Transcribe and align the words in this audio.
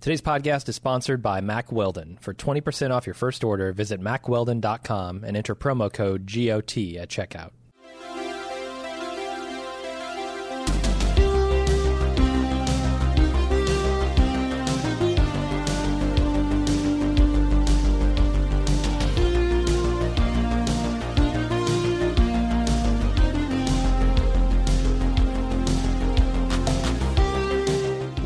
Today's 0.00 0.22
podcast 0.22 0.68
is 0.68 0.76
sponsored 0.76 1.22
by 1.22 1.40
Mack 1.40 1.72
Weldon. 1.72 2.18
For 2.20 2.32
20% 2.32 2.92
off 2.92 3.04
your 3.04 3.14
first 3.14 3.42
order, 3.42 3.72
visit 3.72 4.00
mackweldon.com 4.00 5.24
and 5.24 5.36
enter 5.36 5.56
promo 5.56 5.92
code 5.92 6.24
GOT 6.24 6.96
at 6.96 7.08
checkout. 7.08 7.50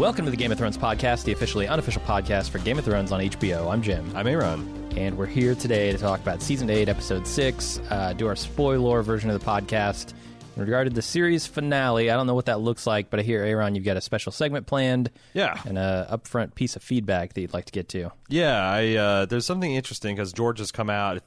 Welcome 0.02 0.24
to 0.24 0.32
the 0.32 0.36
Game 0.36 0.50
of 0.50 0.58
Thrones 0.58 0.76
podcast, 0.76 1.22
the 1.22 1.30
officially 1.30 1.68
unofficial 1.68 2.02
podcast 2.02 2.50
for 2.50 2.58
Game 2.58 2.76
of 2.76 2.84
Thrones 2.84 3.12
on 3.12 3.20
HBO. 3.20 3.72
I'm 3.72 3.82
Jim. 3.82 4.10
I'm 4.16 4.26
Aaron. 4.26 4.90
And 4.96 5.16
we're 5.16 5.26
here 5.26 5.54
today 5.54 5.92
to 5.92 5.96
talk 5.96 6.18
about 6.18 6.42
season 6.42 6.68
8, 6.70 6.88
episode 6.88 7.24
6, 7.24 7.80
uh, 7.88 8.12
do 8.14 8.26
our 8.26 8.34
spoiler 8.34 9.02
version 9.02 9.30
of 9.30 9.38
the 9.38 9.46
podcast. 9.46 10.12
In 10.56 10.62
regard 10.62 10.88
to 10.88 10.92
the 10.92 11.02
series 11.02 11.46
finale, 11.46 12.10
I 12.10 12.16
don't 12.16 12.26
know 12.26 12.34
what 12.34 12.46
that 12.46 12.58
looks 12.58 12.84
like, 12.84 13.10
but 13.10 13.20
I 13.20 13.22
hear, 13.22 13.44
Aaron, 13.44 13.76
you've 13.76 13.84
got 13.84 13.96
a 13.96 14.00
special 14.00 14.32
segment 14.32 14.66
planned. 14.66 15.08
Yeah. 15.34 15.62
And 15.64 15.78
a 15.78 16.08
upfront 16.10 16.56
piece 16.56 16.74
of 16.74 16.82
feedback 16.82 17.34
that 17.34 17.40
you'd 17.40 17.54
like 17.54 17.66
to 17.66 17.72
get 17.72 17.88
to. 17.90 18.10
Yeah, 18.28 18.60
I 18.60 18.96
uh, 18.96 19.26
there's 19.26 19.46
something 19.46 19.72
interesting 19.72 20.16
because 20.16 20.32
George 20.32 20.58
has 20.58 20.72
come 20.72 20.90
out 20.90 21.22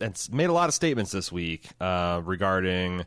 and 0.00 0.28
made 0.32 0.48
a 0.48 0.54
lot 0.54 0.70
of 0.70 0.74
statements 0.74 1.12
this 1.12 1.30
week 1.30 1.68
uh, 1.78 2.22
regarding. 2.24 3.04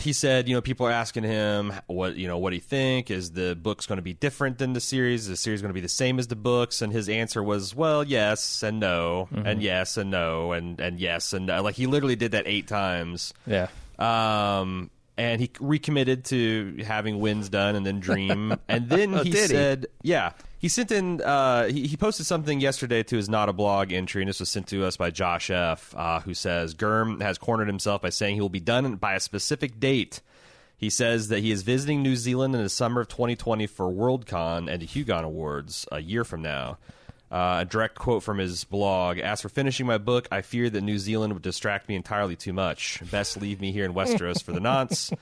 He 0.00 0.12
said, 0.12 0.48
you 0.48 0.54
know, 0.54 0.60
people 0.60 0.86
are 0.86 0.92
asking 0.92 1.24
him 1.24 1.72
what 1.86 2.16
you 2.16 2.26
know 2.26 2.38
what 2.38 2.50
do 2.50 2.56
you 2.56 2.62
think 2.62 3.10
is 3.10 3.32
the 3.32 3.54
book's 3.54 3.86
going 3.86 3.96
to 3.98 4.02
be 4.02 4.12
different 4.12 4.58
than 4.58 4.72
the 4.72 4.80
series? 4.80 5.22
Is 5.22 5.28
the 5.28 5.36
series 5.36 5.62
going 5.62 5.70
to 5.70 5.74
be 5.74 5.80
the 5.80 5.88
same 5.88 6.18
as 6.18 6.26
the 6.26 6.36
books? 6.36 6.82
And 6.82 6.92
his 6.92 7.08
answer 7.08 7.42
was, 7.42 7.74
well, 7.74 8.04
yes 8.04 8.62
and 8.62 8.80
no, 8.80 9.28
and 9.32 9.62
yes 9.62 9.96
and 9.96 10.10
no, 10.10 10.52
and 10.52 10.80
and 10.80 10.98
yes 10.98 11.32
and 11.32 11.46
no. 11.46 11.62
Like 11.62 11.74
he 11.74 11.86
literally 11.86 12.16
did 12.16 12.32
that 12.32 12.44
eight 12.46 12.68
times. 12.68 13.34
Yeah. 13.46 13.68
Um, 13.98 14.90
and 15.16 15.40
he 15.40 15.50
recommitted 15.60 16.24
to 16.26 16.82
having 16.84 17.20
Winds 17.20 17.48
done 17.48 17.76
and 17.76 17.86
then 17.86 18.00
dream. 18.00 18.56
and 18.68 18.88
then 18.88 19.12
he 19.12 19.30
did 19.30 19.42
he? 19.42 19.46
said, 19.46 19.86
yeah, 20.02 20.32
he 20.64 20.68
sent 20.68 20.90
in, 20.90 21.20
uh, 21.20 21.66
he, 21.66 21.86
he 21.86 21.94
posted 21.94 22.24
something 22.24 22.58
yesterday 22.58 23.02
to 23.02 23.16
his 23.16 23.28
not 23.28 23.50
a 23.50 23.52
blog 23.52 23.92
entry, 23.92 24.22
and 24.22 24.30
this 24.30 24.40
was 24.40 24.48
sent 24.48 24.66
to 24.68 24.86
us 24.86 24.96
by 24.96 25.10
Josh 25.10 25.50
F., 25.50 25.94
uh, 25.94 26.20
who 26.20 26.32
says 26.32 26.72
Germ 26.72 27.20
has 27.20 27.36
cornered 27.36 27.68
himself 27.68 28.00
by 28.00 28.08
saying 28.08 28.36
he 28.36 28.40
will 28.40 28.48
be 28.48 28.60
done 28.60 28.94
by 28.94 29.12
a 29.12 29.20
specific 29.20 29.78
date. 29.78 30.22
He 30.74 30.88
says 30.88 31.28
that 31.28 31.40
he 31.40 31.50
is 31.50 31.60
visiting 31.60 32.02
New 32.02 32.16
Zealand 32.16 32.54
in 32.54 32.62
the 32.62 32.70
summer 32.70 33.02
of 33.02 33.08
2020 33.08 33.66
for 33.66 33.92
Worldcon 33.92 34.72
and 34.72 34.80
the 34.80 34.86
Hugo 34.86 35.22
Awards 35.22 35.86
a 35.92 36.00
year 36.00 36.24
from 36.24 36.40
now. 36.40 36.78
Uh, 37.30 37.58
a 37.60 37.64
direct 37.66 37.96
quote 37.96 38.22
from 38.22 38.38
his 38.38 38.64
blog 38.64 39.18
As 39.18 39.42
for 39.42 39.50
finishing 39.50 39.84
my 39.84 39.98
book, 39.98 40.28
I 40.32 40.40
fear 40.40 40.70
that 40.70 40.80
New 40.80 40.98
Zealand 40.98 41.34
would 41.34 41.42
distract 41.42 41.90
me 41.90 41.94
entirely 41.94 42.36
too 42.36 42.54
much. 42.54 43.02
Best 43.10 43.38
leave 43.38 43.60
me 43.60 43.70
here 43.70 43.84
in 43.84 43.92
Westeros 43.92 44.42
for 44.42 44.52
the 44.52 44.60
nonce. 44.60 45.12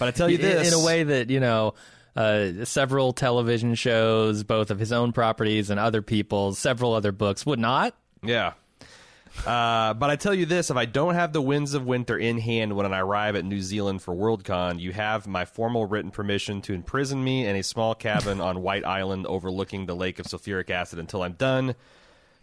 But 0.00 0.08
I 0.08 0.10
tell 0.10 0.28
you 0.28 0.38
this. 0.38 0.66
In 0.66 0.74
a 0.74 0.84
way 0.84 1.04
that, 1.04 1.30
you 1.30 1.38
know, 1.38 1.74
uh, 2.16 2.64
several 2.64 3.12
television 3.12 3.74
shows, 3.74 4.42
both 4.42 4.70
of 4.70 4.78
his 4.78 4.92
own 4.92 5.12
properties 5.12 5.70
and 5.70 5.78
other 5.78 6.02
people's, 6.02 6.58
several 6.58 6.92
other 6.92 7.12
books 7.12 7.46
would 7.46 7.58
not. 7.58 7.94
Yeah. 8.22 8.52
Uh, 9.46 9.94
but 9.94 10.10
I 10.10 10.16
tell 10.16 10.34
you 10.34 10.44
this: 10.44 10.70
if 10.70 10.76
I 10.76 10.84
don't 10.86 11.14
have 11.14 11.32
the 11.32 11.40
winds 11.40 11.74
of 11.74 11.86
winter 11.86 12.18
in 12.18 12.38
hand 12.38 12.74
when 12.74 12.92
I 12.92 12.98
arrive 12.98 13.36
at 13.36 13.44
New 13.44 13.60
Zealand 13.60 14.02
for 14.02 14.14
Worldcon, 14.14 14.80
you 14.80 14.92
have 14.92 15.26
my 15.26 15.44
formal 15.44 15.86
written 15.86 16.10
permission 16.10 16.60
to 16.62 16.74
imprison 16.74 17.22
me 17.22 17.46
in 17.46 17.56
a 17.56 17.62
small 17.62 17.94
cabin 17.94 18.40
on 18.40 18.62
White 18.62 18.84
Island 18.84 19.26
overlooking 19.26 19.86
the 19.86 19.94
lake 19.94 20.18
of 20.18 20.26
sulfuric 20.26 20.70
acid 20.70 20.98
until 20.98 21.22
I'm 21.22 21.34
done. 21.34 21.74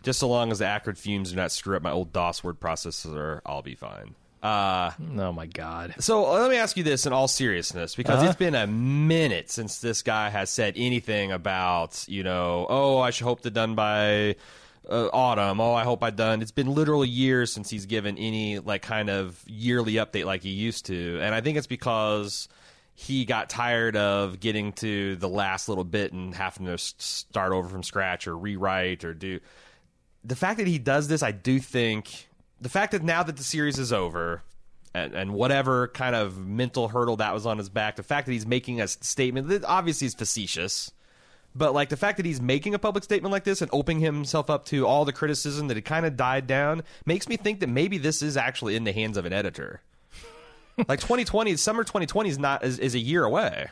Just 0.03 0.19
so 0.19 0.29
long 0.29 0.51
as 0.51 0.59
the 0.59 0.65
acrid 0.65 0.97
fumes 0.97 1.31
do 1.31 1.35
not 1.35 1.51
screw 1.51 1.75
up 1.75 1.81
my 1.81 1.91
old 1.91 2.13
DOS 2.13 2.43
word 2.43 2.59
processor, 2.59 3.41
I'll 3.45 3.63
be 3.63 3.75
fine. 3.75 4.15
Uh, 4.41 4.91
Oh, 5.17 5.31
my 5.31 5.45
God. 5.47 5.95
so 5.99 6.31
let 6.31 6.49
me 6.49 6.57
ask 6.57 6.77
you 6.77 6.83
this 6.83 7.05
in 7.05 7.13
all 7.13 7.27
seriousness, 7.27 7.95
because 7.95 8.23
it's 8.23 8.35
been 8.35 8.55
a 8.55 8.67
minute 8.67 9.49
since 9.49 9.79
this 9.79 10.01
guy 10.03 10.29
has 10.29 10.49
said 10.49 10.73
anything 10.77 11.31
about, 11.31 12.05
you 12.07 12.23
know, 12.23 12.65
oh, 12.69 12.99
I 12.99 13.09
should 13.09 13.25
hope 13.25 13.41
to 13.41 13.49
done 13.49 13.75
by 13.75 14.35
uh, 14.89 15.09
autumn. 15.11 15.59
Oh, 15.59 15.73
I 15.73 15.83
hope 15.83 16.03
I 16.03 16.11
done. 16.11 16.41
It's 16.41 16.51
been 16.51 16.73
literally 16.73 17.09
years 17.09 17.51
since 17.51 17.69
he's 17.69 17.85
given 17.87 18.17
any 18.17 18.59
like 18.59 18.83
kind 18.83 19.09
of 19.09 19.43
yearly 19.47 19.93
update 19.93 20.25
like 20.25 20.43
he 20.43 20.49
used 20.51 20.85
to, 20.85 21.19
and 21.21 21.33
I 21.33 21.41
think 21.41 21.57
it's 21.57 21.67
because 21.67 22.47
he 22.93 23.25
got 23.25 23.49
tired 23.49 23.95
of 23.95 24.39
getting 24.39 24.71
to 24.73 25.15
the 25.17 25.29
last 25.29 25.69
little 25.69 25.83
bit 25.83 26.13
and 26.13 26.33
having 26.33 26.65
to 26.67 26.77
start 26.77 27.51
over 27.51 27.67
from 27.69 27.83
scratch 27.83 28.27
or 28.27 28.35
rewrite 28.37 29.03
or 29.03 29.13
do 29.13 29.39
the 30.23 30.35
fact 30.35 30.57
that 30.57 30.67
he 30.67 30.79
does 30.79 31.07
this, 31.07 31.21
I 31.21 31.31
do 31.31 31.59
think 31.59 32.26
the 32.61 32.69
fact 32.69 32.91
that 32.91 33.03
now 33.03 33.23
that 33.23 33.37
the 33.37 33.43
series 33.43 33.77
is 33.79 33.93
over 33.93 34.43
and, 34.93 35.13
and 35.13 35.33
whatever 35.33 35.87
kind 35.89 36.15
of 36.15 36.37
mental 36.37 36.87
hurdle 36.87 37.17
that 37.17 37.33
was 37.33 37.45
on 37.45 37.57
his 37.57 37.69
back, 37.69 37.95
the 37.95 38.03
fact 38.03 38.25
that 38.25 38.33
he's 38.33 38.47
making 38.47 38.81
a 38.81 38.87
statement 38.87 39.49
that 39.49 39.63
obviously 39.65 40.07
is 40.07 40.13
facetious, 40.13 40.91
but 41.55 41.73
like 41.73 41.89
the 41.89 41.97
fact 41.97 42.17
that 42.17 42.25
he's 42.25 42.41
making 42.41 42.73
a 42.73 42.79
public 42.79 43.03
statement 43.03 43.31
like 43.31 43.43
this 43.43 43.61
and 43.61 43.69
opening 43.73 44.01
himself 44.01 44.49
up 44.49 44.65
to 44.65 44.85
all 44.85 45.05
the 45.05 45.13
criticism 45.13 45.67
that 45.67 45.77
it 45.77 45.83
kind 45.83 46.05
of 46.05 46.15
died 46.15 46.47
down 46.47 46.83
makes 47.05 47.27
me 47.27 47.37
think 47.37 47.59
that 47.59 47.67
maybe 47.67 47.97
this 47.97 48.21
is 48.21 48.37
actually 48.37 48.75
in 48.75 48.83
the 48.83 48.91
hands 48.91 49.17
of 49.17 49.25
an 49.25 49.33
editor. 49.33 49.81
like 50.87 50.99
2020, 50.99 51.55
summer 51.57 51.83
2020 51.83 52.29
is 52.29 52.39
not 52.39 52.63
is, 52.63 52.79
is 52.79 52.95
a 52.95 52.99
year 52.99 53.23
away, 53.23 53.67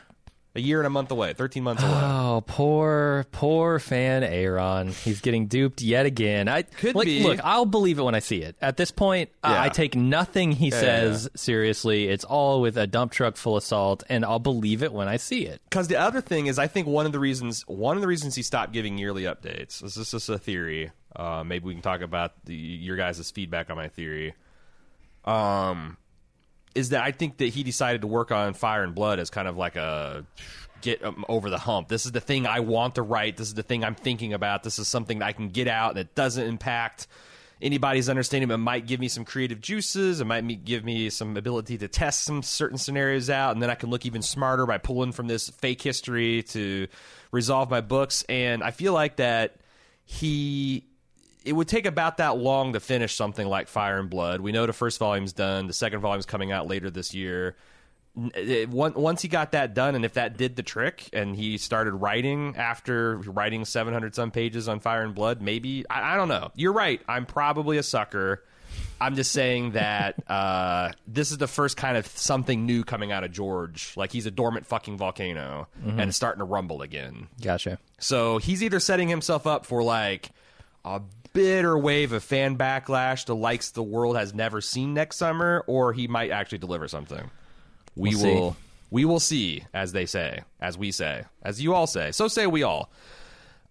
a 0.56 0.60
year 0.60 0.80
and 0.80 0.86
a 0.86 0.90
month 0.90 1.10
away, 1.10 1.34
13 1.34 1.62
months 1.62 1.82
away. 1.82 1.92
Oh, 1.92 2.42
poor, 2.46 3.26
poor 3.30 3.78
fan 3.78 4.24
Aaron. 4.24 4.88
He's 4.88 5.20
getting 5.20 5.46
duped 5.46 5.82
yet 5.82 6.06
again. 6.06 6.48
I 6.48 6.62
Could 6.62 6.94
like, 6.94 7.04
be. 7.04 7.22
Look, 7.22 7.38
I'll 7.44 7.66
believe 7.66 7.98
it 7.98 8.02
when 8.02 8.14
I 8.14 8.20
see 8.20 8.42
it. 8.42 8.56
At 8.60 8.76
this 8.76 8.90
point, 8.90 9.30
Yeah. 9.44 9.62
I 9.62 9.68
take 9.68 9.94
nothing 9.94 10.52
he 10.52 10.68
yeah, 10.70 10.80
says 10.80 11.28
seriously. 11.36 12.08
It's 12.08 12.24
all 12.24 12.60
with 12.62 12.78
a 12.78 12.86
dump 12.86 13.12
truck 13.12 13.36
full 13.36 13.56
of 13.56 13.62
salt, 13.62 14.02
and 14.08 14.24
I'll 14.24 14.38
believe 14.38 14.82
it 14.82 14.92
when 14.92 15.08
I 15.08 15.18
see 15.18 15.46
it. 15.46 15.60
Because 15.68 15.88
the 15.88 15.96
other 15.96 16.20
thing 16.22 16.46
is, 16.46 16.58
I 16.58 16.66
think 16.66 16.86
one 16.86 17.06
of 17.06 17.12
the 17.12 17.20
reasons 17.20 17.62
one 17.68 17.96
of 17.96 18.00
the 18.00 18.08
reasons 18.08 18.34
he 18.34 18.42
stopped 18.42 18.72
giving 18.72 18.96
yearly 18.98 19.24
updates. 19.24 19.80
This 19.80 19.96
is 19.96 20.10
just 20.10 20.28
a 20.28 20.38
theory. 20.38 20.90
Uh, 21.14 21.44
maybe 21.44 21.64
we 21.66 21.74
can 21.74 21.82
talk 21.82 22.00
about 22.00 22.32
the, 22.44 22.54
your 22.54 22.96
guys' 22.96 23.30
feedback 23.30 23.70
on 23.70 23.76
my 23.76 23.88
theory. 23.88 24.34
Um, 25.24 25.96
is 26.76 26.90
that 26.90 27.02
I 27.02 27.10
think 27.10 27.38
that 27.38 27.46
he 27.46 27.62
decided 27.62 28.02
to 28.02 28.06
work 28.06 28.30
on 28.30 28.54
Fire 28.54 28.84
and 28.84 28.94
Blood 28.94 29.18
as 29.18 29.30
kind 29.30 29.48
of 29.48 29.56
like 29.56 29.76
a 29.76 30.24
get 30.82 31.02
um, 31.04 31.24
over 31.28 31.50
the 31.50 31.58
hump. 31.58 31.88
This 31.88 32.06
is 32.06 32.12
the 32.12 32.20
thing 32.20 32.46
I 32.46 32.60
want 32.60 32.96
to 32.96 33.02
write. 33.02 33.36
This 33.36 33.48
is 33.48 33.54
the 33.54 33.62
thing 33.62 33.84
I'm 33.84 33.94
thinking 33.94 34.32
about. 34.32 34.62
This 34.62 34.78
is 34.78 34.86
something 34.86 35.18
that 35.20 35.26
I 35.26 35.32
can 35.32 35.48
get 35.48 35.68
out 35.68 35.94
that 35.94 36.14
doesn't 36.14 36.46
impact 36.46 37.06
anybody's 37.60 38.08
understanding. 38.08 38.48
But 38.48 38.58
might 38.58 38.86
give 38.86 39.00
me 39.00 39.08
some 39.08 39.24
creative 39.24 39.60
juices. 39.60 40.20
It 40.20 40.26
might 40.26 40.64
give 40.64 40.84
me 40.84 41.10
some 41.10 41.36
ability 41.36 41.78
to 41.78 41.88
test 41.88 42.24
some 42.24 42.42
certain 42.42 42.78
scenarios 42.78 43.30
out, 43.30 43.52
and 43.52 43.62
then 43.62 43.70
I 43.70 43.74
can 43.74 43.90
look 43.90 44.06
even 44.06 44.22
smarter 44.22 44.66
by 44.66 44.78
pulling 44.78 45.12
from 45.12 45.26
this 45.26 45.48
fake 45.48 45.82
history 45.82 46.42
to 46.44 46.86
resolve 47.32 47.70
my 47.70 47.80
books. 47.80 48.24
And 48.28 48.62
I 48.62 48.70
feel 48.70 48.92
like 48.92 49.16
that 49.16 49.56
he 50.04 50.85
it 51.46 51.52
would 51.52 51.68
take 51.68 51.86
about 51.86 52.16
that 52.18 52.36
long 52.36 52.72
to 52.74 52.80
finish 52.80 53.14
something 53.14 53.46
like 53.46 53.68
Fire 53.68 53.98
and 53.98 54.10
Blood. 54.10 54.40
We 54.40 54.52
know 54.52 54.66
the 54.66 54.72
first 54.72 54.98
volume's 54.98 55.32
done. 55.32 55.66
The 55.66 55.72
second 55.72 56.00
volume's 56.00 56.26
coming 56.26 56.52
out 56.52 56.66
later 56.66 56.90
this 56.90 57.14
year. 57.14 57.56
It- 58.34 58.70
Once 58.70 59.20
he 59.22 59.28
got 59.28 59.52
that 59.52 59.74
done, 59.74 59.94
and 59.94 60.04
if 60.04 60.14
that 60.14 60.36
did 60.38 60.56
the 60.56 60.62
trick, 60.62 61.08
and 61.12 61.36
he 61.36 61.58
started 61.58 61.92
writing 61.92 62.54
after 62.56 63.18
writing 63.18 63.64
700 63.66 64.14
some 64.14 64.30
pages 64.30 64.68
on 64.68 64.80
Fire 64.80 65.02
and 65.02 65.14
Blood, 65.14 65.42
maybe 65.42 65.84
I, 65.90 66.14
I 66.14 66.16
don't 66.16 66.28
know. 66.28 66.50
You're 66.54 66.72
right. 66.72 67.00
I'm 67.08 67.26
probably 67.26 67.76
a 67.76 67.82
sucker. 67.82 68.42
I'm 68.98 69.14
just 69.16 69.32
saying 69.32 69.72
that 69.72 70.16
uh, 70.30 70.92
this 71.06 71.30
is 71.30 71.36
the 71.36 71.46
first 71.46 71.76
kind 71.76 71.98
of 71.98 72.06
something 72.06 72.64
new 72.64 72.84
coming 72.84 73.12
out 73.12 73.22
of 73.22 73.32
George. 73.32 73.92
Like 73.98 74.12
he's 74.12 74.24
a 74.24 74.30
dormant 74.30 74.64
fucking 74.64 74.96
volcano, 74.96 75.68
and 75.84 76.00
it's 76.00 76.16
starting 76.16 76.38
to 76.38 76.44
rumble 76.44 76.80
again. 76.80 77.28
Gotcha. 77.42 77.78
So 77.98 78.38
he's 78.38 78.62
either 78.62 78.80
setting 78.80 79.08
himself 79.08 79.46
up 79.46 79.66
for 79.66 79.82
like 79.82 80.30
a 80.86 81.02
bitter 81.36 81.78
wave 81.78 82.12
of 82.12 82.24
fan 82.24 82.56
backlash, 82.56 83.26
the 83.26 83.36
likes 83.36 83.70
the 83.70 83.82
world 83.82 84.16
has 84.16 84.34
never 84.34 84.60
seen 84.60 84.94
next 84.94 85.16
summer, 85.16 85.62
or 85.66 85.92
he 85.92 86.08
might 86.08 86.30
actually 86.30 86.58
deliver 86.58 86.88
something. 86.88 87.30
We 87.94 88.10
We'll 88.10 88.52
see. 88.52 88.56
We 88.90 89.04
will 89.04 89.20
see, 89.20 89.64
as 89.74 89.92
they 89.92 90.06
say, 90.06 90.42
as 90.60 90.78
we 90.78 90.92
say, 90.92 91.24
as 91.42 91.60
you 91.60 91.74
all 91.74 91.86
say. 91.86 92.12
So 92.12 92.28
say 92.28 92.46
we 92.46 92.62
all. 92.62 92.90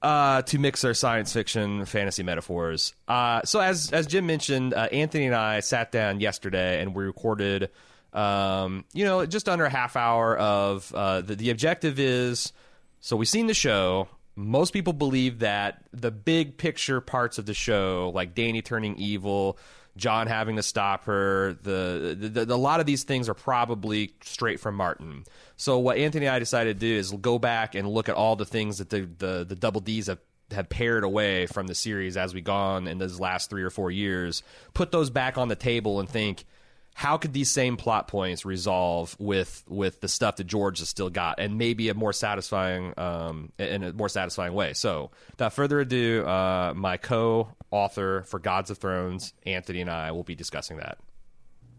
Uh, 0.02 0.44
to 0.44 0.60
mix 0.60 0.84
our 0.84 0.94
science 0.94 1.34
fiction 1.34 1.86
fantasy 1.86 2.22
metaphors. 2.22 2.94
Uh, 3.08 3.42
so 3.44 3.60
as 3.60 3.92
as 3.92 4.06
Jim 4.06 4.28
mentioned, 4.28 4.74
uh, 4.74 4.88
Anthony 4.92 5.26
and 5.26 5.34
I 5.34 5.62
sat 5.62 5.92
down 5.92 6.20
yesterday 6.20 6.82
and 6.82 6.94
we 6.94 7.06
recorded. 7.06 7.72
Um, 8.14 8.86
you 8.94 9.04
know, 9.04 9.26
just 9.26 9.50
under 9.50 9.66
a 9.66 9.70
half 9.70 9.96
hour 9.96 10.38
of 10.38 10.94
uh, 10.94 11.22
the, 11.22 11.36
the 11.36 11.50
objective 11.50 12.00
is. 12.00 12.54
So 13.00 13.16
we've 13.16 13.28
seen 13.28 13.48
the 13.48 13.54
show. 13.54 14.08
Most 14.36 14.74
people 14.74 14.94
believe 14.94 15.40
that 15.40 15.84
the 15.94 16.12
big 16.12 16.58
picture 16.58 17.00
parts 17.00 17.38
of 17.38 17.46
the 17.46 17.54
show, 17.54 18.12
like 18.14 18.36
Dany 18.36 18.64
turning 18.64 18.98
evil, 18.98 19.58
Jon 19.98 20.28
having 20.28 20.58
to 20.58 20.64
stop 20.64 21.06
her. 21.06 21.54
The, 21.62 22.18
the, 22.20 22.46
the, 22.46 22.54
a 22.54 22.58
lot 22.58 22.82
of 22.82 22.86
these 22.86 23.04
things 23.04 23.30
are 23.30 23.34
probably 23.34 24.14
straight 24.22 24.60
from 24.60 24.76
Martin. 24.76 25.24
So 25.56 25.80
what 25.80 25.98
Anthony 25.98 26.26
and 26.26 26.36
I 26.36 26.40
decided 26.40 26.80
to 26.80 26.86
do 26.86 26.94
is 26.94 27.12
go 27.14 27.40
back 27.40 27.76
and 27.76 27.88
look 27.88 28.10
at 28.10 28.16
all 28.16 28.36
the 28.36 28.46
things 28.46 28.80
that 28.80 28.90
the 28.90 29.10
the, 29.18 29.46
the 29.48 29.56
double 29.56 29.80
D's 29.80 30.08
have 30.08 30.20
have 30.52 30.70
pared 30.70 31.04
away 31.04 31.48
from 31.48 31.68
the 31.68 31.76
series 31.76 32.18
as 32.18 32.34
we 32.34 32.42
gone 32.42 32.88
in 32.88 32.98
those 32.98 33.20
last 33.20 33.50
three 33.50 33.64
or 33.64 33.70
four 33.70 33.90
years. 33.90 34.44
Put 34.74 34.92
those 34.92 35.10
back 35.10 35.38
on 35.38 35.48
the 35.48 35.56
table 35.56 36.00
and 36.00 36.10
think. 36.10 36.46
How 36.98 37.18
could 37.18 37.34
these 37.34 37.52
same 37.52 37.76
plot 37.76 38.08
points 38.08 38.46
resolve 38.46 39.18
with 39.20 39.66
with 39.68 40.00
the 40.00 40.08
stuff 40.08 40.38
that 40.38 40.46
George 40.46 40.80
has 40.80 40.88
still 40.88 41.10
got, 41.10 41.42
and 41.42 41.58
maybe 41.58 41.90
a 41.90 41.94
more 41.94 42.14
satisfying 42.14 42.94
um, 42.96 43.52
in 43.60 43.84
a 43.84 43.92
more 43.92 44.08
satisfying 44.08 44.54
way? 44.54 44.72
So, 44.72 45.12
without 45.32 45.52
further 45.52 45.82
ado, 45.82 46.26
uh, 46.26 46.72
my 46.74 46.96
co-author 46.96 48.24
for 48.24 48.40
Gods 48.40 48.72
of 48.72 48.78
Thrones, 48.78 49.34
Anthony, 49.46 49.82
and 49.82 49.90
I 49.90 50.14
will 50.14 50.24
be 50.24 50.36
discussing 50.36 50.78
that. 50.78 50.98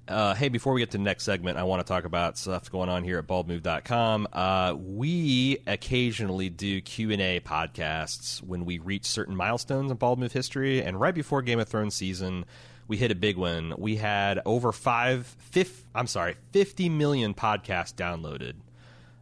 Uh, 0.06 0.34
hey, 0.34 0.50
before 0.50 0.74
we 0.74 0.82
get 0.82 0.90
to 0.90 0.98
the 0.98 1.04
next 1.04 1.24
segment, 1.24 1.56
I 1.56 1.62
want 1.62 1.80
to 1.80 1.90
talk 1.90 2.04
about 2.04 2.36
stuff 2.36 2.70
going 2.70 2.90
on 2.90 3.02
here 3.02 3.18
at 3.18 3.26
baldmove.com. 3.26 4.28
Uh, 4.34 4.74
we 4.78 5.62
occasionally 5.66 6.50
do 6.50 6.82
Q&A 6.82 7.40
podcasts 7.40 8.42
when 8.42 8.66
we 8.66 8.78
reach 8.78 9.06
certain 9.06 9.34
milestones 9.34 9.90
in 9.90 9.96
Bald 9.96 10.18
Move 10.18 10.32
history. 10.32 10.82
And 10.82 11.00
right 11.00 11.14
before 11.14 11.40
Game 11.40 11.58
of 11.58 11.68
Thrones 11.68 11.94
season, 11.94 12.44
we 12.88 12.96
hit 12.96 13.10
a 13.10 13.14
big 13.14 13.36
one. 13.36 13.74
We 13.78 13.96
had 13.96 14.40
over 14.44 14.72
five, 14.72 15.26
fifth, 15.26 15.86
I'm 15.94 16.06
sorry, 16.06 16.36
50 16.52 16.88
million 16.88 17.34
podcasts 17.34 17.94
downloaded. 17.94 18.54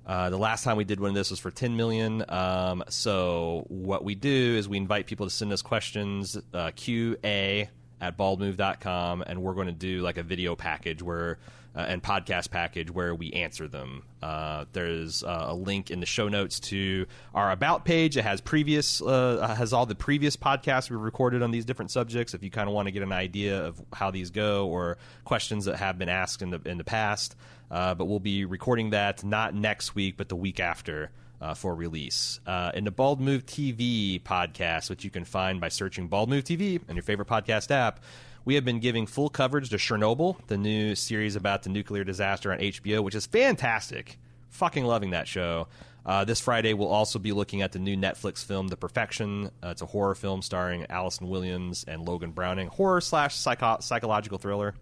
Uh, 0.06 0.28
the 0.28 0.36
last 0.36 0.64
time 0.64 0.76
we 0.76 0.84
did 0.84 1.00
one 1.00 1.10
of 1.10 1.14
this 1.14 1.30
was 1.30 1.40
for 1.40 1.50
10 1.50 1.76
million. 1.76 2.24
Um, 2.28 2.84
so 2.88 3.64
what 3.68 4.04
we 4.04 4.14
do 4.14 4.56
is 4.56 4.68
we 4.68 4.76
invite 4.76 5.06
people 5.06 5.26
to 5.26 5.30
send 5.30 5.52
us 5.52 5.62
questions, 5.62 6.36
uh, 6.36 6.72
QA 6.76 7.68
at 8.00 8.18
baldmove.com, 8.18 9.24
and 9.26 9.42
we're 9.42 9.54
going 9.54 9.66
to 9.66 9.72
do 9.72 10.02
like 10.02 10.18
a 10.18 10.22
video 10.22 10.56
package 10.56 11.02
where 11.02 11.38
uh, 11.76 11.80
and 11.80 12.02
podcast 12.02 12.50
package 12.50 12.90
where 12.90 13.14
we 13.14 13.32
answer 13.32 13.66
them. 13.66 14.04
Uh, 14.22 14.64
there's 14.72 15.24
uh, 15.24 15.46
a 15.48 15.54
link 15.54 15.90
in 15.90 16.00
the 16.00 16.06
show 16.06 16.28
notes 16.28 16.60
to 16.60 17.06
our 17.34 17.50
about 17.50 17.84
page. 17.84 18.16
It 18.16 18.22
has 18.22 18.40
previous 18.40 19.02
uh, 19.02 19.54
has 19.56 19.72
all 19.72 19.86
the 19.86 19.94
previous 19.94 20.36
podcasts 20.36 20.88
we 20.88 20.96
recorded 20.96 21.42
on 21.42 21.50
these 21.50 21.64
different 21.64 21.90
subjects. 21.90 22.32
If 22.32 22.42
you 22.42 22.50
kind 22.50 22.68
of 22.68 22.74
want 22.74 22.86
to 22.86 22.92
get 22.92 23.02
an 23.02 23.12
idea 23.12 23.64
of 23.64 23.82
how 23.92 24.10
these 24.10 24.30
go 24.30 24.68
or 24.68 24.98
questions 25.24 25.64
that 25.64 25.76
have 25.76 25.98
been 25.98 26.08
asked 26.08 26.42
in 26.42 26.50
the 26.50 26.60
in 26.64 26.78
the 26.78 26.84
past, 26.84 27.36
uh, 27.70 27.94
but 27.94 28.06
we'll 28.06 28.20
be 28.20 28.44
recording 28.44 28.90
that 28.90 29.24
not 29.24 29.54
next 29.54 29.94
week, 29.94 30.16
but 30.16 30.28
the 30.28 30.36
week 30.36 30.60
after. 30.60 31.10
Uh, 31.40 31.52
for 31.52 31.74
release. 31.74 32.40
In 32.72 32.84
the 32.84 32.90
Bald 32.90 33.20
Move 33.20 33.44
TV 33.44 34.22
podcast, 34.22 34.88
which 34.88 35.04
you 35.04 35.10
can 35.10 35.26
find 35.26 35.60
by 35.60 35.68
searching 35.68 36.08
Bald 36.08 36.30
Move 36.30 36.44
TV 36.44 36.80
on 36.88 36.96
your 36.96 37.02
favorite 37.02 37.28
podcast 37.28 37.70
app, 37.70 38.00
we 38.44 38.54
have 38.56 38.64
been 38.64 38.80
giving 38.80 39.06
full 39.06 39.30
coverage 39.30 39.70
to 39.70 39.76
Chernobyl, 39.76 40.36
the 40.48 40.58
new 40.58 40.94
series 40.94 41.36
about 41.36 41.62
the 41.62 41.70
nuclear 41.70 42.04
disaster 42.04 42.52
on 42.52 42.58
HBO, 42.58 43.02
which 43.02 43.14
is 43.14 43.26
fantastic. 43.26 44.18
Fucking 44.50 44.84
loving 44.84 45.10
that 45.10 45.26
show. 45.26 45.68
Uh, 46.06 46.24
this 46.24 46.38
Friday, 46.40 46.74
we'll 46.74 46.88
also 46.88 47.18
be 47.18 47.32
looking 47.32 47.62
at 47.62 47.72
the 47.72 47.78
new 47.78 47.96
Netflix 47.96 48.44
film, 48.44 48.68
The 48.68 48.76
Perfection. 48.76 49.50
Uh, 49.62 49.68
it's 49.68 49.80
a 49.80 49.86
horror 49.86 50.14
film 50.14 50.42
starring 50.42 50.84
Allison 50.90 51.28
Williams 51.28 51.84
and 51.88 52.06
Logan 52.06 52.32
Browning, 52.32 52.68
horror 52.68 53.00
slash 53.00 53.34
psycho- 53.34 53.78
psychological 53.80 54.36
thriller. 54.36 54.74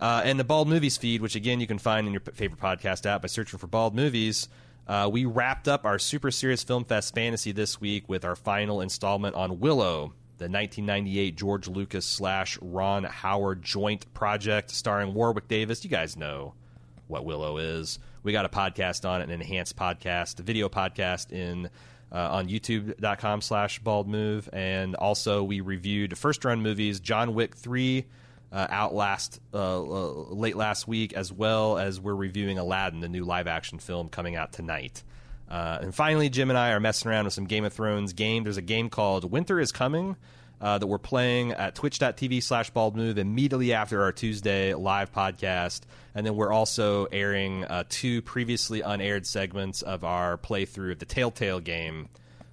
Uh, 0.00 0.22
and 0.24 0.40
the 0.40 0.44
Bald 0.44 0.68
Movies 0.68 0.96
feed, 0.96 1.20
which 1.20 1.36
again 1.36 1.60
you 1.60 1.66
can 1.66 1.78
find 1.78 2.06
in 2.06 2.12
your 2.12 2.20
favorite 2.20 2.60
podcast 2.60 3.06
app 3.06 3.22
by 3.22 3.28
searching 3.28 3.58
for 3.58 3.66
Bald 3.66 3.94
Movies. 3.94 4.48
Uh, 4.86 5.08
we 5.10 5.24
wrapped 5.24 5.68
up 5.68 5.84
our 5.84 5.98
Super 5.98 6.30
Serious 6.30 6.62
Film 6.62 6.84
Fest 6.84 7.14
fantasy 7.14 7.52
this 7.52 7.80
week 7.80 8.08
with 8.08 8.24
our 8.24 8.36
final 8.36 8.80
installment 8.80 9.34
on 9.34 9.58
Willow, 9.58 10.12
the 10.38 10.44
1998 10.44 11.36
George 11.36 11.68
Lucas 11.68 12.04
slash 12.04 12.58
Ron 12.60 13.04
Howard 13.04 13.62
joint 13.62 14.12
project 14.12 14.70
starring 14.70 15.14
Warwick 15.14 15.48
Davis. 15.48 15.82
You 15.84 15.90
guys 15.90 16.16
know 16.16 16.54
what 17.06 17.24
Willow 17.24 17.58
is. 17.58 17.98
We 18.22 18.32
got 18.32 18.44
a 18.44 18.48
podcast 18.48 19.08
on 19.08 19.20
it, 19.20 19.24
an 19.24 19.30
enhanced 19.30 19.76
podcast, 19.76 20.40
a 20.40 20.42
video 20.42 20.68
podcast 20.68 21.32
in 21.32 21.70
uh, 22.12 22.32
on 22.32 22.48
youtube.com 22.48 23.40
slash 23.40 23.78
bald 23.78 24.08
move. 24.08 24.48
And 24.52 24.94
also 24.96 25.42
we 25.42 25.60
reviewed 25.60 26.16
first 26.18 26.44
run 26.44 26.60
movies, 26.62 27.00
John 27.00 27.34
Wick 27.34 27.54
3, 27.54 28.04
uh, 28.52 28.66
out 28.70 28.94
last 28.94 29.40
uh, 29.52 29.80
uh, 29.80 30.12
late 30.30 30.56
last 30.56 30.86
week, 30.86 31.12
as 31.14 31.32
well 31.32 31.78
as 31.78 32.00
we're 32.00 32.14
reviewing 32.14 32.58
Aladdin, 32.58 33.00
the 33.00 33.08
new 33.08 33.24
live 33.24 33.46
action 33.46 33.78
film 33.78 34.08
coming 34.08 34.36
out 34.36 34.52
tonight. 34.52 35.02
Uh, 35.48 35.78
and 35.80 35.94
finally, 35.94 36.28
Jim 36.28 36.50
and 36.50 36.58
I 36.58 36.72
are 36.72 36.80
messing 36.80 37.10
around 37.10 37.24
with 37.24 37.34
some 37.34 37.44
Game 37.44 37.64
of 37.64 37.72
Thrones 37.72 38.12
game. 38.12 38.44
There's 38.44 38.56
a 38.56 38.62
game 38.62 38.90
called 38.90 39.30
Winter 39.30 39.60
is 39.60 39.72
Coming 39.72 40.16
uh, 40.60 40.78
that 40.78 40.86
we're 40.86 40.98
playing 40.98 41.52
at 41.52 41.74
twitch.tv 41.74 42.42
slash 42.42 42.70
bald 42.70 42.96
move 42.96 43.18
immediately 43.18 43.72
after 43.72 44.02
our 44.02 44.12
Tuesday 44.12 44.74
live 44.74 45.12
podcast. 45.12 45.82
And 46.14 46.26
then 46.26 46.34
we're 46.34 46.52
also 46.52 47.06
airing 47.06 47.64
uh, 47.64 47.84
two 47.88 48.22
previously 48.22 48.80
unaired 48.80 49.26
segments 49.26 49.82
of 49.82 50.04
our 50.04 50.38
playthrough 50.38 50.92
of 50.92 50.98
the 50.98 51.04
Telltale 51.04 51.60
game 51.60 52.08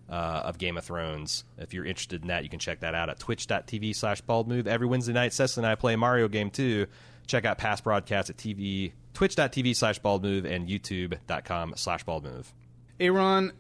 uh, 0.10 0.42
of 0.46 0.58
Game 0.58 0.78
of 0.78 0.84
Thrones. 0.84 1.46
If 1.58 1.74
you're 1.74 1.86
interested 1.86 2.22
in 2.22 2.28
that, 2.28 2.44
you 2.44 2.50
can 2.50 2.60
check 2.60 2.82
that 2.82 2.94
out 2.94 3.10
at 3.10 3.20
twitch.tv 3.20 3.96
slash 3.96 4.22
bald 4.22 4.48
move. 4.48 4.68
Every 4.68 4.86
Wednesday 4.86 5.14
night, 5.14 5.34
Cecily 5.34 5.66
and 5.66 5.72
I 5.72 5.76
play 5.76 5.96
Mario 5.96 6.28
Game 6.28 6.50
2. 6.50 6.86
Check 7.26 7.46
out 7.46 7.58
past 7.58 7.86
broadcasts 7.86 8.30
at 8.30 8.36
TV, 8.36 8.92
twitch.tv 9.14 9.76
slash 9.76 10.00
bald 10.00 10.24
move 10.24 10.46
and 10.46 10.68
youtube.com 10.68 11.74
slash 11.78 12.04
bald 12.04 12.26
move. 12.26 12.54
Aaron, 13.00 13.52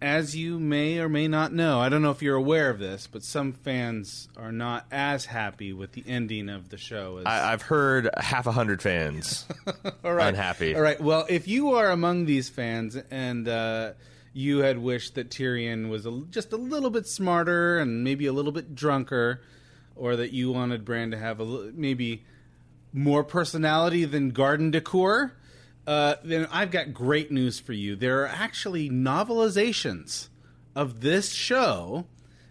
as 0.00 0.36
you 0.36 0.58
may 0.58 0.98
or 0.98 1.08
may 1.08 1.28
not 1.28 1.52
know, 1.52 1.80
I 1.80 1.88
don't 1.88 2.02
know 2.02 2.10
if 2.10 2.22
you're 2.22 2.36
aware 2.36 2.70
of 2.70 2.78
this, 2.78 3.06
but 3.06 3.22
some 3.22 3.52
fans 3.52 4.28
are 4.36 4.52
not 4.52 4.86
as 4.90 5.26
happy 5.26 5.72
with 5.72 5.92
the 5.92 6.04
ending 6.06 6.48
of 6.48 6.68
the 6.68 6.76
show. 6.76 7.18
As... 7.18 7.26
I, 7.26 7.52
I've 7.52 7.62
heard 7.62 8.08
half 8.16 8.46
a 8.46 8.52
hundred 8.52 8.80
fans 8.80 9.46
All 10.04 10.14
right. 10.14 10.28
unhappy. 10.28 10.74
All 10.74 10.82
right. 10.82 11.00
Well, 11.00 11.26
if 11.28 11.48
you 11.48 11.74
are 11.74 11.90
among 11.90 12.26
these 12.26 12.48
fans 12.48 12.96
and 13.10 13.48
uh, 13.48 13.92
you 14.32 14.58
had 14.58 14.78
wished 14.78 15.16
that 15.16 15.30
Tyrion 15.30 15.88
was 15.88 16.06
a, 16.06 16.22
just 16.30 16.52
a 16.52 16.56
little 16.56 16.90
bit 16.90 17.06
smarter 17.06 17.78
and 17.78 18.04
maybe 18.04 18.26
a 18.26 18.32
little 18.32 18.52
bit 18.52 18.74
drunker, 18.74 19.42
or 19.96 20.14
that 20.16 20.32
you 20.32 20.52
wanted 20.52 20.84
Bran 20.84 21.10
to 21.10 21.18
have 21.18 21.40
a 21.40 21.44
maybe 21.74 22.24
more 22.92 23.24
personality 23.24 24.04
than 24.04 24.30
garden 24.30 24.70
decor, 24.70 25.32
uh, 25.88 26.16
then 26.22 26.46
I've 26.52 26.70
got 26.70 26.92
great 26.92 27.32
news 27.32 27.58
for 27.58 27.72
you. 27.72 27.96
There 27.96 28.22
are 28.22 28.26
actually 28.26 28.90
novelizations 28.90 30.28
of 30.76 31.00
this 31.00 31.32
show. 31.32 32.04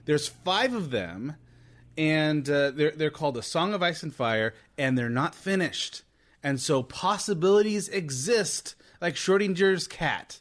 There's 0.05 0.27
five 0.27 0.73
of 0.73 0.89
them, 0.89 1.35
and 1.95 2.49
uh, 2.49 2.71
they're 2.71 2.89
they're 2.89 3.11
called 3.11 3.37
A 3.37 3.43
Song 3.43 3.75
of 3.75 3.83
Ice 3.83 4.01
and 4.01 4.11
Fire, 4.11 4.55
and 4.75 4.97
they're 4.97 5.07
not 5.07 5.35
finished. 5.35 6.01
And 6.41 6.59
so 6.59 6.81
possibilities 6.81 7.89
exist, 7.89 8.73
like 9.01 9.13
Schrodinger's 9.13 9.87
cat. 9.87 10.39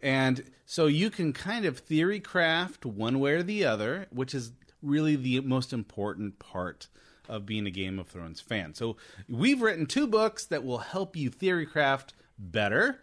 And 0.00 0.42
so 0.66 0.86
you 0.86 1.10
can 1.10 1.32
kind 1.32 1.64
of 1.64 1.78
theory 1.78 2.18
craft 2.18 2.84
one 2.84 3.20
way 3.20 3.34
or 3.34 3.44
the 3.44 3.64
other, 3.64 4.08
which 4.10 4.34
is 4.34 4.50
really 4.82 5.14
the 5.14 5.38
most 5.42 5.72
important 5.72 6.40
part 6.40 6.88
of 7.28 7.46
being 7.46 7.68
a 7.68 7.70
Game 7.70 8.00
of 8.00 8.08
Thrones 8.08 8.40
fan. 8.40 8.74
So 8.74 8.96
we've 9.28 9.62
written 9.62 9.86
two 9.86 10.08
books 10.08 10.44
that 10.46 10.64
will 10.64 10.78
help 10.78 11.14
you 11.14 11.30
theory 11.30 11.66
craft 11.66 12.14
better, 12.42 12.98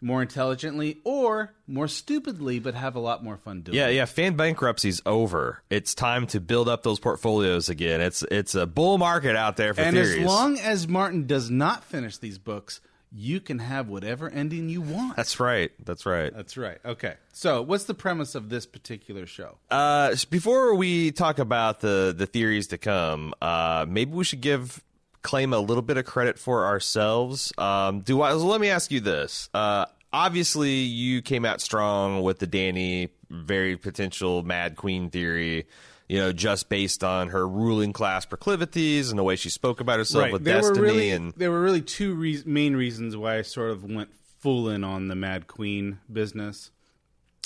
more 0.00 0.22
intelligently, 0.22 0.98
or 1.04 1.52
more 1.66 1.88
stupidly, 1.88 2.58
but 2.58 2.74
have 2.74 2.94
a 2.94 3.00
lot 3.00 3.24
more 3.24 3.36
fun 3.38 3.62
doing 3.62 3.76
Yeah, 3.76 3.88
it. 3.88 3.94
yeah. 3.94 4.04
Fan 4.04 4.36
bankruptcy's 4.36 5.00
over. 5.06 5.62
It's 5.70 5.94
time 5.94 6.26
to 6.28 6.40
build 6.40 6.68
up 6.68 6.82
those 6.82 7.00
portfolios 7.00 7.68
again. 7.68 8.00
It's 8.00 8.22
it's 8.30 8.54
a 8.54 8.66
bull 8.66 8.98
market 8.98 9.34
out 9.36 9.56
there 9.56 9.72
for 9.74 9.80
And 9.80 9.96
theories. 9.96 10.18
as 10.18 10.24
long 10.26 10.58
as 10.58 10.86
Martin 10.88 11.26
does 11.26 11.50
not 11.50 11.84
finish 11.84 12.18
these 12.18 12.38
books, 12.38 12.80
you 13.16 13.40
can 13.40 13.60
have 13.60 13.88
whatever 13.88 14.28
ending 14.28 14.68
you 14.68 14.80
want. 14.82 15.16
That's 15.16 15.38
right. 15.38 15.70
That's 15.84 16.04
right. 16.04 16.34
That's 16.34 16.56
right. 16.56 16.78
Okay. 16.84 17.14
So, 17.32 17.62
what's 17.62 17.84
the 17.84 17.94
premise 17.94 18.34
of 18.34 18.48
this 18.48 18.66
particular 18.66 19.24
show? 19.24 19.56
Uh, 19.70 20.16
before 20.30 20.74
we 20.74 21.12
talk 21.12 21.38
about 21.38 21.80
the 21.80 22.12
the 22.16 22.26
theories 22.26 22.66
to 22.68 22.78
come, 22.78 23.32
uh, 23.40 23.86
maybe 23.88 24.12
we 24.12 24.24
should 24.24 24.40
give 24.40 24.82
claim 25.24 25.52
a 25.52 25.58
little 25.58 25.82
bit 25.82 25.96
of 25.96 26.04
credit 26.04 26.38
for 26.38 26.66
ourselves. 26.66 27.52
Um, 27.58 28.02
do 28.02 28.22
I? 28.22 28.30
So 28.30 28.46
let 28.46 28.60
me 28.60 28.68
ask 28.68 28.92
you 28.92 29.00
this. 29.00 29.48
Uh, 29.52 29.86
obviously, 30.12 30.70
you 30.70 31.22
came 31.22 31.44
out 31.44 31.60
strong 31.60 32.22
with 32.22 32.38
the 32.38 32.46
Dany 32.46 33.08
very 33.28 33.76
potential 33.76 34.44
Mad 34.44 34.76
Queen 34.76 35.10
theory. 35.10 35.66
You 36.06 36.18
know, 36.18 36.32
just 36.32 36.68
based 36.68 37.02
on 37.02 37.28
her 37.28 37.48
ruling 37.48 37.94
class 37.94 38.26
proclivities 38.26 39.08
and 39.08 39.18
the 39.18 39.24
way 39.24 39.36
she 39.36 39.48
spoke 39.48 39.80
about 39.80 39.98
herself 39.98 40.30
with 40.30 40.44
there 40.44 40.56
Destiny 40.56 40.78
were 40.78 40.84
really 40.84 41.10
and 41.10 41.32
there 41.34 41.50
were 41.50 41.62
really 41.62 41.80
two 41.80 42.14
reas 42.14 42.44
main 42.44 42.76
reasons 42.76 43.16
why 43.16 43.38
I 43.38 43.42
sort 43.42 43.70
of 43.70 43.84
went 43.84 44.10
full 44.38 44.68
in 44.68 44.84
on 44.84 45.08
the 45.08 45.14
Mad 45.14 45.46
Queen 45.46 46.00
business. 46.12 46.70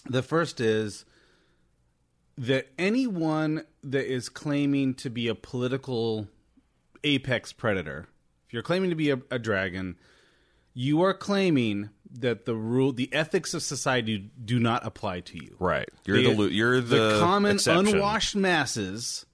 The 0.06 0.22
first 0.22 0.60
is 0.60 1.04
that 2.36 2.66
anyone 2.76 3.64
that 3.84 4.12
is 4.12 4.28
claiming 4.28 4.94
to 4.94 5.08
be 5.08 5.28
a 5.28 5.36
political 5.36 6.26
apex 7.04 7.52
predator, 7.52 8.08
if 8.46 8.52
you're 8.52 8.62
claiming 8.62 8.90
to 8.90 8.96
be 8.96 9.10
a, 9.10 9.18
a 9.30 9.38
dragon, 9.38 9.96
you 10.74 11.02
are 11.02 11.14
claiming 11.14 11.90
that 12.20 12.44
the 12.46 12.54
rule, 12.54 12.92
the 12.92 13.12
ethics 13.12 13.52
of 13.54 13.62
society 13.62 14.30
do 14.44 14.58
not 14.58 14.86
apply 14.86 15.20
to 15.20 15.36
you. 15.36 15.56
Right. 15.58 15.88
You're 16.06 16.22
the, 16.22 16.34
lo- 16.34 16.46
you're 16.46 16.80
the, 16.80 17.18
common 17.20 17.56
exception. 17.56 17.94
unwashed 17.96 18.36
masses 18.36 19.26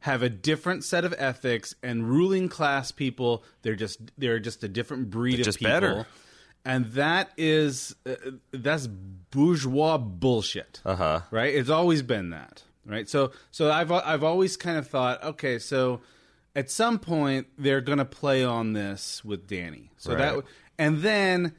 have 0.00 0.22
a 0.22 0.28
different 0.28 0.84
set 0.84 1.04
of 1.04 1.14
ethics 1.16 1.74
and 1.82 2.08
ruling 2.08 2.48
class 2.48 2.90
people 2.90 3.44
they're 3.62 3.76
just 3.76 4.00
they're 4.18 4.40
just 4.40 4.64
a 4.64 4.68
different 4.68 5.10
breed 5.10 5.38
of 5.38 5.44
just 5.44 5.60
people 5.60 5.72
better. 5.72 6.06
and 6.64 6.86
that 6.86 7.30
is 7.36 7.94
uh, 8.04 8.14
that's 8.50 8.88
bourgeois 9.30 9.98
bullshit 9.98 10.80
Uh-huh. 10.84 11.20
right 11.30 11.54
it's 11.54 11.70
always 11.70 12.02
been 12.02 12.30
that 12.30 12.64
right 12.84 13.08
so 13.08 13.30
so 13.52 13.70
i've 13.70 13.92
i've 13.92 14.24
always 14.24 14.56
kind 14.56 14.76
of 14.76 14.88
thought 14.88 15.22
okay 15.22 15.60
so 15.60 16.00
at 16.54 16.70
some 16.70 16.98
point 16.98 17.46
they're 17.58 17.80
going 17.80 17.98
to 17.98 18.04
play 18.04 18.44
on 18.44 18.72
this 18.72 19.24
with 19.24 19.46
danny 19.46 19.90
so 19.96 20.14
that 20.14 20.34
Right. 20.34 20.44
and 20.78 20.98
then 21.02 21.54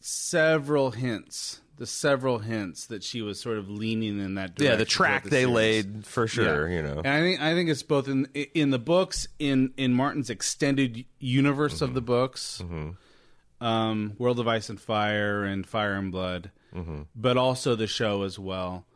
several 0.00 0.90
hints 0.92 1.60
the 1.76 1.86
several 1.86 2.38
hints 2.38 2.86
that 2.86 3.02
she 3.04 3.20
was 3.20 3.38
sort 3.38 3.58
of 3.58 3.68
leaning 3.68 4.18
in 4.18 4.36
that 4.36 4.54
direction 4.54 4.72
Yeah, 4.72 4.76
the 4.76 4.84
track 4.86 5.24
the 5.24 5.30
they 5.30 5.40
series. 5.42 5.54
laid 5.54 6.06
for 6.06 6.26
sure. 6.26 6.68
Yeah. 6.70 6.76
You 6.76 6.82
know. 6.82 6.98
And 7.04 7.08
I 7.08 7.20
think 7.20 7.40
I 7.42 7.52
think 7.52 7.68
it's 7.68 7.82
both 7.82 8.08
in 8.08 8.26
in 8.54 8.70
the 8.70 8.78
books, 8.78 9.28
in 9.38 9.74
in 9.76 9.92
Martin's 9.92 10.30
extended 10.30 11.04
universe 11.18 11.82
of 11.82 11.88
mm-hmm. 11.90 11.94
the 11.96 12.00
books, 12.00 12.62
mm-hmm. 12.64 13.64
um, 13.64 14.14
World 14.16 14.40
of 14.40 14.48
Ice 14.48 14.70
and 14.70 14.80
Fire 14.80 15.44
and 15.44 15.66
Fire 15.66 15.92
and 15.96 16.10
Blood, 16.10 16.50
mm-hmm. 16.74 17.02
but 17.14 17.36
also 17.36 17.74
the 17.76 17.86
show 17.86 18.22
as 18.22 18.38
well. 18.38 18.86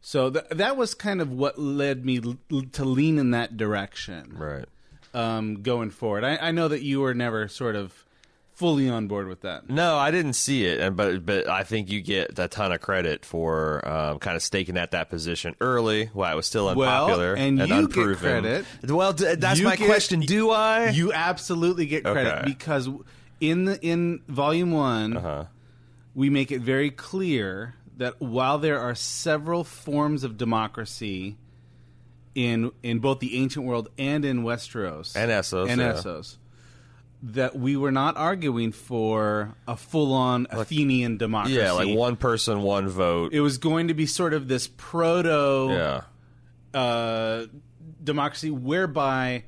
So 0.00 0.30
th- 0.30 0.46
that 0.50 0.76
was 0.76 0.92
kind 0.94 1.20
of 1.20 1.30
what 1.30 1.56
led 1.56 2.04
me 2.04 2.20
l- 2.50 2.62
to 2.72 2.84
lean 2.84 3.18
in 3.20 3.30
that 3.30 3.56
direction, 3.56 4.34
Right. 4.36 4.64
Um, 5.14 5.62
going 5.62 5.90
forward. 5.90 6.24
I, 6.24 6.36
I 6.36 6.50
know 6.50 6.68
that 6.68 6.82
you 6.82 7.00
were 7.00 7.14
never 7.14 7.48
sort 7.48 7.76
of 7.76 7.92
fully 8.52 8.88
on 8.88 9.08
board 9.08 9.26
with 9.26 9.40
that. 9.40 9.68
No, 9.68 9.96
I 9.96 10.10
didn't 10.12 10.34
see 10.34 10.64
it, 10.64 10.78
and 10.80 10.96
but 10.96 11.26
but 11.26 11.48
I 11.48 11.64
think 11.64 11.90
you 11.90 12.00
get 12.00 12.38
a 12.38 12.46
ton 12.48 12.70
of 12.72 12.80
credit 12.80 13.24
for 13.24 13.86
um, 13.88 14.18
kind 14.20 14.36
of 14.36 14.42
staking 14.42 14.76
at 14.76 14.92
that 14.92 15.10
position 15.10 15.56
early 15.60 16.06
while 16.12 16.32
it 16.32 16.36
was 16.36 16.46
still 16.46 16.66
Well, 16.74 17.04
unpopular 17.04 17.34
and 17.34 17.58
you 17.58 17.66
get 17.66 17.78
unproven. 17.78 18.16
credit. 18.16 18.66
Well, 18.88 19.12
d- 19.12 19.34
that's 19.36 19.58
You 19.58 19.64
my 19.66 19.76
get- 19.76 19.86
question. 19.86 20.20
Do 20.20 20.50
I? 20.50 20.90
You 20.90 21.12
absolutely 21.12 21.86
get 21.86 22.04
credit 22.04 22.32
Okay. 22.32 22.44
because 22.46 22.88
in 23.40 23.64
the 23.64 23.80
in 23.84 24.20
volume 24.28 24.70
one, 24.70 25.16
Uh-huh. 25.16 25.44
we 26.14 26.30
make 26.30 26.52
it 26.52 26.60
very 26.60 26.90
clear 26.92 27.74
that 27.96 28.20
while 28.20 28.58
there 28.58 28.80
are 28.80 28.94
several 28.94 29.64
forms 29.64 30.22
of 30.24 30.36
democracy 30.38 31.36
in 32.34 32.70
in 32.82 32.98
both 32.98 33.20
the 33.20 33.36
ancient 33.38 33.64
world 33.64 33.88
and 33.98 34.24
in 34.24 34.42
Westeros 34.42 35.14
And 35.16 35.30
Essos, 35.30 35.68
and 35.70 35.80
yeah. 35.80 35.92
Essos, 35.92 36.36
that 37.22 37.56
we 37.56 37.76
were 37.76 37.92
not 37.92 38.16
arguing 38.16 38.72
for 38.72 39.54
a 39.68 39.76
full 39.76 40.12
on 40.12 40.46
Athenian 40.50 41.16
democracy. 41.16 41.56
yeah, 41.56 41.72
like 41.72 41.96
one 41.96 42.16
person, 42.16 42.62
one 42.62 42.88
vote. 42.88 43.32
It 43.32 43.40
was 43.40 43.58
going 43.58 43.88
to 43.88 43.94
be 43.94 44.06
sort 44.06 44.34
of 44.34 44.48
this 44.48 44.68
proto 44.68 45.68
yeah. 45.72 46.00
uh, 46.78 47.46
democracy 48.02 48.50
whereby 48.50 49.44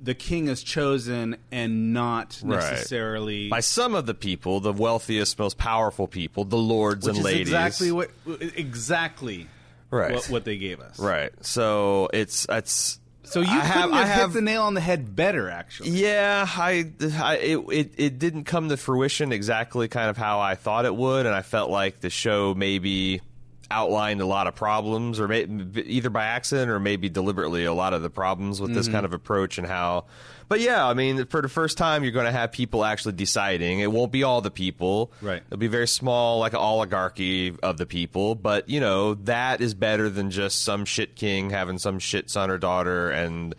the 0.00 0.14
king 0.14 0.46
is 0.46 0.62
chosen 0.62 1.36
and 1.50 1.92
not 1.92 2.38
Right. 2.44 2.60
necessarily 2.70 3.48
By 3.48 3.60
some 3.60 3.96
of 3.96 4.06
the 4.06 4.14
people, 4.14 4.60
the 4.60 4.72
wealthiest, 4.72 5.38
most 5.40 5.58
powerful 5.58 6.06
people, 6.06 6.44
the 6.44 6.56
lords 6.56 7.04
which 7.04 7.16
and 7.16 7.18
is 7.18 7.24
ladies. 7.24 7.40
exactly 7.48 7.90
what 7.90 8.10
exactly 8.54 9.48
Right. 9.90 10.14
what, 10.14 10.30
what 10.30 10.44
they 10.44 10.58
gave 10.58 10.80
us. 10.80 10.98
Right. 10.98 11.32
So 11.44 12.08
it's 12.12 12.46
it's. 12.48 13.00
So 13.24 13.40
you 13.40 13.48
I 13.48 13.52
couldn't 13.52 13.66
have, 13.66 13.90
have, 13.90 13.92
I 13.92 14.04
have 14.06 14.30
hit 14.30 14.34
the 14.36 14.40
nail 14.40 14.62
on 14.62 14.72
the 14.72 14.80
head 14.80 15.14
better, 15.14 15.50
actually. 15.50 15.90
Yeah, 15.90 16.46
I, 16.48 16.92
I 17.14 17.36
it, 17.36 17.58
it 17.70 17.92
it 17.98 18.18
didn't 18.18 18.44
come 18.44 18.70
to 18.70 18.78
fruition 18.78 19.32
exactly 19.32 19.86
kind 19.88 20.08
of 20.08 20.16
how 20.16 20.40
I 20.40 20.54
thought 20.54 20.86
it 20.86 20.96
would, 20.96 21.26
and 21.26 21.34
I 21.34 21.42
felt 21.42 21.70
like 21.70 22.00
the 22.00 22.08
show 22.08 22.54
maybe 22.54 23.20
outlined 23.70 24.20
a 24.20 24.26
lot 24.26 24.46
of 24.46 24.54
problems, 24.54 25.20
or 25.20 25.28
may, 25.28 25.42
either 25.44 26.08
by 26.10 26.24
accident 26.24 26.70
or 26.70 26.80
maybe 26.80 27.08
deliberately 27.08 27.64
a 27.64 27.72
lot 27.72 27.92
of 27.92 28.02
the 28.02 28.10
problems 28.10 28.60
with 28.60 28.70
Mm-hmm. 28.70 28.78
this 28.78 28.88
kind 28.88 29.04
of 29.04 29.12
approach 29.12 29.58
and 29.58 29.66
how. 29.66 30.04
But 30.48 30.60
yeah, 30.60 30.86
I 30.86 30.94
mean, 30.94 31.26
for 31.26 31.42
the 31.42 31.48
first 31.50 31.76
time, 31.76 32.02
you're 32.02 32.12
going 32.12 32.24
to 32.24 32.32
have 32.32 32.52
people 32.52 32.82
actually 32.82 33.12
deciding. 33.12 33.80
It 33.80 33.92
won't 33.92 34.10
be 34.10 34.22
all 34.22 34.40
the 34.40 34.50
people, 34.50 35.12
Right. 35.20 35.42
It'll 35.46 35.58
be 35.58 35.66
very 35.66 35.86
small, 35.88 36.38
like 36.38 36.54
an 36.54 36.58
oligarchy 36.60 37.54
of 37.62 37.76
the 37.76 37.84
people. 37.84 38.34
But 38.34 38.70
you 38.70 38.80
know, 38.80 39.12
that 39.24 39.60
is 39.60 39.74
better 39.74 40.08
than 40.08 40.30
just 40.30 40.62
some 40.62 40.86
shit 40.86 41.16
king 41.16 41.50
having 41.50 41.76
some 41.78 41.98
shit 41.98 42.30
son 42.30 42.50
or 42.50 42.56
daughter 42.56 43.10
and 43.10 43.54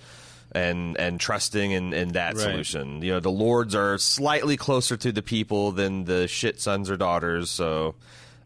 and 0.52 0.98
and 0.98 1.20
trusting 1.20 1.70
in, 1.70 1.94
in 1.94 2.14
that 2.14 2.34
Right. 2.34 2.42
solution. 2.42 3.04
You 3.04 3.12
know, 3.14 3.20
the 3.20 3.30
lords 3.30 3.76
are 3.76 4.00
slightly 4.00 4.58
closer 4.58 4.98
to 4.98 5.12
the 5.12 5.22
people 5.22 5.72
than 5.72 6.06
the 6.06 6.28
shit 6.28 6.60
sons 6.60 6.90
or 6.90 6.98
daughters, 6.98 7.52
so 7.52 7.94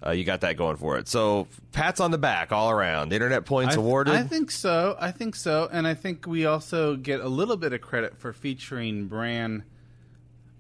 uh, 0.06 0.12
you 0.12 0.24
got 0.24 0.42
that 0.42 0.58
going 0.58 0.78
for 0.78 0.98
it. 0.98 1.08
So 1.08 1.48
pats 1.72 2.00
on 2.00 2.12
the 2.12 2.18
back 2.18 2.52
all 2.52 2.70
around. 2.70 3.14
Internet 3.14 3.46
points 3.46 3.76
I, 3.76 3.80
awarded. 3.80 4.16
I 4.16 4.24
think 4.24 4.52
so. 4.52 4.98
I 5.00 5.12
think 5.12 5.36
so, 5.36 5.70
and 5.72 5.88
I 5.88 5.94
think 5.94 6.28
we 6.28 6.46
also 6.46 6.96
get 6.96 7.20
a 7.20 7.30
little 7.30 7.58
bit 7.58 7.74
of 7.74 7.82
credit 7.82 8.18
for 8.18 8.34
featuring 8.34 9.08
Bran 9.08 9.64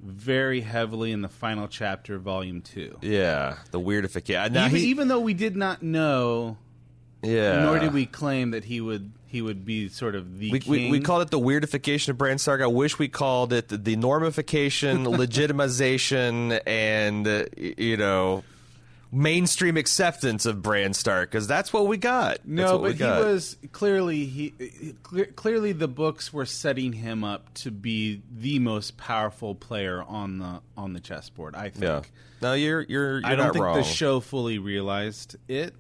very 0.02 0.62
heavily 0.62 1.12
in 1.12 1.22
the 1.22 1.30
final 1.30 1.68
chapter, 1.68 2.18
Volume 2.20 2.62
Two. 2.62 2.98
yeah, 3.02 3.58
the 3.72 3.80
weirdification. 3.80 4.52
Now 4.52 4.66
even, 4.68 4.78
he, 4.78 4.86
even 4.88 5.08
though 5.08 5.22
we 5.22 5.34
did 5.34 5.56
not 5.56 5.82
know, 5.82 6.58
yeah. 7.22 7.64
nor 7.64 7.80
did 7.80 7.94
we 7.94 8.06
claim 8.06 8.52
that 8.52 8.66
he 8.66 8.82
would 8.82 9.12
he 9.26 9.42
would 9.42 9.66
be 9.66 9.90
sort 9.90 10.14
of 10.14 10.38
the 10.38 10.52
We, 10.52 10.60
king. 10.60 10.72
we, 10.72 10.92
we 10.92 11.00
called 11.00 11.24
it 11.24 11.32
the 11.32 11.40
weirdification 11.40 12.10
of 12.10 12.20
Bran 12.20 12.38
Stark. 12.38 12.62
I 12.62 12.68
wish 12.68 13.00
we 13.00 13.08
called 13.08 13.52
it 13.52 13.70
the, 13.70 13.78
the 13.78 13.96
normification, 13.96 15.06
legitimization, 15.06 16.62
and 16.68 17.28
uh, 17.28 17.46
you 17.58 17.98
know 17.98 18.44
mainstream 19.14 19.78
acceptance 19.78 20.46
of 20.46 20.62
Bran 20.62 20.94
Stark 20.94 21.30
because 21.32 21.48
that's 21.48 21.72
what 21.72 21.88
we 21.88 21.98
got. 21.98 22.46
No, 22.46 22.80
but 22.80 22.96
he 22.96 23.04
was 23.04 23.58
clearly 23.72 24.26
he 24.26 24.96
clearly 25.36 25.72
the 25.72 25.88
books 25.88 26.34
were 26.34 26.46
setting 26.46 26.94
him 26.94 27.24
up 27.24 27.54
to 27.56 27.72
be 27.72 28.22
the 28.32 28.60
most 28.60 28.98
powerful 28.98 29.56
player 29.56 30.02
on 30.02 30.40
the 30.40 30.62
on 30.76 30.94
the 30.94 31.00
chessboard. 31.00 31.56
I 31.56 31.70
think. 31.70 31.84
Yeah. 31.84 32.02
No, 32.42 32.54
you're 32.54 32.82
you're 32.82 33.20
you're 33.20 33.26
I 33.26 33.36
don't 33.36 33.54
think 33.54 33.64
wrong. 33.64 33.78
the 33.78 33.84
show 33.84 34.20
fully 34.20 34.58
realized 34.58 35.36
it. 35.48 35.76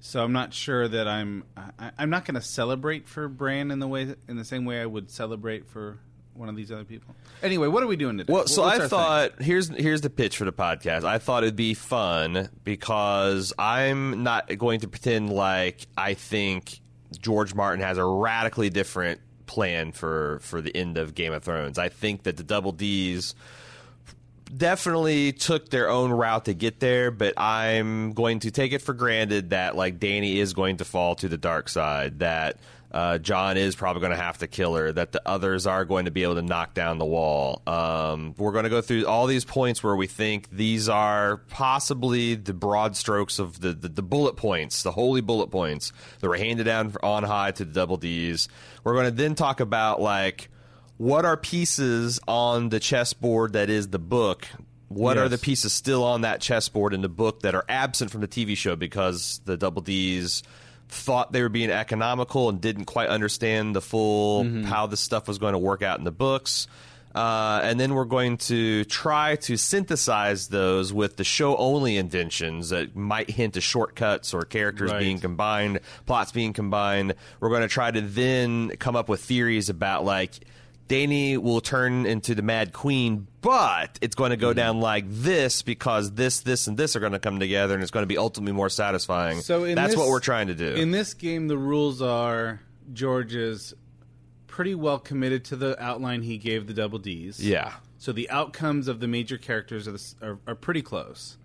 So 0.00 0.24
I'm 0.24 0.32
not 0.32 0.54
sure 0.54 0.88
that 0.88 1.06
I'm 1.06 1.44
I, 1.56 1.90
I'm 1.98 2.10
not 2.10 2.24
going 2.24 2.36
to 2.36 2.42
celebrate 2.42 3.06
for 3.06 3.28
Bran 3.28 3.70
in 3.70 3.78
the 3.80 3.86
way 3.86 4.14
in 4.28 4.36
the 4.36 4.44
same 4.46 4.64
way 4.64 4.80
I 4.80 4.86
would 4.86 5.10
celebrate 5.10 5.68
for 5.68 5.98
one 6.40 6.48
of 6.48 6.56
these 6.56 6.72
other 6.72 6.84
people. 6.84 7.14
Anyway, 7.42 7.68
what 7.68 7.82
are 7.82 7.86
we 7.86 7.96
doing 7.96 8.18
today? 8.18 8.32
Well, 8.32 8.46
so 8.46 8.62
What's 8.62 8.80
I 8.80 8.88
thought 8.88 9.42
here's 9.42 9.68
here's 9.68 10.00
the 10.00 10.10
pitch 10.10 10.38
for 10.38 10.46
the 10.46 10.52
podcast. 10.52 11.04
I 11.04 11.18
thought 11.18 11.44
it'd 11.44 11.54
be 11.54 11.74
fun 11.74 12.48
because 12.64 13.52
I'm 13.58 14.24
not 14.24 14.58
going 14.58 14.80
to 14.80 14.88
pretend 14.88 15.30
like 15.30 15.86
I 15.96 16.14
think 16.14 16.80
George 17.20 17.54
Martin 17.54 17.84
has 17.84 17.98
a 17.98 18.04
radically 18.04 18.70
different 18.70 19.20
plan 19.46 19.92
for 19.92 20.40
for 20.42 20.60
the 20.60 20.74
end 20.74 20.96
of 20.96 21.14
Game 21.14 21.32
of 21.32 21.44
Thrones. 21.44 21.78
I 21.78 21.90
think 21.90 22.22
that 22.24 22.38
the 22.38 22.42
Double 22.42 22.72
D's 22.72 23.34
definitely 24.56 25.32
took 25.32 25.68
their 25.68 25.88
own 25.90 26.10
route 26.10 26.46
to 26.46 26.54
get 26.54 26.80
there, 26.80 27.10
but 27.10 27.34
I'm 27.38 28.12
going 28.12 28.40
to 28.40 28.50
take 28.50 28.72
it 28.72 28.80
for 28.80 28.94
granted 28.94 29.50
that 29.50 29.76
like 29.76 30.00
Dany 30.00 30.36
is 30.36 30.54
going 30.54 30.78
to 30.78 30.84
fall 30.84 31.14
to 31.16 31.28
the 31.28 31.36
dark 31.36 31.68
side, 31.68 32.20
that 32.20 32.56
uh, 32.90 33.18
Jon 33.18 33.56
is 33.56 33.76
probably 33.76 34.00
going 34.00 34.12
to 34.12 34.22
have 34.22 34.38
to 34.38 34.46
kill 34.46 34.74
her, 34.74 34.92
that 34.92 35.12
the 35.12 35.22
others 35.26 35.66
are 35.66 35.84
going 35.84 36.06
to 36.06 36.10
be 36.10 36.22
able 36.22 36.34
to 36.34 36.42
knock 36.42 36.74
down 36.74 36.98
the 36.98 37.04
wall. 37.04 37.62
Um, 37.66 38.34
we're 38.36 38.52
going 38.52 38.64
to 38.64 38.70
go 38.70 38.80
through 38.80 39.06
all 39.06 39.26
these 39.26 39.44
points 39.44 39.82
where 39.82 39.94
we 39.94 40.06
think 40.06 40.48
these 40.50 40.88
are 40.88 41.38
possibly 41.48 42.34
the 42.34 42.54
broad 42.54 42.96
strokes 42.96 43.38
of 43.38 43.60
the, 43.60 43.72
the, 43.72 43.88
the 43.88 44.02
bullet 44.02 44.36
points, 44.36 44.82
the 44.82 44.92
holy 44.92 45.20
bullet 45.20 45.48
points 45.48 45.92
that 46.20 46.28
were 46.28 46.36
handed 46.36 46.64
down 46.64 46.94
on 47.02 47.22
high 47.22 47.52
to 47.52 47.64
the 47.64 47.72
double 47.72 47.96
D's. 47.96 48.48
We're 48.82 48.94
going 48.94 49.06
to 49.06 49.10
then 49.10 49.34
talk 49.34 49.60
about 49.60 50.00
like 50.00 50.50
what 50.96 51.24
are 51.24 51.36
pieces 51.36 52.18
on 52.26 52.70
the 52.70 52.80
chessboard 52.80 53.52
that 53.54 53.70
is 53.70 53.88
the 53.88 53.98
book 53.98 54.46
what 54.90 55.18
are 55.18 55.28
the 55.28 55.38
pieces 55.38 55.72
still 55.72 56.02
on 56.02 56.22
that 56.22 56.40
chessboard 56.40 56.92
in 56.92 57.00
the 57.00 57.08
book 57.08 57.42
that 57.42 57.54
are 57.54 57.64
absent 57.68 58.10
from 58.10 58.22
the 58.22 58.28
TV 58.28 58.56
show 58.56 58.74
because 58.74 59.40
the 59.44 59.56
Double 59.56 59.82
D's 59.82 60.42
thought 60.90 61.32
they 61.32 61.42
were 61.42 61.48
being 61.48 61.70
economical 61.70 62.48
and 62.48 62.60
didn't 62.60 62.84
quite 62.86 63.08
understand 63.08 63.74
the 63.76 63.80
full 63.80 64.44
how 64.64 64.86
this 64.86 65.00
stuff 65.00 65.26
was 65.28 65.38
going 65.38 65.52
to 65.52 65.58
work 65.58 65.82
out 65.82 65.98
in 65.98 66.04
the 66.04 66.10
books. 66.10 66.66
Uh, 67.12 67.58
and 67.64 67.80
then 67.80 67.92
we're 67.94 68.04
going 68.04 68.36
to 68.36 68.84
try 68.84 69.34
to 69.34 69.56
synthesize 69.56 70.46
those 70.46 70.92
with 70.92 71.16
the 71.16 71.24
show 71.24 71.56
only 71.56 71.96
inventions 71.96 72.68
that 72.68 72.94
might 72.94 73.28
hint 73.28 73.54
to 73.54 73.60
shortcuts 73.60 74.32
or 74.32 74.42
characters 74.42 74.92
Right. 74.92 75.00
being 75.00 75.18
combined, 75.18 75.80
plots 76.06 76.30
being 76.30 76.52
combined. 76.52 77.14
We're 77.40 77.48
going 77.48 77.62
to 77.62 77.68
try 77.68 77.90
to 77.90 78.00
then 78.00 78.68
come 78.78 78.94
up 78.94 79.08
with 79.08 79.20
theories 79.22 79.68
about 79.68 80.04
like 80.04 80.38
Dany 80.90 81.38
will 81.38 81.60
turn 81.60 82.04
into 82.04 82.34
the 82.34 82.42
Mad 82.42 82.72
Queen, 82.72 83.28
but 83.42 83.96
it's 84.00 84.16
going 84.16 84.30
to 84.30 84.36
go 84.36 84.50
hmm. 84.50 84.56
down 84.56 84.80
like 84.80 85.04
this 85.08 85.62
because 85.62 86.12
this, 86.12 86.40
this, 86.40 86.66
and 86.66 86.76
this 86.76 86.96
are 86.96 87.00
going 87.00 87.12
to 87.12 87.20
come 87.20 87.38
together, 87.38 87.74
and 87.74 87.82
it's 87.82 87.92
going 87.92 88.02
to 88.02 88.08
be 88.08 88.18
ultimately 88.18 88.52
more 88.52 88.68
satisfying. 88.68 89.40
So 89.40 89.62
in 89.62 89.76
that's 89.76 89.92
this- 89.92 89.96
what 89.96 90.08
we're 90.08 90.18
trying 90.18 90.48
to 90.48 90.54
do. 90.54 90.74
In 90.74 90.90
this 90.90 91.14
game, 91.14 91.46
the 91.46 91.56
rules 91.56 92.02
are 92.02 92.60
George 92.92 93.36
is 93.36 93.72
pretty 94.48 94.74
well 94.74 94.98
committed 94.98 95.44
to 95.44 95.56
the 95.56 95.80
outline 95.80 96.22
he 96.22 96.36
gave 96.36 96.66
the 96.66 96.74
Double 96.74 96.98
D's. 96.98 97.38
yeah, 97.38 97.74
So 97.98 98.10
the 98.10 98.28
outcomes 98.28 98.88
of 98.88 98.98
the 98.98 99.06
major 99.06 99.38
characters 99.38 99.86
are, 99.86 99.92
the, 99.92 100.14
are, 100.22 100.38
are 100.48 100.54
pretty 100.56 100.82
close. 100.82 101.38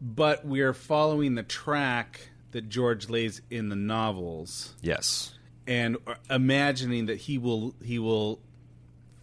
But 0.00 0.46
we 0.46 0.62
are 0.62 0.72
following 0.72 1.34
the 1.34 1.42
track 1.42 2.30
that 2.52 2.70
George 2.70 3.10
lays 3.10 3.42
in 3.50 3.68
the 3.68 3.76
novels 3.76 4.74
yes, 4.80 5.34
and 5.66 5.96
imagining 6.28 7.06
that 7.06 7.16
he 7.18 7.38
will 7.38 7.74
he 7.84 7.98
will 7.98 8.40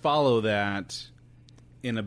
follow 0.02 0.42
that 0.42 1.08
in 1.84 1.98
a 1.98 2.06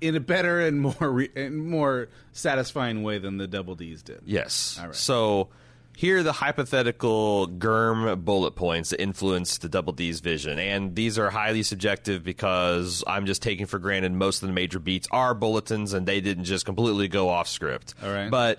in 0.00 0.16
a 0.16 0.20
better 0.20 0.60
and 0.60 0.80
more 0.80 1.10
re, 1.10 1.28
and 1.36 1.56
more 1.56 2.08
satisfying 2.32 3.02
way 3.02 3.18
than 3.18 3.36
the 3.36 3.46
Double 3.46 3.74
D's 3.74 4.02
did. 4.02 4.20
yes. 4.24 4.76
All 4.80 4.86
right. 4.86 4.94
So 4.94 5.48
here 5.96 6.18
are 6.18 6.22
the 6.22 6.32
hypothetical 6.32 7.46
GERM 7.46 8.20
bullet 8.22 8.52
points 8.52 8.90
that 8.90 9.00
influence 9.00 9.58
the 9.58 9.68
Double 9.68 9.92
D's 9.92 10.20
vision, 10.20 10.58
and 10.58 10.94
these 10.94 11.18
are 11.18 11.30
highly 11.30 11.62
subjective 11.62 12.22
because 12.24 13.02
I'm 13.06 13.26
just 13.26 13.42
taking 13.42 13.66
for 13.66 13.78
granted 13.78 14.12
most 14.12 14.42
of 14.42 14.48
the 14.48 14.52
major 14.52 14.78
beats 14.78 15.08
are 15.10 15.34
bulletins, 15.34 15.92
and 15.92 16.06
they 16.06 16.20
didn't 16.20 16.44
just 16.44 16.66
completely 16.66 17.08
go 17.08 17.28
off 17.28 17.48
script. 17.48 17.94
All 18.02 18.10
right. 18.10 18.30
but. 18.30 18.58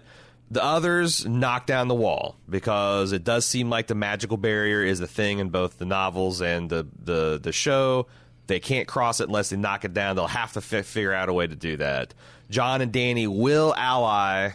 The 0.51 0.63
others 0.63 1.25
knock 1.27 1.68
down 1.68 1.88
the 1.88 1.96
wall 1.96 2.36
because 2.50 3.12
it 3.12 3.24
does 3.24 3.46
seem 3.46 3.70
like 3.70 3.88
the 3.88 3.96
magical 3.96 4.38
barrier 4.38 4.84
is 4.84 5.00
a 5.00 5.08
thing 5.08 5.39
in 5.39 5.50
both 5.50 5.77
the 5.77 5.86
novels 5.86 6.41
and 6.41 6.70
the 6.70 6.88
the, 7.03 7.39
the 7.41 7.51
show. 7.51 8.08
They 8.48 8.60
can't 8.60 8.88
cross 8.88 9.20
it 9.20 9.27
unless 9.27 9.51
they 9.51 9.58
knock 9.58 9.86
it 9.86 9.94
down. 9.94 10.15
They'll 10.15 10.25
have 10.25 10.53
to 10.53 10.62
fi- 10.62 10.82
figure 10.82 11.13
out 11.13 11.29
a 11.29 11.34
way 11.34 11.46
to 11.46 11.56
do 11.56 11.77
that. 11.77 12.15
Jon 12.50 12.82
and 12.82 12.91
Dany 12.91 13.27
will 13.27 13.75
ally 13.77 14.53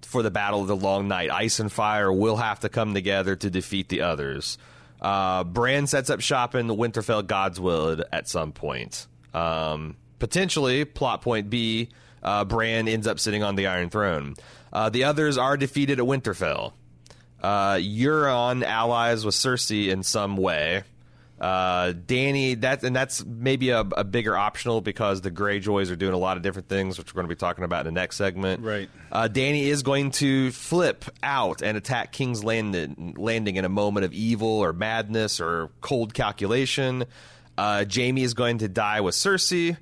for 0.00 0.22
the 0.22 0.30
Battle 0.30 0.62
of 0.62 0.66
the 0.66 0.76
Long 0.76 1.08
Night. 1.08 1.30
Ice 1.30 1.60
and 1.60 1.70
Fire 1.70 2.10
will 2.10 2.36
have 2.36 2.60
to 2.60 2.70
come 2.70 2.94
together 2.94 3.36
to 3.36 3.50
defeat 3.50 3.90
the 3.90 4.00
others. 4.00 4.56
Uh, 5.00 5.44
Bran 5.44 5.86
sets 5.86 6.08
up 6.08 6.22
shop 6.22 6.54
in 6.54 6.68
the 6.68 6.74
Winterfell 6.74 7.24
Godswood 7.24 8.04
at 8.10 8.28
some 8.28 8.52
point. 8.52 9.06
Um, 9.34 9.96
potentially, 10.18 10.86
plot 10.86 11.20
point 11.20 11.50
B, 11.50 11.90
uh, 12.22 12.46
Bran 12.46 12.88
ends 12.88 13.06
up 13.06 13.20
sitting 13.20 13.42
on 13.42 13.56
the 13.56 13.66
Iron 13.66 13.90
Throne. 13.90 14.34
Uh, 14.74 14.90
the 14.90 15.04
others 15.04 15.38
are 15.38 15.56
defeated 15.56 16.00
at 16.00 16.04
Winterfell. 16.04 16.72
Uh, 17.40 17.74
Euron 17.74 18.64
allies 18.64 19.24
with 19.24 19.34
Cersei 19.34 19.88
in 19.88 20.02
some 20.02 20.36
way. 20.36 20.82
Uh, 21.40 21.92
Dany, 21.92 22.58
that 22.60 22.84
and 22.84 22.94
that's 22.94 23.24
maybe 23.24 23.70
a, 23.70 23.80
a 23.80 24.04
bigger 24.04 24.36
optional 24.36 24.80
because 24.80 25.20
the 25.20 25.30
Greyjoys 25.30 25.90
are 25.90 25.96
doing 25.96 26.14
a 26.14 26.18
lot 26.18 26.36
of 26.36 26.42
different 26.42 26.68
things, 26.68 26.96
which 26.96 27.12
we're 27.12 27.18
going 27.18 27.28
to 27.28 27.34
be 27.34 27.38
talking 27.38 27.64
about 27.64 27.86
in 27.86 27.94
the 27.94 28.00
next 28.00 28.16
segment. 28.16 28.62
Right. 28.62 28.88
Uh, 29.12 29.28
Dany 29.30 29.64
is 29.64 29.82
going 29.82 30.12
to 30.12 30.52
flip 30.52 31.04
out 31.22 31.60
and 31.60 31.76
attack 31.76 32.12
King's 32.12 32.42
Landing, 32.42 33.14
landing 33.18 33.56
in 33.56 33.64
a 33.64 33.68
moment 33.68 34.06
of 34.06 34.12
evil 34.12 34.48
or 34.48 34.72
madness 34.72 35.40
or 35.40 35.70
cold 35.80 36.14
calculation. 36.14 37.04
Uh, 37.58 37.84
Jamie 37.84 38.22
is 38.22 38.34
going 38.34 38.58
to 38.58 38.68
die 38.68 39.00
with 39.00 39.14
Cersei. 39.14 39.76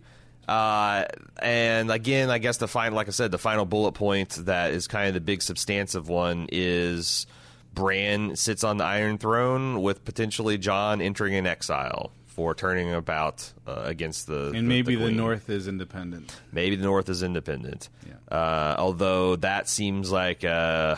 Uh, 0.48 1.04
and 1.40 1.90
again, 1.90 2.30
I 2.30 2.38
guess 2.38 2.56
the 2.56 2.68
final, 2.68 2.96
like 2.96 3.08
I 3.08 3.12
said, 3.12 3.30
the 3.30 3.38
final 3.38 3.64
bullet 3.64 3.92
point 3.92 4.30
that 4.46 4.72
is 4.72 4.88
kind 4.88 5.08
of 5.08 5.14
the 5.14 5.20
big 5.20 5.42
substantive 5.42 6.08
one 6.08 6.48
is 6.50 7.26
Bran 7.74 8.36
sits 8.36 8.64
on 8.64 8.76
the 8.76 8.84
Iron 8.84 9.18
Throne 9.18 9.82
with 9.82 10.04
potentially 10.04 10.58
Jon 10.58 11.00
entering 11.00 11.34
in 11.34 11.46
exile 11.46 12.12
for 12.26 12.54
turning 12.54 12.92
about 12.92 13.52
uh, 13.66 13.82
against 13.84 14.26
the 14.26 14.52
And 14.54 14.66
maybe 14.66 14.94
the, 14.94 15.04
Queen. 15.04 15.16
North 15.16 15.50
is 15.50 15.68
independent. 15.68 16.34
Maybe 16.50 16.76
the 16.76 16.84
North 16.84 17.08
is 17.08 17.22
independent. 17.22 17.88
Yeah. 18.06 18.36
Uh, 18.36 18.74
although 18.78 19.36
that 19.36 19.68
seems 19.68 20.10
like 20.10 20.42
uh, 20.44 20.96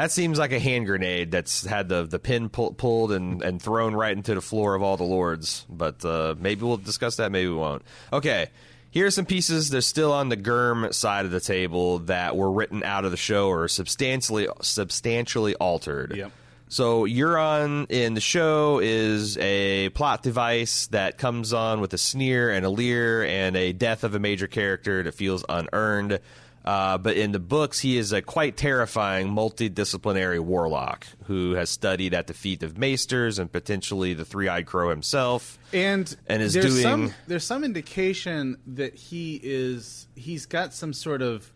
that 0.00 0.10
seems 0.10 0.38
like 0.38 0.52
a 0.52 0.58
hand 0.58 0.86
grenade 0.86 1.30
that's 1.30 1.66
had 1.66 1.90
the 1.90 2.04
the 2.04 2.18
pin 2.18 2.48
pull, 2.48 2.72
pulled 2.72 3.12
and, 3.12 3.42
and 3.42 3.60
thrown 3.60 3.94
right 3.94 4.16
into 4.16 4.34
the 4.34 4.40
floor 4.40 4.74
of 4.74 4.82
all 4.82 4.96
the 4.96 5.04
lords. 5.04 5.66
But 5.68 6.02
uh, 6.04 6.36
maybe 6.38 6.64
we'll 6.64 6.78
discuss 6.78 7.16
that. 7.16 7.30
Maybe 7.30 7.48
we 7.48 7.56
won't. 7.56 7.82
Okay. 8.10 8.48
Here 8.92 9.06
are 9.06 9.10
some 9.10 9.26
pieces. 9.26 9.68
They're 9.68 9.82
still 9.82 10.12
on 10.12 10.30
the 10.30 10.36
Germ 10.36 10.92
side 10.92 11.24
of 11.26 11.30
the 11.30 11.38
table 11.38 12.00
that 12.00 12.34
were 12.34 12.50
written 12.50 12.82
out 12.82 13.04
of 13.04 13.10
the 13.10 13.16
show 13.16 13.48
or 13.48 13.68
substantially 13.68 14.48
substantially 14.62 15.54
altered. 15.56 16.16
Yep. 16.16 16.32
So 16.68 17.04
Euron 17.04 17.90
in 17.90 18.14
the 18.14 18.20
show 18.20 18.78
is 18.80 19.36
a 19.38 19.90
plot 19.90 20.22
device 20.22 20.86
that 20.88 21.18
comes 21.18 21.52
on 21.52 21.80
with 21.80 21.92
a 21.92 21.98
sneer 21.98 22.50
and 22.50 22.64
a 22.64 22.70
leer 22.70 23.24
and 23.24 23.56
a 23.56 23.72
death 23.72 24.02
of 24.02 24.14
a 24.14 24.18
major 24.18 24.46
character 24.46 25.02
that 25.02 25.12
feels 25.12 25.44
unearned. 25.48 26.20
Uh, 26.64 26.98
but 26.98 27.16
in 27.16 27.32
the 27.32 27.38
books, 27.38 27.78
he 27.80 27.96
is 27.96 28.12
a 28.12 28.20
quite 28.20 28.56
terrifying 28.56 29.28
multidisciplinary 29.28 30.38
warlock 30.40 31.06
who 31.24 31.52
has 31.52 31.70
studied 31.70 32.12
at 32.12 32.26
the 32.26 32.34
feet 32.34 32.62
of 32.62 32.76
maesters 32.76 33.38
and 33.38 33.50
potentially 33.50 34.12
the 34.12 34.24
three-eyed 34.26 34.66
crow 34.66 34.90
himself. 34.90 35.58
And 35.72 36.14
And 36.26 36.42
is 36.42 36.52
there's 36.52 36.66
doing- 36.66 36.82
some 36.82 37.14
there's 37.26 37.44
some 37.44 37.64
indication 37.64 38.58
that 38.66 38.94
he 38.94 39.40
is 39.42 40.06
he's 40.14 40.44
got 40.46 40.74
some 40.74 40.92
sort 40.92 41.22
of 41.22 41.50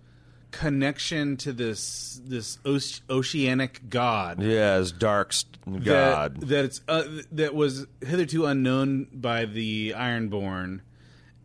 connection 0.52 1.36
to 1.36 1.52
this 1.52 2.20
this 2.24 2.58
oce- 2.64 3.00
oceanic 3.10 3.90
god. 3.90 4.40
Yeah, 4.40 4.74
as 4.74 4.92
dark 4.92 5.32
st- 5.32 5.58
that- 5.66 5.84
god. 5.84 6.40
that 6.42 6.64
it's 6.64 6.80
uh, 6.88 7.02
that 7.32 7.54
was 7.54 7.86
hitherto 8.06 8.46
unknown 8.46 9.08
by 9.12 9.44
the 9.46 9.94
Ironborn, 9.96 10.80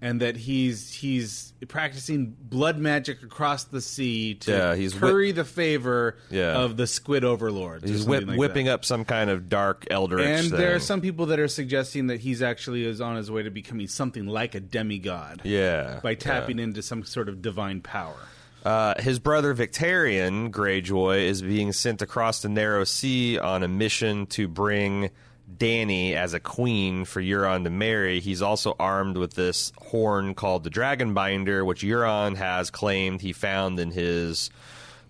and 0.01 0.21
that 0.21 0.37
he's 0.37 0.93
he's 0.93 1.53
practicing 1.67 2.35
blood 2.39 2.77
magic 2.77 3.21
across 3.21 3.65
the 3.65 3.81
sea 3.81 4.35
to 4.35 4.51
Yeah, 4.51 4.75
he's 4.75 4.93
curry 4.93 5.31
the 5.33 5.43
favor 5.43 6.15
Yeah. 6.29 6.53
of 6.57 6.77
the 6.77 6.87
squid 6.87 7.23
overlords. 7.25 7.89
He's 7.89 8.05
whip, 8.05 8.25
like 8.27 8.37
whipping 8.39 8.67
that. 8.67 8.73
up 8.75 8.85
some 8.85 9.03
kind 9.03 9.29
of 9.29 9.49
dark 9.49 9.85
eldritch 9.89 10.25
And 10.25 10.49
thing. 10.51 10.57
there 10.59 10.73
are 10.75 10.79
some 10.79 11.01
people 11.01 11.25
that 11.27 11.39
are 11.39 11.49
suggesting 11.49 12.07
that 12.07 12.21
he's 12.21 12.41
actually 12.41 12.85
is 12.85 13.01
on 13.01 13.17
his 13.17 13.29
way 13.29 13.43
to 13.43 13.51
becoming 13.51 13.87
something 13.87 14.25
like 14.25 14.55
a 14.55 14.59
demigod 14.61 15.41
yeah, 15.43 15.99
by 16.01 16.11
yeah. 16.11 16.15
tapping 16.15 16.59
into 16.59 16.81
some 16.81 17.03
sort 17.03 17.27
of 17.27 17.41
divine 17.41 17.81
power. 17.81 18.15
Uh, 18.63 18.93
his 19.01 19.19
brother 19.19 19.53
Victarion 19.55 20.49
Greyjoy 20.51 21.23
is 21.25 21.41
being 21.41 21.71
sent 21.71 22.01
across 22.01 22.41
the 22.41 22.49
narrow 22.49 22.83
sea 22.83 23.37
on 23.39 23.63
a 23.63 23.67
mission 23.67 24.25
to 24.27 24.47
bring 24.47 25.09
Dany 25.57 26.13
as 26.13 26.33
a 26.33 26.39
queen 26.39 27.05
for 27.05 27.21
Euron 27.21 27.63
to 27.63 27.69
marry. 27.69 28.19
He's 28.19 28.41
also 28.41 28.75
armed 28.79 29.17
with 29.17 29.33
this 29.33 29.71
horn 29.77 30.33
called 30.35 30.63
the 30.63 30.69
Dragon 30.69 31.13
Binder, 31.13 31.65
which 31.65 31.81
Euron 31.81 32.35
has 32.37 32.69
claimed 32.69 33.21
he 33.21 33.33
found 33.33 33.79
in 33.79 33.91
his 33.91 34.49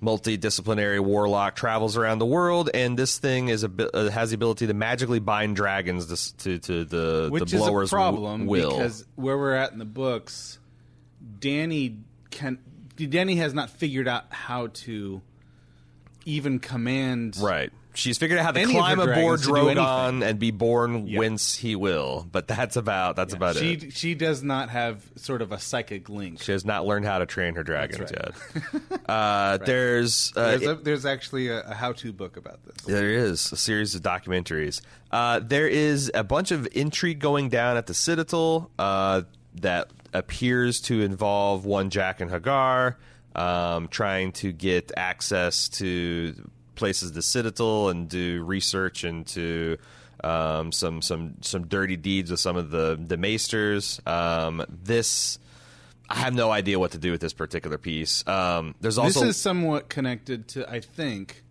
multidisciplinary 0.01 0.99
warlock 1.01 1.55
travels 1.55 1.97
around 1.97 2.19
the 2.19 2.25
world, 2.25 2.69
and 2.73 2.97
this 2.97 3.17
thing 3.17 3.49
is 3.49 3.65
a, 3.65 3.71
uh, 3.93 4.09
has 4.09 4.29
the 4.29 4.35
ability 4.35 4.65
to 4.67 4.73
magically 4.73 5.19
bind 5.19 5.55
dragons 5.57 6.07
this- 6.07 6.31
to 6.31 6.57
to 6.59 6.85
the 6.85 7.27
Which 7.29 7.51
the 7.51 7.57
is 7.57 7.61
blower's 7.63 7.89
a 7.91 7.95
problem 7.95 8.45
w- 8.45 8.63
will. 8.63 8.71
because 8.77 9.05
where 9.15 9.37
we're 9.37 9.55
at 9.55 9.73
in 9.73 9.77
the 9.79 9.83
books, 9.85 10.57
Dany 11.39 11.97
can 12.31 12.59
Dany 12.97 13.37
has 13.37 13.53
not 13.53 13.69
figured 13.69 14.07
out 14.07 14.25
how 14.29 14.67
to 14.67 15.21
even 16.25 16.59
command 16.59 17.37
Right. 17.41 17.71
She's 17.99 18.17
figured 18.17 18.39
out 18.39 18.45
how 18.45 18.51
to 18.51 18.59
Any 18.61 18.73
climb 18.73 18.99
aboard 18.99 19.41
Drogon 19.41 20.25
and 20.27 20.39
be 20.39 20.51
born 20.51 21.07
Yeah. 21.07 21.19
whence 21.19 21.55
he 21.55 21.75
will. 21.75 22.25
But 22.31 22.47
that's 22.47 22.75
about 22.75 23.15
that's 23.15 23.33
about 23.33 23.57
she 23.57 23.73
it. 23.73 23.93
she 23.93 24.15
does 24.15 24.41
not 24.41 24.69
have 24.69 25.03
sort 25.15 25.41
of 25.41 25.51
a 25.51 25.59
psychic 25.59 26.09
link. 26.09 26.41
She 26.41 26.51
has 26.51 26.63
not 26.65 26.85
learned 26.85 27.05
how 27.05 27.19
to 27.19 27.25
train 27.25 27.55
her 27.55 27.63
dragons 27.63 28.09
That's 28.11 28.37
yet. 28.71 29.01
Uh, 29.09 29.57
There's, 29.57 30.31
uh, 30.35 30.57
There's, 30.57 30.67
a, 30.67 30.75
there's 30.75 31.05
actually 31.05 31.47
a, 31.47 31.61
a 31.61 31.73
how-to 31.73 32.13
book 32.13 32.37
about 32.37 32.63
this. 32.63 32.75
there 32.85 33.09
is 33.09 33.51
a 33.51 33.57
series 33.57 33.95
of 33.95 34.01
documentaries. 34.03 34.81
Uh, 35.11 35.39
there 35.39 35.67
is 35.67 36.11
a 36.13 36.23
bunch 36.23 36.51
of 36.51 36.67
intrigue 36.73 37.17
going 37.19 37.49
down 37.49 37.75
at 37.75 37.87
the 37.87 37.93
Citadel 37.95 38.69
uh, 38.77 39.23
that 39.55 39.89
appears 40.13 40.79
to 40.81 41.01
involve 41.01 41.65
one 41.65 41.89
Jaqen 41.89 42.29
H'ghar 42.29 42.95
um, 43.35 43.87
trying 43.87 44.31
to 44.33 44.51
get 44.51 44.91
access 44.95 45.69
to 45.69 46.35
places 46.79 47.11
the 47.11 47.21
Citadel 47.21 47.89
and 47.89 48.09
do 48.09 48.43
research 48.43 49.03
into 49.03 49.77
um, 50.23 50.71
some 50.71 51.01
some 51.03 51.35
some 51.41 51.67
dirty 51.67 51.95
deeds 51.97 52.31
with 52.31 52.39
some 52.39 52.55
of 52.57 52.71
the 52.71 52.99
the 52.99 53.17
maesters. 53.17 54.01
Um, 54.07 54.65
this. 54.69 55.37
I 56.11 56.15
have 56.15 56.33
no 56.33 56.49
idea 56.49 56.79
what 56.79 56.93
to 56.93 56.97
do 56.97 57.11
with 57.11 57.21
this 57.21 57.33
particular 57.33 57.77
piece. 57.77 58.27
Um, 58.27 58.73
there's 58.81 58.97
also 58.97 59.19
this 59.19 59.35
is 59.35 59.41
somewhat 59.41 59.89
connected 59.89 60.47
to, 60.49 60.67
I 60.67 60.79
think, 60.79 61.43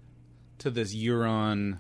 to 0.58 0.70
this 0.70 0.92
Euron 0.92 1.78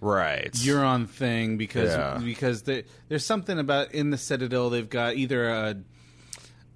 right. 0.00 0.50
Euron 0.52 1.08
thing 1.08 1.56
because 1.56 1.90
Yeah. 1.90 2.18
because 2.20 2.62
they, 2.62 2.82
there's 3.08 3.24
something 3.24 3.60
about 3.60 3.92
in 3.92 4.10
the 4.10 4.18
Citadel 4.18 4.70
they've 4.70 4.90
got 4.90 5.14
either 5.14 5.48
a 5.48 5.76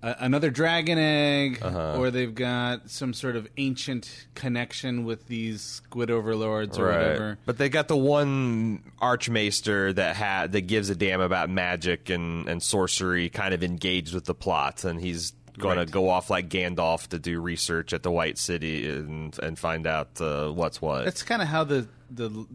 a, 0.03 0.17
another 0.21 0.51
dragon 0.51 0.99
egg, 0.99 1.59
Uh-huh. 1.63 1.97
or 1.99 2.11
they've 2.11 2.35
got 2.35 2.89
some 2.91 3.13
sort 3.13 3.37
of 3.37 3.49
ancient 3.57 4.27
connection 4.35 5.05
with 5.05 5.27
these 5.27 5.61
squid 5.63 6.11
overlords 6.11 6.79
or 6.79 6.87
whatever. 6.87 7.39
But 7.47 7.59
they 7.59 7.69
got 7.69 7.89
the 7.89 7.97
one 7.97 8.83
archmaester 9.01 9.93
that 9.93 10.17
had 10.17 10.53
that 10.53 10.63
gives 10.63 10.91
a 10.91 10.95
damn 10.95 11.21
about 11.21 11.51
magic 11.51 12.11
and, 12.11 12.49
and 12.49 12.63
sorcery, 12.63 13.29
kind 13.29 13.53
of 13.55 13.63
engaged 13.63 14.15
with 14.15 14.25
the 14.25 14.35
plot, 14.35 14.85
and 14.85 15.01
he's 15.01 15.33
going 15.59 15.77
Right. 15.79 15.87
to 15.87 15.93
go 15.93 16.09
off 16.09 16.31
like 16.31 16.49
Gandalf 16.49 17.09
to 17.09 17.19
do 17.19 17.41
research 17.41 17.93
at 17.93 18.03
the 18.03 18.11
White 18.11 18.39
City 18.39 18.89
and 18.89 19.39
and 19.43 19.59
find 19.59 19.87
out 19.87 20.19
uh, 20.21 20.49
what's 20.51 20.81
what. 20.81 21.05
That's 21.05 21.23
kind 21.23 21.43
of 21.43 21.49
how 21.49 21.65
the 21.65 21.87
the 22.11 22.47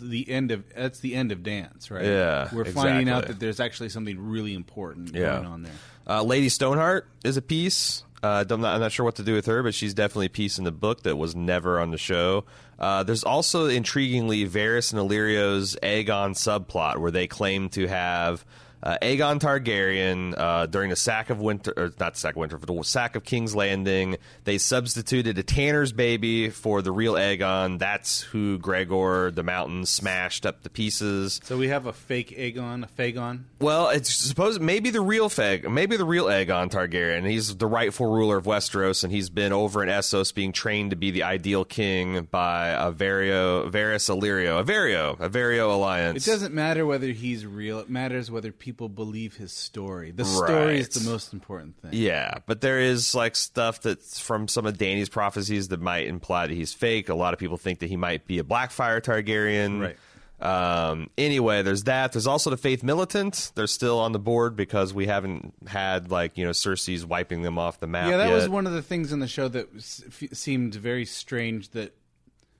the 0.00 0.28
end 0.30 0.50
of 0.52 0.64
that's 0.74 1.00
the 1.00 1.14
end 1.14 1.32
of 1.32 1.42
dance, 1.42 1.90
right? 1.90 2.04
Yeah, 2.04 2.48
we're 2.52 2.64
finding 2.66 3.08
out 3.08 3.26
that 3.26 3.40
there's 3.40 3.58
actually 3.60 3.88
something 3.88 4.18
really 4.18 4.54
important 4.54 5.14
Yeah. 5.14 5.34
going 5.36 5.46
on 5.46 5.62
there. 5.62 5.72
Uh, 6.06 6.22
Lady 6.22 6.48
Stoneheart 6.48 7.06
is 7.24 7.36
a 7.36 7.42
piece. 7.42 8.04
Uh, 8.22 8.44
I'm, 8.48 8.60
not, 8.60 8.74
I'm 8.74 8.80
not 8.80 8.92
sure 8.92 9.04
what 9.04 9.16
to 9.16 9.24
do 9.24 9.34
with 9.34 9.46
her, 9.46 9.62
but 9.62 9.74
she's 9.74 9.94
definitely 9.94 10.26
a 10.26 10.30
piece 10.30 10.58
in 10.58 10.64
the 10.64 10.72
book 10.72 11.02
that 11.02 11.16
was 11.16 11.34
never 11.34 11.80
on 11.80 11.90
the 11.90 11.98
show. 11.98 12.44
Uh, 12.78 13.02
there's 13.02 13.24
also, 13.24 13.68
intriguingly, 13.68 14.48
Varys 14.48 14.92
and 14.92 15.00
Illyrio's 15.00 15.76
Aegon 15.82 16.34
subplot, 16.34 16.98
where 16.98 17.10
they 17.10 17.26
claim 17.26 17.68
to 17.70 17.86
have 17.86 18.44
uh, 18.82 18.98
Aegon 19.00 19.38
Targaryen 19.38 20.34
uh, 20.36 20.66
during 20.66 20.90
the 20.90 20.96
sack 20.96 21.30
of 21.30 21.40
Winter, 21.40 21.72
or 21.76 21.92
not 22.00 22.16
sack 22.16 22.34
of 22.34 22.38
Winter, 22.38 22.58
but 22.58 22.66
the 22.66 22.82
sack 22.82 23.14
of 23.14 23.22
King's 23.22 23.54
Landing. 23.54 24.16
They 24.44 24.58
substituted 24.58 25.38
a 25.38 25.44
Tanner's 25.44 25.92
baby 25.92 26.50
for 26.50 26.82
the 26.82 26.90
real 26.90 27.14
Aegon. 27.14 27.78
That's 27.78 28.22
who 28.22 28.58
Gregor 28.58 29.30
the 29.30 29.44
Mountain 29.44 29.86
smashed 29.86 30.44
up 30.44 30.62
to 30.64 30.70
pieces. 30.70 31.40
So 31.44 31.56
we 31.56 31.68
have 31.68 31.86
a 31.86 31.92
fake 31.92 32.36
Aegon, 32.36 32.84
a 32.84 32.88
Fagon. 32.88 33.44
Well, 33.62 33.90
it's 33.90 34.12
supposed 34.12 34.60
maybe 34.60 34.90
the 34.90 35.00
real 35.00 35.28
Feg, 35.28 35.70
maybe 35.70 35.96
the 35.96 36.04
real 36.04 36.24
Aegon 36.24 36.68
Targaryen. 36.68 37.24
He's 37.24 37.56
the 37.56 37.66
rightful 37.66 38.06
ruler 38.06 38.36
of 38.36 38.44
Westeros, 38.44 39.04
and 39.04 39.12
he's 39.12 39.30
been 39.30 39.52
over 39.52 39.82
in 39.84 39.88
Essos 39.88 40.34
being 40.34 40.50
trained 40.52 40.90
to 40.90 40.96
be 40.96 41.12
the 41.12 41.22
ideal 41.22 41.64
king 41.64 42.24
by 42.30 42.70
a 42.70 42.90
Vario, 42.90 43.70
Varys 43.70 44.10
Illyrio, 44.10 44.58
a 44.58 44.64
Vario, 44.64 45.18
a 45.20 45.30
Vario 45.30 45.72
alliance. 45.72 46.26
It 46.26 46.30
doesn't 46.30 46.52
matter 46.52 46.84
whether 46.84 47.06
he's 47.06 47.46
real. 47.46 47.78
It 47.78 47.88
matters 47.88 48.30
whether 48.30 48.50
people 48.50 48.88
believe 48.88 49.36
his 49.36 49.52
story. 49.52 50.10
The 50.10 50.24
story 50.24 50.80
is 50.80 50.88
the 50.88 51.08
most 51.08 51.32
important 51.32 51.80
thing. 51.80 51.90
Yeah, 51.92 52.38
but 52.46 52.60
there 52.60 52.80
is 52.80 53.14
like 53.14 53.36
stuff 53.36 53.80
that's 53.80 54.18
from 54.18 54.48
some 54.48 54.66
of 54.66 54.76
Dany's 54.76 55.08
prophecies 55.08 55.68
that 55.68 55.80
might 55.80 56.08
imply 56.08 56.48
that 56.48 56.54
he's 56.54 56.74
fake. 56.74 57.08
A 57.08 57.14
lot 57.14 57.32
of 57.32 57.38
people 57.38 57.58
think 57.58 57.78
that 57.78 57.88
he 57.88 57.96
might 57.96 58.26
be 58.26 58.40
a 58.40 58.44
Blackfire 58.44 59.00
Targaryen. 59.00 59.80
Right. 59.80 59.96
Um, 60.42 61.08
anyway, 61.16 61.62
there's 61.62 61.84
that. 61.84 62.12
There's 62.12 62.26
also 62.26 62.50
the 62.50 62.56
Faith 62.56 62.82
Militant. 62.82 63.52
They're 63.54 63.66
still 63.68 64.00
on 64.00 64.10
the 64.12 64.18
board 64.18 64.56
because 64.56 64.92
we 64.92 65.06
haven't 65.06 65.54
had 65.68 66.10
like 66.10 66.36
you 66.36 66.44
know 66.44 66.50
Cersei's 66.50 67.06
wiping 67.06 67.42
them 67.42 67.58
off 67.58 67.78
the 67.78 67.86
map. 67.86 68.10
Yeah, 68.10 68.16
that 68.16 68.28
yet. 68.28 68.34
was 68.34 68.48
one 68.48 68.66
of 68.66 68.72
the 68.72 68.82
things 68.82 69.12
in 69.12 69.20
the 69.20 69.28
show 69.28 69.46
that 69.48 69.68
f- 69.76 70.28
seemed 70.32 70.74
very 70.74 71.04
strange 71.04 71.70
that 71.70 71.94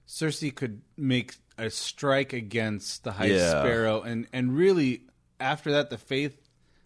Cersei 0.07 0.55
could 0.55 0.83
make 0.97 1.35
a 1.59 1.71
strike 1.71 2.33
against 2.33 3.03
the 3.05 3.13
High 3.13 3.27
Yeah. 3.27 3.51
Sparrow, 3.51 4.03
and 4.03 4.29
and 4.33 4.57
really 4.57 5.03
after 5.41 5.73
that, 5.73 5.91
the 5.91 5.99
Faith 5.99 6.39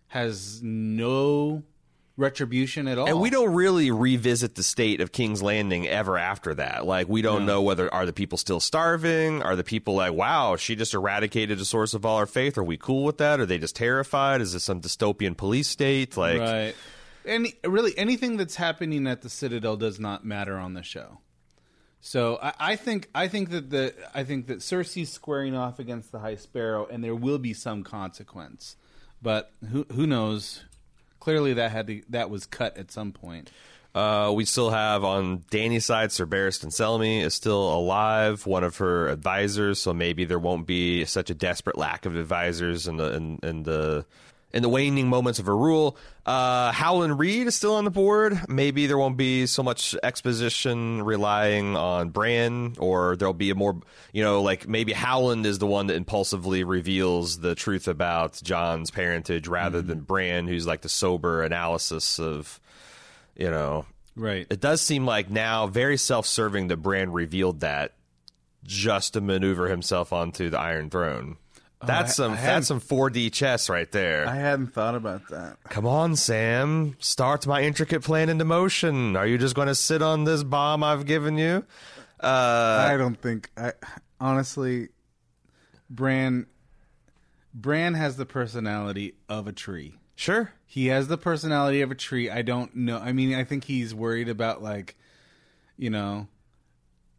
has 0.09 0.63
no 0.63 1.63
retribution 2.16 2.88
at 2.88 2.98
all. 2.98 3.07
And 3.07 3.20
we 3.20 3.31
don't 3.31 3.52
really 3.52 3.90
revisit 3.90 4.55
the 4.55 4.62
state 4.62 5.00
of 5.00 5.12
King's 5.12 5.42
Landing 5.42 5.87
ever 5.87 6.16
after 6.16 6.55
that. 6.55 6.87
Like 6.87 7.09
we 7.09 7.22
don't 7.22 7.46
know 7.46 7.62
whether 7.62 7.92
are 7.92 8.07
the 8.07 8.12
people 8.12 8.38
still 8.38 8.61
starving? 8.61 9.42
Are 9.42 9.57
the 9.57 9.64
people 9.64 9.94
like, 9.94 10.12
wow, 10.12 10.57
she 10.57 10.76
just 10.76 10.94
eradicated 10.94 11.59
the 11.59 11.64
source 11.64 11.94
of 11.94 12.07
all 12.07 12.16
our 12.16 12.26
faith? 12.26 12.57
Are 12.57 12.64
we 12.64 12.76
cool 12.76 13.05
with 13.05 13.18
that? 13.18 13.40
Are 13.40 13.46
they 13.46 13.59
just 13.59 13.76
terrified? 13.76 14.40
Is 14.40 14.52
this 14.52 14.64
some 14.64 14.81
dystopian 14.81 15.37
police 15.37 15.68
state? 15.68 16.16
Like 16.16 16.40
right. 16.40 16.74
Any 17.24 17.55
really 17.64 17.96
anything 17.98 18.37
that's 18.37 18.57
happening 18.57 19.07
at 19.07 19.22
the 19.22 19.29
Citadel 19.29 19.76
does 19.76 19.98
not 19.98 20.24
matter 20.24 20.57
on 20.57 20.74
the 20.74 20.83
show. 20.83 21.18
So 22.00 22.38
I, 22.40 22.52
I 22.61 22.76
think 22.76 23.11
I 23.14 23.26
think 23.26 23.50
that 23.50 23.70
the 23.70 23.94
I 24.14 24.22
think 24.22 24.46
that 24.46 24.59
Cersei's 24.59 25.11
squaring 25.11 25.57
off 25.57 25.81
against 25.81 26.12
the 26.12 26.20
High 26.20 26.37
Sparrow, 26.37 26.87
and 26.87 27.02
there 27.02 27.16
will 27.16 27.38
be 27.38 27.52
some 27.52 27.83
consequence. 27.83 28.76
But 29.20 29.50
who 29.72 29.87
who 29.92 30.07
knows? 30.07 30.62
Clearly, 31.27 31.55
that 31.55 31.73
had 31.73 31.89
to, 31.89 32.03
that 32.11 32.31
was 32.31 32.47
cut 32.47 32.77
at 32.77 32.93
some 32.93 33.11
point. 33.11 33.51
Uh, 33.97 34.31
we 34.33 34.45
still 34.45 34.71
have 34.71 35.03
on 35.03 35.39
Dany's 35.51 35.85
side, 35.85 36.12
Sir 36.12 36.25
Barristan 36.25 36.69
Selmy 36.69 37.21
is 37.21 37.35
still 37.35 37.75
alive, 37.75 38.47
one 38.47 38.62
of 38.62 38.77
her 38.77 39.09
advisors. 39.09 39.81
So 39.81 39.93
maybe 39.93 40.25
there 40.25 40.39
won't 40.39 40.69
be 40.69 41.05
such 41.05 41.29
a 41.29 41.35
desperate 41.35 41.77
lack 41.77 42.07
of 42.07 42.15
advisors 42.15 42.87
in 42.87 42.97
the 42.97 43.12
in, 43.12 43.41
in 43.43 43.62
the 43.65 44.07
in 44.57 44.62
the 44.62 44.69
waning 44.69 45.09
moments 45.09 45.38
of 45.38 45.47
her 45.47 45.57
rule. 45.57 45.97
Uh, 46.25 46.73
Howland 46.73 47.19
Reed 47.19 47.47
is 47.47 47.55
still 47.55 47.75
on 47.75 47.85
the 47.85 47.90
board. 47.90 48.40
Maybe 48.49 48.87
there 48.87 48.97
won't 48.99 49.16
be 49.16 49.47
so 49.47 49.62
much 49.62 49.95
exposition 50.03 51.03
relying 51.03 51.77
on 51.77 52.09
Bran, 52.09 52.75
or 52.79 53.16
there'll 53.16 53.35
be 53.35 53.51
a 53.51 53.55
more, 53.55 53.79
you 54.12 54.25
know, 54.25 54.40
like 54.42 54.66
maybe 54.66 54.92
Howland 54.92 55.45
is 55.47 55.59
the 55.59 55.66
one 55.66 55.88
that 55.88 55.95
impulsively 55.95 56.64
reveals 56.64 57.38
the 57.40 57.55
truth 57.55 57.87
about 57.87 58.40
Jon's 58.42 58.90
parentage 58.90 59.47
rather 59.47 59.83
than 59.83 60.01
Bran, 60.01 60.49
who's 60.49 60.66
like 60.66 60.81
the 60.81 60.88
sober 60.88 61.42
analysis 61.42 62.19
of 62.19 62.59
you 63.37 63.51
know 63.51 63.85
Right. 64.16 64.47
it 64.49 64.61
does 64.61 64.81
seem 64.81 65.05
like 65.05 65.29
now 65.31 65.66
very 65.66 65.99
self-serving 65.99 66.69
that 66.69 66.79
Bran 66.79 67.12
revealed 67.12 67.61
that 67.61 67.92
just 68.64 69.12
to 69.12 69.21
maneuver 69.21 69.69
himself 69.69 70.12
onto 70.12 70.49
the 70.49 70.59
Iron 70.59 70.88
Throne. 70.88 71.37
That's 71.85 72.12
I- 72.12 72.15
some 72.15 72.33
I 72.33 72.37
that's 72.37 72.67
some 72.69 72.81
4D 72.81 73.31
chess 73.33 73.69
right 73.69 73.91
there. 73.93 74.27
I 74.27 74.37
hadn't 74.37 74.69
thought 74.75 74.95
about 74.95 75.29
that. 75.29 75.59
Come 75.69 75.87
on, 75.87 76.17
Sam. 76.17 76.97
Start 77.01 77.47
my 77.47 77.62
intricate 77.62 78.03
plan 78.03 78.29
into 78.29 78.45
motion. 78.45 79.15
Are 79.17 79.27
you 79.27 79.37
just 79.39 79.55
going 79.55 79.69
to 79.69 79.75
sit 79.75 80.01
on 80.03 80.25
this 80.25 80.43
bomb 80.43 80.83
I've 80.83 81.05
given 81.07 81.37
you? 81.39 81.65
Uh, 82.19 82.89
I 82.91 82.97
don't 82.97 83.21
think. 83.21 83.51
I 83.57 83.73
honestly, 84.21 84.89
Bran. 85.91 86.47
Bran 87.53 87.95
has 87.95 88.17
the 88.17 88.27
personality 88.27 89.15
of 89.29 89.47
a 89.47 89.53
tree. 89.53 89.95
sure. 90.15 90.53
He 90.69 90.89
has 90.89 91.09
the 91.09 91.17
personality 91.17 91.81
of 91.81 91.91
a 91.91 91.95
tree. 91.95 92.29
I 92.29 92.43
don't 92.43 92.75
know. 92.77 92.99
I 92.99 93.12
mean, 93.12 93.35
I 93.35 93.45
think 93.45 93.65
he's 93.65 93.95
worried 93.95 94.29
about 94.29 94.62
like, 94.62 94.95
you 95.79 95.89
know, 95.89 96.27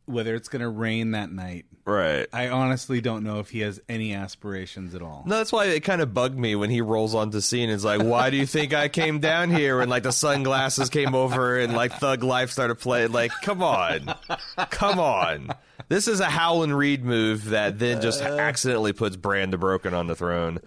whether 0.08 0.36
it's 0.36 0.48
going 0.48 0.62
to 0.62 0.70
rain 0.70 1.12
that 1.12 1.32
night. 1.32 1.66
Right. 1.86 2.28
I 2.34 2.50
honestly 2.50 3.00
don't 3.02 3.24
know 3.24 3.40
if 3.40 3.50
he 3.50 3.60
has 3.60 3.80
any 3.88 4.14
aspirations 4.14 4.96
at 4.96 5.02
all. 5.02 5.24
No, 5.26 5.38
that's 5.38 5.52
why 5.52 5.66
it 5.66 5.82
kind 5.82 6.02
of 6.02 6.14
bugged 6.14 6.38
me 6.38 6.56
when 6.56 6.70
he 6.70 6.82
rolls 6.82 7.14
onto 7.14 7.40
scene. 7.40 7.70
It's 7.70 7.84
like, 7.84 8.02
why 8.02 8.30
do 8.30 8.38
you 8.38 8.46
think 8.46 8.74
I 8.74 8.90
came 8.90 9.20
down 9.20 9.52
here? 9.52 9.80
And 9.82 9.90
like 9.90 10.04
the 10.04 10.12
sunglasses 10.12 10.90
came 10.90 11.14
over 11.14 11.58
and 11.60 11.74
like 11.74 11.94
Thug 11.94 12.24
Life 12.24 12.52
started 12.52 12.76
playing. 12.76 13.12
Like, 13.12 13.32
come 13.42 13.62
on, 13.62 14.14
come 14.70 15.00
on. 15.00 15.50
This 15.90 16.08
is 16.08 16.20
a 16.20 16.26
Howland 16.26 16.78
Reed 16.78 17.06
move 17.06 17.46
that 17.50 17.80
then 17.80 18.02
just 18.02 18.22
accidentally 18.22 18.94
puts 18.94 19.16
Bran 19.16 19.52
the 19.52 19.58
Broken 19.58 19.94
on 19.94 20.08
the 20.08 20.16
throne. 20.16 20.60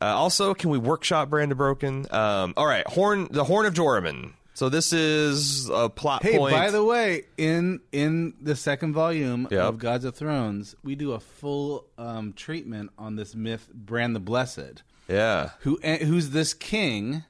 Uh, 0.00 0.06
also, 0.06 0.54
can 0.54 0.70
we 0.70 0.78
workshop 0.78 1.30
Bran 1.30 1.48
the 1.48 1.54
Broken? 1.54 2.06
Um, 2.10 2.54
all 2.56 2.66
right, 2.66 2.86
Horn, 2.86 3.28
the 3.30 3.44
Horn 3.44 3.66
of 3.66 3.74
Joramun. 3.74 4.32
So 4.54 4.68
this 4.68 4.92
is 4.92 5.70
a 5.70 5.88
plot 5.88 6.22
Hey, 6.22 6.36
point. 6.36 6.54
by 6.54 6.70
the 6.70 6.84
way, 6.84 7.22
in 7.38 7.80
in 7.92 8.34
the 8.42 8.54
second 8.56 8.92
volume 8.92 9.48
Yep. 9.50 9.60
of 9.62 9.78
Gods 9.78 10.04
of 10.04 10.14
Thrones, 10.14 10.74
we 10.82 10.94
do 10.94 11.12
a 11.12 11.20
full 11.20 11.86
um, 11.96 12.32
treatment 12.34 12.90
on 12.98 13.16
this 13.16 13.34
myth, 13.34 13.68
Bran 13.72 14.12
the 14.12 14.20
Blessed. 14.20 14.82
yeah, 15.08 15.50
who 15.60 15.78
eh, 15.82 16.04
who's 16.04 16.30
this 16.30 16.52
king 16.52 17.24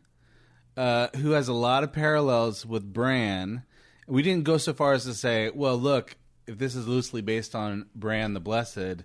uh, 0.76 1.09
who 1.16 1.33
has 1.33 1.46
a 1.48 1.52
lot 1.52 1.85
of 1.85 1.92
parallels 1.92 2.64
with 2.66 2.92
Bran. 2.92 3.62
We 4.09 4.22
didn't 4.22 4.44
go 4.44 4.56
so 4.56 4.72
far 4.72 4.92
as 4.94 5.04
to 5.04 5.14
say, 5.14 5.50
well, 5.54 5.76
look, 5.76 6.16
if 6.46 6.59
this 6.59 6.74
is 6.74 6.88
loosely 6.88 7.20
based 7.20 7.54
on 7.54 7.87
Bran 7.94 8.35
the 8.35 8.40
Blessed, 8.40 9.04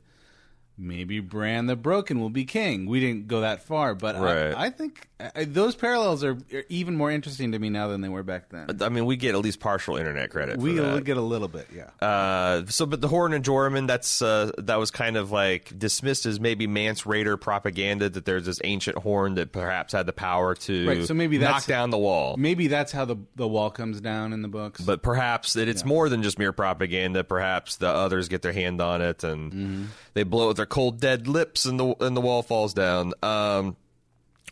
maybe 0.78 1.20
Bran 1.20 1.68
the 1.68 1.76
Broken 1.76 2.20
will 2.20 2.30
be 2.30 2.46
king. 2.46 2.86
We 2.86 3.00
didn't 3.00 3.28
go 3.28 3.42
that 3.42 3.64
far, 3.64 3.96
but 3.96 4.16
Right. 4.20 4.54
I, 4.54 4.66
I 4.66 4.70
think 4.70 5.08
I, 5.34 5.46
those 5.46 5.76
parallels 5.76 6.24
are, 6.26 6.38
are 6.54 6.64
even 6.68 6.98
more 6.98 7.10
interesting 7.10 7.54
to 7.54 7.60
me 7.60 7.70
now 7.70 7.88
than 7.88 8.02
they 8.02 8.10
were 8.10 8.24
back 8.24 8.50
then. 8.50 8.82
I 8.82 8.90
mean, 8.90 9.06
we 9.06 9.16
get 9.16 9.34
at 9.34 9.40
least 9.42 9.62
partial 9.62 9.96
internet 9.96 10.30
credit. 10.32 10.58
we 10.58 10.76
for 10.76 10.82
that. 10.84 11.04
get 11.06 11.16
a 11.16 11.22
little 11.22 11.48
bit, 11.48 11.68
yeah. 11.74 11.90
Uh, 12.06 12.66
so, 12.68 12.86
but 12.86 13.00
the 13.00 13.08
Horn 13.08 13.32
and 13.32 13.44
Joramun, 13.46 13.88
that's 13.88 14.22
uh, 14.22 14.52
that 14.58 14.76
was 14.78 14.92
kind 14.92 15.16
of 15.16 15.32
like 15.32 15.78
dismissed 15.80 16.26
as 16.26 16.40
maybe 16.42 16.68
Mance 16.68 17.04
Rayder 17.04 17.40
propaganda 17.40 18.10
that 18.10 18.26
there's 18.26 18.46
this 18.46 18.60
ancient 18.66 18.98
horn 18.98 19.36
that 19.36 19.54
perhaps 19.54 19.94
had 19.94 20.06
the 20.06 20.14
power 20.14 20.56
to 20.56 20.88
Right, 20.88 21.06
so 21.06 21.14
maybe 21.14 21.38
knock 21.38 21.66
down 21.66 21.92
the 21.92 21.98
wall. 21.98 22.36
Maybe 22.38 22.68
that's 22.68 22.92
how 22.92 23.06
the 23.06 23.16
the 23.38 23.48
wall 23.48 23.70
comes 23.70 24.02
down 24.02 24.34
in 24.34 24.42
the 24.42 24.50
books. 24.50 24.82
But 24.82 25.02
perhaps 25.02 25.54
that 25.54 25.70
it's 25.70 25.86
more 25.86 26.10
than 26.10 26.24
just 26.24 26.38
mere 26.38 26.52
propaganda. 26.52 27.24
Perhaps 27.24 27.78
the 27.78 27.88
others 27.88 28.28
get 28.28 28.42
their 28.42 28.52
hand 28.54 28.82
on 28.82 29.02
it 29.02 29.24
and 29.24 29.46
Mm-hmm. 29.54 29.84
they 30.14 30.24
blow 30.24 30.46
it 30.46 30.48
with 30.50 30.58
their 30.58 30.65
cold 30.66 31.00
dead 31.00 31.28
lips, 31.28 31.66
and 31.66 31.80
the 31.80 31.96
and 32.02 32.16
the 32.16 32.22
wall 32.22 32.42
falls 32.42 32.74
down. 32.74 33.14
Um, 33.24 33.76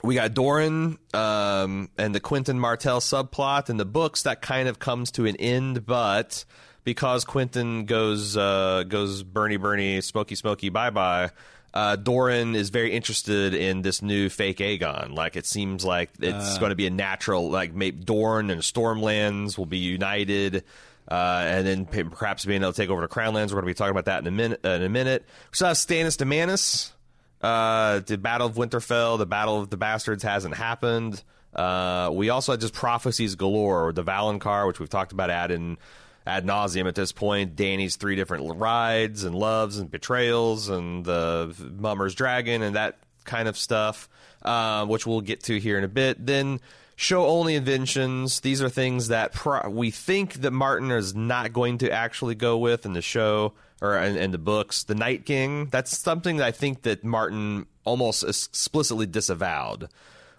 we 0.03 0.15
got 0.15 0.33
Doran 0.33 0.97
um, 1.13 1.89
and 1.97 2.13
the 2.13 2.19
Quentyn 2.19 2.57
Martell 2.57 2.99
subplot 2.99 3.69
in 3.69 3.77
the 3.77 3.85
books 3.85 4.23
that 4.23 4.41
kind 4.41 4.67
of 4.67 4.77
comes 4.77 5.11
to 5.11 5.25
an 5.25 5.37
end, 5.37 5.85
but 5.85 6.43
because 6.83 7.23
Quentyn 7.25 7.85
goes 7.85 8.35
uh, 8.35 8.83
goes 8.87 9.23
Bernie 9.23 9.57
Bernie 9.57 10.01
Smoky 10.01 10.35
Smoky 10.35 10.69
bye 10.69 10.89
bye. 10.89 11.31
Uh, 11.73 11.95
Doran 11.95 12.55
is 12.55 12.69
very 12.69 12.91
interested 12.91 13.55
in 13.55 13.81
this 13.81 14.03
new 14.03 14.29
fake 14.29 14.57
Aegon. 14.57 15.15
Like 15.15 15.35
it 15.35 15.47
seems 15.47 15.83
like 15.83 16.11
it's 16.19 16.59
going 16.59 16.69
to 16.69 16.75
be 16.75 16.85
a 16.85 16.91
natural 16.91 17.49
like 17.49 17.73
maybe 17.73 18.03
Dorne 18.03 18.51
and 18.51 18.61
Stormlands 18.61 19.57
will 19.57 19.65
be 19.65 19.79
united. 19.79 20.65
Uh, 21.13 21.43
and 21.45 21.67
then 21.67 21.85
perhaps 21.85 22.43
being 22.43 22.63
able 22.63 22.73
to 22.73 22.81
take 22.81 22.89
over 22.89 23.01
to 23.01 23.07
Crownlands. 23.07 23.49
We're 23.49 23.61
going 23.61 23.65
to 23.65 23.67
be 23.67 23.73
talking 23.75 23.91
about 23.91 24.05
that 24.05 24.21
in 24.21 24.27
a 24.27 24.31
minute. 24.31 24.61
Uh, 24.65 24.69
in 24.69 24.81
a 24.81 24.89
minute, 24.89 25.23
we 25.51 25.55
saw 25.55 25.69
Stannis 25.73 26.17
to. 26.17 27.47
Uh, 27.47 27.99
the 27.99 28.17
Battle 28.17 28.47
of 28.47 28.55
Winterfell, 28.55 29.19
the 29.19 29.27
Battle 29.27 29.59
of 29.59 29.69
the 29.69 29.77
Bastards 29.77 30.23
hasn't 30.23 30.55
happened. 30.55 31.21
Uh, 31.53 32.09
we 32.11 32.29
also 32.29 32.53
had 32.53 32.61
just 32.61 32.73
prophecies 32.73 33.35
galore, 33.35 33.93
the 33.93 34.03
Valonqar, 34.03 34.65
which 34.65 34.79
we've 34.79 34.89
talked 34.89 35.11
about 35.11 35.29
ad 35.29 35.51
in 35.51 35.77
ad 36.25 36.47
nauseum 36.47 36.87
at 36.87 36.95
this 36.95 37.11
point. 37.11 37.55
Dany's 37.55 37.95
three 37.95 38.15
different 38.15 38.57
rides 38.57 39.23
and 39.23 39.35
loves 39.35 39.77
and 39.77 39.91
betrayals, 39.91 40.69
and 40.69 41.05
the 41.05 41.53
Mummer's 41.77 42.15
Dragon, 42.15 42.63
and 42.63 42.75
that 42.75 42.97
kind 43.23 43.47
of 43.47 43.55
stuff, 43.55 44.09
uh, 44.41 44.83
which 44.87 45.05
we'll 45.05 45.21
get 45.21 45.43
to 45.43 45.59
here 45.59 45.77
in 45.77 45.83
a 45.83 45.89
bit. 45.89 46.25
Then 46.25 46.59
show 46.95 47.25
only 47.25 47.55
inventions. 47.55 48.39
These 48.41 48.61
are 48.61 48.69
things 48.69 49.07
that 49.07 49.33
pro- 49.33 49.69
we 49.69 49.91
think 49.91 50.35
that 50.41 50.51
Martin 50.51 50.91
is 50.91 51.15
not 51.15 51.53
going 51.53 51.79
to 51.79 51.91
actually 51.91 52.35
go 52.35 52.57
with 52.57 52.85
in 52.85 52.93
the 52.93 53.01
show 53.01 53.53
or 53.81 53.97
in, 53.97 54.15
in 54.15 54.31
the 54.31 54.37
books. 54.37 54.83
The 54.83 54.95
Night 54.95 55.25
King. 55.25 55.67
That's 55.71 55.97
something 55.97 56.37
that 56.37 56.45
I 56.47 56.51
think 56.51 56.83
that 56.83 57.03
Martin 57.03 57.65
almost 57.83 58.23
explicitly 58.23 59.05
disavowed 59.05 59.89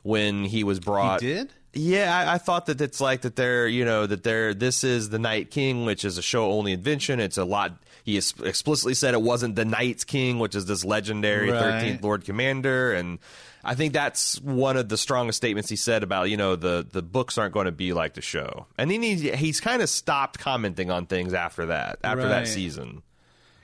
when 0.03 0.45
he 0.45 0.65
was 0.65 0.81
brought. 0.81 1.21
He 1.21 1.27
did? 1.29 1.53
Yeah, 1.77 2.17
I, 2.17 2.35
I 2.35 2.39
thought 2.39 2.67
that 2.67 2.81
it's 2.81 3.01
like 3.01 3.23
that 3.23 3.35
they're, 3.35 3.67
you 3.67 3.85
know, 3.85 4.07
that 4.07 4.23
they're, 4.23 4.55
this 4.55 4.85
is 4.85 5.11
the 5.11 5.19
Night 5.19 5.51
King, 5.51 5.85
which 5.85 6.05
is 6.05 6.19
a 6.19 6.23
show 6.23 6.53
only 6.53 6.73
invention. 6.73 7.19
It's 7.19 7.37
a 7.37 7.45
lot, 7.45 7.73
he 8.05 8.17
explicitly 8.17 8.95
said 8.95 9.13
it 9.15 9.23
wasn't 9.23 9.57
the 9.57 9.65
Night 9.65 10.07
King, 10.07 10.39
which 10.39 10.55
is 10.55 10.67
this 10.67 10.85
legendary 10.85 11.51
Right. 11.51 11.83
13th 11.83 12.03
Lord 12.03 12.25
Commander. 12.25 12.93
And 12.93 13.19
I 13.65 13.75
think 13.75 13.93
that's 13.93 14.41
one 14.41 14.77
of 14.77 14.89
the 14.89 14.97
strongest 14.97 15.37
statements 15.37 15.69
he 15.71 15.77
said 15.77 16.03
about, 16.03 16.31
you 16.31 16.37
know, 16.37 16.57
the, 16.57 16.87
the 16.91 17.03
books 17.03 17.39
aren't 17.39 17.55
going 17.55 17.67
to 17.67 17.73
be 17.73 17.93
like 17.93 18.15
the 18.15 18.21
show. 18.23 18.67
And 18.79 18.91
then 18.91 19.03
he, 19.03 19.31
he's 19.33 19.61
kind 19.61 19.83
of 19.83 19.89
stopped 19.89 20.39
commenting 20.39 20.91
on 20.91 21.07
things 21.07 21.33
after 21.35 21.67
that, 21.67 21.99
after 22.05 22.29
that 22.29 22.47
season. 22.49 23.03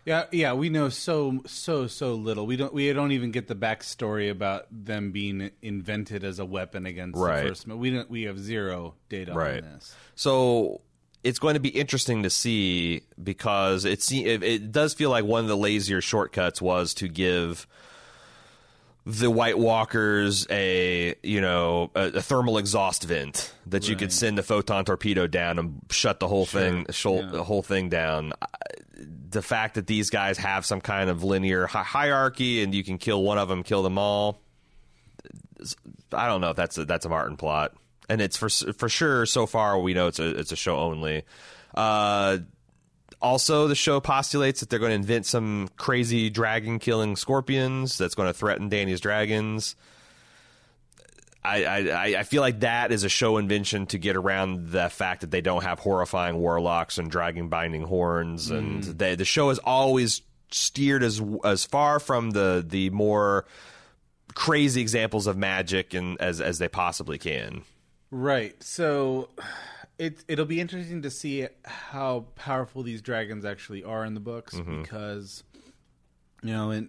Yeah, 0.06 0.24
yeah, 0.32 0.54
we 0.54 0.70
know 0.70 0.88
so 0.88 1.42
so 1.46 1.86
so 1.86 2.14
little. 2.14 2.46
We 2.46 2.56
don't 2.56 2.72
we 2.72 2.90
don't 2.94 3.12
even 3.12 3.32
get 3.32 3.48
the 3.48 3.54
backstory 3.54 4.30
about 4.30 4.66
them 4.70 5.12
being 5.12 5.50
invented 5.60 6.24
as 6.24 6.38
a 6.38 6.44
weapon 6.46 6.86
against 6.86 7.18
Right. 7.18 7.42
the 7.42 7.48
first. 7.50 7.68
We 7.68 7.90
don't. 7.90 8.10
We 8.10 8.22
have 8.22 8.38
zero 8.38 8.94
data 9.10 9.34
Right. 9.34 9.62
on 9.62 9.74
this. 9.74 9.94
So 10.14 10.80
it's 11.22 11.38
going 11.38 11.52
to 11.54 11.60
be 11.60 11.68
interesting 11.68 12.22
to 12.22 12.30
see 12.30 13.02
because 13.22 13.84
it 13.84 14.02
se- 14.02 14.24
it, 14.24 14.42
it 14.42 14.72
does 14.72 14.94
feel 14.94 15.10
like 15.10 15.26
one 15.26 15.42
of 15.42 15.48
the 15.48 15.56
lazier 15.56 16.00
shortcuts 16.00 16.62
was 16.62 16.94
to 16.94 17.06
give 17.06 17.66
the 19.06 19.30
White 19.30 19.58
Walkers 19.58 20.46
a 20.50 21.14
you 21.22 21.40
know 21.40 21.90
a, 21.94 22.06
a 22.08 22.22
thermal 22.22 22.58
exhaust 22.58 23.04
vent 23.04 23.52
that 23.66 23.88
you 23.88 23.96
could 23.96 24.12
send 24.12 24.38
a 24.38 24.42
photon 24.42 24.84
torpedo 24.84 25.26
down 25.26 25.58
and 25.58 25.80
shut 25.90 26.20
the 26.20 26.28
whole 26.28 26.46
thing 26.46 26.86
shul- 26.90 27.22
Yeah. 27.22 27.30
the 27.30 27.44
whole 27.44 27.62
thing 27.62 27.88
down. 27.88 28.32
The 29.30 29.42
fact 29.42 29.76
that 29.76 29.86
these 29.86 30.10
guys 30.10 30.36
have 30.38 30.66
some 30.66 30.80
kind 30.80 31.08
of 31.08 31.24
linear 31.24 31.66
hi- 31.66 31.82
hierarchy 31.82 32.62
and 32.62 32.74
you 32.74 32.84
can 32.84 32.98
kill 32.98 33.22
one 33.22 33.38
of 33.38 33.48
them, 33.48 33.62
kill 33.62 33.82
them 33.82 33.96
all. 33.96 34.42
I 36.12 36.26
don't 36.26 36.40
know 36.40 36.50
if 36.50 36.56
that's 36.56 36.76
a, 36.78 36.84
that's 36.84 37.04
a 37.04 37.08
Martin 37.08 37.36
plot, 37.36 37.72
and 38.08 38.20
it's 38.20 38.36
for 38.36 38.48
for 38.48 38.88
sure. 38.88 39.26
So 39.26 39.46
far, 39.46 39.78
we 39.78 39.94
know 39.94 40.08
it's 40.08 40.18
a 40.18 40.38
it's 40.38 40.52
a 40.52 40.56
show 40.56 40.76
only. 40.78 41.24
Uh, 41.74 42.38
also, 43.22 43.68
the 43.68 43.74
show 43.74 44.00
postulates 44.00 44.60
that 44.60 44.70
they're 44.70 44.78
going 44.78 44.90
to 44.90 44.96
invent 44.96 45.26
some 45.26 45.68
crazy 45.76 46.30
dragon 46.30 46.78
killing 46.78 47.16
scorpions 47.16 47.98
that's 47.98 48.14
going 48.14 48.28
to 48.28 48.32
threaten 48.32 48.70
Dany's 48.70 49.00
dragons. 49.00 49.76
I, 51.42 51.64
I 51.64 52.04
I 52.18 52.22
feel 52.24 52.42
like 52.42 52.60
that 52.60 52.92
is 52.92 53.04
a 53.04 53.08
show 53.08 53.38
invention 53.38 53.86
to 53.86 53.98
get 53.98 54.14
around 54.14 54.72
the 54.72 54.90
fact 54.90 55.22
that 55.22 55.30
they 55.30 55.40
don't 55.40 55.62
have 55.62 55.78
horrifying 55.78 56.36
warlocks 56.36 56.98
and 56.98 57.10
dragon 57.10 57.48
binding 57.48 57.82
horns, 57.82 58.50
and 58.50 58.84
hmm. 58.84 58.92
they, 58.96 59.14
the 59.14 59.24
show 59.24 59.48
is 59.50 59.58
always 59.58 60.20
steered 60.50 61.02
as 61.02 61.22
as 61.44 61.64
far 61.64 61.98
from 61.98 62.32
the 62.32 62.64
the 62.66 62.90
more 62.90 63.46
crazy 64.34 64.80
examples 64.80 65.26
of 65.26 65.36
magic 65.36 65.94
and 65.94 66.20
as 66.20 66.40
as 66.40 66.58
they 66.58 66.68
possibly 66.68 67.16
can. 67.16 67.62
Right. 68.10 68.60
So 68.62 69.28
it 70.00 70.24
it'll 70.26 70.46
be 70.46 70.60
interesting 70.60 71.02
to 71.02 71.10
see 71.10 71.46
how 71.64 72.24
powerful 72.34 72.82
these 72.82 73.02
dragons 73.02 73.44
actually 73.44 73.84
are 73.84 74.04
in 74.04 74.14
the 74.14 74.20
books 74.20 74.58
because 74.58 75.44
you 76.42 76.52
know 76.52 76.70
in 76.70 76.88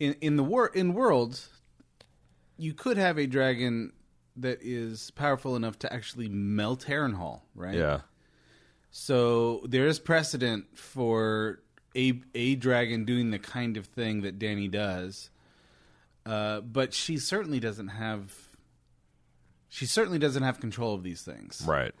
in 0.00 0.16
in 0.20 0.36
the 0.36 0.42
war 0.42 0.66
in 0.66 0.92
worlds 0.94 1.48
you 2.56 2.74
could 2.74 2.96
have 2.96 3.18
a 3.18 3.26
dragon 3.26 3.92
that 4.36 4.58
is 4.62 5.12
powerful 5.12 5.54
enough 5.54 5.78
to 5.78 5.92
actually 5.92 6.28
melt 6.28 6.86
Harrenhal, 6.86 7.42
right? 7.54 7.76
Yeah. 7.76 8.00
So 8.90 9.62
there 9.64 9.86
is 9.86 9.98
precedent 10.00 10.76
for 10.76 11.62
a 11.96 12.20
a 12.34 12.56
dragon 12.56 13.04
doing 13.04 13.30
the 13.30 13.38
kind 13.38 13.76
of 13.76 13.86
thing 13.86 14.22
that 14.22 14.38
Dany 14.40 14.68
does, 14.68 15.30
uh, 16.26 16.62
but 16.62 16.94
she 16.94 17.16
certainly 17.18 17.60
doesn't 17.60 17.88
have. 17.88 18.32
She 19.68 19.86
certainly 19.86 20.18
doesn't 20.18 20.42
have 20.42 20.60
control 20.60 20.94
of 20.94 21.02
these 21.02 21.22
things, 21.22 21.62
right. 21.66 21.94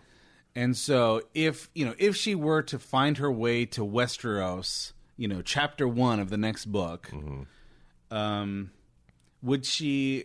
And 0.56 0.76
so 0.76 1.22
if 1.34 1.68
you 1.74 1.84
know 1.84 1.94
if 1.98 2.16
she 2.16 2.34
were 2.34 2.62
to 2.62 2.78
find 2.78 3.18
her 3.18 3.30
way 3.30 3.66
to 3.66 3.80
Westeros, 3.82 4.92
you 5.16 5.28
know, 5.28 5.42
chapter 5.42 5.86
one 5.88 6.20
of 6.20 6.30
the 6.30 6.36
next 6.38 6.66
book, 6.66 7.10
um, 8.10 8.70
would 9.42 9.66
she? 9.66 10.24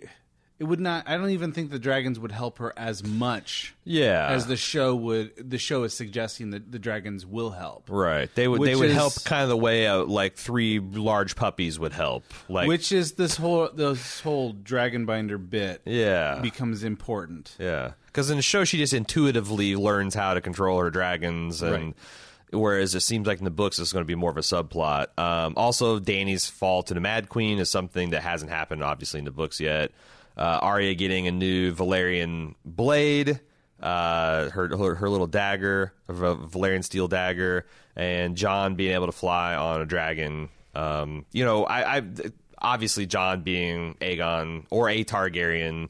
It 0.60 0.66
would 0.66 0.82
not. 0.82 1.08
I 1.08 1.16
don't 1.16 1.30
even 1.30 1.54
think 1.54 1.72
the 1.72 1.80
dragons 1.80 2.20
would 2.20 2.34
help 2.34 2.58
her 2.58 2.74
as 2.76 3.02
much 3.02 3.74
Yeah, 3.86 4.28
as 4.30 4.46
the 4.48 4.58
show 4.58 4.94
would. 4.94 5.50
The 5.50 5.58
show 5.58 5.84
is 5.84 5.94
suggesting 5.94 6.50
that 6.50 6.70
the 6.70 6.80
dragons 6.80 7.26
will 7.26 7.52
help. 7.52 7.86
Right. 7.90 8.30
They 8.36 8.46
would 8.46 8.62
they 8.62 8.76
would 8.76 8.90
is- 8.90 8.94
help 8.96 9.24
kind 9.24 9.44
of 9.44 9.48
the 9.48 9.56
way 9.56 9.88
uh, 9.88 10.04
like 10.04 10.36
three 10.36 10.80
large 10.80 11.38
puppies 11.38 11.80
would 11.80 11.94
help. 11.94 12.26
Like 12.50 12.68
Which 12.68 12.92
is 12.92 13.14
this 13.14 13.38
whole 13.38 13.70
this 13.74 14.20
whole 14.20 14.52
dragon 14.52 15.06
binder 15.06 15.38
bit 15.38 15.82
yeah. 15.86 16.40
becomes 16.42 16.84
important. 16.84 17.56
yeah. 17.58 17.94
Cuz 18.14 18.30
in 18.30 18.38
the 18.38 18.44
show 18.44 18.64
she 18.64 18.78
just 18.78 18.94
intuitively 18.94 19.76
learns 19.76 20.16
how 20.16 20.34
to 20.34 20.42
control 20.42 20.80
her 20.80 20.90
dragons 20.90 21.62
and 21.62 21.94
whereas 22.52 22.96
it 22.96 23.02
seems 23.02 23.28
like 23.28 23.40
in 23.40 23.46
the 23.46 23.52
books 23.52 23.78
it's 23.80 23.94
going 23.94 24.04
to 24.04 24.08
be 24.08 24.16
more 24.16 24.32
of 24.32 24.38
a 24.38 24.42
subplot. 24.42 25.08
Um, 25.18 25.54
also 25.56 26.00
Dany's 26.00 26.48
fall 26.48 26.84
to 26.84 26.94
the 26.94 27.00
Mad 27.00 27.30
Queen 27.30 27.60
is 27.60 27.70
something 27.70 28.10
that 28.12 28.24
hasn't 28.24 28.52
happened 28.52 28.84
obviously 28.84 29.20
in 29.20 29.26
the 29.26 29.32
books 29.32 29.60
yet. 29.60 29.92
Uh, 30.38 30.60
Arya 30.62 30.96
getting 30.96 31.28
a 31.28 31.32
new 31.32 31.74
Valyrian 31.74 32.56
blade, 32.64 33.40
uh, 33.82 34.50
her, 34.50 34.76
her 34.76 34.96
her 34.96 35.10
little 35.10 35.28
dagger, 35.28 35.94
a 36.08 36.14
Valyrian 36.14 36.84
steel 36.84 37.08
dagger, 37.08 37.66
and 37.96 38.38
Jon 38.38 38.76
being 38.76 38.94
able 38.94 39.08
to 39.08 39.12
fly 39.12 39.56
on 39.56 39.82
a 39.82 39.86
dragon. 39.86 40.50
Um, 40.74 41.26
you 41.34 41.44
know, 41.44 41.66
I, 41.66 41.98
I 41.98 42.04
obviously 42.58 43.06
Jon 43.06 43.42
being 43.42 43.96
Aegon 44.02 44.66
or 44.70 44.90
a 44.90 45.04
Targaryen, 45.04 45.90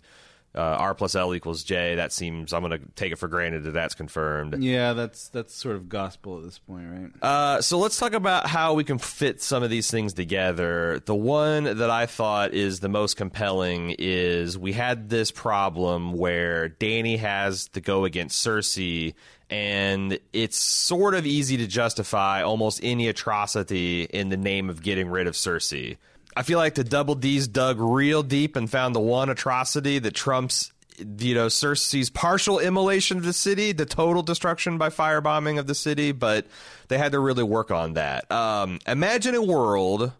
uh, 0.59 0.75
R 0.77 0.93
plus 0.93 1.15
L 1.15 1.33
equals 1.33 1.63
J. 1.63 1.95
That 1.95 2.11
seems 2.11 2.51
I'm 2.51 2.61
going 2.61 2.77
to 2.79 2.85
take 2.95 3.13
it 3.13 3.15
for 3.15 3.29
granted 3.29 3.63
that 3.63 3.71
that's 3.71 3.95
confirmed. 3.95 4.61
Yeah, 4.61 4.91
that's 4.91 5.29
that's 5.29 5.55
sort 5.55 5.77
of 5.77 5.87
gospel 5.87 6.39
at 6.39 6.43
this 6.43 6.59
point, 6.59 6.85
right? 6.89 7.23
Uh, 7.23 7.61
so 7.61 7.79
let's 7.79 7.97
talk 7.97 8.11
about 8.11 8.45
how 8.45 8.73
we 8.73 8.83
can 8.83 8.97
fit 8.97 9.41
some 9.41 9.63
of 9.63 9.69
these 9.69 9.89
things 9.89 10.13
together. 10.13 11.01
The 11.05 11.15
one 11.15 11.63
that 11.63 11.89
I 11.89 12.07
thought 12.07 12.53
is 12.53 12.81
the 12.81 12.89
most 12.89 13.15
compelling 13.15 13.95
is 13.97 14.57
we 14.57 14.73
had 14.73 15.09
this 15.09 15.31
problem 15.31 16.11
where 16.11 16.67
Dany 16.67 17.17
has 17.19 17.69
to 17.69 17.79
go 17.79 18.03
against 18.03 18.45
Cersei, 18.45 19.13
and 19.49 20.19
it's 20.33 20.57
sort 20.57 21.15
of 21.15 21.25
easy 21.25 21.55
to 21.57 21.67
justify 21.67 22.43
almost 22.43 22.81
any 22.83 23.07
atrocity 23.07 24.03
in 24.03 24.27
the 24.27 24.37
name 24.37 24.69
of 24.69 24.83
getting 24.83 25.07
rid 25.07 25.25
of 25.25 25.35
Cersei. 25.35 25.95
I 26.35 26.43
feel 26.43 26.57
like 26.59 26.75
the 26.75 26.83
Double 26.83 27.15
D's 27.15 27.47
dug 27.47 27.79
real 27.79 28.23
deep 28.23 28.55
and 28.55 28.69
found 28.69 28.95
the 28.95 28.99
one 28.99 29.29
atrocity 29.29 29.99
that 29.99 30.13
trumps 30.13 30.71
you 31.19 31.33
know 31.33 31.47
Cersei's 31.47 32.09
partial 32.09 32.59
immolation 32.59 33.17
of 33.17 33.23
the 33.23 33.33
city, 33.33 33.71
the 33.71 33.85
total 33.85 34.21
destruction 34.21 34.77
by 34.77 34.89
firebombing 34.89 35.59
of 35.59 35.67
the 35.67 35.75
city, 35.75 36.11
but 36.11 36.45
they 36.87 36.97
had 36.97 37.13
to 37.13 37.19
really 37.19 37.43
work 37.43 37.71
on 37.71 37.93
that. 37.93 38.29
Um, 38.31 38.79
imagine 38.87 39.35
a 39.35 39.41
world 39.41 40.11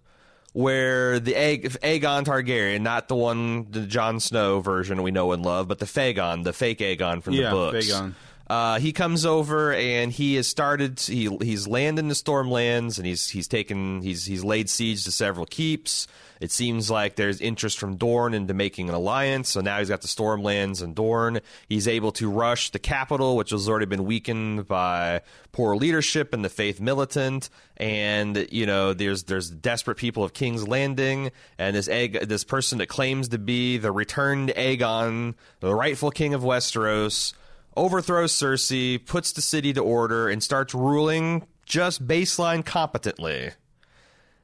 where 0.53 1.19
the 1.19 1.33
Aeg- 1.33 1.77
Aegon 1.81 2.23
Targaryen, 2.23 2.81
not 2.81 3.07
the 3.07 3.15
one, 3.15 3.69
the 3.69 3.81
Jon 3.81 4.19
Snow 4.19 4.61
version 4.61 5.03
we 5.03 5.11
know 5.11 5.31
and 5.31 5.43
love, 5.43 5.67
but 5.67 5.79
the 5.79 5.85
Fagon, 5.85 6.43
the 6.43 6.53
fake 6.53 6.79
Aegon 6.79 7.21
from 7.21 7.33
Yeah, 7.33 7.49
the 7.49 7.55
books, 7.55 7.87
Fagon. 7.91 8.13
Uh, 8.49 8.79
he 8.79 8.91
comes 8.91 9.27
over 9.27 9.71
and 9.73 10.11
he 10.11 10.35
has 10.35 10.47
started. 10.47 10.99
He 10.99 11.29
he's 11.41 11.67
landed 11.67 12.01
in 12.01 12.07
the 12.07 12.15
Stormlands 12.15 12.97
and 12.97 13.05
he's 13.05 13.29
he's 13.29 13.47
taken 13.47 14.01
he's 14.01 14.25
he's 14.25 14.43
laid 14.43 14.71
siege 14.71 15.03
to 15.03 15.11
several 15.11 15.45
keeps. 15.45 16.07
It 16.41 16.51
seems 16.51 16.89
like 16.89 17.15
there's 17.15 17.41
interest 17.41 17.77
from 17.77 17.97
Dorne 17.97 18.33
into 18.33 18.55
making 18.55 18.89
an 18.89 18.95
alliance. 18.95 19.49
So 19.49 19.61
now 19.61 19.77
he's 19.77 19.89
got 19.89 20.01
the 20.01 20.07
Stormlands 20.07 20.81
and 20.81 20.95
Dorne. 20.95 21.41
He's 21.67 21.87
able 21.87 22.11
to 22.13 22.29
rush 22.29 22.71
the 22.71 22.79
capital, 22.79 23.35
which 23.35 23.51
has 23.51 23.69
already 23.69 23.85
been 23.85 24.05
weakened 24.05 24.67
by 24.67 25.21
poor 25.51 25.75
leadership 25.75 26.33
and 26.33 26.43
the 26.43 26.49
Faith 26.49 26.81
militant. 26.81 27.51
And 27.77 28.47
you 28.51 28.65
know, 28.65 28.93
there's 28.93 29.23
there's 29.25 29.51
desperate 29.51 29.97
people 29.97 30.23
of 30.23 30.33
King's 30.33 30.67
Landing, 30.67 31.29
and 31.59 31.75
this 31.75 31.87
egg, 31.87 32.27
this 32.27 32.43
person 32.43 32.79
that 32.79 32.87
claims 32.87 33.27
to 33.27 33.37
be 33.37 33.77
the 33.77 33.91
returned 33.91 34.49
Aegon, 34.57 35.35
the 35.59 35.75
rightful 35.75 36.09
king 36.09 36.33
of 36.33 36.41
Westeros 36.41 37.33
overthrows 37.79 38.33
Cersei, 38.33 39.03
puts 39.03 39.31
the 39.31 39.41
city 39.41 39.71
to 39.73 39.81
order, 39.81 40.27
and 40.27 40.43
starts 40.43 40.73
ruling 40.73 41.47
just 41.65 42.05
baseline 42.05 42.65
competently. 42.65 43.51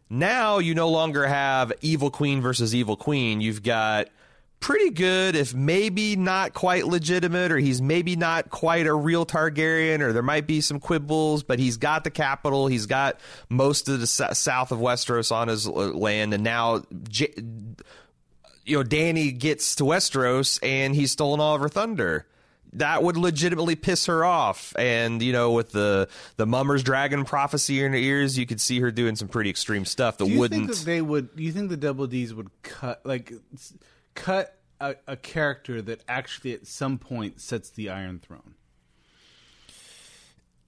Now 0.09 0.59
you 0.59 0.73
no 0.73 0.89
longer 0.89 1.25
have 1.25 1.73
evil 1.81 2.09
queen 2.09 2.39
versus 2.39 2.73
evil 2.73 2.95
queen. 2.95 3.41
You've 3.41 3.63
got 3.63 4.07
pretty 4.59 4.91
good, 4.91 5.35
if 5.35 5.53
maybe 5.53 6.15
not 6.15 6.53
quite 6.53 6.87
legitimate, 6.87 7.51
or 7.51 7.57
he's 7.57 7.81
maybe 7.81 8.15
not 8.15 8.49
quite 8.49 8.87
a 8.87 8.93
real 8.93 9.25
Targaryen, 9.25 9.99
or 9.99 10.13
there 10.13 10.23
might 10.23 10.47
be 10.47 10.61
some 10.61 10.79
quibbles, 10.79 11.43
but 11.43 11.59
he's 11.59 11.77
got 11.77 12.03
the 12.03 12.11
capital. 12.11 12.67
He's 12.67 12.85
got 12.85 13.19
most 13.49 13.89
of 13.89 13.99
the 13.99 14.07
south 14.07 14.71
of 14.71 14.79
Westeros 14.79 15.31
on 15.31 15.49
his 15.49 15.67
uh, 15.67 15.71
land, 15.71 16.33
and 16.33 16.43
now. 16.43 16.83
You 18.67 18.79
know, 18.79 18.83
Dany 18.83 19.37
gets 19.37 19.75
to 19.75 19.83
Westeros 19.83 20.59
and 20.63 20.95
he's 20.95 21.11
stolen 21.11 21.39
all 21.39 21.53
of 21.53 21.61
her 21.61 21.69
thunder 21.69 22.25
that 22.75 23.03
would 23.03 23.17
legitimately 23.17 23.75
piss 23.75 24.05
her 24.05 24.23
off. 24.23 24.73
And 24.77 25.21
you 25.21 25.33
know, 25.33 25.51
with 25.51 25.71
the 25.71 26.07
the 26.37 26.45
Mummer's 26.45 26.83
Dragon 26.83 27.25
prophecy 27.25 27.83
in 27.83 27.91
her 27.91 27.97
ears, 27.97 28.37
you 28.37 28.45
could 28.45 28.61
see 28.61 28.79
her 28.79 28.91
doing 28.91 29.15
some 29.15 29.27
pretty 29.27 29.49
extreme 29.49 29.85
stuff 29.85 30.17
that 30.17 30.25
wouldn't. 30.25 30.67
think 30.67 30.77
that 30.77 30.85
they 30.85 31.01
would? 31.01 31.35
Do 31.35 31.43
you 31.43 31.51
think 31.51 31.69
the 31.69 31.77
Double 31.77 32.07
D's 32.07 32.33
would 32.33 32.49
cut 32.61 33.05
like 33.05 33.33
cut 34.13 34.57
a, 34.79 34.95
a 35.07 35.17
character 35.17 35.81
that 35.81 36.03
actually 36.07 36.53
at 36.53 36.67
some 36.67 36.97
point 36.97 37.41
sets 37.41 37.69
the 37.69 37.89
Iron 37.89 38.19
Throne? 38.19 38.55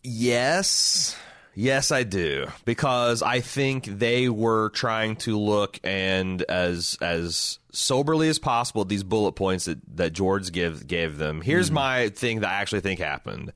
Yes. 0.04 1.18
Yes, 1.60 1.92
I 1.92 2.04
do 2.04 2.46
because 2.66 3.24
I 3.24 3.40
think 3.40 3.86
they 3.86 4.30
were 4.30 4.70
trying 4.70 5.16
to 5.16 5.40
look 5.40 5.80
and 5.84 6.40
as 6.44 7.00
as 7.02 7.58
soberly 7.72 8.30
as 8.30 8.38
possible 8.38 8.84
at 8.84 8.90
these 8.90 9.02
bullet 9.02 9.32
points 9.32 9.66
that 9.66 9.80
that 9.96 10.14
George 10.14 10.52
give 10.52 10.86
gave 10.86 11.18
them. 11.18 11.42
Here's 11.42 11.70
hmm. 11.70 11.74
my 11.74 12.10
thing 12.10 12.42
that 12.42 12.52
I 12.52 12.62
actually 12.62 12.82
think 12.82 13.00
happened. 13.00 13.54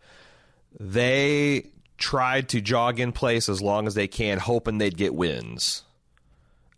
They 0.80 1.68
tried 2.00 2.50
to 2.50 2.60
jog 2.60 3.00
in 3.00 3.12
place 3.12 3.48
as 3.48 3.62
long 3.62 3.86
as 3.86 3.94
they 3.94 4.08
can, 4.08 4.40
hoping 4.40 4.80
they'd 4.80 4.98
get 4.98 5.14
Winds. 5.14 5.84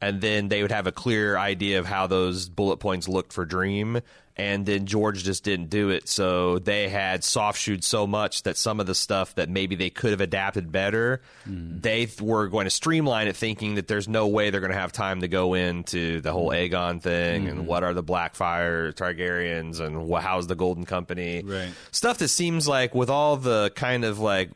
And 0.02 0.20
then 0.20 0.50
they 0.50 0.62
would 0.62 0.74
have 0.74 0.88
a 0.88 0.92
clear 0.92 1.38
idea 1.38 1.80
of 1.80 1.86
how 1.86 2.06
those 2.06 2.50
bullet 2.50 2.78
points 2.82 3.08
looked 3.08 3.32
for 3.32 3.46
Dream. 3.46 4.02
And 4.36 4.66
then 4.66 4.88
George 4.88 5.24
just 5.24 5.44
didn't 5.44 5.70
do 5.70 5.90
it. 5.90 6.10
So 6.10 6.58
they 6.58 6.90
had 6.90 7.24
soft 7.24 7.60
shoot 7.60 7.84
so 7.84 8.08
much 8.08 8.44
that 8.44 8.58
some 8.58 8.80
of 8.80 8.88
the 8.88 8.96
stuff 8.96 9.36
that 9.36 9.48
maybe 9.48 9.76
they 9.76 9.92
could 9.92 10.10
have 10.10 10.22
adapted 10.22 10.72
better, 10.72 11.22
hmm. 11.44 11.80
they 11.80 12.08
th- 12.08 12.20
were 12.20 12.48
going 12.48 12.66
to 12.66 12.72
streamline 12.72 13.28
it, 13.28 13.36
thinking 13.36 13.76
that 13.76 13.88
there's 13.88 14.08
no 14.08 14.28
way 14.28 14.50
they're 14.50 14.60
going 14.60 14.72
to 14.72 14.78
have 14.78 14.92
time 14.92 15.22
to 15.22 15.28
go 15.28 15.54
into 15.54 16.20
the 16.22 16.32
whole 16.32 16.50
hmm. 16.50 16.56
Aegon 16.56 17.02
thing 17.02 17.48
and 17.48 17.60
hmm. 17.60 17.66
what 17.66 17.84
are 17.84 17.94
the 17.94 18.04
Blackfyre 18.04 18.94
Targaryens 18.94 19.80
and 19.80 20.12
wh- 20.12 20.22
how's 20.22 20.48
the 20.48 20.56
Golden 20.56 20.86
Company. 20.86 21.44
Right. 21.44 21.72
Stuff 21.92 22.18
that 22.18 22.30
seems 22.30 22.68
like, 22.68 22.96
with 22.96 23.12
all 23.12 23.38
the 23.38 23.72
kind 23.76 24.04
of 24.04 24.20
like 24.20 24.50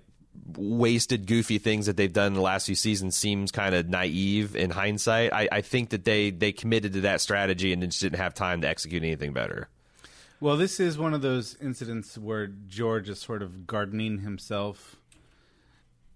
wasted, 0.56 1.26
goofy 1.28 1.58
things 1.58 1.86
that 1.88 1.98
they've 1.98 2.12
done 2.14 2.28
in 2.28 2.34
the 2.34 2.42
last 2.42 2.66
few 2.66 2.76
seasons 2.76 3.16
seems 3.16 3.52
kind 3.52 3.74
of 3.76 3.88
naive 3.90 4.56
in 4.56 4.70
hindsight. 4.72 5.34
I, 5.34 5.48
I 5.52 5.62
think 5.62 5.90
that 5.90 6.06
they 6.06 6.30
they 6.32 6.52
committed 6.52 6.94
to 6.94 7.02
that 7.02 7.22
strategy 7.22 7.74
and 7.74 7.82
just 7.84 8.02
didn't 8.02 8.20
have 8.20 8.34
time 8.34 8.62
to 8.62 8.68
execute 8.68 9.04
anything 9.04 9.34
better. 9.34 9.70
Well, 10.40 10.56
this 10.58 10.80
is 10.80 10.98
one 10.98 11.14
of 11.16 11.22
those 11.22 11.58
incidents 11.62 12.18
where 12.18 12.48
George 12.48 13.10
is 13.10 13.20
sort 13.20 13.42
of 13.42 13.66
gardening 13.66 14.20
himself 14.20 14.96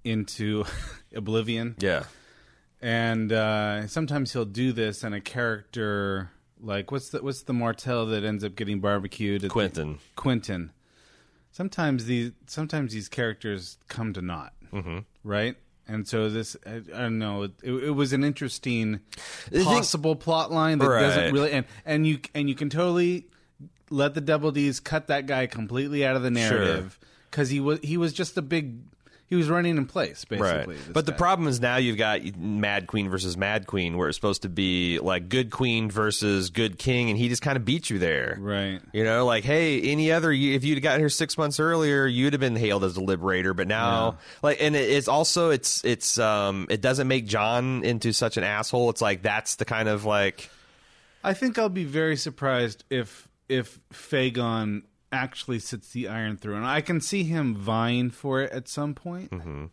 into 0.03 0.63
oblivion. 1.15 1.75
Yeah. 1.79 2.03
and 2.81 3.31
uh, 3.31 3.88
sometimes 3.88 4.34
he'll 4.34 4.45
do 4.45 4.71
this, 4.73 5.03
and 5.03 5.13
a 5.15 5.21
character 5.21 6.31
like 6.63 6.91
what's 6.91 7.10
the 7.10 7.21
what's 7.23 7.41
the 7.43 7.53
Martell 7.53 8.05
that 8.07 8.23
ends 8.23 8.43
up 8.43 8.55
getting 8.55 8.79
barbecued? 8.79 9.43
at 9.43 9.49
the- 9.51 9.97
Quentyn. 10.15 10.69
Sometimes 11.52 12.06
these 12.06 12.32
sometimes 12.48 12.94
these 12.94 13.10
characters 13.10 13.78
come 13.88 14.14
to 14.14 14.22
naught, 14.22 14.54
mm-hmm. 14.72 15.00
right? 15.24 15.56
And 15.88 16.08
so 16.08 16.30
this, 16.30 16.56
I, 16.66 16.76
I 16.76 17.02
don't 17.02 17.20
know. 17.20 17.44
It, 17.44 17.52
it 17.64 17.92
was 17.92 18.14
an 18.14 18.24
interesting 18.24 19.02
think- 19.50 19.66
possible 19.66 20.16
plot 20.16 20.52
line 20.52 20.78
that 20.80 20.88
Right. 20.88 21.02
doesn't 21.02 21.34
really, 21.34 21.52
and 21.52 21.66
and 21.86 22.08
you 22.08 22.20
and 22.34 22.48
you 22.48 22.56
can 22.56 22.70
totally 22.70 23.26
let 23.90 24.14
the 24.14 24.22
Double 24.22 24.52
D's 24.52 24.80
cut 24.80 25.08
that 25.08 25.26
guy 25.26 25.48
completely 25.48 26.06
out 26.06 26.16
of 26.16 26.22
the 26.24 26.32
narrative 26.32 26.98
because 27.30 27.50
he 27.50 27.60
was 27.60 27.80
he 27.84 27.98
was 27.98 28.14
just 28.14 28.38
a 28.38 28.42
big 28.42 28.78
he 29.32 29.38
was 29.38 29.50
running 29.50 29.78
in 29.78 29.86
place 29.86 30.26
basically. 30.26 30.76
this 30.76 30.88
But 30.89 31.06
the 31.06 31.13
problem 31.13 31.48
is 31.48 31.62
now 31.62 31.78
you've 31.78 31.98
got 31.98 32.22
Mad 32.36 32.86
Queen 32.88 33.10
versus 33.10 33.38
Mad 33.38 33.65
Queen, 33.65 33.96
where 33.96 34.10
it's 34.10 34.17
supposed 34.17 34.41
to 34.41 34.50
be 34.50 35.00
like 35.00 35.30
good 35.30 35.52
queen 35.52 35.89
versus 35.89 36.50
good 36.50 36.78
king, 36.78 37.10
and 37.10 37.17
he 37.17 37.30
just 37.30 37.41
kind 37.41 37.56
of 37.56 37.63
beat 37.63 37.89
you 37.89 37.98
there. 37.98 38.38
Right. 38.38 38.82
You 38.91 39.06
know, 39.06 39.26
like, 39.26 39.46
hey, 39.46 39.80
any 39.84 40.12
other, 40.12 40.34
if 40.34 40.65
you'd 40.65 40.82
gotten 40.82 41.00
here 41.00 41.08
six 41.08 41.38
months 41.38 41.62
earlier, 41.62 42.06
you'd 42.06 42.34
have 42.34 42.41
been 42.41 42.58
hailed 42.58 42.84
as 42.84 42.98
a 42.98 43.02
liberator. 43.02 43.54
But 43.54 43.70
now, 43.70 44.17
like, 44.44 44.58
and 44.60 44.76
it's 44.76 45.08
also, 45.08 45.52
it's, 45.52 45.82
it's, 45.86 46.20
um, 46.20 46.67
it 46.70 46.82
doesn't 46.82 47.08
make 47.08 47.26
Jon 47.26 47.86
into 47.86 48.12
such 48.12 48.36
an 48.36 48.44
asshole. 48.44 48.89
It's 48.89 49.02
like, 49.02 49.22
that's 49.22 49.56
the 49.56 49.63
kind 49.63 49.88
of 49.88 50.04
like, 50.04 50.50
I 51.24 51.34
think 51.34 51.58
I'll 51.58 51.70
be 51.70 51.86
very 51.86 52.17
surprised 52.17 52.84
if 52.89 53.30
if 53.48 53.80
Fagon 53.94 54.84
actually 55.12 55.60
sits 55.60 55.91
the 55.91 56.08
Iron 56.08 56.38
Throne. 56.38 56.58
And 56.58 56.65
i 56.67 56.82
can 56.82 57.02
see 57.02 57.24
him 57.24 57.56
vying 57.56 58.10
for 58.12 58.41
it 58.41 58.52
at 58.52 58.67
some 58.67 58.93
point. 58.93 59.32
Mm-hmm. 59.32 59.65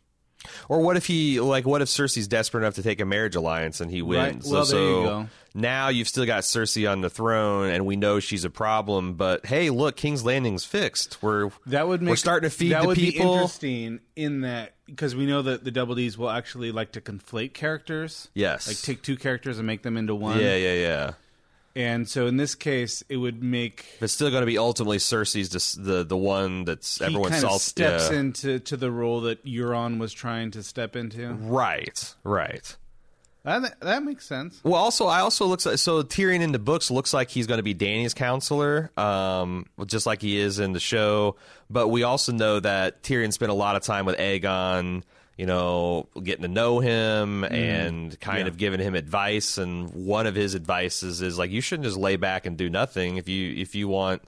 Or 0.68 0.80
what 0.80 0.96
if 0.96 1.06
he 1.06 1.40
like? 1.40 1.66
What 1.66 1.82
if 1.82 1.88
Cersei's 1.88 2.28
desperate 2.28 2.60
enough 2.62 2.74
to 2.76 2.82
take 2.82 3.00
a 3.00 3.04
marriage 3.04 3.34
alliance 3.34 3.80
and 3.80 3.90
he 3.90 4.02
Right. 4.02 4.34
wins? 4.34 4.48
Well, 4.48 4.64
so, 4.64 4.76
there 4.76 4.84
you 5.00 5.06
go. 5.08 5.28
now 5.54 5.88
you've 5.88 6.06
still 6.06 6.26
got 6.26 6.44
Cersei 6.44 6.88
on 6.90 7.00
the 7.00 7.10
throne, 7.10 7.70
and 7.70 7.84
we 7.84 7.96
know 7.96 8.20
she's 8.20 8.44
a 8.44 8.50
problem. 8.50 9.14
But 9.14 9.46
hey, 9.46 9.70
look, 9.70 9.96
King's 9.96 10.24
Landing's 10.24 10.64
fixed. 10.64 11.20
We're 11.24 11.50
That 11.66 11.88
would 11.88 12.02
make 12.02 12.10
we're 12.12 12.16
starting 12.16 12.48
to 12.48 12.56
feed 12.56 12.70
that 12.70 12.82
the 12.82 12.86
would 12.88 12.96
people. 12.96 13.26
Be 13.26 13.32
interesting 13.32 14.00
in 14.14 14.42
that 14.42 14.76
because 14.86 15.16
we 15.16 15.26
know 15.26 15.42
that 15.42 15.64
the 15.64 15.72
Double 15.72 15.96
D's 15.96 16.16
will 16.16 16.30
actually 16.30 16.70
like 16.70 16.92
to 16.92 17.00
conflate 17.00 17.52
characters. 17.52 18.28
Yes. 18.32 18.68
like 18.68 18.80
take 18.80 19.02
two 19.02 19.16
characters 19.16 19.58
and 19.58 19.66
make 19.66 19.82
them 19.82 19.96
into 19.96 20.14
one. 20.14 20.38
yeah, 20.38 20.54
yeah, 20.54 20.74
yeah. 20.74 21.12
And 21.76 22.08
so 22.08 22.26
in 22.26 22.36
this 22.36 22.54
case, 22.54 23.04
it 23.08 23.18
would 23.18 23.42
make 23.42 23.86
it's 24.00 24.12
still 24.12 24.30
going 24.30 24.42
to 24.42 24.46
be 24.46 24.58
ultimately 24.58 24.98
Cersei's 24.98 25.74
the 25.74 26.04
the 26.04 26.16
one 26.16 26.64
that's 26.64 27.00
everyone 27.00 27.30
kind 27.30 27.44
of 27.44 27.60
steps 27.60 28.10
yeah. 28.10 28.18
into 28.18 28.58
to 28.60 28.76
the 28.76 28.90
role 28.90 29.20
that 29.22 29.44
Euron 29.44 29.98
was 29.98 30.12
trying 30.12 30.50
to 30.52 30.62
step 30.62 30.96
into. 30.96 31.32
Right, 31.34 32.14
right. 32.24 32.76
That, 33.44 33.80
that 33.80 34.02
makes 34.02 34.26
sense. 34.26 34.60
Well, 34.62 34.74
also, 34.74 35.06
I 35.06 35.20
also 35.20 35.46
looks 35.46 35.64
like 35.64 35.78
so 35.78 36.02
Tyrion 36.02 36.40
in 36.40 36.52
the 36.52 36.58
books 36.58 36.90
looks 36.90 37.14
like 37.14 37.30
he's 37.30 37.46
going 37.46 37.58
to 37.58 37.62
be 37.62 37.74
Dany's 37.74 38.12
counselor, 38.12 38.90
um, 38.98 39.66
just 39.86 40.04
like 40.04 40.20
he 40.20 40.36
is 40.38 40.58
in 40.58 40.72
the 40.72 40.80
show. 40.80 41.36
But 41.70 41.88
we 41.88 42.02
also 42.02 42.32
know 42.32 42.60
that 42.60 43.02
Tyrion 43.02 43.32
spent 43.32 43.50
a 43.50 43.54
lot 43.54 43.76
of 43.76 43.82
time 43.82 44.04
with 44.04 44.18
Aegon, 44.18 45.02
you 45.38 45.46
know, 45.46 46.08
getting 46.22 46.42
to 46.42 46.48
know 46.48 46.80
him 46.80 47.44
and 47.44 48.20
kind 48.20 48.48
of 48.48 48.58
giving 48.58 48.80
him 48.80 48.94
advice. 48.94 49.56
And 49.56 49.88
one 49.90 50.26
of 50.26 50.34
his 50.34 50.54
advices 50.54 51.22
is 51.22 51.38
like, 51.38 51.50
you 51.50 51.62
shouldn't 51.62 51.84
just 51.84 51.96
lay 51.96 52.16
back 52.16 52.44
and 52.44 52.58
do 52.58 52.68
nothing. 52.68 53.16
If 53.16 53.28
you 53.28 53.54
if 53.56 53.74
you 53.74 53.88
want 53.88 54.22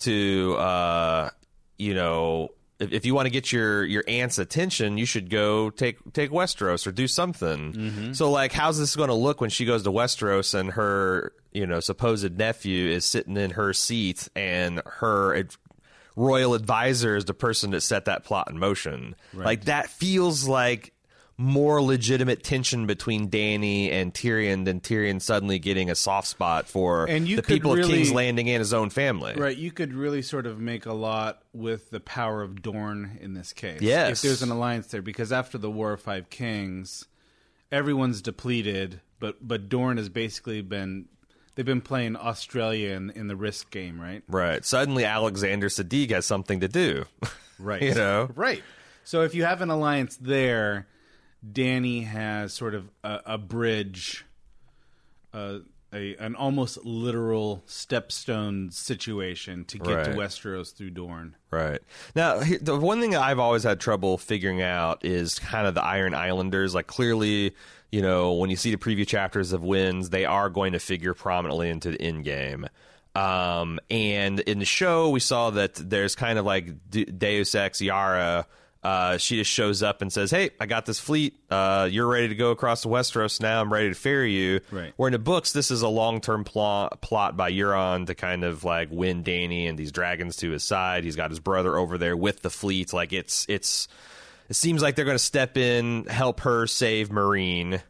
to, 0.00 0.56
uh, 0.58 1.30
you 1.78 1.94
know. 1.94 2.50
If, 2.80 2.92
if 2.92 3.04
you 3.04 3.12
want 3.12 3.26
to 3.26 3.30
get 3.30 3.50
your, 3.50 3.84
your 3.84 4.04
aunt's 4.06 4.38
attention, 4.38 4.98
you 4.98 5.04
should 5.04 5.30
go 5.30 5.68
take 5.70 5.98
take 6.12 6.30
Westeros 6.30 6.86
or 6.86 6.92
do 6.92 7.08
something. 7.08 8.14
So, 8.14 8.30
like, 8.30 8.52
how's 8.52 8.78
this 8.78 8.94
going 8.94 9.08
to 9.08 9.16
look 9.16 9.40
when 9.40 9.50
she 9.50 9.64
goes 9.64 9.82
to 9.82 9.90
Westeros 9.90 10.54
and 10.54 10.70
her, 10.70 11.32
you 11.52 11.66
know, 11.66 11.80
supposed 11.80 12.38
nephew 12.38 12.88
is 12.88 13.04
sitting 13.04 13.36
in 13.36 13.50
her 13.50 13.72
seat 13.72 14.28
and 14.36 14.80
her 14.86 15.34
ad- 15.34 15.56
royal 16.18 16.54
advisor 16.54 17.16
is 17.16 17.24
the 17.24 17.34
person 17.34 17.70
that 17.70 17.80
set 17.80 18.06
that 18.06 18.24
plot 18.24 18.50
in 18.50 18.58
motion? 18.58 19.14
Like, 19.32 19.64
that 19.64 19.88
feels 19.88 20.46
like 20.46 20.92
more 21.40 21.80
legitimate 21.80 22.42
tension 22.42 22.86
between 22.86 23.30
Dany 23.30 23.92
and 23.92 24.12
Tyrion 24.12 24.64
than 24.64 24.80
Tyrion 24.80 25.22
suddenly 25.22 25.60
getting 25.60 25.88
a 25.88 25.94
soft 25.94 26.26
spot 26.26 26.66
for 26.66 27.04
And 27.04 27.28
you 27.28 27.36
the 27.36 27.44
people 27.44 27.78
of 27.78 27.86
King's 27.86 28.10
Landing 28.10 28.50
and 28.50 28.58
his 28.58 28.74
own 28.74 28.90
family. 28.90 29.34
Right, 29.36 29.56
you 29.56 29.70
could 29.70 29.94
really 29.94 30.20
sort 30.20 30.46
of 30.46 30.58
make 30.58 30.86
a 30.86 30.92
lot 30.92 31.42
with 31.52 31.90
the 31.90 32.00
power 32.00 32.42
of 32.42 32.60
Dorne 32.60 33.18
in 33.20 33.34
this 33.34 33.52
case. 33.52 33.80
Yes. 33.80 34.18
If 34.18 34.22
there's 34.22 34.42
an 34.42 34.50
alliance 34.50 34.88
there, 34.88 35.00
because 35.00 35.30
after 35.30 35.58
the 35.58 35.70
War 35.70 35.92
of 35.92 36.02
Five 36.02 36.28
Kings, 36.28 37.06
everyone's 37.70 38.20
depleted, 38.20 39.00
but 39.20 39.36
but 39.46 39.68
Dorne 39.68 39.96
has 39.96 40.08
basically 40.08 40.60
been 40.60 41.06
they've 41.58 41.66
been 41.66 41.80
playing 41.80 42.14
Australia 42.14 42.90
in, 42.90 43.10
in 43.10 43.26
the 43.26 43.34
Risk 43.34 43.70
game, 43.70 44.00
right? 44.00 44.22
Right. 44.28 44.64
Suddenly, 44.64 45.04
Alexander 45.04 45.68
Siddig 45.68 46.10
has 46.12 46.24
something 46.24 46.60
to 46.60 46.68
do. 46.68 47.04
Right. 47.60 47.82
You 47.82 47.94
know? 47.94 48.30
Right. 48.36 48.62
So 49.02 49.22
if 49.22 49.34
you 49.34 49.42
have 49.42 49.62
an 49.62 49.68
alliance 49.68 50.16
there, 50.16 50.86
Dany 51.44 52.06
has 52.06 52.54
sort 52.54 52.72
of 52.72 52.88
a, 53.02 53.20
a 53.26 53.36
bridge, 53.36 54.24
uh, 55.34 55.58
a 55.92 56.14
an 56.18 56.36
almost 56.36 56.84
literal 56.84 57.64
stepstone 57.66 58.72
situation 58.72 59.64
to 59.64 59.78
get 59.80 60.04
to 60.04 60.10
Westeros 60.12 60.72
through 60.72 60.90
Dorne. 60.90 61.34
Right. 61.50 61.80
Now, 62.14 62.38
the 62.38 62.76
one 62.78 63.00
thing 63.00 63.16
I've 63.16 63.40
always 63.40 63.64
had 63.64 63.80
trouble 63.80 64.18
figuring 64.18 64.62
out 64.62 65.04
is 65.04 65.40
kind 65.40 65.66
of 65.66 65.74
the 65.74 65.82
Iron 65.82 66.14
Islanders. 66.14 66.76
Like, 66.76 66.86
clearly, 66.86 67.56
you 67.90 68.02
know, 68.02 68.34
when 68.34 68.50
you 68.50 68.56
see 68.56 68.70
the 68.70 68.76
preview 68.76 69.06
chapters 69.06 69.52
of 69.52 69.62
Winds, 69.62 70.10
they 70.10 70.24
are 70.24 70.50
going 70.50 70.72
to 70.72 70.78
figure 70.78 71.14
prominently 71.14 71.70
into 71.70 71.90
the 71.90 72.00
end 72.00 72.24
game. 72.24 72.66
Um, 73.14 73.80
and 73.90 74.40
in 74.40 74.58
the 74.58 74.64
show, 74.64 75.10
we 75.10 75.20
saw 75.20 75.50
that 75.50 75.74
there's 75.74 76.14
kind 76.14 76.38
of 76.38 76.44
like 76.44 76.90
Deus 76.90 77.54
Ex 77.54 77.80
Yara. 77.80 78.46
Uh, 78.80 79.18
she 79.18 79.36
just 79.36 79.50
shows 79.50 79.82
up 79.82 80.02
and 80.02 80.12
says, 80.12 80.30
"Hey, 80.30 80.50
I 80.60 80.66
got 80.66 80.86
this 80.86 81.00
fleet. 81.00 81.40
Uh, 81.50 81.88
you're 81.90 82.06
ready 82.06 82.28
to 82.28 82.36
go 82.36 82.52
across 82.52 82.82
the 82.82 82.88
Westeros 82.88 83.40
now. 83.40 83.60
I'm 83.60 83.72
ready 83.72 83.88
to 83.88 83.94
ferry 83.94 84.32
you." 84.32 84.60
Right. 84.70 84.92
Where 84.96 85.08
in 85.08 85.12
the 85.12 85.18
books, 85.18 85.52
this 85.52 85.72
is 85.72 85.82
a 85.82 85.88
long 85.88 86.20
term 86.20 86.44
plot 86.44 87.00
plot 87.00 87.36
by 87.36 87.50
Euron 87.50 88.06
to 88.06 88.14
kind 88.14 88.44
of 88.44 88.62
like 88.62 88.88
win 88.92 89.24
Dany 89.24 89.68
and 89.68 89.76
these 89.76 89.90
dragons 89.90 90.36
to 90.36 90.50
his 90.50 90.62
side. 90.62 91.02
He's 91.02 91.16
got 91.16 91.30
his 91.30 91.40
brother 91.40 91.76
over 91.76 91.98
there 91.98 92.16
with 92.16 92.42
the 92.42 92.50
fleet. 92.50 92.92
Like 92.92 93.12
it's 93.12 93.46
it's 93.48 93.88
it 94.48 94.54
seems 94.54 94.82
like 94.82 94.96
they're 94.96 95.04
going 95.04 95.16
to 95.16 95.22
step 95.22 95.56
in, 95.56 96.04
help 96.06 96.40
her 96.40 96.66
save 96.66 97.10
Meereen. 97.10 97.80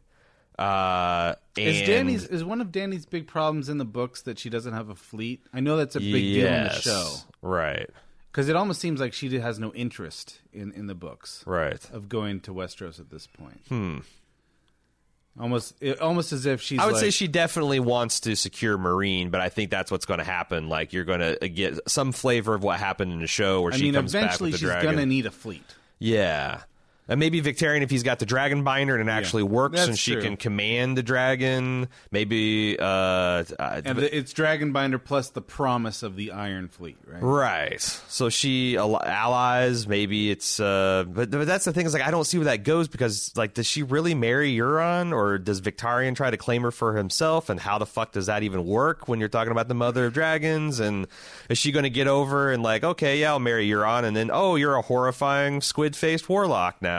Uh, 0.59 1.35
Is 1.57 1.87
Dany's 1.87 2.27
is 2.27 2.43
one 2.43 2.61
of 2.61 2.73
Dany's 2.73 3.07
big 3.07 3.29
problems 3.29 3.69
in 3.69 3.79
the 3.79 3.85
books 3.85 4.23
that 4.23 4.41
she 4.41 4.51
doesn't 4.51 4.73
have 4.73 4.89
a 4.89 4.97
fleet? 4.97 5.47
I 5.53 5.61
know 5.61 5.77
that's 5.77 5.95
a 5.95 6.01
big 6.01 6.13
deal 6.13 6.47
in 6.49 6.65
the 6.65 6.71
show 6.81 7.15
right? 7.43 7.89
because 8.33 8.49
it 8.49 8.57
almost 8.57 8.81
seems 8.81 8.99
like 9.01 9.13
she 9.13 9.39
has 9.39 9.61
no 9.61 9.73
interest 9.73 10.41
in 10.53 10.73
in 10.73 10.89
the 10.89 10.97
books 10.97 11.45
Right. 11.47 11.79
of 11.93 12.09
going 12.09 12.41
to 12.41 12.53
Westeros 12.53 12.99
at 12.99 13.09
this 13.09 13.29
point. 13.29 13.61
Hmm. 13.69 13.99
Almost, 15.41 15.77
it, 15.81 16.01
almost 16.01 16.33
as 16.33 16.47
if 16.47 16.61
she's. 16.61 16.81
I 16.81 16.87
would 16.87 16.97
say 16.97 17.11
she 17.11 17.29
definitely 17.29 17.79
wants 17.79 18.19
to 18.21 18.35
secure 18.35 18.77
Meereen, 18.77 19.31
but 19.31 19.41
I 19.41 19.51
think 19.51 19.71
that's 19.71 19.89
what's 19.89 20.05
going 20.07 20.19
to 20.19 20.25
happen. 20.25 20.69
Like 20.69 20.93
you're 20.93 21.05
going 21.05 21.21
to 21.21 21.49
get 21.49 21.89
some 21.89 22.11
flavor 22.11 22.55
of 22.55 22.65
what 22.65 22.81
happened 22.81 23.13
in 23.13 23.21
the 23.21 23.29
show 23.29 23.63
where 23.63 23.73
I 23.73 23.77
she 23.77 23.85
mean, 23.85 23.95
comes 23.95 24.13
back 24.13 24.41
with 24.41 24.51
the 24.53 24.59
dragon. 24.59 24.81
she's 24.91 24.97
gonna 24.97 25.07
need 25.07 25.27
a 25.27 25.31
fleet. 25.31 25.63
Yeah. 26.01 26.68
And 27.09 27.19
maybe 27.19 27.41
Victarion 27.41 27.81
if 27.81 27.91
he's 27.91 28.03
got 28.03 28.19
the 28.19 28.27
dragon 28.27 28.65
binder 28.65 28.97
and 28.97 29.09
it 29.09 29.13
actually 29.13 29.43
works 29.43 29.81
and 29.81 29.99
she 29.99 30.13
true. 30.13 30.23
can 30.23 30.37
command 30.37 30.97
the 30.99 31.03
dragon. 31.03 31.89
Maybe 32.11 32.79
uh, 32.79 32.85
uh 32.85 33.45
And 33.85 33.99
the, 33.99 34.17
it's 34.17 34.35
Dragonbinder 34.35 35.03
plus 35.03 35.31
the 35.31 35.41
promise 35.41 36.03
of 36.03 36.17
the 36.17 36.33
Iron 36.33 36.69
Fleet, 36.69 36.99
right? 37.07 37.23
Right. 37.23 37.81
So 37.81 38.29
she 38.29 38.77
al- 38.77 39.03
allies. 39.03 39.89
Maybe 39.89 40.31
it's. 40.31 40.61
Uh, 40.61 41.05
but, 41.09 41.31
but 41.31 41.47
that's 41.47 41.65
the 41.65 41.73
thing 41.73 41.87
is 41.87 41.95
like 41.95 42.07
I 42.07 42.11
don't 42.11 42.25
see 42.25 42.37
where 42.37 42.47
that 42.47 42.65
goes 42.65 42.89
because 42.89 43.35
like 43.37 43.55
does 43.55 43.67
she 43.67 43.83
really 43.83 44.15
marry 44.15 44.55
Euron 44.55 45.15
or 45.15 45.39
does 45.39 45.63
Victarion 45.63 46.15
try 46.15 46.31
to 46.31 46.37
claim 46.37 46.63
her 46.63 46.71
for 46.71 46.95
himself? 46.95 47.49
And 47.49 47.59
how 47.59 47.79
the 47.79 47.87
fuck 47.87 48.13
does 48.13 48.27
that 48.27 48.43
even 48.43 48.67
work 48.67 49.09
when 49.09 49.19
you're 49.19 49.31
talking 49.31 49.53
about 49.53 49.69
the 49.69 49.75
mother 49.75 50.07
of 50.07 50.13
dragons? 50.13 50.79
And 50.79 51.07
is 51.49 51.57
she 51.57 51.73
going 51.73 51.85
to 51.85 51.91
get 51.91 52.07
over 52.07 52.53
and 52.53 52.63
like 52.63 52.85
okay 52.85 53.21
yeah 53.21 53.31
I'll 53.31 53.39
marry 53.39 53.67
Euron 53.69 54.05
and 54.05 54.17
then 54.17 54.31
oh 54.33 54.57
you're 54.57 54.77
a 54.77 54.83
horrifying 54.83 55.63
squid 55.63 55.97
faced 55.97 56.29
warlock 56.29 56.83
now. 56.83 56.98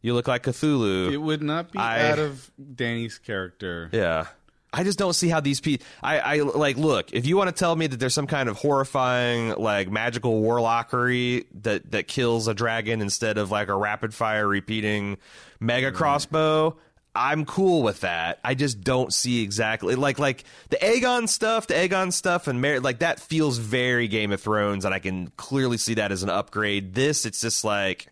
You 0.00 0.14
look 0.14 0.28
like 0.28 0.44
Cthulhu. 0.44 1.12
It 1.12 1.16
would 1.16 1.42
not 1.42 1.72
be 1.72 1.78
I- 1.78 2.10
out 2.10 2.18
of 2.18 2.50
Dany's 2.74 3.18
character. 3.18 3.90
Yeah. 3.92 4.26
I 4.72 4.84
just 4.84 4.98
don't 4.98 5.14
see 5.14 5.28
how 5.28 5.40
these 5.40 5.60
people. 5.60 5.86
I, 6.02 6.18
I 6.18 6.36
like 6.40 6.76
look. 6.76 7.12
If 7.12 7.26
you 7.26 7.38
want 7.38 7.48
to 7.48 7.58
tell 7.58 7.74
me 7.74 7.86
that 7.86 7.98
there's 7.98 8.12
some 8.12 8.26
kind 8.26 8.50
of 8.50 8.56
horrifying, 8.58 9.54
like 9.54 9.90
magical 9.90 10.42
warlockery 10.42 11.46
that 11.62 11.90
that 11.92 12.06
kills 12.06 12.48
a 12.48 12.54
dragon 12.54 13.00
instead 13.00 13.38
of 13.38 13.50
like 13.50 13.68
a 13.68 13.74
rapid 13.74 14.12
fire 14.12 14.46
repeating 14.46 15.16
mega 15.58 15.90
mm. 15.90 15.94
crossbow, 15.94 16.76
I'm 17.14 17.46
cool 17.46 17.82
with 17.82 18.00
that. 18.00 18.40
I 18.44 18.54
just 18.54 18.82
don't 18.82 19.12
see 19.12 19.42
exactly 19.42 19.94
like 19.94 20.18
like 20.18 20.44
the 20.68 20.76
Aegon 20.76 21.30
stuff, 21.30 21.66
the 21.66 21.74
Aegon 21.74 22.12
stuff, 22.12 22.46
and 22.46 22.60
Mar- 22.60 22.80
like 22.80 22.98
that 22.98 23.20
feels 23.20 23.56
very 23.56 24.06
Game 24.06 24.32
of 24.32 24.40
Thrones, 24.40 24.84
and 24.84 24.94
I 24.94 24.98
can 24.98 25.28
clearly 25.38 25.78
see 25.78 25.94
that 25.94 26.12
as 26.12 26.22
an 26.22 26.28
upgrade. 26.28 26.94
This, 26.94 27.24
it's 27.24 27.40
just 27.40 27.64
like 27.64 28.08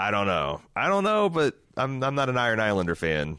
I 0.00 0.10
don't 0.10 0.26
know, 0.26 0.60
I 0.74 0.88
don't 0.88 1.04
know, 1.04 1.28
but 1.28 1.58
I'm 1.76 2.02
I'm 2.02 2.14
not 2.14 2.28
an 2.28 2.38
Iron 2.38 2.60
Islander 2.60 2.94
fan 2.94 3.38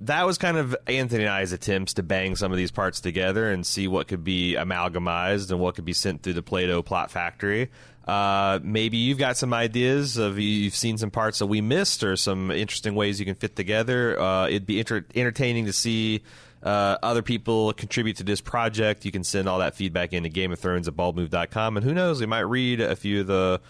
that 0.00 0.26
was 0.26 0.38
kind 0.38 0.56
of 0.56 0.76
Anthony 0.86 1.24
and 1.24 1.32
I's 1.32 1.52
attempts 1.52 1.94
to 1.94 2.02
bang 2.02 2.36
some 2.36 2.52
of 2.52 2.58
these 2.58 2.70
parts 2.70 3.00
together 3.00 3.50
and 3.50 3.66
see 3.66 3.88
what 3.88 4.08
could 4.08 4.24
be 4.24 4.54
amalgamized 4.54 5.50
and 5.50 5.60
what 5.60 5.74
could 5.74 5.84
be 5.84 5.92
sent 5.92 6.22
through 6.22 6.34
the 6.34 6.42
Play-Doh 6.42 6.82
plot 6.82 7.10
factory. 7.10 7.70
Uh, 8.06 8.60
maybe 8.62 8.98
you've 8.98 9.18
got 9.18 9.36
some 9.36 9.52
ideas 9.52 10.16
of 10.16 10.38
you've 10.38 10.76
seen 10.76 10.96
some 10.96 11.10
parts 11.10 11.40
that 11.40 11.46
we 11.46 11.60
missed 11.60 12.04
or 12.04 12.14
some 12.16 12.50
interesting 12.50 12.94
ways 12.94 13.18
you 13.18 13.26
can 13.26 13.34
fit 13.34 13.56
together. 13.56 14.20
Uh, 14.20 14.46
it'd 14.46 14.66
be 14.66 14.78
enter- 14.78 15.06
entertaining 15.14 15.64
to 15.66 15.72
see 15.72 16.22
uh, 16.62 16.98
other 17.02 17.22
people 17.22 17.72
contribute 17.72 18.16
to 18.18 18.22
this 18.22 18.40
project. 18.40 19.04
You 19.04 19.10
can 19.10 19.24
send 19.24 19.48
all 19.48 19.58
that 19.58 19.74
feedback 19.74 20.12
into 20.12 20.28
Game 20.28 20.52
of 20.52 20.60
Thrones 20.60 20.86
at 20.86 20.94
baldmove.com. 20.94 21.78
And 21.78 21.84
who 21.84 21.94
knows, 21.94 22.20
we 22.20 22.26
might 22.26 22.40
read 22.40 22.80
a 22.80 22.94
few 22.94 23.22
of 23.22 23.26
the 23.26 23.60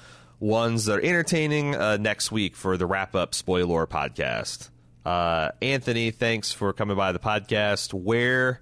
ones 0.40 0.84
that 0.86 0.98
are 0.98 1.02
entertaining 1.02 1.74
uh, 1.74 1.96
next 1.96 2.30
week 2.30 2.56
for 2.56 2.76
the 2.76 2.86
wrap 2.86 3.14
up 3.14 3.34
spoiler 3.34 3.86
podcast. 3.86 4.70
Uh, 5.04 5.50
Anthony, 5.62 6.10
thanks 6.10 6.52
for 6.52 6.72
coming 6.72 6.96
by 6.96 7.12
the 7.12 7.18
podcast. 7.18 7.94
Where 7.94 8.60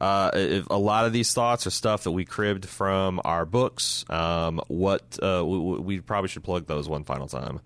uh, 0.00 0.60
a 0.70 0.78
lot 0.78 1.06
of 1.06 1.12
these 1.12 1.32
thoughts 1.32 1.66
are 1.66 1.70
stuff 1.70 2.04
that 2.04 2.12
we 2.12 2.24
cribbed 2.24 2.66
from 2.66 3.20
our 3.24 3.46
books. 3.46 4.04
Um, 4.10 4.60
what 4.68 5.18
uh, 5.22 5.44
we, 5.44 5.58
we 5.58 6.00
probably 6.00 6.28
should 6.28 6.44
plug 6.44 6.66
those 6.66 6.88
one 6.88 7.04
final 7.04 7.26
time. 7.26 7.60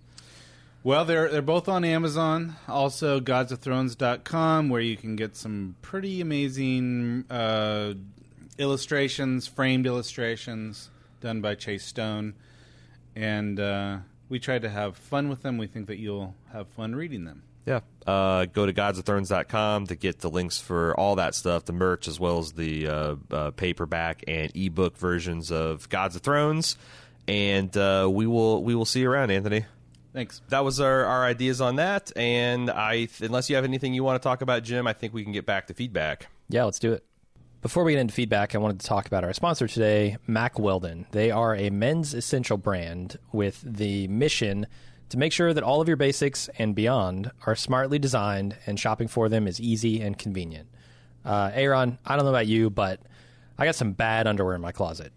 Well, 0.82 1.04
they're 1.04 1.28
they're 1.28 1.42
both 1.42 1.68
on 1.68 1.84
Amazon. 1.84 2.56
Also, 2.66 3.20
godsofthrones.com, 3.20 4.70
where 4.70 4.80
you 4.80 4.96
can 4.96 5.14
get 5.16 5.36
some 5.36 5.76
pretty 5.82 6.22
amazing 6.22 7.24
uh, 7.28 7.94
illustrations, 8.58 9.46
framed 9.46 9.86
illustrations 9.86 10.88
done 11.20 11.42
by 11.42 11.54
Chase 11.54 11.84
Stone. 11.84 12.34
And 13.16 13.58
uh, 13.58 13.98
we 14.28 14.38
tried 14.38 14.62
to 14.62 14.70
have 14.70 14.96
fun 14.96 15.28
with 15.28 15.42
them. 15.42 15.58
We 15.58 15.66
think 15.66 15.86
that 15.88 15.98
you'll 15.98 16.34
have 16.52 16.68
fun 16.68 16.94
reading 16.94 17.24
them. 17.24 17.42
Yeah. 17.66 17.80
Uh, 18.06 18.46
go 18.46 18.66
to 18.66 18.72
godsofthrones.com 18.72 19.88
to 19.88 19.94
get 19.94 20.20
the 20.20 20.30
links 20.30 20.58
for 20.58 20.98
all 20.98 21.16
that 21.16 21.34
stuff, 21.34 21.64
the 21.66 21.72
merch, 21.72 22.08
as 22.08 22.18
well 22.18 22.38
as 22.38 22.52
the 22.52 22.86
uh, 22.86 23.16
uh, 23.30 23.50
paperback 23.50 24.24
and 24.26 24.50
ebook 24.56 24.96
versions 24.96 25.52
of 25.52 25.88
Gods 25.88 26.16
of 26.16 26.22
Thrones. 26.22 26.76
And 27.28 27.74
uh, 27.76 28.08
we 28.10 28.26
will 28.26 28.64
we 28.64 28.74
will 28.74 28.86
see 28.86 29.00
you 29.00 29.10
around, 29.10 29.30
Anthony. 29.30 29.66
Thanks. 30.12 30.42
That 30.48 30.64
was 30.64 30.80
our, 30.80 31.04
our 31.04 31.24
ideas 31.24 31.60
on 31.60 31.76
that. 31.76 32.10
And 32.16 32.70
I, 32.70 33.08
unless 33.20 33.48
you 33.48 33.56
have 33.56 33.64
anything 33.64 33.94
you 33.94 34.02
want 34.02 34.20
to 34.20 34.26
talk 34.26 34.42
about, 34.42 34.64
Jim, 34.64 34.86
I 34.86 34.92
think 34.92 35.14
we 35.14 35.22
can 35.22 35.32
get 35.32 35.46
back 35.46 35.68
to 35.68 35.74
feedback. 35.74 36.26
Yeah, 36.48 36.64
let's 36.64 36.80
do 36.80 36.92
it. 36.92 37.04
Before 37.62 37.84
we 37.84 37.92
get 37.92 38.00
into 38.00 38.14
feedback, 38.14 38.54
I 38.54 38.58
wanted 38.58 38.80
to 38.80 38.86
talk 38.86 39.06
about 39.06 39.22
our 39.22 39.34
sponsor 39.34 39.68
today, 39.68 40.16
Mack 40.26 40.58
Weldon. 40.58 41.04
They 41.10 41.30
are 41.30 41.54
a 41.54 41.68
men's 41.68 42.14
essential 42.14 42.56
brand 42.56 43.18
with 43.32 43.60
the 43.62 44.08
mission 44.08 44.66
to 45.10 45.18
make 45.18 45.30
sure 45.30 45.52
that 45.52 45.62
all 45.62 45.82
of 45.82 45.86
your 45.86 45.98
basics 45.98 46.48
and 46.58 46.74
beyond 46.74 47.30
are 47.44 47.54
smartly 47.54 47.98
designed 47.98 48.56
and 48.64 48.80
shopping 48.80 49.08
for 49.08 49.28
them 49.28 49.46
is 49.46 49.60
easy 49.60 50.00
and 50.00 50.18
convenient. 50.18 50.70
Uh, 51.22 51.50
Aaron, 51.52 51.98
I 52.06 52.16
don't 52.16 52.24
know 52.24 52.30
about 52.30 52.46
you, 52.46 52.70
but 52.70 53.00
I 53.58 53.66
got 53.66 53.74
some 53.74 53.92
bad 53.92 54.26
underwear 54.26 54.54
in 54.54 54.62
my 54.62 54.72
closet. 54.72 55.12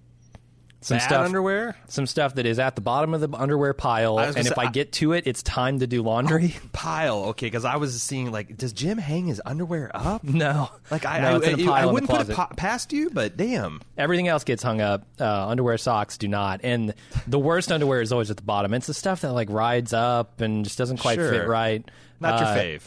Some 0.84 0.98
Bad 0.98 1.04
stuff, 1.06 1.26
underwear? 1.26 1.76
some 1.88 2.06
stuff 2.06 2.36
that 2.36 2.46
is 2.46 2.60
at 2.60 2.76
the 2.76 2.82
bottom 2.82 3.14
of 3.14 3.22
the 3.22 3.30
underwear 3.38 3.74
pile, 3.74 4.20
and 4.20 4.38
if 4.38 4.48
say, 4.48 4.54
I 4.58 4.70
get 4.70 4.92
to 4.94 5.14
it, 5.14 5.26
it's 5.26 5.42
time 5.42 5.80
to 5.80 5.88
do 5.88 6.04
laundry. 6.04 6.56
Pile, 6.74 7.24
okay, 7.30 7.46
because 7.48 7.64
I 7.66 7.78
was 7.78 8.02
seeing 8.04 8.32
like, 8.32 8.58
does 8.58 8.74
Jim 8.74 8.98
hang 8.98 9.28
his 9.28 9.42
underwear 9.46 9.90
up? 9.94 10.24
no, 10.26 10.70
Like 10.92 11.06
I, 11.06 11.20
no, 11.22 11.28
I, 11.36 11.38
it's 11.38 11.48
in 11.62 11.68
a 11.68 11.72
I- 11.72 11.82
I 11.84 11.86
wouldn't 11.86 12.10
put 12.12 12.30
it 12.30 12.36
past 12.58 12.92
you, 12.92 13.10
but 13.10 13.38
damn. 13.38 13.82
Everything 13.98 14.28
else 14.28 14.44
gets 14.44 14.62
hung 14.62 14.82
up. 14.82 15.06
Uh, 15.20 15.48
underwear, 15.48 15.78
socks 15.78 16.18
do 16.18 16.28
not. 16.28 16.60
And 16.64 16.94
the 17.28 17.40
worst 17.40 17.72
underwear 17.72 18.02
is 18.02 18.12
always 18.12 18.30
at 18.30 18.36
the 18.38 18.44
bottom. 18.44 18.74
It's 18.74 18.88
the 18.88 18.94
stuff 18.94 19.22
that 19.22 19.32
like 19.32 19.50
rides 19.50 19.94
up 19.94 20.42
and 20.42 20.66
just 20.66 20.78
doesn't 20.78 20.98
quite 20.98 21.16
Sure. 21.16 21.32
fit 21.32 21.48
right. 21.48 21.90
Not 22.20 22.40
your 22.40 22.50
Uh, 22.50 22.56
fave. 22.58 22.82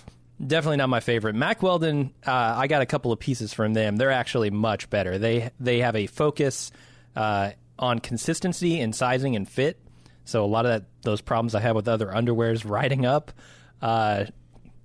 Definitely 0.47 0.76
not 0.76 0.90
my 0.90 1.01
favorite. 1.01 1.34
Mack 1.34 1.62
Weldon. 1.62 2.12
Uh, 2.26 2.30
I 2.30 2.66
got 2.66 2.82
a 2.82 2.86
couple 2.86 3.11
of 3.11 3.18
pieces 3.18 3.55
from 3.55 3.72
them. 3.72 3.97
They're 3.97 4.11
actually 4.11 4.51
much 4.51 4.90
better. 4.90 5.16
They 5.16 5.51
they 5.59 5.78
have 5.78 5.97
a 5.97 6.07
focus 6.07 6.70
uh, 7.16 7.53
on 7.79 7.99
consistency 7.99 8.81
and 8.81 8.95
sizing 8.95 9.37
and 9.37 9.49
fit. 9.49 9.79
So 10.24 10.45
a 10.45 10.47
lot 10.47 10.66
of 10.66 10.72
that 10.72 10.85
those 11.03 11.20
problems 11.20 11.55
I 11.55 11.61
have 11.61 11.77
with 11.77 11.89
other 11.89 12.07
underwears 12.07 12.64
riding 12.68 13.07
up 13.07 13.33
uh, 13.81 14.24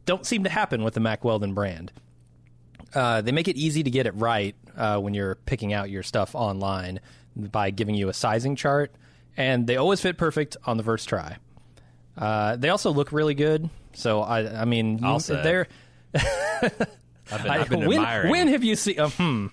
don't 0.06 0.26
seem 0.26 0.44
to 0.44 0.50
happen 0.50 0.84
with 0.84 0.94
the 0.94 1.00
Mack 1.00 1.24
Weldon 1.24 1.54
brand. 1.54 1.92
Uh, 2.94 3.22
they 3.22 3.32
make 3.32 3.48
it 3.48 3.56
easy 3.56 3.84
to 3.84 3.90
get 3.90 4.06
it 4.06 4.12
right 4.16 4.56
uh, 4.76 5.00
when 5.00 5.14
you're 5.14 5.36
picking 5.36 5.74
out 5.74 5.90
your 5.90 6.04
stuff 6.04 6.36
online 6.36 7.00
by 7.36 7.70
giving 7.70 7.96
you 7.96 8.10
a 8.10 8.14
sizing 8.14 8.56
chart, 8.56 8.94
and 9.38 9.66
they 9.66 9.78
always 9.78 10.02
fit 10.02 10.18
perfect 10.18 10.58
on 10.66 10.78
the 10.78 10.84
first 10.84 11.08
try. 11.08 11.38
Uh, 12.18 12.58
they 12.58 12.70
also 12.70 12.92
look 12.92 13.14
really 13.14 13.34
good. 13.34 13.70
So 13.94 14.22
I, 14.22 14.62
I 14.62 14.66
mean, 14.66 15.00
say. 15.20 15.42
they're. 15.42 15.68
I've 16.14 16.62
been, 16.62 16.88
I've 17.32 17.70
been 17.70 17.88
when, 17.88 18.00
admiring. 18.00 18.32
when 18.32 18.48
have 18.50 18.64
you 18.64 18.76
seen? 18.76 19.00
Uh, 19.00 19.10
hmm. 19.10 19.48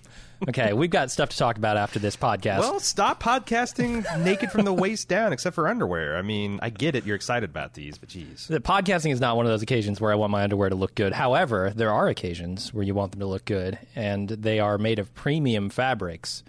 Okay, 0.47 0.71
we've 0.71 0.89
got 0.89 1.11
stuff 1.11 1.29
to 1.29 1.37
talk 1.37 1.57
about 1.57 1.75
after 1.75 1.99
this 1.99 2.15
podcast. 2.15 2.59
Well, 2.59 2.79
stop 2.79 3.21
podcasting 3.21 4.23
naked 4.23 4.51
from 4.51 4.63
the 4.63 4.71
waist 4.71 5.09
down, 5.09 5.33
except 5.33 5.53
for 5.53 5.67
underwear. 5.67 6.15
I 6.17 6.21
mean, 6.21 6.59
I 6.61 6.69
get 6.69 6.95
it. 6.95 7.05
You're 7.05 7.17
excited 7.17 7.49
about 7.49 7.73
these, 7.73 7.97
but 7.97 8.07
geez. 8.09 8.47
The 8.47 8.61
podcasting 8.61 9.11
is 9.11 9.19
not 9.19 9.35
one 9.35 9.45
of 9.45 9.51
those 9.51 9.61
occasions 9.61 9.99
where 9.99 10.11
I 10.11 10.15
want 10.15 10.31
my 10.31 10.43
underwear 10.43 10.69
to 10.69 10.75
look 10.75 10.95
good. 10.95 11.11
However, 11.11 11.73
there 11.75 11.91
are 11.91 12.07
occasions 12.07 12.73
where 12.73 12.83
you 12.83 12.93
want 12.93 13.11
them 13.11 13.19
to 13.19 13.25
look 13.27 13.43
good, 13.43 13.77
and 13.95 14.29
they 14.29 14.59
are 14.59 14.77
made 14.77 14.97
of 14.99 15.13
premium 15.13 15.69
fabrics, 15.69 16.43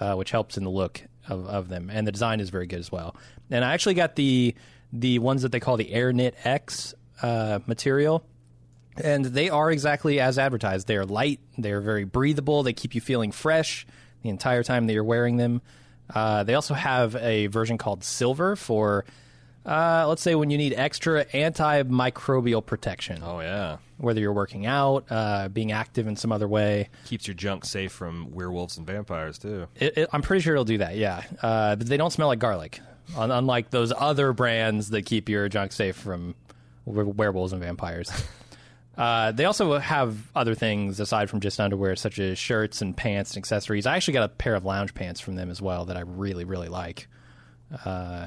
uh, 0.00 0.14
which 0.14 0.32
helps 0.32 0.56
in 0.56 0.64
the 0.64 0.70
look 0.70 1.02
of, 1.28 1.46
of 1.46 1.68
them. 1.68 1.88
And 1.88 2.04
the 2.04 2.12
design 2.12 2.40
is 2.40 2.50
very 2.50 2.66
good 2.66 2.80
as 2.80 2.90
well. 2.90 3.14
And 3.50 3.64
I 3.64 3.74
actually 3.74 3.94
got 3.94 4.16
the 4.16 4.54
the 4.92 5.18
ones 5.18 5.42
that 5.42 5.52
they 5.52 5.60
call 5.60 5.76
the 5.76 5.92
Air 5.92 6.12
Knit 6.12 6.34
X 6.44 6.94
uh, 7.22 7.60
material. 7.66 8.24
And 9.02 9.24
they 9.24 9.48
are 9.50 9.70
exactly 9.70 10.20
as 10.20 10.38
advertised. 10.38 10.86
They 10.86 10.96
are 10.96 11.04
light, 11.04 11.40
they 11.58 11.72
are 11.72 11.80
very 11.80 12.04
breathable, 12.04 12.62
they 12.62 12.72
keep 12.72 12.94
you 12.94 13.00
feeling 13.00 13.32
fresh 13.32 13.86
the 14.22 14.28
entire 14.30 14.62
time 14.62 14.86
that 14.86 14.92
you're 14.92 15.04
wearing 15.04 15.36
them. 15.36 15.62
Uh, 16.14 16.44
they 16.44 16.54
also 16.54 16.74
have 16.74 17.16
a 17.16 17.48
version 17.48 17.78
called 17.78 18.04
Silver 18.04 18.54
for, 18.56 19.04
uh, 19.64 20.06
let's 20.08 20.22
say, 20.22 20.34
when 20.34 20.50
you 20.50 20.56
need 20.58 20.72
extra 20.74 21.24
antimicrobial 21.26 22.64
protection. 22.64 23.22
Oh 23.24 23.40
yeah, 23.40 23.78
Whether 23.98 24.20
you're 24.20 24.32
working 24.32 24.66
out, 24.66 25.04
uh, 25.10 25.48
being 25.48 25.72
active 25.72 26.06
in 26.06 26.16
some 26.16 26.30
other 26.32 26.46
way. 26.48 26.88
keeps 27.06 27.26
your 27.26 27.34
junk 27.34 27.64
safe 27.64 27.92
from 27.92 28.32
werewolves 28.32 28.78
and 28.78 28.86
vampires 28.86 29.38
too. 29.38 29.66
It, 29.76 29.98
it, 29.98 30.08
I'm 30.12 30.22
pretty 30.22 30.42
sure 30.42 30.54
it'll 30.54 30.64
do 30.64 30.78
that, 30.78 30.96
yeah. 30.96 31.22
Uh, 31.42 31.76
but 31.76 31.88
they 31.88 31.96
don't 31.96 32.12
smell 32.12 32.28
like 32.28 32.38
garlic, 32.38 32.80
unlike 33.16 33.70
those 33.70 33.92
other 33.96 34.32
brands 34.32 34.90
that 34.90 35.02
keep 35.06 35.28
your 35.28 35.48
junk 35.48 35.72
safe 35.72 35.96
from 35.96 36.34
werewolves 36.84 37.52
and 37.52 37.60
vampires. 37.62 38.10
Uh, 38.96 39.30
they 39.32 39.44
also 39.44 39.78
have 39.78 40.16
other 40.34 40.54
things 40.54 41.00
aside 41.00 41.28
from 41.28 41.40
just 41.40 41.60
underwear, 41.60 41.96
such 41.96 42.18
as 42.18 42.38
shirts 42.38 42.80
and 42.80 42.96
pants 42.96 43.32
and 43.32 43.38
accessories. 43.38 43.86
I 43.86 43.96
actually 43.96 44.14
got 44.14 44.24
a 44.24 44.28
pair 44.28 44.54
of 44.54 44.64
lounge 44.64 44.94
pants 44.94 45.20
from 45.20 45.34
them 45.34 45.50
as 45.50 45.60
well 45.60 45.84
that 45.86 45.96
I 45.96 46.00
really, 46.00 46.44
really 46.44 46.68
like. 46.68 47.08
Uh, 47.84 48.26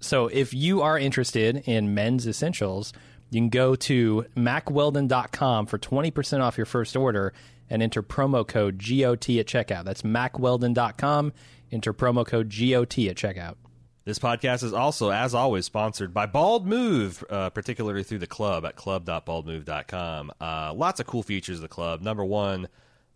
so 0.00 0.28
if 0.28 0.54
you 0.54 0.82
are 0.82 0.98
interested 0.98 1.64
in 1.66 1.94
men's 1.94 2.26
essentials, 2.26 2.92
you 3.30 3.40
can 3.40 3.48
go 3.48 3.74
to 3.74 4.26
mackweldon.com 4.36 5.66
for 5.66 5.78
20% 5.78 6.40
off 6.40 6.56
your 6.56 6.66
first 6.66 6.96
order 6.96 7.32
and 7.68 7.82
enter 7.82 8.02
promo 8.02 8.46
code 8.46 8.78
GOT 8.78 9.38
at 9.38 9.46
checkout. 9.46 9.84
That's 9.84 10.02
mackweldon.com. 10.02 11.32
Enter 11.72 11.92
promo 11.92 12.26
code 12.26 12.48
GOT 12.48 12.98
at 13.08 13.16
checkout. 13.16 13.56
This 14.04 14.18
podcast 14.18 14.62
is 14.62 14.74
also, 14.74 15.10
as 15.10 15.34
always, 15.34 15.64
sponsored 15.64 16.12
by 16.12 16.26
Bald 16.26 16.66
Move, 16.66 17.24
uh, 17.30 17.48
particularly 17.48 18.02
through 18.02 18.18
the 18.18 18.26
club 18.26 18.66
at 18.66 18.76
club.baldmove.com. 18.76 20.30
Uh, 20.38 20.74
lots 20.74 21.00
of 21.00 21.06
cool 21.06 21.22
features 21.22 21.56
of 21.56 21.62
the 21.62 21.68
club. 21.68 22.02
Number 22.02 22.22
one, 22.22 22.68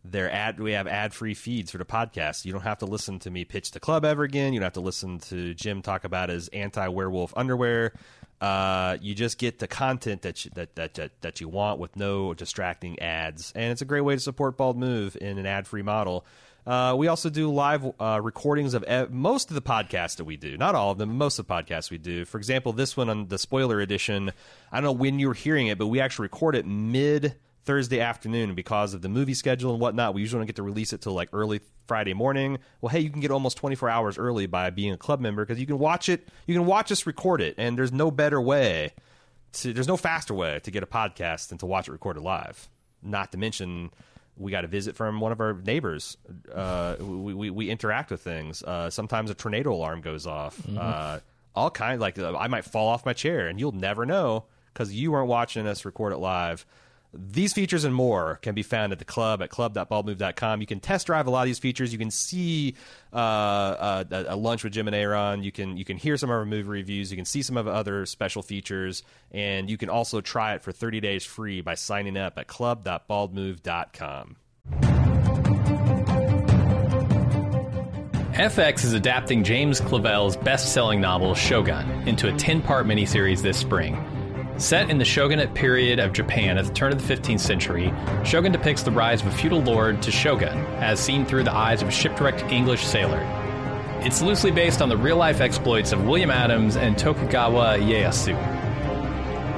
their 0.03 0.31
ad, 0.33 0.59
we 0.59 0.73
have 0.73 0.87
ad 0.87 1.13
free 1.13 1.35
feeds 1.35 1.71
for 1.71 1.77
the 1.77 1.85
podcast. 1.85 2.47
You 2.47 2.53
don't 2.53 2.63
have 2.63 2.79
to 2.79 2.87
listen 2.87 3.19
to 3.19 3.31
me 3.31 3.45
pitch 3.45 3.73
the 3.73 3.81
club 3.81 4.07
ever 4.07 4.23
again. 4.23 4.55
You 4.55 4.61
don't 4.61 4.65
have 4.67 4.73
to 4.75 4.81
listen 4.81 5.19
to 5.21 5.53
Jim 5.53 5.83
talk 5.83 6.05
about 6.05 6.31
his 6.31 6.49
anti 6.49 6.89
werewolf 6.89 7.35
underwear. 7.37 7.93
Uh, 8.41 8.97
you 9.03 9.15
just 9.15 9.37
get 9.37 9.59
the 9.59 9.69
content 9.69 10.23
that 10.23 10.45
you, 10.45 10.51
that, 10.55 10.75
that 10.77 10.95
that 10.95 11.11
that 11.21 11.41
you 11.41 11.49
want 11.49 11.81
with 11.81 11.97
no 11.97 12.33
distracting 12.33 12.99
ads, 13.01 13.53
and 13.57 13.73
it's 13.73 13.83
a 13.83 13.85
great 13.85 14.03
way 14.03 14.15
to 14.15 14.21
support 14.21 14.57
Bald 14.57 14.79
Move 14.79 15.19
in 15.21 15.39
an 15.39 15.45
ad 15.45 15.67
free 15.67 15.83
model. 15.83 16.25
Uh, 16.67 16.95
we 16.97 17.09
also 17.09 17.31
do 17.31 17.51
live 17.51 17.85
uh, 17.99 18.21
recordings 18.23 18.75
of 18.75 18.83
ev- 18.85 19.11
most 19.11 19.51
of 19.51 19.55
the 19.55 19.63
podcasts 19.63 20.17
that 20.17 20.25
we 20.25 20.37
do. 20.37 20.57
Not 20.57 20.75
all 20.75 20.91
of 20.91 20.99
them, 20.99 21.17
most 21.17 21.39
of 21.39 21.47
the 21.47 21.55
podcasts 21.55 21.91
we 21.91 21.97
do. 21.99 22.25
For 22.25 22.37
example, 22.37 22.73
this 22.75 22.97
one 22.97 23.09
on 23.09 23.29
the 23.29 23.39
spoiler 23.39 23.81
edition, 23.81 24.33
I 24.71 24.77
don't 24.77 24.85
know 24.85 24.93
when 24.93 25.19
you're 25.19 25.33
hearing 25.35 25.69
it, 25.69 25.79
but 25.79 25.87
we 25.87 26.01
actually 26.01 26.25
record 26.25 26.57
it 26.57 26.67
mid 26.67 27.37
Thursday 27.65 28.01
afternoon 28.01 28.55
because 28.55 28.95
of 28.95 29.03
the 29.03 29.09
movie 29.09 29.35
schedule 29.35 29.73
and 29.73 29.81
whatnot. 29.81 30.15
We 30.15 30.21
usually 30.21 30.41
don't 30.41 30.47
get 30.47 30.57
to 30.57 30.63
release 30.63 30.93
it 30.93 31.03
till 31.03 31.13
like 31.13 31.29
early 31.33 31.61
Friday 31.87 32.15
morning. 32.15 32.59
Well, 32.81 32.91
hey, 32.91 33.01
you 33.01 33.11
can 33.11 33.21
get 33.21 33.31
almost 33.31 33.57
24 33.59 33.89
hours 33.89 34.19
early 34.19 34.47
by 34.47 34.71
being 34.71 34.93
a 34.93 34.99
club 34.99 35.21
member 35.21 35.45
because 35.45 35.61
you 35.61 35.67
can 35.67 35.79
watch 35.79 36.09
it. 36.09 36.29
You 36.47 36.55
can 36.55 36.67
watch 36.67 36.93
us 36.93 37.07
record 37.07 37.41
it, 37.41 37.55
and 37.59 37.77
there's 37.77 37.93
no 37.93 38.11
better 38.11 38.41
way. 38.41 38.93
To, 39.55 39.73
there's 39.73 39.89
no 39.89 39.97
faster 39.97 40.35
way 40.35 40.61
to 40.61 40.71
get 40.71 40.83
a 40.83 40.87
podcast 40.87 41.49
than 41.49 41.59
to 41.59 41.67
watch 41.67 41.89
it 41.89 41.93
recorded 41.93 42.23
live. 42.23 42.69
Not 43.03 43.33
to 43.33 43.39
mention 43.39 43.91
we 44.39 44.51
got 44.53 44.65
a 44.65 44.69
visit 44.69 44.97
from 44.97 45.21
one 45.21 45.33
of 45.33 45.41
our 45.41 45.55
neighbors. 45.55 46.17
Uh, 46.53 46.97
we, 47.01 47.35
we, 47.35 47.51
we 47.51 47.71
interact 47.71 48.11
with 48.11 48.21
things. 48.21 48.63
Uh, 48.63 48.89
sometimes 48.91 49.31
a 49.31 49.35
tornado 49.35 49.73
alarm 49.73 50.01
goes 50.01 50.27
off. 50.27 50.61
Uh, 50.77 51.19
all 51.55 51.71
kinds 51.71 52.01
like 52.01 52.19
I 52.19 52.47
might 52.47 52.65
fall 52.65 52.89
off 52.89 53.05
my 53.05 53.13
chair, 53.13 53.49
and 53.49 53.59
you'll 53.59 53.73
never 53.73 54.07
know 54.07 54.45
because 54.73 54.95
you 54.95 55.11
weren't 55.13 55.29
watching 55.29 55.67
us 55.67 55.85
record 55.85 56.13
it 56.13 56.19
live. 56.19 56.65
These 57.15 57.55
features 57.55 57.85
and 57.85 57.95
more 57.95 58.37
can 58.43 58.55
be 58.55 58.63
found 58.63 58.93
at 58.93 58.99
the 58.99 59.05
club 59.05 59.43
at 59.43 59.49
club.baldmove.com. 59.49 60.61
You 60.61 60.67
can 60.67 60.79
test 60.79 61.07
drive 61.07 61.27
a 61.27 61.31
lot 61.31 61.41
of 61.43 61.47
these 61.47 61.59
features. 61.59 61.91
You 61.91 61.99
can 61.99 62.11
see 62.11 62.75
uh, 63.13 63.17
uh, 63.17 64.05
a, 64.11 64.25
a 64.35 64.37
lunch 64.37 64.63
with 64.63 64.75
Jim 64.75 64.87
and 64.89 64.95
Aaron. 64.95 65.43
You 65.43 65.51
can 65.51 65.79
you 65.79 65.87
can 65.87 65.97
hear 65.97 66.19
some 66.19 66.29
of 66.29 66.37
our 66.37 66.45
movie 66.45 66.69
reviews. 66.69 67.11
You 67.11 67.17
can 67.17 67.25
see 67.25 67.43
some 67.43 67.57
of 67.57 67.67
other 67.67 68.05
special 68.05 68.43
features, 68.43 69.03
and 69.33 69.71
you 69.71 69.79
can 69.79 69.89
also 69.89 70.21
try 70.21 70.55
it 70.55 70.63
for 70.63 70.71
30 70.71 71.01
days 71.01 71.25
free 71.25 71.63
by 71.63 71.75
signing 71.75 72.19
up 72.19 72.39
at 72.39 72.47
club.baldmove.com. 72.47 74.37
FX 78.39 78.85
is 78.85 78.93
adapting 78.93 79.43
James 79.43 79.81
Clavell's 79.81 80.37
best 80.37 80.73
selling 80.73 81.01
novel, 81.01 81.35
Shogun, 81.35 82.07
into 82.07 82.33
a 82.33 82.37
10 82.37 82.63
part 82.63 82.87
miniseries 82.87 83.43
this 83.43 83.57
spring. 83.57 83.97
Set 84.59 84.91
in 84.91 84.99
the 84.99 85.05
shogunate 85.05 85.55
period 85.55 86.01
of 86.01 86.13
Japan 86.13 86.59
at 86.59 86.65
the 86.65 86.73
turn 86.73 86.93
of 86.93 87.07
the 87.07 87.15
15th 87.15 87.39
century, 87.39 87.95
Shogun 88.25 88.51
depicts 88.51 88.83
the 88.83 88.91
rise 88.91 89.21
of 89.21 89.29
a 89.29 89.31
feudal 89.31 89.63
lord 89.63 90.03
to 90.03 90.11
shogun, 90.11 90.59
as 90.79 90.99
seen 90.99 91.25
through 91.25 91.45
the 91.45 91.55
eyes 91.55 91.81
of 91.81 91.87
a 91.87 91.93
shipwrecked 91.93 92.43
English 92.51 92.85
sailor. 92.85 93.21
It's 94.03 94.21
loosely 94.21 94.51
based 94.51 94.83
on 94.83 94.89
the 94.89 94.97
real 94.97 95.17
life 95.17 95.41
exploits 95.41 95.93
of 95.93 96.05
William 96.05 96.33
Adams 96.33 96.77
and 96.77 96.99
Tokugawa 96.99 97.79
Ieyasu. 97.79 98.35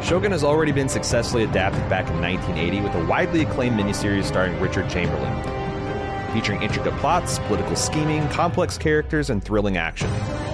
Shogun 0.04 0.32
has 0.32 0.44
already 0.44 0.72
been 0.72 0.88
successfully 0.90 1.44
adapted 1.44 1.88
back 1.88 2.06
in 2.10 2.20
1980 2.20 2.82
with 2.82 2.94
a 2.94 3.04
widely 3.06 3.40
acclaimed 3.40 3.80
miniseries 3.80 4.24
starring 4.24 4.60
Richard 4.60 4.90
Chamberlain, 4.90 5.34
featuring 6.34 6.62
intricate 6.62 6.94
plots, 6.98 7.38
political 7.40 7.74
scheming, 7.74 8.28
complex 8.28 8.76
characters, 8.76 9.30
and 9.30 9.42
thrilling 9.42 9.78
action. 9.78 10.10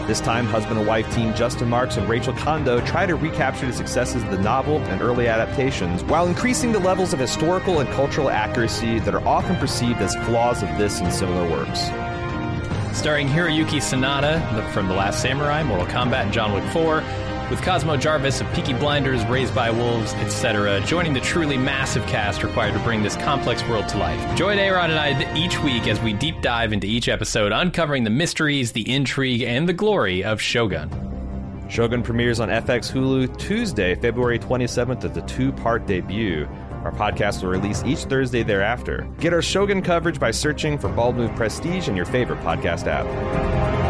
This 0.07 0.21
time, 0.21 0.47
husband 0.47 0.79
and 0.79 0.87
wife 0.87 1.13
team 1.13 1.35
Justin 1.35 1.69
Marks 1.69 1.97
and 1.97 2.09
Rachel 2.09 2.33
Kondo 2.33 2.81
try 2.83 3.07
to 3.07 3.17
recapture 3.17 3.67
the 3.67 3.73
successes 3.73 4.23
of 4.23 4.31
the 4.31 4.39
novel 4.39 4.79
and 4.83 5.03
early 5.03 5.27
adaptations 5.27 6.05
while 6.05 6.29
increasing 6.29 6.71
the 6.71 6.79
levels 6.79 7.13
of 7.13 7.19
historical 7.19 7.81
and 7.81 7.91
cultural 7.91 8.31
accuracy 8.31 9.01
that 9.01 9.17
are 9.17 9.27
often 9.27 9.57
perceived 9.57 10.01
as 10.01 10.15
flaws 10.25 10.63
of 10.63 10.69
this 10.79 11.01
and 11.01 11.13
similar 11.13 11.51
works. 11.51 11.87
Starring 12.97 13.27
Hiroyuki 13.27 13.81
Sanada 13.83 14.41
from 14.71 14.87
The 14.87 14.95
Last 14.95 15.21
Samurai, 15.21 15.65
Mortal 15.65 15.89
Kombat, 15.89 16.23
and 16.23 16.33
John 16.33 16.53
Wick 16.53 16.65
4, 16.73 17.01
with 17.51 17.63
Cosmo 17.63 17.97
Jarvis 17.97 18.41
of 18.41 18.53
Peaky 18.53 18.73
Blinders, 18.75 19.25
Raised 19.27 19.55
by 19.55 19.71
Wolves, 19.71 20.13
etc., 20.15 20.81
joining 20.87 21.13
the 21.13 21.21
truly 21.21 21.57
massive 21.57 22.05
cast 22.07 22.43
required 22.43 22.75
to 22.75 22.81
bring 22.81 23.03
this 23.03 23.17
complex 23.17 23.67
world 23.69 23.89
to 23.89 23.99
life. 23.99 24.37
Join 24.37 24.59
Aaron 24.59 24.91
and 24.91 24.99
I 24.99 25.35
each 25.37 25.63
week 25.63 25.87
as 25.87 26.01
we 26.01 26.13
deep 26.13 26.41
dive 26.43 26.73
into 26.73 26.87
each 26.87 27.09
episode, 27.09 27.53
uncovering 27.53 28.05
the 28.05 28.11
mysteries, 28.11 28.73
the 28.73 28.93
intrigue, 28.93 29.43
and 29.43 29.69
the 29.69 29.73
glory 29.73 30.25
of 30.25 30.41
Shogun. 30.41 30.91
Shogun 31.69 32.03
premieres 32.03 32.41
on 32.41 32.49
FX 32.49 32.93
Hulu 32.93 33.37
Tuesday, 33.39 33.95
February 33.95 34.39
27th 34.39 35.05
as 35.05 35.13
the 35.13 35.23
two 35.23 35.53
part 35.53 35.87
debut. 35.87 36.49
Our 36.85 36.93
podcast 36.93 37.43
will 37.43 37.51
release 37.51 37.83
each 37.85 38.05
Thursday 38.05 38.45
thereafter. 38.45 39.09
Get 39.19 39.33
our 39.33 39.43
Shogun 39.43 39.83
coverage 39.83 40.21
by 40.21 40.31
searching 40.31 40.79
for 40.79 40.89
Bald 40.89 41.17
Move 41.17 41.35
Prestige 41.35 41.89
in 41.89 41.97
your 41.97 42.07
favorite 42.07 42.41
podcast 42.41 42.87
app. 42.87 43.86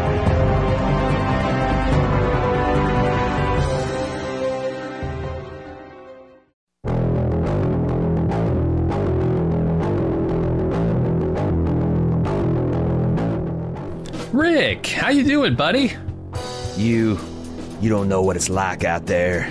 Rick, 14.57 14.87
how 14.87 15.09
you 15.09 15.23
doing, 15.23 15.53
buddy? 15.53 15.93
You, 16.77 17.19
you 17.79 17.89
don't 17.89 18.09
know 18.09 18.23
what 18.23 18.35
it's 18.35 18.49
like 18.49 18.83
out 18.83 19.05
there. 19.05 19.43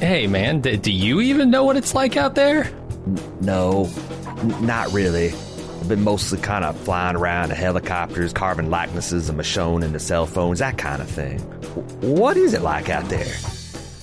Hey, 0.00 0.26
man, 0.26 0.62
d- 0.62 0.78
do 0.78 0.90
you 0.90 1.20
even 1.20 1.50
know 1.50 1.64
what 1.64 1.76
it's 1.76 1.94
like 1.94 2.16
out 2.16 2.34
there? 2.36 2.72
No, 3.42 3.90
n- 4.38 4.66
not 4.66 4.90
really. 4.94 5.28
I've 5.28 5.88
been 5.90 6.02
mostly 6.02 6.38
kind 6.40 6.64
of 6.64 6.74
flying 6.80 7.16
around 7.16 7.50
in 7.50 7.56
helicopters, 7.58 8.32
carving 8.32 8.70
likenesses 8.70 9.28
of 9.28 9.36
Michonne 9.36 9.84
into 9.84 9.98
cell 9.98 10.24
phones, 10.26 10.60
that 10.60 10.78
kind 10.78 11.02
of 11.02 11.10
thing. 11.10 11.36
W- 11.74 12.14
What 12.18 12.38
is 12.38 12.54
it 12.54 12.62
like 12.62 12.88
out 12.88 13.10
there? 13.10 13.34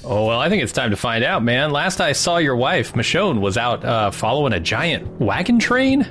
Oh, 0.04 0.28
well, 0.28 0.40
I 0.40 0.50
think 0.50 0.62
it's 0.62 0.72
time 0.72 0.92
to 0.92 0.98
find 0.98 1.24
out, 1.24 1.42
man. 1.42 1.72
Last 1.72 2.00
I 2.00 2.12
saw 2.12 2.38
your 2.38 2.56
wife, 2.56 2.94
Michonne, 2.94 3.40
was 3.42 3.58
out 3.58 3.84
uh, 3.84 4.12
following 4.12 4.54
a 4.54 4.60
giant 4.60 5.20
wagon 5.20 5.58
train. 5.58 6.06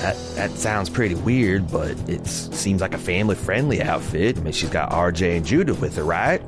That 0.00 0.16
that 0.36 0.50
sounds 0.52 0.88
pretty 0.88 1.16
weird, 1.16 1.70
but 1.70 1.90
it 2.08 2.26
seems 2.26 2.80
like 2.80 2.94
a 2.94 2.98
family-friendly 2.98 3.82
outfit. 3.82 4.38
I 4.38 4.40
mean, 4.40 4.52
she's 4.52 4.70
got 4.70 4.90
RJ 4.90 5.38
and 5.38 5.46
Judith 5.46 5.80
with 5.80 5.96
her, 5.96 6.04
right? 6.04 6.40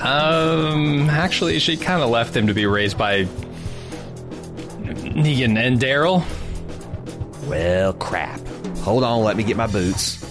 Um, 0.00 1.08
actually, 1.08 1.58
she 1.60 1.76
kind 1.76 2.02
of 2.02 2.10
left 2.10 2.36
him 2.36 2.46
to 2.48 2.54
be 2.54 2.66
raised 2.66 2.98
by 2.98 3.24
Negan 4.82 5.56
and 5.56 5.80
Daryl. 5.80 6.22
Well, 7.48 7.94
crap. 7.94 8.40
Hold 8.78 9.04
on, 9.04 9.22
let 9.22 9.36
me 9.36 9.44
get 9.44 9.56
my 9.56 9.66
boots. 9.66 10.22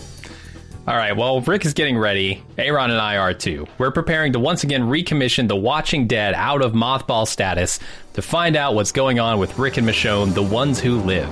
All 0.85 0.95
right, 0.95 1.15
well, 1.15 1.39
Rick 1.39 1.65
is 1.65 1.73
getting 1.73 1.97
ready. 1.97 2.43
Aaron 2.57 2.91
and 2.91 2.99
I 2.99 3.15
are 3.15 3.33
too. 3.33 3.67
We're 3.77 3.91
preparing 3.91 4.33
to 4.33 4.39
once 4.39 4.65
again 4.65 4.83
recommission 4.83 5.47
The 5.47 5.55
Watching 5.55 6.07
Dead 6.07 6.33
out 6.33 6.61
of 6.61 6.73
mothball 6.73 7.25
status 7.25 7.79
to 8.13 8.21
find 8.21 8.57
out 8.57 8.75
what's 8.75 8.91
going 8.91 9.17
on 9.19 9.39
with 9.39 9.57
Rick 9.57 9.77
and 9.77 9.87
Michonne, 9.87 10.33
the 10.33 10.43
ones 10.43 10.79
who 10.81 10.99
live. 10.99 11.29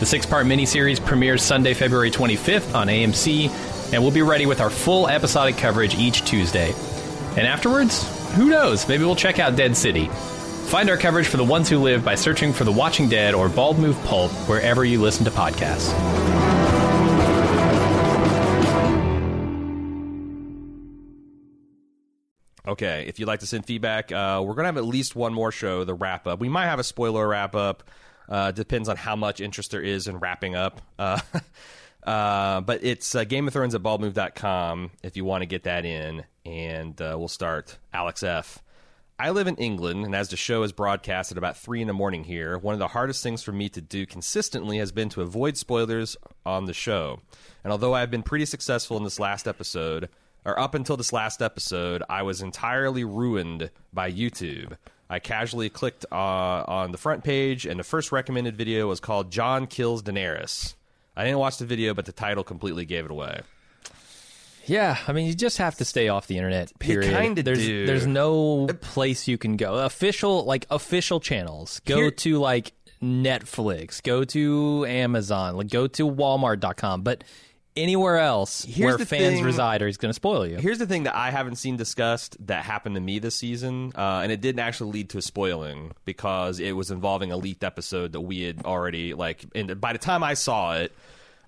The 0.00 0.06
six 0.06 0.26
part 0.26 0.46
miniseries 0.46 1.04
premieres 1.04 1.42
Sunday, 1.42 1.74
February 1.74 2.10
25th 2.10 2.74
on 2.74 2.88
AMC, 2.88 3.92
and 3.92 4.02
we'll 4.02 4.12
be 4.12 4.22
ready 4.22 4.46
with 4.46 4.60
our 4.60 4.70
full 4.70 5.08
episodic 5.08 5.56
coverage 5.56 5.94
each 5.94 6.24
Tuesday. 6.24 6.74
And 7.36 7.46
afterwards, 7.46 8.02
who 8.34 8.48
knows? 8.48 8.88
Maybe 8.88 9.04
we'll 9.04 9.16
check 9.16 9.38
out 9.38 9.56
Dead 9.56 9.76
City. 9.76 10.08
Find 10.66 10.90
our 10.90 10.96
coverage 10.96 11.28
for 11.28 11.36
The 11.36 11.44
Ones 11.44 11.68
Who 11.68 11.78
Live 11.78 12.04
by 12.04 12.16
searching 12.16 12.52
for 12.52 12.64
The 12.64 12.72
Watching 12.72 13.08
Dead 13.08 13.34
or 13.34 13.48
Bald 13.48 13.78
Move 13.78 14.02
Pulp 14.04 14.32
wherever 14.48 14.84
you 14.84 15.00
listen 15.00 15.24
to 15.26 15.30
podcasts. 15.30 15.92
Okay, 22.66 23.04
if 23.06 23.18
you'd 23.18 23.26
like 23.26 23.40
to 23.40 23.46
send 23.46 23.66
feedback, 23.66 24.10
uh, 24.10 24.40
we're 24.42 24.54
going 24.54 24.64
to 24.64 24.68
have 24.68 24.78
at 24.78 24.86
least 24.86 25.14
one 25.14 25.34
more 25.34 25.52
show, 25.52 25.84
the 25.84 25.94
wrap 25.94 26.26
up. 26.26 26.40
We 26.40 26.48
might 26.48 26.64
have 26.64 26.78
a 26.78 26.84
spoiler 26.84 27.28
wrap 27.28 27.54
up. 27.54 27.84
Uh, 28.28 28.50
depends 28.50 28.88
on 28.88 28.96
how 28.96 29.16
much 29.16 29.40
interest 29.40 29.70
there 29.70 29.82
is 29.82 30.08
in 30.08 30.18
wrapping 30.18 30.54
up. 30.54 30.80
Uh, 30.98 31.20
uh, 32.06 32.60
but 32.60 32.84
it's 32.84 33.14
uh, 33.14 33.24
Game 33.24 33.46
of 33.46 33.52
Thrones 33.52 33.74
at 33.74 33.82
baldmove.com 33.82 34.90
if 35.02 35.16
you 35.16 35.24
want 35.24 35.42
to 35.42 35.46
get 35.46 35.64
that 35.64 35.84
in. 35.84 36.24
And 36.44 37.00
uh, 37.00 37.16
we'll 37.18 37.28
start. 37.28 37.78
Alex 37.92 38.22
F. 38.22 38.62
I 39.16 39.30
live 39.30 39.46
in 39.46 39.54
England, 39.56 40.04
and 40.04 40.12
as 40.12 40.30
the 40.30 40.36
show 40.36 40.64
is 40.64 40.72
broadcast 40.72 41.30
at 41.30 41.38
about 41.38 41.56
3 41.56 41.82
in 41.82 41.86
the 41.86 41.92
morning 41.92 42.24
here, 42.24 42.58
one 42.58 42.72
of 42.72 42.80
the 42.80 42.88
hardest 42.88 43.22
things 43.22 43.44
for 43.44 43.52
me 43.52 43.68
to 43.68 43.80
do 43.80 44.06
consistently 44.06 44.78
has 44.78 44.90
been 44.90 45.08
to 45.10 45.22
avoid 45.22 45.56
spoilers 45.56 46.16
on 46.44 46.64
the 46.64 46.74
show. 46.74 47.20
And 47.62 47.70
although 47.70 47.94
I 47.94 48.00
have 48.00 48.10
been 48.10 48.24
pretty 48.24 48.44
successful 48.44 48.96
in 48.96 49.04
this 49.04 49.20
last 49.20 49.46
episode, 49.46 50.08
or 50.44 50.58
up 50.58 50.74
until 50.74 50.96
this 50.96 51.12
last 51.12 51.42
episode, 51.42 52.02
I 52.08 52.22
was 52.22 52.42
entirely 52.42 53.04
ruined 53.04 53.70
by 53.92 54.10
YouTube. 54.10 54.76
I 55.08 55.18
casually 55.18 55.68
clicked 55.68 56.06
uh, 56.10 56.14
on 56.14 56.92
the 56.92 56.98
front 56.98 57.24
page, 57.24 57.66
and 57.66 57.78
the 57.78 57.84
first 57.84 58.10
recommended 58.12 58.56
video 58.56 58.88
was 58.88 59.00
called 59.00 59.30
Jon 59.30 59.66
Kills 59.66 60.02
Daenerys. 60.02 60.74
I 61.16 61.24
didn't 61.24 61.38
watch 61.38 61.58
the 61.58 61.66
video, 61.66 61.94
but 61.94 62.06
the 62.06 62.12
title 62.12 62.42
completely 62.42 62.84
gave 62.84 63.04
it 63.04 63.10
away. 63.10 63.42
Yeah, 64.66 64.96
I 65.06 65.12
mean, 65.12 65.26
you 65.26 65.34
just 65.34 65.58
have 65.58 65.76
to 65.76 65.84
stay 65.84 66.08
off 66.08 66.26
the 66.26 66.38
internet. 66.38 66.76
Period. 66.78 67.12
kinda 67.12 67.42
there's 67.42 67.58
do. 67.58 67.86
there's 67.86 68.06
no 68.06 68.66
place 68.80 69.28
you 69.28 69.36
can 69.36 69.56
go. 69.56 69.74
Official 69.84 70.44
like 70.44 70.66
official 70.70 71.20
channels. 71.20 71.80
Go 71.84 71.96
Here- 71.96 72.10
to 72.10 72.38
like 72.38 72.72
Netflix. 73.02 74.02
Go 74.02 74.24
to 74.24 74.86
Amazon. 74.88 75.56
Like 75.58 75.68
go 75.68 75.86
to 75.88 76.08
Walmart.com. 76.10 77.02
But 77.02 77.24
anywhere 77.76 78.18
else 78.18 78.64
Here's 78.64 78.86
where 78.86 78.96
the 78.98 79.06
fans 79.06 79.34
thing- 79.36 79.44
reside 79.44 79.80
he's 79.82 79.96
going 79.96 80.10
to 80.10 80.14
spoil 80.14 80.46
you. 80.46 80.56
Here's 80.56 80.78
the 80.78 80.86
thing 80.86 81.04
that 81.04 81.14
I 81.14 81.30
haven't 81.30 81.56
seen 81.56 81.76
discussed 81.76 82.36
that 82.46 82.64
happened 82.64 82.94
to 82.94 83.00
me 83.00 83.18
this 83.18 83.34
season, 83.34 83.92
uh, 83.96 84.20
and 84.22 84.30
it 84.30 84.40
didn't 84.40 84.60
actually 84.60 84.92
lead 84.92 85.10
to 85.10 85.18
a 85.18 85.22
spoiling 85.22 85.92
because 86.04 86.60
it 86.60 86.72
was 86.72 86.90
involving 86.90 87.32
a 87.32 87.36
leaked 87.36 87.64
episode 87.64 88.12
that 88.12 88.20
we 88.20 88.42
had 88.42 88.64
already 88.64 89.14
like. 89.14 89.44
And 89.54 89.80
by 89.80 89.92
the 89.92 89.98
time 89.98 90.22
I 90.22 90.34
saw 90.34 90.74
it, 90.76 90.92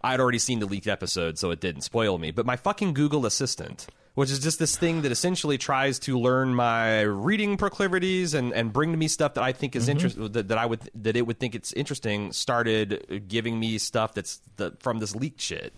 I'd 0.03 0.20
already 0.20 0.39
seen 0.39 0.61
the 0.61 0.66
leaked 0.66 0.87
episode, 0.87 1.39
so 1.39 1.51
it 1.51 1.61
didn't 1.61 1.83
spoil 1.83 2.18
me. 2.18 2.31
But 2.31 2.47
my 2.47 2.57
fucking 2.57 2.95
Google 2.95 3.27
Assistant, 3.27 3.87
which 4.14 4.31
is 4.31 4.39
just 4.39 4.59
this 4.59 4.77
thing 4.77 5.03
that 5.03 5.12
essentially 5.12 5.59
tries 5.59 5.99
to 6.01 6.18
learn 6.18 6.55
my 6.55 7.03
reading 7.03 7.57
proclivities 7.57 8.35
and, 8.35 8.53
and 8.53 8.72
bring 8.72 8.93
to 8.93 8.97
me 8.97 9.09
stuff 9.09 9.35
that 9.35 9.45
I 9.45 9.53
think 9.53 9.74
is 9.74 9.89
interesting 9.89 10.33
that, 10.33 10.49
that 10.49 10.59
I 10.59 10.66
would 10.66 10.81
that 11.03 11.16
it 11.16 11.22
would 11.27 11.39
think 11.39 11.55
it's 11.55 11.72
interesting, 11.72 12.33
started 12.33 13.24
giving 13.29 13.59
me 13.59 13.79
stuff 13.79 14.14
that's 14.14 14.41
the, 14.57 14.72
from 14.81 14.99
this 14.99 15.14
leaked 15.14 15.41
shit 15.41 15.72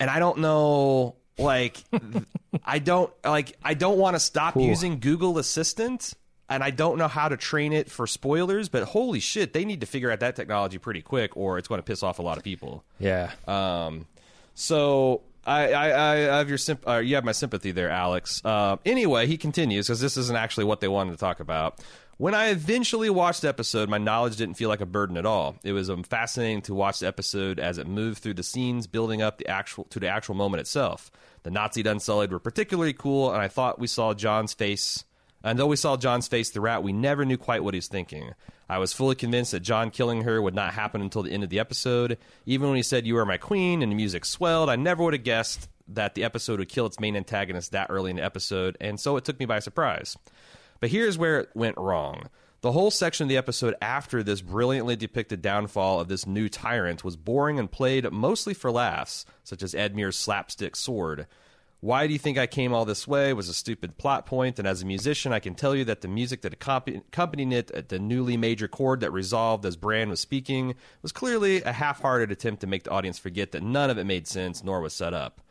and 0.00 0.10
I 0.10 0.18
don't 0.18 0.38
know 0.38 1.16
like 1.38 1.76
I 2.64 2.78
don't 2.78 3.12
like 3.24 3.56
I 3.62 3.74
don't 3.74 3.98
want 3.98 4.14
to 4.16 4.20
stop 4.20 4.56
using 4.56 5.00
Google 5.00 5.38
Assistant 5.38 6.14
and 6.48 6.62
I 6.62 6.70
don't 6.70 6.98
know 6.98 7.08
how 7.08 7.28
to 7.28 7.36
train 7.36 7.72
it 7.72 7.90
for 7.90 8.06
spoilers, 8.06 8.68
but 8.68 8.84
holy 8.84 9.20
shit, 9.20 9.52
they 9.52 9.64
need 9.64 9.80
to 9.80 9.86
figure 9.86 10.10
out 10.10 10.20
that 10.20 10.36
technology 10.36 10.78
pretty 10.78 11.02
quick 11.02 11.36
or 11.36 11.58
it's 11.58 11.68
going 11.68 11.80
to 11.80 11.82
piss 11.82 12.02
off 12.02 12.18
a 12.18 12.22
lot 12.22 12.38
of 12.38 12.44
people. 12.44 12.84
yeah. 12.98 13.32
Um, 13.48 14.06
so 14.54 15.22
I, 15.44 15.72
I, 15.72 16.12
I 16.12 16.16
have 16.38 16.48
your 16.48 16.58
symp- 16.58 16.86
uh, 16.88 16.98
you 16.98 17.14
have 17.16 17.24
my 17.24 17.32
sympathy 17.32 17.70
there, 17.72 17.90
Alex. 17.90 18.40
Uh, 18.44 18.76
anyway, 18.84 19.26
he 19.26 19.36
continues 19.36 19.86
because 19.86 20.00
this 20.00 20.16
isn't 20.16 20.36
actually 20.36 20.64
what 20.64 20.80
they 20.80 20.88
wanted 20.88 21.12
to 21.12 21.16
talk 21.18 21.40
about. 21.40 21.80
When 22.18 22.34
I 22.34 22.48
eventually 22.48 23.10
watched 23.10 23.42
the 23.42 23.48
episode, 23.48 23.90
my 23.90 23.98
knowledge 23.98 24.36
didn't 24.36 24.56
feel 24.56 24.70
like 24.70 24.80
a 24.80 24.86
burden 24.86 25.18
at 25.18 25.26
all. 25.26 25.56
It 25.62 25.72
was 25.72 25.90
um, 25.90 26.02
fascinating 26.02 26.62
to 26.62 26.74
watch 26.74 27.00
the 27.00 27.06
episode 27.06 27.60
as 27.60 27.76
it 27.76 27.86
moved 27.86 28.22
through 28.22 28.34
the 28.34 28.42
scenes, 28.42 28.86
building 28.86 29.20
up 29.20 29.36
the 29.36 29.46
actual 29.48 29.84
to 29.90 30.00
the 30.00 30.08
actual 30.08 30.34
moment 30.34 30.62
itself. 30.62 31.10
The 31.42 31.50
Nazi 31.50 31.82
Unsullied 31.82 32.32
were 32.32 32.38
particularly 32.38 32.94
cool, 32.94 33.30
and 33.30 33.42
I 33.42 33.48
thought 33.48 33.78
we 33.78 33.86
saw 33.86 34.14
Jon's 34.14 34.54
face. 34.54 35.04
And 35.44 35.58
though 35.58 35.66
we 35.66 35.76
saw 35.76 35.98
Jon's 35.98 36.26
face 36.26 36.48
throughout, 36.48 36.82
we 36.82 36.94
never 36.94 37.26
knew 37.26 37.36
quite 37.36 37.62
what 37.62 37.74
he 37.74 37.78
was 37.78 37.86
thinking. 37.86 38.30
I 38.66 38.78
was 38.78 38.94
fully 38.94 39.14
convinced 39.14 39.52
that 39.52 39.60
Jon 39.60 39.90
killing 39.90 40.22
her 40.22 40.40
would 40.40 40.54
not 40.54 40.72
happen 40.72 41.02
until 41.02 41.22
the 41.22 41.32
end 41.32 41.44
of 41.44 41.50
the 41.50 41.60
episode. 41.60 42.16
Even 42.46 42.68
when 42.68 42.76
he 42.76 42.82
said, 42.82 43.06
You 43.06 43.18
are 43.18 43.26
my 43.26 43.36
queen, 43.36 43.82
and 43.82 43.92
the 43.92 43.96
music 43.96 44.24
swelled, 44.24 44.70
I 44.70 44.76
never 44.76 45.04
would 45.04 45.12
have 45.12 45.22
guessed 45.22 45.68
that 45.88 46.14
the 46.14 46.24
episode 46.24 46.60
would 46.60 46.70
kill 46.70 46.86
its 46.86 46.98
main 46.98 47.14
antagonist 47.14 47.72
that 47.72 47.88
early 47.90 48.10
in 48.10 48.16
the 48.16 48.24
episode, 48.24 48.78
and 48.80 48.98
so 48.98 49.18
it 49.18 49.26
took 49.26 49.38
me 49.38 49.44
by 49.44 49.58
surprise. 49.58 50.16
But 50.80 50.90
here's 50.90 51.18
where 51.18 51.40
it 51.40 51.50
went 51.54 51.76
wrong. 51.76 52.28
The 52.62 52.72
whole 52.72 52.90
section 52.90 53.24
of 53.24 53.28
the 53.28 53.36
episode 53.36 53.74
after 53.80 54.22
this 54.22 54.40
brilliantly 54.40 54.96
depicted 54.96 55.42
downfall 55.42 56.00
of 56.00 56.08
this 56.08 56.26
new 56.26 56.48
tyrant 56.48 57.04
was 57.04 57.16
boring 57.16 57.58
and 57.58 57.70
played 57.70 58.10
mostly 58.10 58.54
for 58.54 58.70
laughs, 58.70 59.24
such 59.44 59.62
as 59.62 59.74
Edmure's 59.74 60.16
slapstick 60.16 60.74
sword. 60.74 61.26
Why 61.80 62.06
do 62.06 62.12
you 62.14 62.18
think 62.18 62.38
I 62.38 62.46
came 62.46 62.72
all 62.72 62.86
this 62.86 63.06
way 63.06 63.32
was 63.34 63.50
a 63.50 63.54
stupid 63.54 63.98
plot 63.98 64.24
point, 64.24 64.58
and 64.58 64.66
as 64.66 64.82
a 64.82 64.86
musician, 64.86 65.32
I 65.32 65.38
can 65.38 65.54
tell 65.54 65.76
you 65.76 65.84
that 65.84 66.00
the 66.00 66.08
music 66.08 66.40
that 66.40 66.54
accompanied 66.54 67.52
it, 67.52 67.70
at 67.70 67.90
the 67.90 67.98
newly 67.98 68.36
major 68.38 68.66
chord 68.66 69.00
that 69.00 69.12
resolved 69.12 69.66
as 69.66 69.76
Bran 69.76 70.08
was 70.08 70.18
speaking, 70.18 70.74
was 71.02 71.12
clearly 71.12 71.62
a 71.62 71.72
half 71.72 72.00
hearted 72.00 72.32
attempt 72.32 72.62
to 72.62 72.66
make 72.66 72.84
the 72.84 72.90
audience 72.90 73.18
forget 73.18 73.52
that 73.52 73.62
none 73.62 73.90
of 73.90 73.98
it 73.98 74.04
made 74.04 74.26
sense 74.26 74.64
nor 74.64 74.80
was 74.80 74.94
set 74.94 75.12
up. 75.12 75.42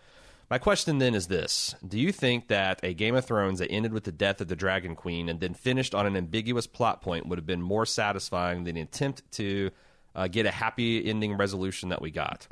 My 0.49 0.59
question 0.59 0.99
then 0.99 1.15
is 1.15 1.27
this 1.27 1.75
Do 1.85 1.99
you 1.99 2.11
think 2.11 2.49
that 2.49 2.79
a 2.83 2.93
Game 2.93 3.15
of 3.15 3.25
Thrones 3.25 3.59
that 3.59 3.71
ended 3.71 3.93
with 3.93 4.03
the 4.03 4.11
death 4.11 4.41
of 4.41 4.47
the 4.47 4.55
Dragon 4.55 4.95
Queen 4.95 5.29
and 5.29 5.39
then 5.39 5.53
finished 5.53 5.95
on 5.95 6.05
an 6.05 6.15
ambiguous 6.15 6.67
plot 6.67 7.01
point 7.01 7.27
would 7.27 7.39
have 7.39 7.45
been 7.45 7.61
more 7.61 7.85
satisfying 7.85 8.63
than 8.63 8.75
the 8.75 8.81
attempt 8.81 9.23
to 9.33 9.71
uh, 10.13 10.27
get 10.27 10.45
a 10.45 10.51
happy 10.51 11.05
ending 11.09 11.35
resolution 11.35 11.89
that 11.89 12.01
we 12.01 12.11
got? 12.11 12.47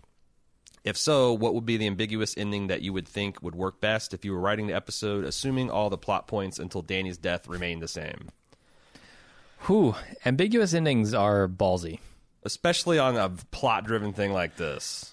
If 0.84 0.98
so, 0.98 1.32
what 1.34 1.54
would 1.54 1.66
be 1.66 1.78
the 1.78 1.88
ambiguous 1.88 2.36
ending 2.38 2.68
that 2.68 2.82
you 2.82 2.92
would 2.92 3.08
think 3.08 3.42
would 3.42 3.56
work 3.56 3.80
best 3.80 4.14
if 4.14 4.26
you 4.26 4.34
were 4.34 4.40
writing 4.40 4.68
the 4.68 4.76
episode, 4.76 5.24
assuming 5.24 5.70
all 5.70 5.90
the 5.90 5.98
plot 5.98 6.28
points 6.28 6.60
until 6.60 6.82
Dany's 6.82 7.18
death 7.18 7.48
remained 7.48 7.82
the 7.82 7.88
same? 7.88 8.30
Whew. 9.68 9.96
Ambiguous 10.26 10.74
endings 10.74 11.14
are 11.14 11.48
ballsy. 11.48 12.00
Especially 12.44 13.00
on 13.00 13.16
a 13.16 13.30
plot 13.30 13.86
driven 13.86 14.12
thing 14.12 14.34
like 14.34 14.58
this. 14.58 15.13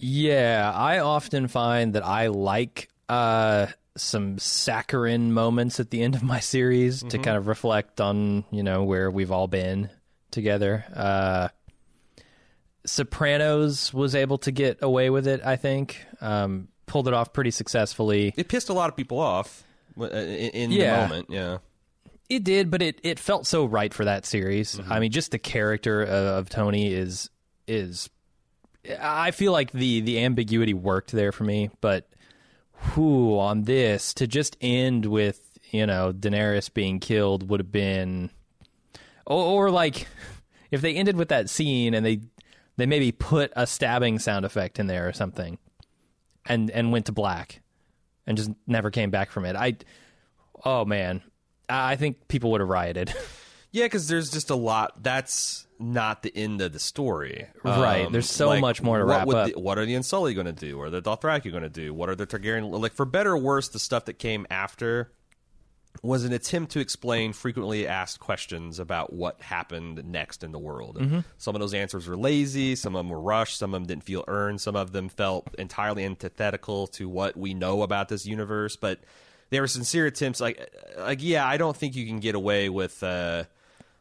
Yeah, 0.00 0.70
I 0.74 1.00
often 1.00 1.48
find 1.48 1.94
that 1.94 2.04
I 2.06 2.28
like 2.28 2.88
uh, 3.08 3.66
some 3.96 4.38
saccharine 4.38 5.32
moments 5.32 5.80
at 5.80 5.90
the 5.90 6.02
end 6.02 6.14
of 6.14 6.22
my 6.22 6.38
series 6.40 7.02
to 7.02 7.18
kind 7.18 7.36
of 7.36 7.48
reflect 7.48 8.00
on 8.00 8.44
you 8.52 8.62
know 8.62 8.84
where 8.84 9.10
we've 9.10 9.32
all 9.32 9.48
been 9.48 9.90
together. 10.30 10.84
Uh, 10.94 11.48
Sopranos 12.86 13.92
was 13.92 14.14
able 14.14 14.38
to 14.38 14.52
get 14.52 14.78
away 14.82 15.10
with 15.10 15.26
it. 15.26 15.40
I 15.44 15.56
think 15.56 16.04
um, 16.20 16.68
pulled 16.86 17.08
it 17.08 17.14
off 17.14 17.32
pretty 17.32 17.50
successfully. 17.50 18.32
It 18.36 18.48
pissed 18.48 18.68
a 18.68 18.72
lot 18.72 18.88
of 18.88 18.96
people 18.96 19.18
off 19.18 19.64
uh, 20.00 20.04
in, 20.06 20.50
in 20.50 20.70
Yeah. 20.70 21.02
the 21.02 21.08
moment, 21.08 21.30
yeah. 21.30 21.58
It 22.28 22.44
did, 22.44 22.70
but 22.70 22.82
it, 22.82 23.00
it 23.02 23.18
felt 23.18 23.46
so 23.46 23.64
right 23.64 23.92
for 23.92 24.04
that 24.04 24.26
series. 24.26 24.78
I 24.88 25.00
mean, 25.00 25.10
just 25.10 25.30
the 25.32 25.38
character 25.38 26.02
of, 26.02 26.10
of 26.10 26.48
Tony 26.50 26.92
is 26.92 27.30
is. 27.66 28.08
I 29.00 29.30
feel 29.32 29.52
like 29.52 29.72
the 29.72 30.00
the 30.00 30.24
ambiguity 30.24 30.74
worked 30.74 31.12
there 31.12 31.32
for 31.32 31.44
me, 31.44 31.70
but 31.80 32.08
who 32.72 33.38
on 33.38 33.64
this 33.64 34.14
to 34.14 34.26
just 34.26 34.56
end 34.60 35.06
with 35.06 35.58
you 35.70 35.86
know 35.86 36.12
Daenerys 36.12 36.72
being 36.72 37.00
killed 37.00 37.48
would 37.48 37.60
have 37.60 37.72
been, 37.72 38.30
or, 39.26 39.66
or 39.66 39.70
like 39.70 40.06
if 40.70 40.80
they 40.80 40.94
ended 40.94 41.16
with 41.16 41.28
that 41.28 41.50
scene 41.50 41.94
and 41.94 42.04
they 42.04 42.20
they 42.76 42.86
maybe 42.86 43.12
put 43.12 43.52
a 43.56 43.66
stabbing 43.66 44.18
sound 44.18 44.44
effect 44.44 44.78
in 44.78 44.86
there 44.86 45.08
or 45.08 45.12
something, 45.12 45.58
and 46.46 46.70
and 46.70 46.92
went 46.92 47.06
to 47.06 47.12
black, 47.12 47.60
and 48.26 48.36
just 48.36 48.50
never 48.66 48.90
came 48.90 49.10
back 49.10 49.30
from 49.30 49.44
it. 49.44 49.56
I, 49.56 49.76
oh 50.64 50.84
man, 50.84 51.22
I 51.68 51.92
I 51.92 51.96
think 51.96 52.28
people 52.28 52.52
would 52.52 52.60
have 52.60 52.70
rioted. 52.70 53.12
Yeah, 53.70 53.84
because 53.84 54.08
there's 54.08 54.30
just 54.30 54.50
a 54.50 54.54
lot. 54.56 55.02
That's 55.02 55.66
not 55.78 56.22
the 56.22 56.36
end 56.36 56.60
of 56.60 56.72
the 56.72 56.78
story, 56.78 57.46
Right, 57.62 58.06
um, 58.06 58.12
there's 58.12 58.28
so 58.28 58.58
much 58.58 58.82
more 58.82 58.98
to 58.98 59.04
what 59.04 59.10
wrap 59.10 59.28
up. 59.28 59.52
The, 59.52 59.60
what 59.60 59.78
are 59.78 59.86
the 59.86 59.94
Unsullied 59.94 60.34
going 60.34 60.46
to 60.46 60.52
do? 60.52 60.76
What 60.76 60.88
are 60.88 60.90
the 60.90 61.02
Dothraki 61.02 61.50
going 61.50 61.62
to 61.62 61.68
do? 61.68 61.94
What 61.94 62.08
are 62.08 62.16
the 62.16 62.26
Targaryen? 62.26 62.70
Like 62.80 62.94
for 62.94 63.04
better 63.04 63.32
or 63.32 63.38
worse, 63.38 63.68
the 63.68 63.78
stuff 63.78 64.06
that 64.06 64.18
came 64.18 64.46
after 64.50 65.12
was 66.02 66.24
an 66.24 66.32
attempt 66.32 66.72
to 66.72 66.80
explain 66.80 67.32
frequently 67.32 67.86
asked 67.86 68.20
questions 68.20 68.78
about 68.78 69.12
what 69.12 69.40
happened 69.40 70.04
next 70.04 70.44
in 70.44 70.52
the 70.52 70.58
world. 70.58 70.96
Mm-hmm. 70.98 71.20
Some 71.38 71.56
of 71.56 71.60
those 71.60 71.74
answers 71.74 72.06
were 72.06 72.16
lazy, 72.16 72.76
some 72.76 72.94
of 72.94 73.00
them 73.00 73.08
were 73.10 73.20
rushed, 73.20 73.58
some 73.58 73.74
of 73.74 73.80
them 73.80 73.86
didn't 73.86 74.04
feel 74.04 74.24
earned, 74.28 74.60
some 74.60 74.76
of 74.76 74.92
them 74.92 75.08
felt 75.08 75.54
entirely 75.58 76.04
antithetical 76.04 76.86
to 76.88 77.08
what 77.08 77.36
we 77.36 77.54
know 77.54 77.82
about 77.82 78.08
this 78.08 78.26
universe. 78.26 78.76
But 78.76 79.00
they 79.50 79.60
were 79.60 79.66
sincere 79.66 80.06
attempts. 80.06 80.40
Like, 80.40 80.60
uh, 80.96 81.02
like 81.02 81.22
yeah, 81.22 81.46
I 81.46 81.56
don't 81.56 81.76
think 81.76 81.96
you 81.96 82.06
can 82.06 82.20
get 82.20 82.34
away 82.34 82.68
with. 82.68 83.02
Uh, 83.02 83.44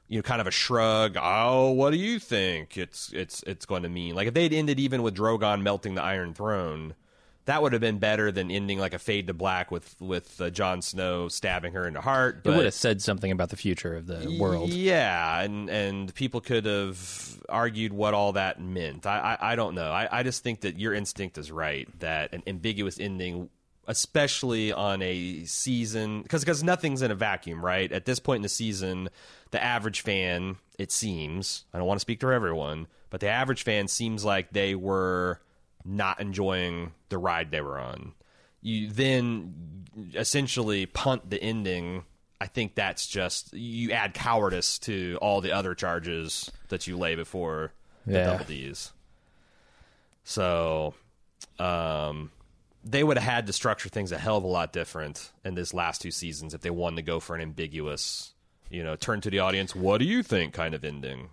you 0.07 0.17
know, 0.19 0.23
kind 0.23 0.41
of 0.41 0.47
a 0.47 0.51
shrug. 0.51 1.17
Oh, 1.19 1.71
what 1.71 1.91
do 1.91 1.97
you 1.97 2.19
think 2.19 2.77
it's 2.77 3.11
it's 3.13 3.43
it's 3.43 3.65
going 3.65 3.83
to 3.83 3.89
mean? 3.89 4.15
Like 4.15 4.27
if 4.27 4.33
they'd 4.33 4.53
ended 4.53 4.79
even 4.79 5.03
with 5.03 5.15
Drogon 5.15 5.61
melting 5.61 5.95
the 5.95 6.03
Iron 6.03 6.33
Throne, 6.33 6.95
that 7.45 7.61
would 7.61 7.71
have 7.73 7.81
been 7.81 7.97
better 7.97 8.31
than 8.31 8.51
ending 8.51 8.77
like 8.79 8.93
a 8.93 8.99
fade 8.99 9.27
to 9.27 9.33
black 9.33 9.71
with 9.71 9.95
with 9.99 10.39
uh, 10.41 10.49
Jon 10.49 10.81
Snow 10.81 11.27
stabbing 11.27 11.73
her 11.73 11.87
in 11.87 11.93
the 11.93 12.01
heart. 12.01 12.37
It 12.37 12.43
But 12.43 12.55
would 12.57 12.65
have 12.65 12.73
said 12.73 13.01
something 13.01 13.31
about 13.31 13.49
the 13.49 13.57
future 13.57 13.95
of 13.95 14.07
the 14.07 14.37
world. 14.39 14.69
yeah, 14.69 15.41
and 15.41 15.69
and 15.69 16.13
people 16.15 16.41
could 16.41 16.65
have 16.65 17.41
argued 17.49 17.93
what 17.93 18.13
all 18.13 18.33
that 18.33 18.61
meant. 18.61 19.05
I 19.05 19.37
I, 19.39 19.53
I 19.53 19.55
don't 19.55 19.75
know. 19.75 19.91
I, 19.91 20.07
I 20.11 20.23
just 20.23 20.43
think 20.43 20.61
that 20.61 20.77
your 20.79 20.93
instinct 20.93 21.37
is 21.37 21.51
right 21.51 21.87
that 21.99 22.33
an 22.33 22.43
ambiguous 22.47 22.99
ending, 22.99 23.49
especially 23.87 24.71
on 24.71 25.01
a 25.01 25.43
season, 25.45 26.21
because 26.21 26.41
because 26.41 26.63
nothing's 26.63 27.01
in 27.01 27.09
a 27.11 27.15
vacuum, 27.15 27.63
right? 27.63 27.91
At 27.91 28.05
this 28.05 28.19
point 28.19 28.37
in 28.37 28.43
the 28.43 28.49
season, 28.49 29.09
the 29.51 29.63
average 29.63 30.01
fan, 30.01 30.57
it 30.77 30.91
seems, 30.91 31.65
I 31.73 31.77
don't 31.77 31.87
want 31.87 31.97
to 31.97 32.01
speak 32.01 32.19
to 32.19 32.31
everyone, 32.31 32.87
but 33.09 33.21
the 33.21 33.29
average 33.29 33.63
fan 33.63 33.87
seems 33.87 34.25
like 34.25 34.51
they 34.51 34.75
were 34.75 35.39
not 35.85 36.19
enjoying 36.19 36.91
the 37.09 37.17
ride 37.17 37.49
they 37.51 37.61
were 37.61 37.79
on. 37.79 38.11
You 38.61 38.89
then 38.89 39.85
essentially 40.15 40.85
punt 40.85 41.29
the 41.29 41.41
ending. 41.41 42.03
I 42.41 42.47
think 42.47 42.75
that's 42.75 43.07
just 43.07 43.53
you 43.53 43.93
add 43.93 44.13
cowardice 44.13 44.77
to 44.79 45.17
all 45.21 45.39
the 45.41 45.53
other 45.53 45.73
charges 45.73 46.51
that 46.67 46.85
you 46.85 46.97
lay 46.97 47.15
before 47.15 47.71
the 48.05 48.13
Yeah. 48.13 48.25
double 48.25 48.45
D's. 48.45 48.91
So, 50.25 50.93
um, 51.59 52.31
they 52.89 53.03
would 53.03 53.17
have 53.17 53.29
had 53.31 53.47
to 53.47 53.53
structure 53.53 53.89
things 53.89 54.11
a 54.11 54.17
hell 54.17 54.37
of 54.37 54.43
a 54.43 54.47
lot 54.47 54.73
different 54.73 55.31
in 55.45 55.55
this 55.55 55.73
last 55.73 56.01
two 56.01 56.11
seasons 56.11 56.53
if 56.53 56.61
they 56.61 56.69
wanted 56.69 56.95
to 56.97 57.01
go 57.01 57.19
for 57.19 57.35
an 57.35 57.41
ambiguous, 57.41 58.33
you 58.69 58.83
know, 58.83 58.95
turn 58.95 59.21
to 59.21 59.29
the 59.29 59.39
audience, 59.39 59.75
what 59.75 59.97
do 59.99 60.05
you 60.05 60.23
think 60.23 60.53
kind 60.53 60.73
of 60.73 60.83
ending. 60.83 61.29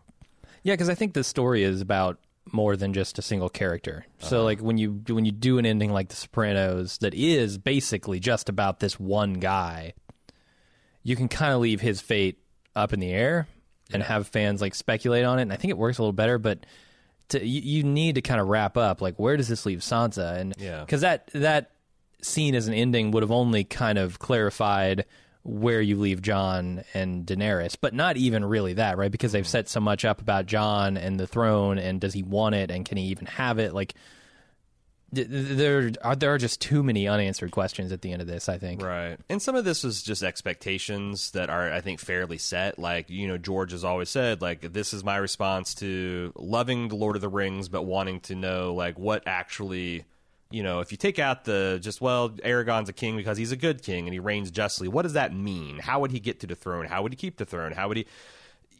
Yeah, 0.63 0.75
because 0.75 0.89
I 0.89 0.95
think 0.95 1.13
the 1.15 1.25
story 1.25 1.63
is 1.63 1.81
about 1.81 2.19
more 2.53 2.77
than 2.77 2.93
just 2.93 3.19
a 3.19 3.23
single 3.23 3.49
character. 3.49 4.07
So, 4.19 4.37
Uh-huh. 4.39 4.45
like 4.45 4.61
when 4.61 4.79
you 4.79 5.03
when 5.09 5.25
you 5.25 5.33
do 5.33 5.59
an 5.59 5.67
ending 5.67 5.93
like 5.93 6.09
The 6.09 6.17
Sopranos, 6.17 6.99
that 6.99 7.15
is 7.15 7.57
basically 7.59 8.21
just 8.21 8.49
about 8.49 8.81
this 8.81 8.99
one 9.01 9.35
guy, 9.35 9.95
you 11.03 11.17
can 11.17 11.29
kind 11.29 11.53
of 11.55 11.61
leave 11.61 11.81
his 11.81 12.01
fate 12.01 12.39
up 12.77 12.93
in 12.93 13.01
the 13.01 13.11
air 13.13 13.47
and 13.93 14.03
have 14.03 14.27
fans 14.27 14.61
like 14.61 14.75
speculate 14.75 15.25
on 15.25 15.39
it. 15.39 15.43
And 15.43 15.53
I 15.53 15.57
think 15.57 15.71
it 15.71 15.79
works 15.79 15.99
a 15.99 16.03
little 16.03 16.13
better, 16.13 16.39
but. 16.39 16.65
To, 17.31 17.45
you, 17.45 17.61
you 17.61 17.85
need 17.85 18.17
to 18.17 18.23
kind 18.23 18.41
of 18.41 18.49
wrap 18.49 18.77
up 18.77 19.01
like 19.01 19.17
where 19.17 19.37
does 19.37 19.49
this 19.49 19.65
leave 19.65 19.79
Sansa 19.79 20.39
and 20.39 20.55
Yeah. 20.59 20.81
because 20.81 21.01
that 21.01 21.31
that 21.33 21.71
scene 22.21 22.55
as 22.55 22.69
an 22.69 22.75
ending 22.75 23.11
would 23.13 23.23
have 23.23 23.33
only 23.33 23.65
kind 23.65 23.99
of 23.99 24.19
clarified 24.19 25.05
where 25.45 25.81
you 25.83 25.99
leave 25.99 26.23
Jon 26.23 26.85
and 26.95 27.27
Daenerys, 27.27 27.77
but 27.79 27.93
not 27.93 28.17
even 28.17 28.45
really 28.45 28.75
that, 28.75 28.97
right? 28.97 29.13
Because 29.13 29.33
they've 29.33 29.45
mm. 29.45 29.49
set 29.49 29.69
so 29.69 29.79
much 29.79 30.05
up 30.05 30.21
about 30.21 30.47
Jon 30.47 30.97
and 30.97 31.21
the 31.21 31.27
throne, 31.27 31.79
and 31.79 32.01
does 32.01 32.15
he 32.15 32.23
want 32.23 32.55
it, 32.55 32.71
and 32.71 32.85
can 32.87 32.97
he 32.97 33.05
even 33.05 33.27
have 33.27 33.59
it? 33.59 33.75
Like, 33.75 33.95
there 35.15 35.93
are 36.03 36.17
there 36.17 36.35
are 36.35 36.39
just 36.39 36.61
too 36.61 36.83
many 36.83 37.09
unanswered 37.09 37.51
questions 37.51 37.93
at 37.93 38.03
the 38.03 38.13
end 38.13 38.21
of 38.21 38.29
this. 38.29 38.49
I 38.49 38.59
think. 38.59 38.83
Right. 38.83 39.17
And 39.29 39.41
some 39.41 39.55
of 39.55 39.65
this 39.65 39.85
was 39.85 40.03
just 40.03 40.23
expectations 40.23 41.31
that 41.33 41.51
are, 41.51 41.73
I 41.73 41.81
think, 41.81 42.01
fairly 42.01 42.39
set. 42.39 42.79
Like, 42.79 43.11
you 43.11 43.29
know, 43.29 43.39
George 43.39 43.73
has 43.73 43.85
always 43.85 44.09
said, 44.09 44.43
like, 44.43 44.73
this 44.73 44.93
is 44.93 45.05
my 45.05 45.17
response 45.17 45.75
to 45.77 46.33
loving 46.37 46.89
The 46.89 46.97
Lord 46.97 47.17
of 47.17 47.23
the 47.23 47.29
Rings, 47.29 47.69
but 47.69 47.83
wanting 47.83 48.21
to 48.21 48.35
know, 48.35 48.75
like, 48.75 48.99
what 48.99 49.23
actually, 49.27 50.05
you 50.51 50.63
know, 50.63 50.81
if 50.81 50.93
you 50.93 50.99
take 50.99 51.19
out 51.19 51.45
the 51.45 51.79
just, 51.81 52.01
well, 52.01 52.31
Aragorn's 52.31 52.89
a 52.89 52.93
king 52.93 53.17
because 53.17 53.39
he's 53.39 53.53
a 53.53 53.57
good 53.57 53.83
king 53.83 54.07
and 54.07 54.13
he 54.13 54.21
reigns 54.21 54.51
justly, 54.51 54.89
what 54.89 55.03
does 55.03 55.15
that 55.15 55.35
mean? 55.35 55.79
How 55.79 56.01
would 56.01 56.11
he 56.11 56.21
get 56.21 56.41
to 56.41 56.47
the 56.47 56.55
throne? 56.55 56.87
How 56.87 57.03
would 57.03 57.13
he 57.13 57.17
keep 57.17 57.37
the 57.37 57.45
throne? 57.45 57.73
How 57.73 57.89
would 57.89 57.97
he. 57.99 58.07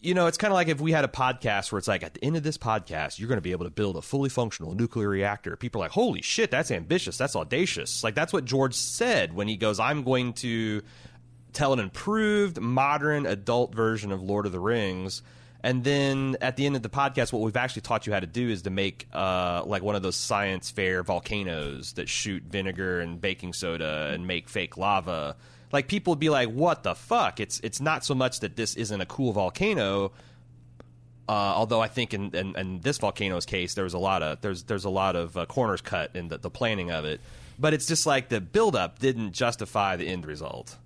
You 0.05 0.13
know, 0.13 0.27
it's 0.27 0.37
kind 0.37 0.53
of 0.53 0.55
like 0.55 0.69
if 0.69 0.83
we 0.83 0.93
had 0.93 1.07
a 1.07 1.09
podcast 1.09 1.73
where 1.73 1.79
it's 1.79 1.89
like, 1.89 2.03
at 2.03 2.13
the 2.13 2.23
end 2.23 2.37
of 2.37 2.43
this 2.43 2.59
podcast, 2.59 3.19
you're 3.19 3.27
going 3.27 3.39
to 3.39 3.43
be 3.43 3.53
able 3.53 3.65
to 3.65 3.71
build 3.71 3.97
a 3.97 4.03
fully 4.03 4.29
functional 4.29 4.75
nuclear 4.75 5.09
reactor. 5.09 5.57
People 5.57 5.81
are 5.81 5.87
like, 5.87 5.93
holy 5.93 6.21
shit, 6.21 6.51
that's 6.51 6.71
ambitious. 6.71 7.17
That's 7.17 7.35
audacious. 7.35 8.05
Like, 8.05 8.15
that's 8.15 8.31
what 8.31 8.45
George 8.45 8.75
said 8.75 9.33
when 9.33 9.49
he 9.49 9.57
goes, 9.57 9.81
I'm 9.81 10.03
going 10.03 10.35
to 10.35 10.83
tell 11.55 11.73
an 11.73 11.79
improved, 11.79 12.61
modern, 12.61 13.25
adult 13.25 13.75
version 13.75 14.13
of 14.13 14.21
Lord 14.23 14.45
of 14.45 14.53
the 14.53 14.61
Rings. 14.61 15.23
And 15.63 15.83
then 15.83 16.37
at 16.43 16.57
the 16.57 16.67
end 16.67 16.77
of 16.77 16.83
the 16.83 16.91
podcast, 16.91 17.33
what 17.33 17.41
we've 17.41 17.57
actually 17.57 17.83
taught 17.83 18.07
you 18.07 18.13
how 18.13 18.21
to 18.21 18.27
do 18.27 18.51
is 18.51 18.61
to 18.63 18.71
make 18.71 19.09
uh, 19.15 19.63
like 19.65 19.83
one 19.83 19.95
of 19.95 20.03
those 20.03 20.17
science 20.17 20.71
fair 20.71 21.03
volcanoes 21.03 21.95
that 21.95 22.11
shoot 22.11 22.43
vinegar 22.43 23.01
and 23.01 23.19
baking 23.23 23.55
soda 23.55 24.11
and 24.13 24.27
make 24.27 24.51
fake 24.51 24.77
lava. 24.77 25.37
Like 25.75 25.89
people 25.89 26.13
would 26.13 26.21
be 26.21 26.31
like, 26.31 26.51
"What 26.51 26.85
the 26.85 26.95
fuck?" 26.95 27.41
It's 27.41 27.59
it's 27.65 27.81
not 27.81 28.05
so 28.05 28.15
much 28.15 28.39
that 28.41 28.55
this 28.55 28.77
isn't 28.77 29.01
a 29.01 29.07
cool 29.07 29.33
volcano. 29.33 30.13
Uh, 31.29 31.33
although 31.33 31.81
I 31.81 31.89
think 31.89 32.15
in, 32.15 32.33
in, 32.33 32.57
in 32.57 32.81
this 32.81 32.99
volcano's 32.99 33.45
case, 33.45 33.75
there 33.75 33.83
was 33.83 33.93
a 33.93 33.99
lot 33.99 34.23
of 34.23 34.41
there's 34.41 34.63
there's 34.63 34.85
a 34.85 34.91
lot 34.91 35.17
of 35.17 35.37
uh, 35.37 35.47
corners 35.47 35.81
cut 35.81 36.15
in 36.15 36.29
the, 36.29 36.39
the 36.39 36.49
planning 36.49 36.93
of 36.93 37.05
it, 37.05 37.21
but 37.59 37.75
it's 37.75 37.87
just 37.87 38.07
like 38.07 38.29
the 38.29 38.41
buildup 38.41 39.01
didn't 39.01 39.33
justify 39.33 39.97
the 39.97 40.07
end 40.07 40.27
result, 40.27 40.77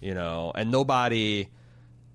you 0.00 0.14
know, 0.14 0.52
and 0.54 0.70
nobody, 0.70 1.48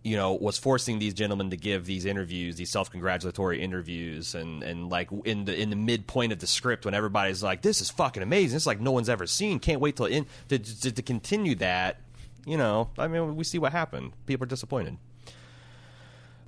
you 0.02 0.16
know, 0.16 0.34
was 0.34 0.58
forcing 0.58 1.00
these 1.00 1.14
gentlemen 1.14 1.50
to 1.50 1.58
give 1.58 1.86
these 1.86 2.06
interviews, 2.06 2.56
these 2.56 2.70
self 2.70 2.90
congratulatory 2.90 3.62
interviews, 3.62 4.34
and 4.34 4.64
and 4.64 4.90
like 4.90 5.10
in 5.26 5.44
the 5.44 5.60
in 5.60 5.70
the 5.72 5.76
midpoint 5.76 6.32
of 6.32 6.40
the 6.40 6.48
script 6.48 6.86
when 6.86 6.94
everybody's 6.94 7.44
like, 7.44 7.64
"This 7.64 7.82
is 7.82 7.90
fucking 7.90 8.24
amazing! 8.24 8.56
It's 8.56 8.66
like 8.66 8.80
no 8.80 8.92
one's 8.92 9.10
ever 9.10 9.28
seen. 9.28 9.60
Can't 9.60 9.82
wait 9.82 9.98
till 9.98 10.06
in 10.06 10.26
to, 10.48 10.58
to 10.58 10.90
to 10.90 11.02
continue 11.02 11.56
that." 11.56 11.98
You 12.46 12.58
know, 12.58 12.90
I 12.98 13.08
mean, 13.08 13.36
we 13.36 13.44
see 13.44 13.58
what 13.58 13.72
happened. 13.72 14.14
People 14.26 14.44
are 14.44 14.48
disappointed. 14.48 14.98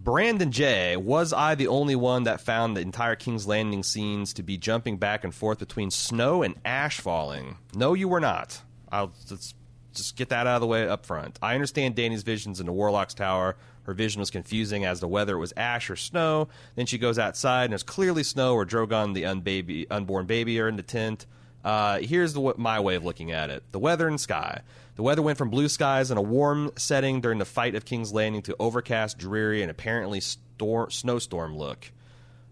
Brandon 0.05 0.51
J. 0.51 0.97
Was 0.97 1.33
I 1.33 1.55
the 1.55 1.67
only 1.67 1.95
one 1.95 2.23
that 2.23 2.39
found 2.39 2.77
the 2.77 2.81
entire 2.81 3.15
King's 3.15 3.47
Landing 3.47 3.81
scenes 3.81 4.33
to 4.33 4.43
be 4.43 4.55
jumping 4.55 4.97
back 4.97 5.23
and 5.23 5.33
forth 5.33 5.57
between 5.57 5.89
snow 5.89 6.43
and 6.43 6.55
ash 6.63 6.99
falling? 6.99 7.57
No, 7.73 7.95
you 7.95 8.07
were 8.07 8.19
not. 8.19 8.61
I'll 8.91 9.13
just, 9.27 9.55
just 9.95 10.15
get 10.15 10.29
that 10.29 10.45
out 10.45 10.55
of 10.55 10.61
the 10.61 10.67
way 10.67 10.87
up 10.87 11.07
front. 11.07 11.39
I 11.41 11.55
understand 11.55 11.95
Dany's 11.95 12.21
visions 12.21 12.59
in 12.59 12.67
the 12.67 12.71
Warlock's 12.71 13.15
Tower. 13.15 13.55
Her 13.83 13.95
vision 13.95 14.19
was 14.19 14.29
confusing 14.29 14.85
as 14.85 14.99
to 14.99 15.07
whether 15.07 15.35
it 15.35 15.39
was 15.39 15.53
ash 15.57 15.89
or 15.89 15.95
snow. 15.95 16.49
Then 16.75 16.85
she 16.85 16.99
goes 16.99 17.17
outside 17.17 17.63
and 17.63 17.71
there's 17.71 17.81
clearly 17.81 18.21
snow 18.23 18.55
where 18.55 18.65
Drogon, 18.65 19.15
the 19.15 19.23
unbaby, 19.23 19.87
unborn 19.89 20.27
baby, 20.27 20.59
are 20.59 20.67
in 20.67 20.75
the 20.75 20.83
tent. 20.83 21.25
Uh, 21.63 21.97
here's 21.97 22.33
the, 22.33 22.53
my 22.57 22.79
way 22.79 22.93
of 22.93 23.03
looking 23.03 23.31
at 23.31 23.49
it 23.49 23.63
the 23.71 23.79
weather 23.79 24.07
and 24.07 24.21
sky. 24.21 24.61
The 24.95 25.03
weather 25.03 25.21
went 25.21 25.37
from 25.37 25.49
blue 25.49 25.67
skies 25.67 26.09
and 26.09 26.17
a 26.17 26.21
warm 26.21 26.71
setting 26.77 27.19
during 27.19 27.37
the 27.37 27.45
fight 27.45 27.75
of 27.75 27.83
King's 27.83 28.13
Landing 28.13 28.41
to 28.43 28.55
overcast, 28.59 29.17
dreary, 29.17 29.61
and 29.61 29.69
apparently 29.69 30.21
stor- 30.21 30.89
snowstorm 30.89 31.57
look. 31.57 31.91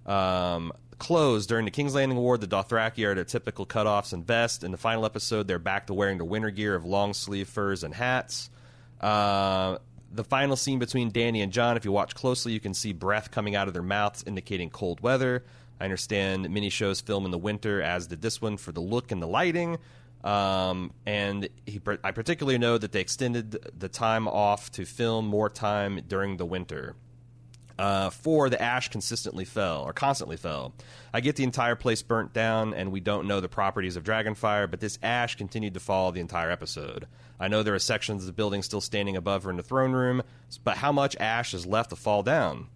Um, 0.05 0.73
clothes 0.99 1.47
during 1.47 1.63
the 1.63 1.71
King's 1.71 1.95
Landing 1.95 2.17
War, 2.17 2.37
the 2.37 2.47
Dothraki 2.47 3.05
are 3.05 3.15
their 3.15 3.23
typical 3.23 3.65
cutoffs 3.65 4.11
and 4.11 4.27
vest. 4.27 4.63
In 4.63 4.71
the 4.71 4.77
final 4.77 5.05
episode, 5.05 5.47
they're 5.47 5.57
back 5.57 5.87
to 5.87 5.93
wearing 5.93 6.17
the 6.17 6.25
winter 6.25 6.49
gear 6.49 6.75
of 6.75 6.83
long 6.83 7.13
sleeve 7.13 7.47
furs 7.47 7.83
and 7.83 7.93
hats. 7.93 8.49
Uh, 8.99 9.77
the 10.11 10.25
final 10.25 10.57
scene 10.57 10.79
between 10.79 11.11
Dany 11.11 11.41
and 11.41 11.51
Jon, 11.51 11.77
if 11.77 11.85
you 11.85 11.93
watch 11.93 12.13
closely, 12.13 12.51
you 12.51 12.59
can 12.59 12.73
see 12.73 12.91
breath 12.91 13.31
coming 13.31 13.55
out 13.55 13.69
of 13.69 13.73
their 13.73 13.81
mouths, 13.81 14.23
indicating 14.27 14.69
cold 14.69 14.99
weather. 14.99 15.45
I 15.79 15.85
understand 15.85 16.49
many 16.49 16.69
shows 16.69 17.01
film 17.01 17.25
in 17.25 17.31
the 17.31 17.37
winter, 17.37 17.81
as 17.81 18.07
did 18.07 18.21
this 18.21 18.41
one, 18.41 18.57
for 18.57 18.73
the 18.73 18.81
look 18.81 19.11
and 19.11 19.21
the 19.21 19.27
lighting. 19.27 19.77
Um, 20.23 20.93
and 21.05 21.49
he, 21.65 21.81
I 22.03 22.11
particularly 22.11 22.57
know 22.57 22.77
that 22.77 22.91
they 22.91 23.01
extended 23.01 23.57
the 23.77 23.89
time 23.89 24.27
off 24.27 24.71
to 24.73 24.85
film 24.85 25.27
more 25.27 25.49
time 25.49 26.01
during 26.07 26.37
the 26.37 26.45
winter. 26.45 26.95
Uh, 27.77 28.09
four, 28.09 28.49
the 28.49 28.61
ash 28.61 28.89
consistently 28.89 29.45
fell 29.45 29.81
or 29.81 29.93
constantly 29.93 30.37
fell. 30.37 30.73
I 31.13 31.21
get 31.21 31.35
the 31.35 31.43
entire 31.43 31.75
place 31.75 32.01
burnt 32.03 32.31
down, 32.31 32.73
and 32.73 32.91
we 32.91 32.99
don't 32.99 33.27
know 33.27 33.39
the 33.39 33.49
properties 33.49 33.95
of 33.95 34.03
Dragonfire, 34.03 34.69
but 34.69 34.79
this 34.79 34.99
ash 35.01 35.35
continued 35.35 35.73
to 35.73 35.79
fall 35.79 36.11
the 36.11 36.21
entire 36.21 36.51
episode. 36.51 37.07
I 37.39 37.47
know 37.47 37.63
there 37.63 37.73
are 37.73 37.79
sections 37.79 38.23
of 38.23 38.27
the 38.27 38.33
building 38.33 38.61
still 38.61 38.81
standing 38.81 39.17
above 39.17 39.43
her 39.43 39.49
in 39.49 39.57
the 39.57 39.63
throne 39.63 39.91
room, 39.91 40.21
but 40.63 40.77
how 40.77 40.91
much 40.91 41.15
ash 41.19 41.53
is 41.53 41.65
left 41.65 41.89
to 41.89 41.95
fall 41.95 42.21
down? 42.21 42.67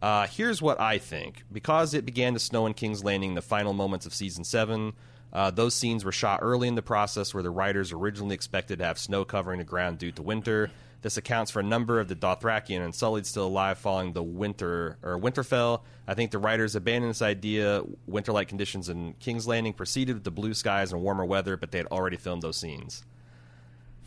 Uh, 0.00 0.26
here's 0.26 0.62
what 0.62 0.80
I 0.80 0.98
think. 0.98 1.44
Because 1.52 1.92
it 1.92 2.06
began 2.06 2.32
to 2.32 2.38
snow 2.38 2.66
in 2.66 2.74
King's 2.74 3.04
Landing 3.04 3.30
in 3.30 3.34
the 3.34 3.42
final 3.42 3.72
moments 3.72 4.06
of 4.06 4.14
season 4.14 4.44
7, 4.44 4.92
uh, 5.32 5.50
those 5.50 5.74
scenes 5.74 6.04
were 6.04 6.12
shot 6.12 6.40
early 6.42 6.68
in 6.68 6.74
the 6.74 6.82
process 6.82 7.34
where 7.34 7.42
the 7.42 7.50
writers 7.50 7.92
originally 7.92 8.34
expected 8.34 8.78
to 8.78 8.84
have 8.84 8.98
snow 8.98 9.24
covering 9.24 9.58
the 9.58 9.64
ground 9.64 9.98
due 9.98 10.12
to 10.12 10.22
winter. 10.22 10.70
This 11.00 11.16
accounts 11.16 11.52
for 11.52 11.60
a 11.60 11.64
number 11.64 12.00
of 12.00 12.08
the 12.08 12.16
Dothraki 12.16 12.74
and 12.74 12.84
Unsullied 12.84 13.24
still 13.24 13.46
alive 13.46 13.78
following 13.78 14.14
the 14.14 14.22
winter 14.22 14.98
or 15.02 15.18
Winterfell. 15.18 15.82
I 16.08 16.14
think 16.14 16.32
the 16.32 16.38
writers 16.38 16.74
abandoned 16.74 17.10
this 17.10 17.22
idea. 17.22 17.84
Winter-like 18.06 18.48
conditions 18.48 18.88
in 18.88 19.14
King's 19.20 19.46
Landing 19.46 19.74
preceded 19.74 20.14
with 20.14 20.24
the 20.24 20.32
blue 20.32 20.54
skies 20.54 20.92
and 20.92 21.00
warmer 21.00 21.24
weather, 21.24 21.56
but 21.56 21.70
they 21.70 21.78
had 21.78 21.86
already 21.88 22.16
filmed 22.16 22.42
those 22.42 22.56
scenes. 22.56 23.04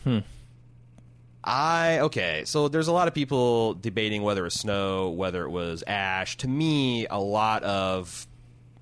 Hmm. 0.04 0.20
I 1.44 2.00
okay, 2.02 2.44
so 2.46 2.68
there's 2.68 2.88
a 2.88 2.92
lot 2.92 3.08
of 3.08 3.16
people 3.16 3.74
debating 3.74 4.22
whether 4.22 4.42
it 4.42 4.46
was 4.46 4.54
snow, 4.54 5.10
whether 5.10 5.44
it 5.44 5.50
was 5.50 5.84
ash. 5.88 6.38
To 6.38 6.48
me, 6.48 7.08
a 7.08 7.20
lot 7.20 7.64
of 7.64 8.28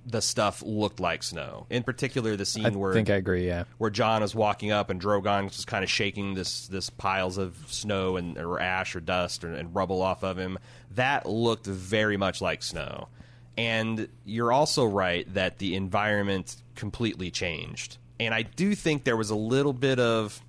the 0.05 0.21
stuff 0.21 0.63
looked 0.65 0.99
like 0.99 1.23
snow. 1.23 1.67
In 1.69 1.83
particular, 1.83 2.35
the 2.35 2.45
scene 2.45 2.65
I 2.65 2.69
where 2.69 2.93
think 2.93 3.09
I 3.09 3.15
agree. 3.15 3.45
Yeah. 3.47 3.65
where 3.77 3.89
Jon 3.89 4.23
is 4.23 4.33
walking 4.33 4.71
up 4.71 4.89
and 4.89 4.99
Drogon 4.99 5.47
is 5.47 5.53
just 5.53 5.67
kind 5.67 5.83
of 5.83 5.89
shaking 5.89 6.33
this 6.33 6.67
this 6.67 6.89
piles 6.89 7.37
of 7.37 7.55
snow 7.67 8.17
and 8.17 8.37
or 8.37 8.59
ash 8.59 8.95
or 8.95 8.99
dust 8.99 9.43
or, 9.43 9.53
and 9.53 9.73
rubble 9.75 10.01
off 10.01 10.23
of 10.23 10.37
him. 10.37 10.57
That 10.95 11.27
looked 11.27 11.65
very 11.65 12.17
much 12.17 12.41
like 12.41 12.63
snow. 12.63 13.09
And 13.57 14.07
you're 14.23 14.53
also 14.53 14.85
right 14.85 15.31
that 15.33 15.57
the 15.57 15.75
environment 15.75 16.55
completely 16.75 17.29
changed. 17.29 17.97
And 18.19 18.33
I 18.33 18.43
do 18.43 18.73
think 18.73 19.03
there 19.03 19.17
was 19.17 19.29
a 19.29 19.35
little 19.35 19.73
bit 19.73 19.99
of 19.99 20.41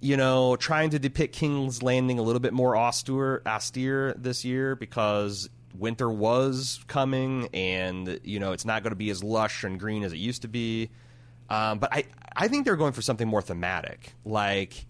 you 0.00 0.16
know, 0.16 0.56
trying 0.56 0.90
to 0.90 0.98
depict 0.98 1.34
King's 1.34 1.82
Landing 1.82 2.18
a 2.18 2.22
little 2.22 2.40
bit 2.40 2.52
more 2.52 2.76
austere, 2.76 3.42
austere 3.44 4.14
this 4.16 4.44
year 4.44 4.76
because 4.76 5.50
winter 5.76 6.10
was 6.10 6.80
coming, 6.86 7.48
and 7.52 8.20
you 8.24 8.38
know 8.40 8.52
it's 8.52 8.64
not 8.64 8.82
going 8.82 8.92
to 8.92 8.96
be 8.96 9.10
as 9.10 9.22
lush 9.24 9.64
and 9.64 9.78
green 9.78 10.02
as 10.04 10.12
it 10.12 10.18
used 10.18 10.42
to 10.42 10.48
be. 10.48 10.90
Um, 11.50 11.78
but 11.78 11.92
I, 11.92 12.04
I 12.36 12.48
think 12.48 12.64
they're 12.66 12.76
going 12.76 12.92
for 12.92 13.02
something 13.02 13.26
more 13.26 13.40
thematic, 13.42 14.12
like 14.24 14.86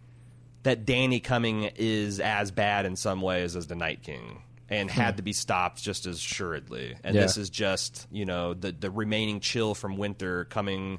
that 0.64 0.84
Dany 0.84 1.22
coming 1.22 1.70
is 1.76 2.18
as 2.20 2.50
bad 2.50 2.84
in 2.84 2.96
some 2.96 3.20
ways 3.22 3.54
as 3.54 3.68
the 3.68 3.76
Night 3.76 4.02
King, 4.02 4.42
and 4.68 4.90
had 4.90 5.16
to 5.18 5.22
be 5.22 5.32
stopped 5.32 5.80
just 5.82 6.04
as 6.06 6.16
assuredly. 6.16 6.96
And 7.04 7.14
Yeah. 7.14 7.22
this 7.22 7.36
is 7.36 7.48
just 7.48 8.06
you 8.10 8.24
know 8.24 8.54
the 8.54 8.72
the 8.72 8.90
remaining 8.90 9.40
chill 9.40 9.74
from 9.74 9.96
winter 9.96 10.44
coming 10.46 10.98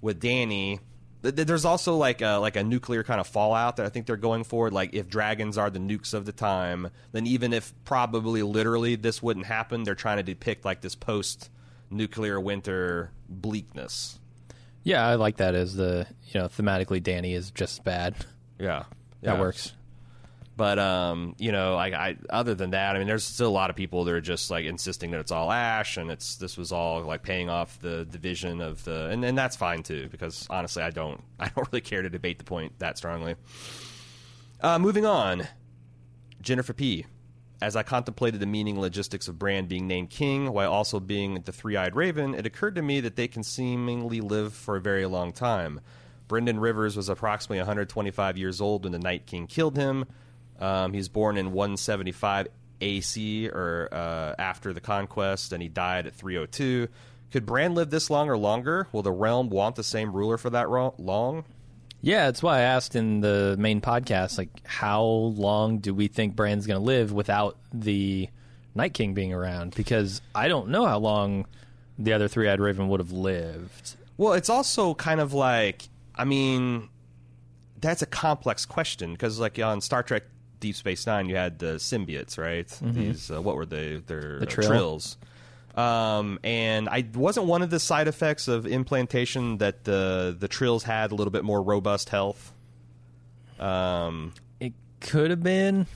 with 0.00 0.20
Dany. 0.20 0.78
Th- 1.22 1.34
th- 1.34 1.46
There's 1.46 1.64
also 1.64 1.96
like 1.96 2.22
a, 2.22 2.36
like 2.38 2.56
a 2.56 2.64
nuclear 2.64 3.02
kind 3.02 3.20
of 3.20 3.26
fallout 3.26 3.76
that 3.76 3.86
I 3.86 3.88
think 3.88 4.06
they're 4.06 4.16
going 4.16 4.44
for. 4.44 4.70
Like 4.70 4.94
if 4.94 5.08
dragons 5.08 5.58
are 5.58 5.70
the 5.70 5.78
nukes 5.78 6.14
of 6.14 6.24
the 6.26 6.32
time, 6.32 6.90
then 7.12 7.26
even 7.26 7.52
if 7.52 7.72
probably 7.84 8.42
literally 8.42 8.96
this 8.96 9.22
wouldn't 9.22 9.46
happen, 9.46 9.84
they're 9.84 9.94
trying 9.94 10.16
to 10.18 10.22
depict 10.22 10.64
like 10.64 10.80
this 10.80 10.94
post 10.94 11.50
nuclear 11.90 12.40
winter 12.40 13.10
bleakness. 13.28 14.18
Yeah, 14.82 15.06
I 15.06 15.16
like 15.16 15.36
that 15.38 15.54
as 15.54 15.74
the 15.76 16.06
you 16.28 16.40
know 16.40 16.46
thematically 16.48 17.02
Dany 17.02 17.34
is 17.34 17.50
just 17.50 17.84
bad. 17.84 18.14
Yeah, 18.58 18.84
That 19.22 19.38
works. 19.38 19.72
But 20.60 20.78
um, 20.78 21.36
you 21.38 21.52
know, 21.52 21.74
like 21.74 21.94
I 21.94 22.18
other 22.28 22.54
than 22.54 22.72
that, 22.72 22.94
I 22.94 22.98
mean, 22.98 23.08
there's 23.08 23.24
still 23.24 23.48
a 23.48 23.48
lot 23.48 23.70
of 23.70 23.76
people 23.76 24.04
that 24.04 24.12
are 24.12 24.20
just 24.20 24.50
like 24.50 24.66
insisting 24.66 25.10
that 25.12 25.20
it's 25.20 25.32
all 25.32 25.50
ash 25.50 25.96
and 25.96 26.10
it's 26.10 26.36
this 26.36 26.58
was 26.58 26.70
all 26.70 27.00
like 27.00 27.22
paying 27.22 27.48
off 27.48 27.78
the 27.80 28.04
division 28.04 28.60
of 28.60 28.84
the, 28.84 29.06
and, 29.06 29.24
and 29.24 29.38
that's 29.38 29.56
fine 29.56 29.82
too 29.82 30.10
because 30.10 30.46
honestly, 30.50 30.82
I 30.82 30.90
don't 30.90 31.24
I 31.40 31.48
don't 31.48 31.66
really 31.72 31.80
care 31.80 32.02
to 32.02 32.10
debate 32.10 32.36
the 32.36 32.44
point 32.44 32.78
that 32.78 32.98
strongly. 32.98 33.36
Uh, 34.60 34.78
moving 34.78 35.06
on, 35.06 35.48
Jennifer 36.42 36.74
P. 36.74 37.06
As 37.62 37.74
I 37.74 37.82
contemplated 37.82 38.38
the 38.38 38.46
meaning 38.46 38.78
logistics 38.78 39.28
of 39.28 39.38
Bran 39.38 39.64
being 39.64 39.86
named 39.86 40.10
king 40.10 40.52
while 40.52 40.70
also 40.70 41.00
being 41.00 41.40
the 41.40 41.52
three 41.52 41.76
eyed 41.76 41.96
raven, 41.96 42.34
it 42.34 42.44
occurred 42.44 42.74
to 42.74 42.82
me 42.82 43.00
that 43.00 43.16
they 43.16 43.28
can 43.28 43.44
seemingly 43.44 44.20
live 44.20 44.52
for 44.52 44.76
a 44.76 44.80
very 44.82 45.06
long 45.06 45.32
time. 45.32 45.80
Brynden 46.28 46.60
Rivers 46.60 46.98
was 46.98 47.08
approximately 47.08 47.60
125 47.60 48.36
years 48.36 48.60
old 48.60 48.84
when 48.84 48.92
the 48.92 48.98
Night 48.98 49.24
King 49.24 49.46
killed 49.46 49.78
him. 49.78 50.04
Um, 50.60 50.92
he 50.92 50.98
was 50.98 51.08
born 51.08 51.36
in 51.36 51.52
175 51.52 52.48
AC 52.80 53.48
or 53.48 53.88
uh, 53.92 54.34
after 54.38 54.72
the 54.72 54.80
conquest, 54.80 55.52
and 55.52 55.62
he 55.62 55.68
died 55.68 56.06
at 56.06 56.14
302. 56.14 56.88
Could 57.30 57.46
Bran 57.46 57.74
live 57.74 57.90
this 57.90 58.10
long 58.10 58.28
or 58.28 58.36
longer? 58.36 58.88
Will 58.92 59.02
the 59.02 59.12
realm 59.12 59.50
want 59.50 59.76
the 59.76 59.84
same 59.84 60.12
ruler 60.12 60.36
for 60.36 60.50
that 60.50 60.68
ro- 60.68 60.94
long? 60.98 61.44
Yeah, 62.02 62.26
that's 62.26 62.42
why 62.42 62.58
I 62.58 62.62
asked 62.62 62.96
in 62.96 63.20
the 63.20 63.56
main 63.58 63.80
podcast, 63.80 64.38
like, 64.38 64.48
how 64.66 65.02
long 65.02 65.78
do 65.78 65.94
we 65.94 66.08
think 66.08 66.34
Bran's 66.34 66.66
going 66.66 66.80
to 66.80 66.84
live 66.84 67.12
without 67.12 67.58
the 67.72 68.28
Night 68.74 68.94
King 68.94 69.12
being 69.14 69.34
around? 69.34 69.74
Because 69.74 70.22
I 70.34 70.48
don't 70.48 70.68
know 70.68 70.86
how 70.86 70.98
long 70.98 71.46
the 71.98 72.14
other 72.14 72.26
three 72.26 72.48
eyed 72.48 72.60
raven 72.60 72.88
would 72.88 73.00
have 73.00 73.12
lived. 73.12 73.96
Well, 74.16 74.32
it's 74.32 74.48
also 74.48 74.94
kind 74.94 75.20
of 75.20 75.34
like, 75.34 75.88
I 76.14 76.24
mean, 76.24 76.88
that's 77.80 78.02
a 78.02 78.06
complex 78.06 78.64
question 78.64 79.12
because, 79.12 79.38
like 79.38 79.58
on 79.58 79.80
Star 79.82 80.02
Trek 80.02 80.24
Deep 80.60 80.76
Space 80.76 81.06
Nine, 81.06 81.28
you 81.28 81.36
had 81.36 81.58
the 81.58 81.74
symbiotes, 81.76 82.38
right? 82.38 82.68
These 82.82 83.30
uh, 83.30 83.40
what 83.42 83.56
were 83.56 83.66
they? 83.66 83.96
They're 84.06 84.38
The 84.40 84.46
uh, 84.46 84.50
Trill. 84.50 84.68
trills. 84.68 85.16
Um, 85.76 86.38
and 86.44 86.88
I 86.88 87.06
wasn't 87.14 87.46
one 87.46 87.62
of 87.62 87.70
the 87.70 87.78
side 87.80 88.08
effects 88.08 88.48
of 88.48 88.66
implantation 88.66 89.58
that 89.58 89.84
the 89.84 90.36
the 90.38 90.48
trills 90.48 90.82
had 90.84 91.12
a 91.12 91.14
little 91.14 91.30
bit 91.30 91.44
more 91.44 91.62
robust 91.62 92.08
health. 92.10 92.52
Um, 93.58 94.32
It 94.58 94.72
could 95.00 95.30
have 95.30 95.42
been. 95.42 95.86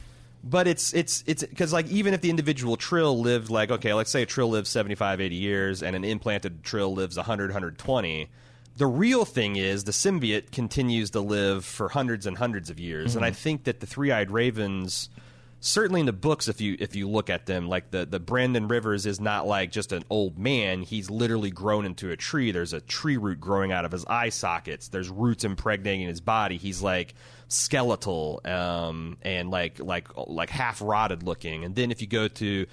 but 0.43 0.67
it's 0.69 0.93
it's 0.95 1.25
it's 1.27 1.43
because 1.43 1.73
like 1.73 1.89
even 1.89 2.13
if 2.15 2.21
the 2.21 2.31
individual 2.31 2.77
trill 2.77 3.19
lived 3.21 3.49
like 3.51 3.71
okay 3.71 3.95
let's 3.95 4.11
say 4.11 4.23
a 4.23 4.27
trill 4.27 4.51
lives 4.51 4.69
75 4.69 5.21
80 5.21 5.35
years 5.35 5.83
and 5.83 5.97
an 5.97 6.05
implanted 6.05 6.63
trill 6.63 6.95
lives 6.95 7.17
100 7.17 7.51
120 7.51 8.29
the 8.77 8.87
real 8.87 9.25
thing 9.25 9.57
is 9.57 9.85
the 9.85 9.93
symbiote 9.93 10.51
continues 10.51 11.11
to 11.11 11.21
live 11.21 11.65
for 11.65 11.89
hundreds 11.89 12.27
and 12.27 12.37
hundreds 12.39 12.71
of 12.71 12.81
years. 12.81 13.17
And 13.17 13.25
i 13.25 13.31
think 13.31 13.65
that 13.65 13.81
the 13.81 13.87
three-eyed 13.87 14.31
ravens 14.31 15.09
certainly 15.65 16.01
in 16.01 16.07
the 16.07 16.13
books 16.13 16.47
if 16.47 16.61
you 16.61 16.77
if 16.79 16.95
you 16.95 17.09
look 17.09 17.31
at 17.31 17.47
them 17.47 17.67
like 17.67 17.91
the 17.91 18.05
the 18.05 18.21
Brynden 18.21 18.71
Rivers 18.71 19.07
is 19.07 19.19
not 19.19 19.47
like 19.47 19.73
just 19.73 19.93
an 19.93 20.05
old 20.11 20.39
man. 20.39 20.83
He's 20.83 21.09
literally 21.11 21.51
grown 21.51 21.87
into 21.87 22.11
a 22.11 22.17
tree. 22.17 22.51
There's 22.51 22.75
a 22.75 22.81
tree 22.83 23.17
root 23.17 23.41
growing 23.41 23.73
out 23.73 23.87
of 23.87 23.93
his 23.93 24.05
eye 24.05 24.29
sockets. 24.29 24.89
There's 24.89 25.09
roots 25.09 25.43
impregnating 25.43 26.07
his 26.07 26.21
body. 26.21 26.59
He's 26.59 26.83
like 26.83 27.15
skeletal 27.49 28.41
um 28.45 29.17
and 29.23 29.51
like 29.51 29.79
like 29.79 30.09
like 30.27 30.51
half 30.51 30.83
rotted 30.83 31.23
looking. 31.23 31.65
And 31.65 31.75
then 31.75 31.91
if 31.91 32.03
you 32.03 32.09
go 32.09 32.29
to 32.29 32.67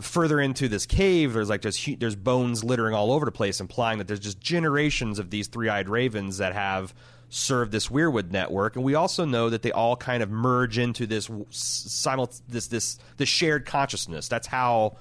further 0.00 0.40
into 0.40 0.68
this 0.68 0.86
cave 0.86 1.34
there's 1.34 1.50
like 1.50 1.60
just 1.60 2.00
there's 2.00 2.16
bones 2.16 2.64
littering 2.64 2.94
all 2.94 3.12
over 3.12 3.24
the 3.26 3.32
place 3.32 3.60
implying 3.60 3.98
that 3.98 4.08
there's 4.08 4.20
just 4.20 4.40
generations 4.40 5.18
of 5.18 5.30
these 5.30 5.48
three-eyed 5.48 5.88
ravens 5.88 6.38
that 6.38 6.54
have 6.54 6.94
served 7.32 7.72
this 7.72 7.88
weirwood 7.88 8.30
network. 8.30 8.76
And 8.76 8.84
we 8.84 8.94
also 8.94 9.24
know 9.24 9.48
that 9.48 9.62
they 9.62 9.72
all 9.72 9.96
kind 9.96 10.22
of 10.22 10.30
merge 10.30 10.76
into 10.76 11.06
this 11.06 11.30
simul- 11.50 12.30
this 12.48 12.66
this 12.66 12.98
this 13.16 13.28
shared 13.28 13.64
consciousness. 13.64 14.28
That's 14.28 14.46
how 14.46 14.98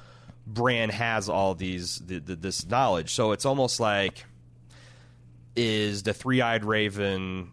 Bran 0.48 0.90
has 0.90 1.28
all 1.28 1.56
these 1.56 2.00
the, 2.00 2.20
the, 2.20 2.36
this 2.36 2.66
knowledge. 2.66 3.14
So 3.14 3.34
it's 3.34 3.46
almost 3.46 3.80
like 3.80 4.26
is 5.58 6.04
the 6.04 6.14
three-eyed 6.14 6.64
raven 6.64 7.52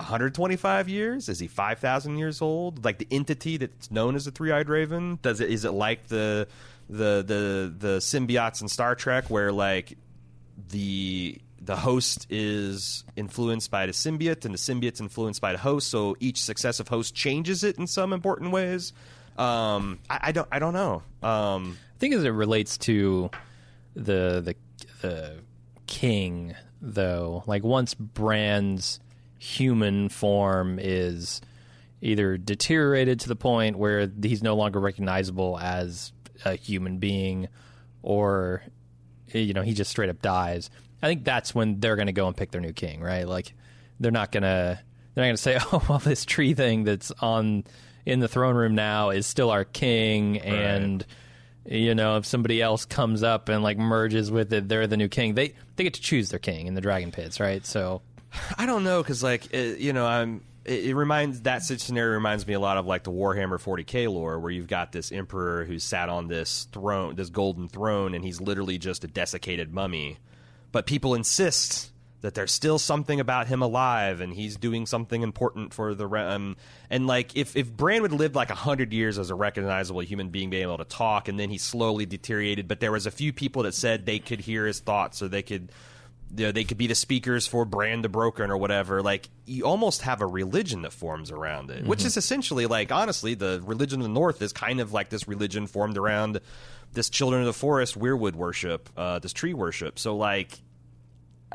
125 0.00 0.88
years? 0.88 1.28
Is 1.28 1.38
he 1.38 1.46
5,000 1.46 2.18
years 2.18 2.42
old? 2.42 2.84
Like 2.84 2.98
the 2.98 3.06
entity 3.10 3.56
that's 3.56 3.90
known 3.90 4.16
as 4.16 4.24
the 4.24 4.30
three-eyed 4.30 4.68
raven? 4.68 5.18
Does 5.22 5.40
it 5.40 5.50
is 5.50 5.64
it 5.64 5.72
like 5.72 6.08
the 6.08 6.48
the 6.88 7.22
the 7.26 7.74
the 7.78 7.96
symbiotes 7.98 8.62
in 8.62 8.68
Star 8.68 8.94
Trek 8.94 9.30
where 9.30 9.52
like 9.52 9.96
the 10.70 11.38
the 11.62 11.76
host 11.76 12.26
is 12.30 13.04
influenced 13.16 13.70
by 13.70 13.86
the 13.86 13.92
symbiote 13.92 14.44
and 14.44 14.54
the 14.54 14.58
symbiote's 14.58 15.00
influenced 15.00 15.40
by 15.40 15.52
the 15.52 15.58
host, 15.58 15.88
so 15.88 16.16
each 16.18 16.40
successive 16.40 16.88
host 16.88 17.14
changes 17.14 17.62
it 17.62 17.78
in 17.78 17.86
some 17.86 18.12
important 18.12 18.50
ways. 18.50 18.92
Um, 19.36 20.00
I, 20.08 20.20
I 20.24 20.32
don't 20.32 20.48
I 20.50 20.58
don't 20.58 20.74
know. 20.74 21.02
Um, 21.22 21.78
I 21.96 21.98
think 21.98 22.14
as 22.14 22.24
it 22.24 22.30
relates 22.30 22.78
to 22.78 23.30
the 23.94 24.40
the 24.42 24.56
the 25.02 25.36
king, 25.86 26.54
though, 26.80 27.44
like 27.46 27.62
once 27.62 27.94
Bran's 27.94 29.00
human 29.40 30.10
form 30.10 30.78
is 30.80 31.40
either 32.02 32.36
deteriorated 32.36 33.20
to 33.20 33.28
the 33.28 33.36
point 33.36 33.78
where 33.78 34.10
he's 34.22 34.42
no 34.42 34.54
longer 34.54 34.78
recognizable 34.78 35.58
as 35.58 36.12
a 36.44 36.54
human 36.54 36.98
being, 36.98 37.48
or 38.02 38.62
you 39.32 39.54
know 39.54 39.62
he 39.62 39.72
just 39.72 39.90
straight 39.90 40.10
up 40.10 40.20
dies. 40.22 40.70
I 41.02 41.08
think 41.08 41.24
that's 41.24 41.54
when 41.54 41.80
they're 41.80 41.96
going 41.96 42.06
to 42.06 42.12
go 42.12 42.26
and 42.26 42.36
pick 42.36 42.50
their 42.50 42.60
new 42.60 42.74
king, 42.74 43.00
right? 43.00 43.26
Like 43.26 43.54
they're 43.98 44.12
not 44.12 44.30
gonna 44.30 44.80
they're 45.14 45.24
not 45.24 45.28
gonna 45.28 45.36
say, 45.38 45.58
oh 45.72 45.82
well, 45.88 45.98
this 45.98 46.24
tree 46.24 46.52
thing 46.52 46.84
that's 46.84 47.10
on 47.20 47.64
in 48.04 48.20
the 48.20 48.28
throne 48.28 48.56
room 48.56 48.74
now 48.74 49.08
is 49.08 49.26
still 49.26 49.50
our 49.50 49.64
king, 49.64 50.38
and 50.38 51.04
you 51.64 51.94
know 51.94 52.18
if 52.18 52.26
somebody 52.26 52.60
else 52.60 52.84
comes 52.84 53.22
up 53.22 53.48
and 53.48 53.62
like 53.62 53.78
merges 53.78 54.30
with 54.30 54.52
it, 54.52 54.68
they're 54.68 54.86
the 54.86 54.98
new 54.98 55.08
king. 55.08 55.34
They 55.34 55.54
they 55.76 55.84
get 55.84 55.94
to 55.94 56.02
choose 56.02 56.28
their 56.28 56.38
king 56.38 56.66
in 56.66 56.74
the 56.74 56.82
dragon 56.82 57.10
pits, 57.10 57.40
right? 57.40 57.64
So 57.64 58.02
I 58.56 58.66
don't 58.66 58.84
know 58.84 59.02
because 59.02 59.22
like 59.22 59.52
it, 59.52 59.78
you 59.78 59.92
know 59.92 60.06
I'm. 60.06 60.44
It, 60.64 60.86
it 60.86 60.94
reminds 60.94 61.42
that 61.42 61.62
scenario 61.62 62.12
reminds 62.12 62.46
me 62.46 62.54
a 62.54 62.60
lot 62.60 62.76
of 62.76 62.86
like 62.86 63.04
the 63.04 63.10
Warhammer 63.10 63.58
40k 63.58 64.12
lore, 64.12 64.38
where 64.38 64.50
you've 64.50 64.68
got 64.68 64.92
this 64.92 65.10
emperor 65.10 65.64
who's 65.64 65.84
sat 65.84 66.08
on 66.08 66.28
this 66.28 66.68
throne, 66.72 67.14
this 67.16 67.30
golden 67.30 67.68
throne, 67.68 68.14
and 68.14 68.24
he's 68.24 68.40
literally 68.40 68.78
just 68.78 69.04
a 69.04 69.08
desiccated 69.08 69.72
mummy. 69.72 70.18
But 70.72 70.86
people 70.86 71.14
insist 71.14 71.90
that 72.20 72.34
there's 72.34 72.52
still 72.52 72.78
something 72.78 73.18
about 73.18 73.46
him 73.46 73.62
alive, 73.62 74.20
and 74.20 74.34
he's 74.34 74.56
doing 74.56 74.86
something 74.86 75.22
important 75.22 75.72
for 75.72 75.94
the 75.94 76.06
realm. 76.06 76.30
um, 76.30 76.56
and 76.90 77.06
like 77.06 77.36
if 77.36 77.56
if 77.56 77.72
Bran 77.72 78.02
would 78.02 78.12
live 78.12 78.34
like 78.34 78.50
hundred 78.50 78.92
years 78.92 79.18
as 79.18 79.30
a 79.30 79.34
recognizable 79.34 80.02
human 80.02 80.28
being, 80.28 80.50
being 80.50 80.62
able 80.62 80.78
to 80.78 80.84
talk, 80.84 81.28
and 81.28 81.40
then 81.40 81.50
he 81.50 81.58
slowly 81.58 82.06
deteriorated, 82.06 82.68
but 82.68 82.80
there 82.80 82.92
was 82.92 83.06
a 83.06 83.10
few 83.10 83.32
people 83.32 83.62
that 83.62 83.74
said 83.74 84.06
they 84.06 84.18
could 84.18 84.40
hear 84.40 84.66
his 84.66 84.80
thoughts, 84.80 85.22
or 85.22 85.28
they 85.28 85.42
could 85.42 85.72
you 86.36 86.46
know, 86.46 86.52
they 86.52 86.64
could 86.64 86.78
be 86.78 86.86
the 86.86 86.94
speakers 86.94 87.46
for 87.46 87.64
Bran 87.64 88.02
the 88.02 88.08
Broken 88.08 88.50
or 88.50 88.56
whatever. 88.56 89.02
Like 89.02 89.28
you 89.46 89.64
almost 89.64 90.02
have 90.02 90.20
a 90.20 90.26
religion 90.26 90.82
that 90.82 90.92
forms 90.92 91.30
around 91.30 91.70
it, 91.70 91.84
which 91.84 92.04
is 92.04 92.16
essentially 92.16 92.66
like 92.66 92.92
honestly, 92.92 93.34
the 93.34 93.60
religion 93.64 94.00
of 94.00 94.04
the 94.04 94.12
North 94.12 94.40
is 94.42 94.52
kind 94.52 94.80
of 94.80 94.92
like 94.92 95.08
this 95.08 95.26
religion 95.26 95.66
formed 95.66 95.98
around 95.98 96.40
this 96.92 97.10
Children 97.10 97.42
of 97.42 97.46
the 97.46 97.52
Forest 97.52 97.98
weirwood 97.98 98.34
worship, 98.34 98.88
uh, 98.96 99.18
this 99.18 99.32
tree 99.32 99.54
worship. 99.54 99.98
So 99.98 100.16
like 100.16 100.60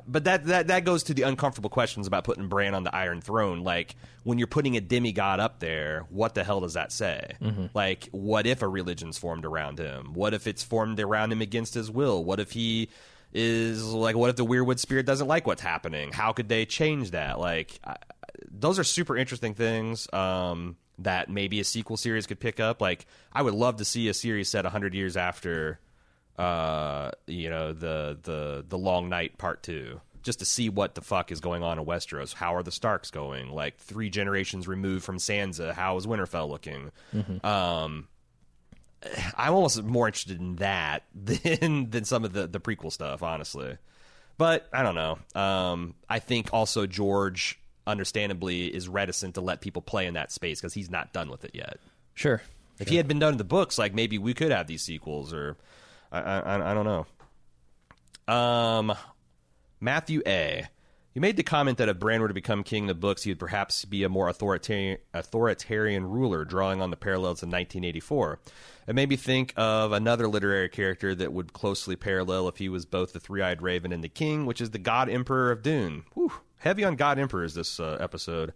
but 0.07 0.25
that, 0.25 0.45
that 0.45 0.67
that 0.67 0.83
goes 0.83 1.03
to 1.03 1.13
the 1.13 1.21
uncomfortable 1.23 1.69
questions 1.69 2.05
about 2.05 2.25
putting 2.25 2.47
Bran 2.47 2.75
on 2.75 2.83
the 2.83 2.93
Iron 2.93 3.21
Throne. 3.21 3.61
Like 3.61 3.95
when 4.23 4.37
you're 4.37 4.47
putting 4.47 4.75
a 4.75 4.81
demigod 4.81 5.39
up 5.39 5.59
there, 5.59 6.05
what 6.09 6.35
the 6.35 6.43
hell 6.43 6.59
does 6.59 6.73
that 6.73 6.91
say? 6.91 7.35
Like, 7.73 8.09
what 8.11 8.45
if 8.45 8.61
a 8.61 8.67
religion's 8.67 9.17
formed 9.17 9.45
around 9.45 9.79
him? 9.79 10.13
What 10.13 10.33
if 10.33 10.47
it's 10.47 10.63
formed 10.63 10.99
around 10.99 11.31
him 11.31 11.41
against 11.41 11.73
his 11.73 11.89
will? 11.89 12.23
What 12.23 12.39
if 12.39 12.51
he 12.51 12.89
is 13.33 13.85
like? 13.85 14.15
What 14.15 14.29
if 14.29 14.35
the 14.35 14.45
Weirwood 14.45 14.79
spirit 14.79 15.05
doesn't 15.05 15.27
like 15.27 15.47
what's 15.47 15.61
happening? 15.61 16.11
How 16.11 16.33
could 16.33 16.49
they 16.49 16.65
change 16.65 17.11
that? 17.11 17.39
Like, 17.39 17.79
I, 17.83 17.97
those 18.51 18.79
are 18.79 18.83
super 18.83 19.17
interesting 19.17 19.53
things. 19.53 20.11
Um, 20.13 20.77
that 20.99 21.29
maybe 21.29 21.59
a 21.59 21.65
sequel 21.65 21.97
series 21.97 22.25
could 22.25 22.39
pick 22.39 22.59
up. 22.59 22.81
Like, 22.81 23.05
I 23.33 23.41
would 23.41 23.53
love 23.53 23.77
to 23.77 23.85
see 23.85 24.07
a 24.07 24.13
series 24.13 24.49
set 24.49 24.65
hundred 24.65 24.93
years 24.93 25.17
after 25.17 25.79
uh, 26.37 27.11
you 27.27 27.49
know, 27.49 27.73
the 27.73 28.17
the 28.21 28.65
the 28.67 28.77
Long 28.77 29.09
Night 29.09 29.37
Part 29.37 29.63
Two, 29.63 30.01
just 30.21 30.39
to 30.39 30.45
see 30.45 30.69
what 30.69 30.95
the 30.95 31.01
fuck 31.01 31.31
is 31.31 31.39
going 31.39 31.63
on 31.63 31.79
in 31.79 31.85
Westeros. 31.85 32.33
How 32.33 32.55
are 32.55 32.63
the 32.63 32.71
Starks 32.71 33.11
going? 33.11 33.49
Like 33.49 33.77
three 33.77 34.09
generations 34.09 34.67
removed 34.67 35.03
from 35.05 35.17
Sansa, 35.17 35.73
how 35.73 35.97
is 35.97 36.05
Winterfell 36.05 36.49
looking? 36.49 36.91
Um, 37.43 38.07
I'm 39.37 39.53
almost 39.53 39.83
more 39.83 40.07
interested 40.07 40.39
in 40.39 40.57
that 40.57 41.03
than 41.15 41.89
than 41.89 42.05
some 42.05 42.25
of 42.25 42.33
the 42.33 42.47
the 42.47 42.59
prequel 42.59 42.91
stuff, 42.91 43.23
honestly. 43.23 43.77
But 44.37 44.67
I 44.73 44.83
don't 44.83 44.95
know. 44.95 45.17
Um, 45.33 45.95
I 46.09 46.19
think 46.19 46.49
also 46.51 46.85
George, 46.85 47.59
understandably, 47.87 48.65
is 48.65 48.89
reticent 48.89 49.35
to 49.35 49.41
let 49.41 49.61
people 49.61 49.81
play 49.81 50.07
in 50.07 50.15
that 50.15 50.31
space 50.31 50.59
because 50.59 50.73
he's 50.73 50.89
not 50.89 51.13
done 51.13 51.29
with 51.29 51.45
it 51.45 51.51
yet. 51.53 51.77
Sure. 52.15 52.41
If 52.77 52.89
he 52.89 52.97
had 52.97 53.07
been 53.07 53.19
done 53.19 53.33
in 53.33 53.37
the 53.37 53.45
books, 53.45 53.77
like 53.77 53.93
maybe 53.93 54.17
we 54.17 54.33
could 54.33 54.51
have 54.51 54.67
these 54.67 54.81
sequels, 54.81 55.33
or 55.33 55.55
I, 56.11 56.19
I, 56.19 56.71
I 56.71 56.73
don't 56.73 56.85
know. 58.27 58.33
Um, 58.33 58.93
Matthew 59.79 60.21
A. 60.27 60.67
You 61.15 61.21
made 61.21 61.37
the 61.37 61.43
comment 61.43 61.77
that 61.77 61.87
if 61.87 61.97
Bran 61.97 62.19
were 62.19 62.27
to 62.27 62.33
become 62.33 62.61
king 62.61 62.83
in 62.83 62.87
the 62.87 62.93
books, 62.93 63.23
he 63.23 63.31
would 63.31 63.39
perhaps 63.39 63.85
be 63.85 64.03
a 64.03 64.09
more 64.09 64.27
authoritarian, 64.27 64.97
authoritarian 65.13 66.09
ruler, 66.09 66.43
drawing 66.43 66.81
on 66.81 66.89
the 66.89 66.97
parallels 66.97 67.41
in 67.41 67.47
1984. 67.47 68.37
It 68.85 68.95
made 68.95 69.07
me 69.07 69.15
think 69.15 69.53
of 69.55 69.93
another 69.93 70.27
literary 70.27 70.67
character 70.67 71.15
that 71.15 71.31
would 71.31 71.53
closely 71.53 71.95
parallel 71.95 72.49
if 72.49 72.57
he 72.57 72.67
was 72.67 72.85
both 72.85 73.13
the 73.13 73.21
three-eyed 73.21 73.61
raven 73.61 73.93
and 73.93 74.03
the 74.03 74.09
king, 74.09 74.45
which 74.45 74.59
is 74.59 74.71
the 74.71 74.77
God 74.77 75.07
Emperor 75.07 75.51
of 75.51 75.63
Dune. 75.63 76.03
Whew, 76.15 76.33
heavy 76.57 76.83
on 76.83 76.97
God 76.97 77.17
Emperors 77.17 77.53
this 77.53 77.79
uh, 77.79 77.97
episode. 78.01 78.51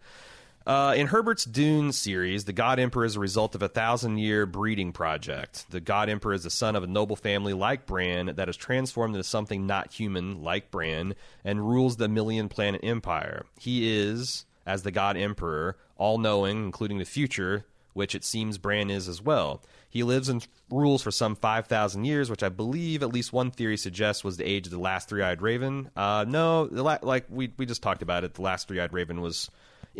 Uh, 0.69 0.93
in 0.95 1.07
Herbert's 1.07 1.45
Dune 1.45 1.91
series, 1.91 2.45
the 2.45 2.53
God 2.53 2.77
Emperor 2.77 3.03
is 3.03 3.15
a 3.15 3.19
result 3.19 3.55
of 3.55 3.63
a 3.63 3.67
thousand 3.67 4.19
year 4.19 4.45
breeding 4.45 4.91
project. 4.91 5.65
The 5.71 5.79
God 5.79 6.09
Emperor 6.09 6.33
is 6.33 6.43
the 6.43 6.51
son 6.51 6.75
of 6.75 6.83
a 6.83 6.87
noble 6.87 7.15
family 7.15 7.53
like 7.53 7.87
Bran 7.87 8.35
that 8.35 8.49
is 8.49 8.55
transformed 8.55 9.15
into 9.15 9.23
something 9.23 9.65
not 9.65 9.91
human 9.91 10.43
like 10.43 10.69
Bran 10.69 11.15
and 11.43 11.67
rules 11.67 11.97
the 11.97 12.07
million 12.07 12.49
planet 12.49 12.81
empire. 12.83 13.47
He 13.59 13.97
is, 13.97 14.45
as 14.63 14.83
the 14.83 14.91
God 14.91 15.17
Emperor, 15.17 15.75
all 15.97 16.19
knowing, 16.19 16.65
including 16.65 16.99
the 16.99 17.03
future, 17.03 17.65
which 17.93 18.13
it 18.13 18.23
seems 18.23 18.59
Bran 18.59 18.91
is 18.91 19.07
as 19.07 19.23
well. 19.23 19.63
He 19.89 20.03
lives 20.03 20.29
and 20.29 20.47
rules 20.69 21.01
for 21.01 21.09
some 21.09 21.35
5,000 21.35 22.05
years, 22.05 22.29
which 22.29 22.43
I 22.43 22.49
believe 22.49 23.01
at 23.01 23.11
least 23.11 23.33
one 23.33 23.49
theory 23.49 23.75
suggests 23.75 24.23
was 24.23 24.37
the 24.37 24.47
age 24.47 24.67
of 24.67 24.71
the 24.71 24.77
last 24.77 25.09
three 25.09 25.23
eyed 25.23 25.41
raven. 25.41 25.89
Uh, 25.95 26.25
no, 26.27 26.69
la- 26.69 26.99
like 27.01 27.25
we, 27.27 27.51
we 27.57 27.65
just 27.65 27.81
talked 27.81 28.03
about 28.03 28.23
it, 28.23 28.35
the 28.35 28.43
last 28.43 28.67
three 28.67 28.79
eyed 28.79 28.93
raven 28.93 29.19
was 29.19 29.49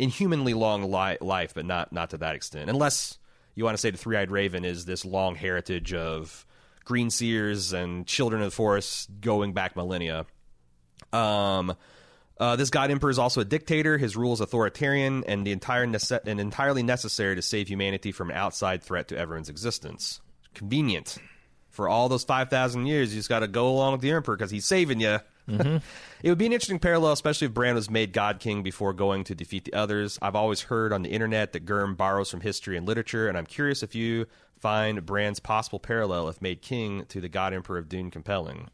inhumanly 0.00 0.54
long 0.54 0.90
li- 0.90 1.18
life, 1.20 1.52
but 1.54 1.66
not 1.66 1.92
not 1.92 2.10
to 2.10 2.18
that 2.18 2.34
extent. 2.34 2.70
Unless 2.70 3.18
you 3.54 3.64
want 3.64 3.74
to 3.74 3.80
say 3.80 3.90
the 3.90 3.98
three 3.98 4.16
eyed 4.16 4.30
raven 4.30 4.64
is 4.64 4.84
this 4.84 5.04
long 5.04 5.34
heritage 5.34 5.92
of 5.92 6.46
green 6.84 7.10
seers 7.10 7.72
and 7.72 8.06
children 8.06 8.42
of 8.42 8.46
the 8.46 8.56
forest 8.56 9.10
going 9.20 9.52
back 9.52 9.76
millennia. 9.76 10.26
Um, 11.12 11.76
uh, 12.38 12.56
this 12.56 12.70
god 12.70 12.90
emperor 12.90 13.10
is 13.10 13.18
also 13.18 13.42
a 13.42 13.44
dictator. 13.44 13.98
His 13.98 14.16
rule 14.16 14.32
is 14.32 14.40
authoritarian 14.40 15.24
and 15.26 15.46
the 15.46 15.52
entire 15.52 15.86
nece- 15.86 16.26
and 16.26 16.40
entirely 16.40 16.82
necessary 16.82 17.36
to 17.36 17.42
save 17.42 17.68
humanity 17.68 18.12
from 18.12 18.30
an 18.30 18.36
outside 18.36 18.82
threat 18.82 19.08
to 19.08 19.18
everyone's 19.18 19.50
existence. 19.50 20.20
Convenient 20.54 21.18
for 21.68 21.88
all 21.88 22.08
those 22.08 22.24
five 22.24 22.48
thousand 22.48 22.86
years. 22.86 23.12
You 23.12 23.18
just 23.18 23.28
got 23.28 23.40
to 23.40 23.48
go 23.48 23.68
along 23.68 23.92
with 23.92 24.00
the 24.00 24.10
emperor 24.12 24.36
because 24.36 24.50
he's 24.50 24.64
saving 24.64 25.00
you. 25.00 25.18
It 26.22 26.28
would 26.28 26.36
be 26.36 26.44
an 26.44 26.52
interesting 26.52 26.78
parallel, 26.78 27.12
especially 27.12 27.46
if 27.46 27.54
Bran 27.54 27.74
was 27.74 27.88
made 27.88 28.12
God 28.12 28.40
King 28.40 28.62
before 28.62 28.92
going 28.92 29.24
to 29.24 29.34
defeat 29.34 29.64
the 29.64 29.72
others. 29.72 30.18
I've 30.20 30.36
always 30.36 30.60
heard 30.60 30.92
on 30.92 31.00
the 31.00 31.08
internet 31.08 31.54
that 31.54 31.64
Gurm 31.64 31.96
borrows 31.96 32.30
from 32.30 32.42
history 32.42 32.76
and 32.76 32.86
literature, 32.86 33.26
and 33.26 33.38
I'm 33.38 33.46
curious 33.46 33.82
if 33.82 33.94
you 33.94 34.26
find 34.58 35.06
Bran's 35.06 35.40
possible 35.40 35.78
parallel 35.80 36.28
if 36.28 36.42
made 36.42 36.60
king 36.60 37.06
to 37.06 37.22
the 37.22 37.28
God 37.30 37.54
Emperor 37.54 37.78
of 37.78 37.88
Dune 37.88 38.10
compelling. 38.10 38.68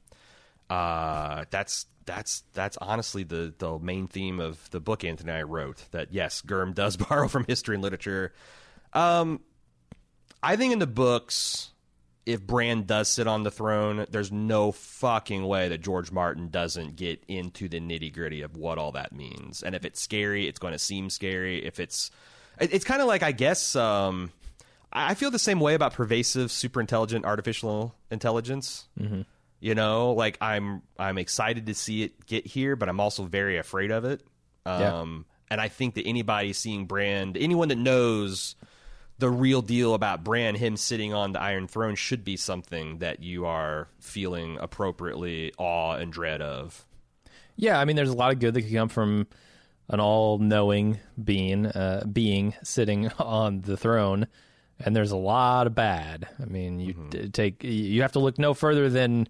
Uh, 0.69 1.45
that's 1.51 1.87
that's 2.05 2.43
that's 2.53 2.77
honestly 2.79 3.23
the 3.23 3.55
the 3.59 3.79
main 3.79 4.09
theme 4.09 4.41
of 4.41 4.69
the 4.71 4.81
book 4.81 5.05
Anthony 5.05 5.31
and 5.31 5.39
I 5.39 5.43
wrote. 5.43 5.85
That 5.93 6.13
yes, 6.13 6.43
Gurm 6.43 6.75
does 6.75 6.97
borrow 7.09 7.29
from 7.29 7.45
history 7.45 7.77
and 7.77 7.83
literature. 7.83 8.33
Um, 8.93 9.41
I 10.43 10.57
think 10.57 10.73
in 10.73 10.79
the 10.81 10.87
books, 10.87 11.71
if 12.27 12.43
Bran 12.43 12.83
does 12.83 13.09
sit 13.09 13.27
on 13.29 13.45
the 13.45 13.51
throne, 13.53 14.05
there's 14.11 14.33
no 14.33 14.73
fucking 14.73 15.47
way 15.47 15.69
that 15.69 15.79
George 15.79 16.11
Martin 16.11 16.49
doesn't 16.49 16.97
get 16.97 17.23
into 17.29 17.69
the 17.69 17.79
nitty 17.81 18.13
gritty 18.13 18.43
of 18.43 18.57
what 18.57 18.79
all 18.79 18.93
that 18.93 19.13
means. 19.13 19.63
And 19.63 19.75
if 19.77 19.85
it's 19.85 20.01
scary, 20.01 20.49
it's 20.49 20.59
going 20.59 20.73
to 20.73 20.79
seem 20.79 21.09
scary. 21.09 21.65
If 21.65 21.79
it's, 21.79 22.11
it- 22.61 22.75
it's 22.75 22.85
kind 22.85 23.01
of 23.01 23.07
like 23.07 23.23
I 23.23 23.31
guess 23.33 23.77
um, 23.77 24.33
I 24.93 25.15
feel 25.15 25.31
the 25.31 25.39
same 25.39 25.61
way 25.61 25.75
about 25.75 25.95
pervasive, 25.95 26.51
super 26.51 26.81
intelligent 26.81 27.25
artificial 27.25 27.95
intelligence. 28.11 28.89
Mm-hmm. 29.01 29.23
You 29.61 29.75
know, 29.75 30.13
like 30.13 30.37
I'm 30.41 30.83
I'm 30.99 31.17
excited 31.19 31.67
to 31.67 31.75
see 31.75 32.03
it 32.03 32.27
get 32.27 32.47
here, 32.47 32.77
but 32.77 32.89
I'm 32.91 33.01
also 33.01 33.25
very 33.25 33.57
afraid 33.57 33.91
of 33.91 34.05
it. 34.05 34.23
Yeah. 34.67 34.99
Um, 35.01 35.25
And 35.49 35.61
I 35.61 35.69
think 35.69 35.95
that 35.95 36.07
anybody 36.07 36.53
seeing 36.53 36.87
Bran, 36.87 37.37
anyone 37.39 37.69
that 37.69 37.79
knows 37.79 38.57
the 39.19 39.31
real 39.31 39.63
deal 39.63 39.95
about 39.95 40.25
Bran, 40.25 40.55
him 40.57 40.77
sitting 40.77 41.15
on 41.15 41.33
the 41.33 41.41
Iron 41.41 41.67
Throne, 41.69 41.95
should 41.95 42.25
be 42.25 42.37
something 42.37 42.99
that 42.99 43.23
you 43.23 43.47
are 43.47 43.89
feeling 43.99 44.59
appropriately 44.61 45.53
awe 45.59 45.95
and 45.95 46.13
dread 46.13 46.43
of. 46.43 46.87
Yeah, 47.57 47.81
I 47.81 47.85
mean, 47.87 47.97
there's 47.97 48.11
a 48.11 48.17
lot 48.17 48.33
of 48.33 48.39
good 48.39 48.55
that 48.55 48.63
could 48.63 48.75
come 48.75 48.89
from 48.89 49.27
an 49.89 50.01
all-knowing 50.01 50.99
being, 51.23 51.67
uh, 51.67 52.05
being 52.13 52.55
sitting 52.63 53.09
on 53.19 53.63
the 53.63 53.77
throne, 53.77 54.27
and 54.79 54.95
there's 54.95 55.13
a 55.13 55.17
lot 55.17 55.67
of 55.67 55.75
bad. 55.75 56.29
I 56.41 56.45
mean, 56.45 56.79
you 56.81 56.95
d- 57.09 57.31
take 57.31 57.65
you 57.65 58.03
have 58.03 58.13
to 58.13 58.19
look 58.19 58.39
no 58.39 58.53
further 58.53 58.91
than 58.91 59.29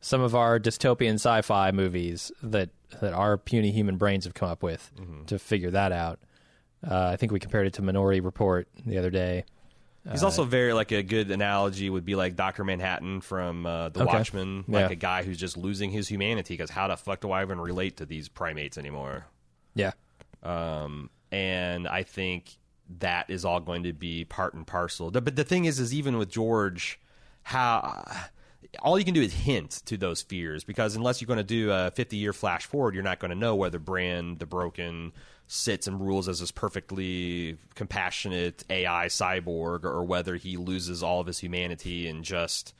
some 0.00 0.20
of 0.20 0.34
our 0.36 0.60
dystopian 0.60 1.14
sci-fi 1.14 1.72
movies 1.72 2.30
that 2.42 2.70
that 3.00 3.12
our 3.12 3.36
puny 3.36 3.72
human 3.72 3.96
brains 3.96 4.24
have 4.24 4.34
come 4.34 4.48
up 4.48 4.62
with 4.62 4.92
to 5.26 5.38
figure 5.38 5.70
that 5.72 5.90
out. 5.90 6.20
Uh, 6.88 7.06
I 7.12 7.16
think 7.16 7.32
we 7.32 7.40
compared 7.40 7.66
it 7.66 7.74
to 7.74 7.82
Minority 7.82 8.20
Report 8.20 8.68
the 8.84 8.98
other 8.98 9.10
day. 9.10 9.44
He's 10.10 10.22
also 10.22 10.44
very 10.44 10.74
like 10.74 10.92
a 10.92 11.02
good 11.02 11.30
analogy 11.30 11.88
would 11.88 12.04
be 12.04 12.14
like 12.14 12.36
Doctor 12.36 12.62
Manhattan 12.62 13.22
from 13.22 13.64
uh, 13.64 13.88
The 13.88 14.02
Okay. 14.02 14.12
Watchmen, 14.12 14.64
like 14.68 14.88
Yeah. 14.88 14.92
a 14.92 14.96
guy 14.96 15.22
who's 15.22 15.38
just 15.38 15.56
losing 15.56 15.90
his 15.90 16.08
humanity 16.08 16.52
because 16.54 16.68
how 16.68 16.88
the 16.88 16.96
fuck 16.98 17.20
do 17.20 17.30
I 17.30 17.42
even 17.42 17.58
relate 17.58 17.96
to 17.96 18.06
these 18.06 18.28
primates 18.28 18.76
anymore? 18.76 19.24
Yeah, 19.74 19.92
um, 20.42 21.08
and 21.32 21.88
I 21.88 22.02
think 22.02 22.58
that 22.98 23.30
is 23.30 23.46
all 23.46 23.60
going 23.60 23.84
to 23.84 23.94
be 23.94 24.26
part 24.26 24.52
and 24.52 24.66
parcel. 24.66 25.10
But 25.10 25.36
the 25.36 25.44
thing 25.44 25.64
is, 25.64 25.80
is 25.80 25.94
even 25.94 26.18
with 26.18 26.28
George, 26.30 27.00
how 27.44 28.04
all 28.80 28.98
you 28.98 29.04
can 29.06 29.14
do 29.14 29.22
is 29.22 29.32
hint 29.32 29.82
to 29.86 29.96
those 29.96 30.20
fears 30.20 30.64
because 30.64 30.96
unless 30.96 31.20
you're 31.20 31.26
going 31.26 31.38
to 31.38 31.42
do 31.44 31.70
a 31.70 31.90
50 31.92 32.16
year 32.18 32.32
flash 32.34 32.66
forward, 32.66 32.94
you're 32.94 33.02
not 33.04 33.20
going 33.20 33.30
to 33.30 33.34
know 33.38 33.54
whether 33.56 33.78
Bran 33.78 34.36
the 34.36 34.44
Broken 34.46 35.12
sits 35.46 35.86
and 35.86 36.00
rules 36.00 36.28
as 36.28 36.40
this 36.40 36.50
perfectly 36.50 37.58
compassionate 37.74 38.64
AI 38.70 39.06
cyborg 39.06 39.84
or 39.84 40.02
whether 40.04 40.36
he 40.36 40.56
loses 40.56 41.02
all 41.02 41.20
of 41.20 41.26
his 41.26 41.38
humanity 41.38 42.08
and 42.08 42.24
just 42.24 42.74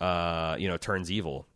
uh, 0.00 0.56
you 0.58 0.68
know 0.68 0.76
turns 0.76 1.10
evil. 1.10 1.46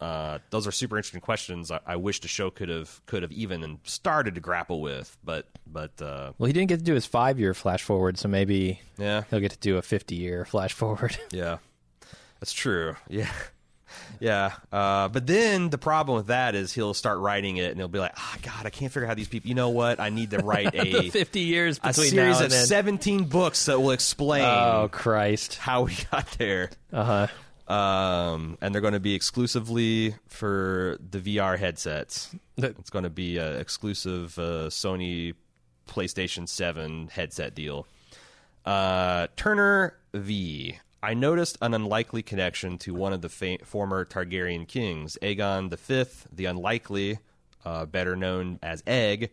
Uh, 0.00 0.40
those 0.50 0.66
are 0.66 0.72
super 0.72 0.96
interesting 0.96 1.20
questions. 1.20 1.70
I, 1.70 1.78
I 1.86 1.94
wish 1.96 2.20
the 2.20 2.28
show 2.28 2.50
could 2.50 2.68
have 2.68 3.00
could 3.06 3.22
have 3.22 3.30
even 3.30 3.62
and 3.62 3.78
started 3.84 4.34
to 4.34 4.40
grapple 4.40 4.80
with, 4.80 5.16
but 5.22 5.46
but 5.66 6.02
uh, 6.02 6.32
well, 6.38 6.48
he 6.48 6.52
didn't 6.52 6.68
get 6.68 6.80
to 6.80 6.84
do 6.84 6.94
his 6.94 7.06
five-year 7.06 7.54
flash 7.54 7.82
forward, 7.82 8.18
so 8.18 8.28
maybe 8.28 8.80
yeah, 8.98 9.22
he'll 9.30 9.38
get 9.40 9.52
to 9.52 9.58
do 9.58 9.76
a 9.76 9.82
fifty-year 9.82 10.44
flash 10.44 10.72
forward. 10.72 11.16
yeah, 11.30 11.58
that's 12.40 12.52
true. 12.52 12.96
Yeah, 13.08 13.30
yeah. 14.20 14.52
Uh, 14.72 15.08
but 15.08 15.26
then 15.26 15.70
the 15.70 15.78
problem 15.78 16.16
with 16.16 16.26
that 16.28 16.54
is 16.54 16.72
he'll 16.72 16.94
start 16.94 17.18
writing 17.18 17.56
it 17.56 17.70
and 17.70 17.76
he'll 17.78 17.88
be 17.88 17.98
like, 17.98 18.12
"Ah, 18.16 18.36
God, 18.42 18.66
I 18.66 18.70
can't 18.70 18.92
figure 18.92 19.06
out 19.06 19.10
how 19.10 19.14
these 19.14 19.28
people. 19.28 19.48
You 19.48 19.54
know 19.54 19.70
what? 19.70 20.00
I 20.00 20.08
need 20.10 20.30
to 20.30 20.38
write 20.38 20.70
a 20.74 21.10
Fifty 21.10 21.40
years 21.40 21.80
a 21.82 21.92
series 21.92 22.12
now 22.14 22.44
of 22.44 22.50
then. 22.50 22.66
seventeen 22.66 23.24
books 23.24 23.66
that 23.66 23.80
will 23.80 23.90
explain 23.92 24.42
Oh 24.44 24.88
Christ! 24.90 25.56
how 25.56 25.82
we 25.82 25.96
got 26.10 26.26
there." 26.38 26.70
Uh 26.92 27.26
huh. 27.68 27.72
um, 27.74 28.58
and 28.60 28.74
they're 28.74 28.82
going 28.82 28.92
to 28.94 29.00
be 29.00 29.14
exclusively 29.14 30.14
for 30.28 30.98
the 31.10 31.18
VR 31.18 31.58
headsets. 31.58 32.34
It's 32.56 32.90
going 32.90 33.04
to 33.04 33.10
be 33.10 33.38
an 33.38 33.56
exclusive 33.58 34.38
uh, 34.38 34.68
Sony 34.68 35.34
PlayStation 35.88 36.48
7 36.48 37.08
headset 37.12 37.54
deal. 37.54 37.86
Uh, 38.64 39.26
Turner 39.36 39.94
V. 40.14 40.78
I 41.02 41.14
noticed 41.14 41.58
an 41.60 41.74
unlikely 41.74 42.22
connection 42.22 42.78
to 42.78 42.94
one 42.94 43.12
of 43.12 43.22
the 43.22 43.28
fa- 43.28 43.58
former 43.64 44.04
Targaryen 44.04 44.68
kings, 44.68 45.18
Aegon 45.20 45.68
V, 45.68 46.28
the 46.32 46.44
Unlikely, 46.44 47.18
uh, 47.64 47.86
better 47.86 48.14
known 48.14 48.60
as 48.62 48.84
Egg, 48.86 49.30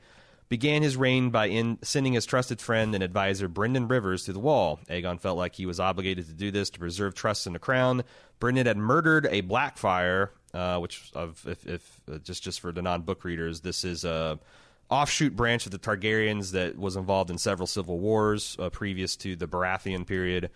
began 0.49 0.81
his 0.81 0.97
reign 0.97 1.29
by 1.29 1.45
in- 1.45 1.77
sending 1.83 2.13
his 2.13 2.25
trusted 2.25 2.59
friend 2.59 2.95
and 2.95 3.03
advisor 3.03 3.47
Brynden 3.47 3.87
Rivers 3.87 4.23
to 4.23 4.33
the 4.33 4.39
wall. 4.39 4.79
Aegon 4.89 5.19
felt 5.19 5.37
like 5.37 5.55
he 5.55 5.67
was 5.67 5.79
obligated 5.79 6.25
to 6.25 6.33
do 6.33 6.49
this 6.49 6.71
to 6.71 6.79
preserve 6.79 7.13
trust 7.13 7.45
in 7.45 7.53
the 7.53 7.59
crown. 7.59 8.03
Brynden 8.41 8.65
had 8.65 8.77
murdered 8.77 9.27
a 9.27 9.43
Blackfyre, 9.43 10.29
uh, 10.55 10.79
which 10.79 11.11
of 11.13 11.45
if, 11.47 11.67
if 11.67 12.01
uh, 12.11 12.17
just 12.17 12.41
just 12.41 12.61
for 12.61 12.71
the 12.71 12.81
non 12.81 13.03
book 13.03 13.23
readers, 13.23 13.61
this 13.61 13.83
is 13.83 14.03
a 14.03 14.39
offshoot 14.89 15.35
branch 15.35 15.67
of 15.67 15.71
the 15.71 15.77
Targaryens 15.77 16.51
that 16.53 16.79
was 16.79 16.95
involved 16.95 17.29
in 17.29 17.37
several 17.37 17.67
civil 17.67 17.99
wars 17.99 18.57
uh, 18.57 18.71
previous 18.71 19.15
to 19.17 19.35
the 19.35 19.47
Baratheon 19.47 20.07
period. 20.07 20.49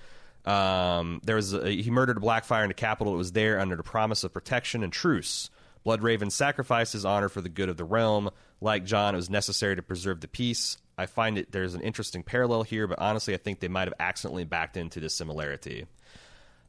Um, 0.46 1.22
there 1.24 1.36
was 1.36 1.54
a, 1.54 1.70
he 1.70 1.89
murdered 1.89 2.18
a 2.18 2.20
Blackfyre 2.20 2.64
in 2.64 2.68
the 2.68 2.74
capital. 2.74 3.14
It 3.14 3.18
was 3.18 3.32
there 3.32 3.60
under 3.60 3.76
the 3.76 3.84
promise 3.84 4.24
of 4.24 4.34
protection 4.34 4.84
and 4.84 4.91
truce. 4.91 5.50
Bloodraven 5.86 6.32
sacrificed 6.32 6.94
his 6.94 7.06
honor 7.06 7.30
for 7.30 7.41
the 7.41 7.50
good 7.50 7.70
of 7.70 7.78
the 7.78 7.84
realm. 7.84 8.30
Like 8.62 8.86
Jon, 8.86 9.14
it 9.14 9.18
was 9.18 9.30
necessary 9.30 9.76
to 9.76 9.82
preserve 9.82 10.22
the 10.22 10.28
peace. 10.28 10.78
I 10.98 11.08
find 11.08 11.38
it 11.38 11.52
there's 11.52 11.74
an 11.74 11.82
interesting 11.82 12.24
parallel 12.24 12.64
here, 12.64 12.88
but 12.88 13.00
honestly, 13.00 13.34
I 13.34 13.38
think 13.38 13.60
they 13.60 13.68
might 13.68 13.88
have 13.88 13.96
accidentally 14.00 14.46
backed 14.46 14.78
into 14.78 15.00
this 15.00 15.16
similarity. 15.16 15.86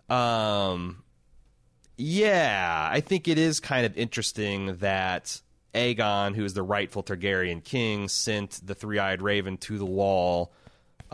Um, 0.09 1.03
yeah, 1.97 2.89
I 2.91 3.01
think 3.01 3.29
it 3.29 3.39
is 3.39 3.61
kind 3.61 3.87
of 3.87 3.97
interesting 3.97 4.79
that 4.79 5.41
Aegon, 5.75 6.35
who 6.35 6.45
is 6.45 6.55
the 6.55 6.63
rightful 6.63 7.03
Targaryen 7.03 7.63
king, 7.63 8.09
sent 8.09 8.61
the 8.65 8.75
three-eyed 8.75 9.23
raven 9.23 9.57
to 9.59 9.79
the 9.79 9.87
wall. 9.87 10.53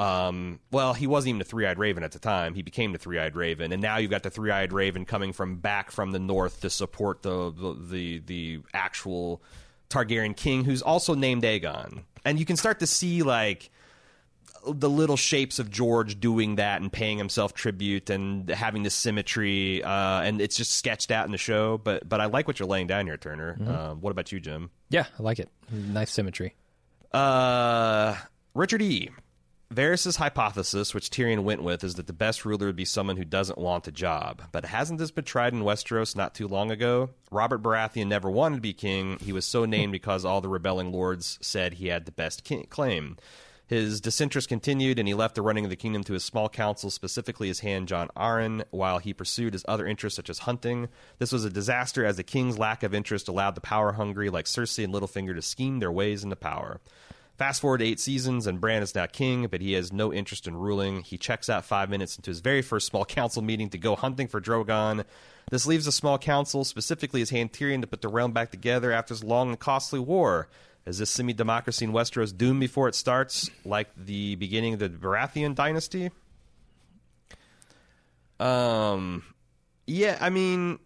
Um, 0.01 0.61
well, 0.71 0.95
he 0.95 1.07
wasn't 1.07 1.31
even 1.31 1.39
the 1.41 1.45
three-eyed 1.45 1.79
raven 1.79 2.03
at 2.03 2.13
the 2.13 2.19
time. 2.19 2.55
He 2.55 2.63
became 2.63 2.93
the 2.93 2.99
three-eyed 2.99 3.37
raven, 3.37 3.71
and 3.71 3.83
now 3.83 3.99
you've 3.99 4.11
got 4.11 4.23
the 4.23 4.31
three-eyed 4.31 4.73
raven 4.73 5.05
coming 5.05 5.35
from 5.35 5.57
back 5.57 5.91
from 5.91 6.13
the 6.13 6.19
north 6.19 6.63
to 6.63 6.71
support 6.71 7.23
the 7.23 7.51
the 7.51 7.75
the, 7.75 8.19
the 8.21 8.61
actual 8.73 9.43
Targaryen 9.91 10.35
king, 10.35 10.65
who's 10.65 10.81
also 10.81 11.15
named 11.15 11.43
Aegon. 11.43 12.05
And 12.25 12.39
you 12.39 12.47
can 12.47 12.57
start 12.57 12.81
to 12.81 12.87
see 12.87 13.23
like 13.23 13.71
the 14.67 14.89
little 14.89 15.17
shapes 15.17 15.59
of 15.59 15.71
George 15.71 16.19
doing 16.19 16.57
that 16.57 16.81
and 16.81 16.91
paying 16.91 17.19
himself 17.19 17.53
tribute 17.53 18.09
and 18.09 18.49
having 18.49 18.83
the 18.83 18.91
symmetry, 18.91 19.83
uh, 19.85 20.23
and 20.23 20.41
it's 20.41 20.57
just 20.57 20.77
sketched 20.77 21.11
out 21.11 21.27
in 21.27 21.33
the 21.33 21.39
show. 21.39 21.77
But 21.77 22.09
but 22.09 22.23
I 22.23 22.27
like 22.27 22.47
what 22.47 22.59
you're 22.59 22.69
laying 22.69 22.87
down 22.87 23.07
here, 23.07 23.19
Turner. 23.19 23.59
Um, 23.67 24.01
what 24.01 24.13
about 24.13 24.33
you, 24.33 24.41
Jim? 24.41 24.71
Yeah, 24.89 25.05
I 25.19 25.23
like 25.23 25.39
it. 25.39 25.51
Nice 25.71 26.11
symmetry. 26.11 26.55
Uh, 27.13 28.17
Richard 28.55 28.81
E. 28.81 29.11
Varys' 29.73 30.17
hypothesis, 30.17 30.93
which 30.93 31.11
Tyrion 31.11 31.45
went 31.45 31.63
with, 31.63 31.85
is 31.85 31.95
that 31.95 32.09
the 32.09 32.13
best 32.13 32.45
ruler 32.45 32.67
would 32.67 32.75
be 32.75 32.85
someone 32.85 33.17
who 33.17 33.25
doesn't 33.25 33.57
want 33.57 33.87
a 33.87 33.93
job. 33.93 34.43
But 34.51 34.65
hasn't 34.65 34.99
this 34.99 35.13
been 35.13 35.25
tried 35.25 35.53
in 35.53 35.63
Westeros 35.63 36.17
not 36.17 36.35
too 36.35 36.49
long 36.49 36.73
ago? 36.73 37.11
Robert 37.31 37.63
Baratheon 37.63 38.09
never 38.09 38.29
wanted 38.29 38.57
to 38.57 38.63
be 38.63 38.73
king. 38.73 39.17
He 39.21 39.33
was 39.33 39.47
so 39.47 39.65
named 39.65 39.93
because 39.93 40.25
all 40.25 40.41
the 40.41 40.49
rebelling 40.49 40.91
lords 40.91 41.39
said 41.41 41.75
he 41.75 41.87
had 41.87 42.05
the 42.05 42.11
best 42.11 42.43
king- 42.43 42.67
claim. 42.69 43.17
His 43.69 44.01
disinterest 44.01 44.49
continued, 44.49 44.99
and 44.99 45.07
he 45.07 45.15
left 45.15 45.37
the 45.37 45.43
running 45.43 45.63
of 45.63 45.71
the 45.71 45.77
kingdom 45.77 46.03
to 46.03 46.15
his 46.15 46.25
small 46.25 46.49
council, 46.49 46.91
specifically 46.91 47.47
his 47.47 47.61
hand 47.61 47.87
Jon 47.87 48.09
Arryn, 48.17 48.65
while 48.73 48.99
he 48.99 49.15
pursued 49.15 49.53
his 49.53 49.65
other 49.69 49.87
interests 49.87 50.17
such 50.17 50.29
as 50.29 50.41
hunting. 50.41 50.89
This 51.21 51.31
was 51.31 51.45
a 51.45 51.51
disaster, 51.51 52.05
as 52.05 52.17
the 52.17 52.25
king's 52.25 52.59
lack 52.59 52.83
of 52.83 52.93
interest 52.93 53.29
allowed 53.29 53.55
the 53.55 53.61
power 53.61 53.93
hungry 53.93 54.31
like 54.31 54.47
Cersei 54.47 54.83
and 54.83 54.93
Littlefinger 54.93 55.37
to 55.37 55.43
scheme 55.43 55.79
their 55.79 55.93
ways 55.93 56.25
into 56.25 56.35
power. 56.35 56.81
Fast 57.41 57.63
forward 57.63 57.81
eight 57.81 57.99
seasons, 57.99 58.47
and 58.47 58.61
Bran 58.61 58.83
is 58.83 58.95
now 58.95 59.07
king, 59.07 59.47
but 59.47 59.63
he 59.63 59.73
has 59.73 59.95
no 59.95 60.13
interest 60.13 60.47
in 60.47 60.55
ruling. 60.55 61.01
He 61.01 61.17
checks 61.17 61.49
out 61.49 61.65
five 61.65 61.89
minutes 61.89 62.17
into 62.17 62.31
his 62.31 62.41
very 62.41 62.61
first 62.61 62.89
small 62.89 63.07
council 63.07 63.41
meeting 63.41 63.71
to 63.71 63.79
go 63.79 63.97
hunting 63.97 64.29
for 64.29 64.43
Drogon. 64.43 65.07
This 65.51 65.65
leaves 65.65 65.87
the 65.87 65.91
small 65.93 66.19
council, 66.19 66.65
specifically 66.65 67.21
his 67.21 67.31
hand 67.31 67.55
Tyrion, 67.55 67.81
to 67.81 67.87
put 67.87 68.03
the 68.03 68.09
realm 68.09 68.33
back 68.33 68.51
together 68.51 68.93
after 68.93 69.15
this 69.15 69.25
long 69.25 69.49
and 69.49 69.59
costly 69.59 69.99
war. 69.99 70.49
Is 70.85 70.99
this 70.99 71.09
semi 71.09 71.33
democracy 71.33 71.87
in 71.87 71.93
Westeros 71.93 72.37
doomed 72.37 72.61
before 72.61 72.89
it 72.89 72.95
starts, 72.95 73.49
like 73.65 73.89
the 73.97 74.35
beginning 74.35 74.75
of 74.75 74.81
the 74.81 74.91
Baratheon 74.91 75.55
dynasty? 75.55 76.11
Um, 78.39 79.25
yeah, 79.87 80.19
I 80.21 80.29
mean, 80.29 80.79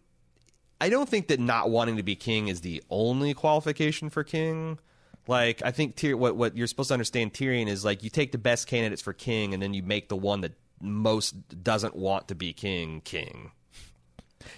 I 0.80 0.88
don't 0.88 1.08
think 1.08 1.26
that 1.26 1.40
not 1.40 1.70
wanting 1.70 1.96
to 1.96 2.04
be 2.04 2.14
king 2.14 2.46
is 2.46 2.60
the 2.60 2.80
only 2.90 3.34
qualification 3.34 4.08
for 4.08 4.22
king. 4.22 4.78
Like, 5.26 5.62
I 5.64 5.70
think 5.70 5.96
Tyr- 5.96 6.16
what 6.16 6.36
what 6.36 6.56
you're 6.56 6.66
supposed 6.66 6.88
to 6.88 6.94
understand 6.94 7.32
Tyrion 7.32 7.66
is 7.68 7.84
like 7.84 8.02
you 8.02 8.10
take 8.10 8.32
the 8.32 8.38
best 8.38 8.66
candidates 8.66 9.00
for 9.02 9.12
king, 9.12 9.54
and 9.54 9.62
then 9.62 9.72
you 9.74 9.82
make 9.82 10.08
the 10.08 10.16
one 10.16 10.42
that 10.42 10.52
most 10.80 11.62
doesn't 11.62 11.96
want 11.96 12.28
to 12.28 12.34
be 12.34 12.52
king 12.52 13.00
king. 13.02 13.50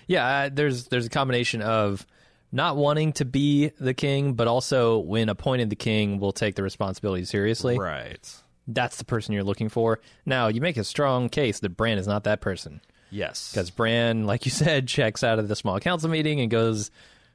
Yeah, 0.07 0.27
uh, 0.27 0.51
there's 0.53 0.87
there's 0.89 1.07
a 1.07 1.11
combination 1.11 1.63
of 1.63 2.07
not 2.53 2.77
wanting 2.77 3.13
to 3.15 3.25
be 3.25 3.71
the 3.79 3.95
king, 3.95 4.35
but 4.35 4.49
also 4.49 4.99
when 4.99 5.29
appointed 5.29 5.71
the 5.71 5.77
king, 5.77 6.19
will 6.19 6.33
take 6.33 6.55
the 6.55 6.63
responsibility 6.63 7.25
seriously. 7.25 7.79
Right. 7.79 8.29
That's 8.69 8.97
the 8.97 9.05
person 9.05 9.33
you're 9.35 9.45
looking 9.45 9.69
for. 9.69 10.01
Now, 10.25 10.49
you 10.49 10.61
make 10.61 10.77
a 10.77 10.85
strong 10.85 11.29
case 11.29 11.61
that 11.61 11.71
Bran 11.77 11.99
is 11.99 12.07
not 12.09 12.25
that 12.25 12.41
person 12.41 12.81
Yes. 13.11 13.53
because 13.53 13.71
Bran, 13.71 14.27
like 14.27 14.45
you 14.45 14.51
said, 14.51 14.89
checks 14.89 15.23
out 15.23 15.39
of 15.39 15.47
the 15.49 15.55
small 15.55 15.79
council 15.79 16.11
meeting 16.11 16.41
and 16.41 16.51
goes 16.51 16.91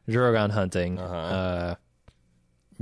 Drogon 0.09 0.49
hunting. 0.51 0.99
uh 0.99 1.75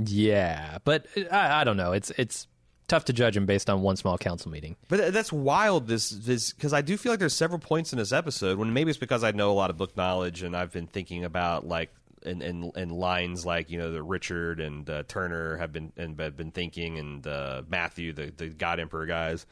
yeah, 0.08 0.78
but 0.84 1.06
uh, 1.16 1.24
I, 1.30 1.60
I 1.60 1.64
don't 1.64 1.76
know. 1.76 1.92
It's 1.92 2.10
it's 2.10 2.46
tough 2.88 3.04
to 3.04 3.12
judge 3.12 3.36
him 3.36 3.46
based 3.46 3.70
on 3.70 3.82
one 3.82 3.96
small 3.96 4.18
council 4.18 4.50
meeting. 4.50 4.76
But 4.88 5.12
that's 5.12 5.32
wild. 5.32 5.86
This 5.86 6.10
this 6.10 6.52
because 6.52 6.72
I 6.72 6.82
do 6.82 6.96
feel 6.96 7.12
like 7.12 7.20
there's 7.20 7.34
several 7.34 7.60
points 7.60 7.92
in 7.92 7.98
this 7.98 8.12
episode 8.12 8.58
when 8.58 8.72
maybe 8.72 8.90
it's 8.90 8.98
because 8.98 9.22
I 9.24 9.30
know 9.30 9.50
a 9.50 9.54
lot 9.54 9.70
of 9.70 9.76
book 9.76 9.96
knowledge 9.96 10.42
and 10.42 10.56
I've 10.56 10.72
been 10.72 10.86
thinking 10.88 11.24
about 11.24 11.66
like 11.66 11.90
in 12.22 12.42
in, 12.42 12.72
in 12.76 12.90
lines 12.90 13.46
like 13.46 13.70
you 13.70 13.78
know 13.78 13.92
that 13.92 14.02
Richard 14.02 14.60
and 14.60 14.88
uh, 14.90 15.04
Turner 15.06 15.56
have 15.56 15.72
been 15.72 15.92
and 15.96 16.18
have 16.20 16.36
been 16.36 16.50
thinking 16.50 16.98
and 16.98 17.26
uh, 17.26 17.62
Matthew 17.68 18.12
the 18.12 18.32
the 18.36 18.48
God 18.48 18.80
Emperor 18.80 19.06
guys. 19.06 19.46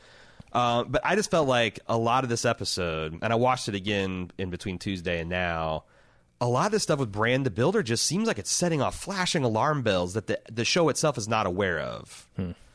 Uh, 0.53 0.85
but 0.85 1.03
I 1.05 1.15
just 1.15 1.31
felt 1.31 1.47
like 1.47 1.79
a 1.87 1.97
lot 1.97 2.25
of 2.25 2.31
this 2.31 2.45
episode, 2.45 3.19
and 3.21 3.33
I 3.33 3.37
watched 3.37 3.69
it 3.69 3.75
again 3.75 4.31
in 4.39 4.51
between 4.51 4.79
Tuesday 4.79 5.21
and 5.21 5.29
now. 5.29 5.85
A 6.41 6.47
lot 6.47 6.67
of 6.67 6.73
this 6.73 6.85
stuff 6.85 7.01
with 7.01 7.11
Bran 7.11 7.43
the 7.43 7.51
Builder 7.51 7.83
just 7.83 8.07
seems 8.07 8.29
like 8.29 8.39
it's 8.39 8.51
setting 8.51 8.81
off 8.81 8.97
flashing 8.99 9.43
alarm 9.43 9.83
bells 9.83 10.15
that 10.15 10.29
the 10.29 10.41
the 10.51 10.65
show 10.65 10.89
itself 10.89 11.19
is 11.19 11.27
not 11.29 11.47
aware 11.47 11.81
of. 11.81 12.29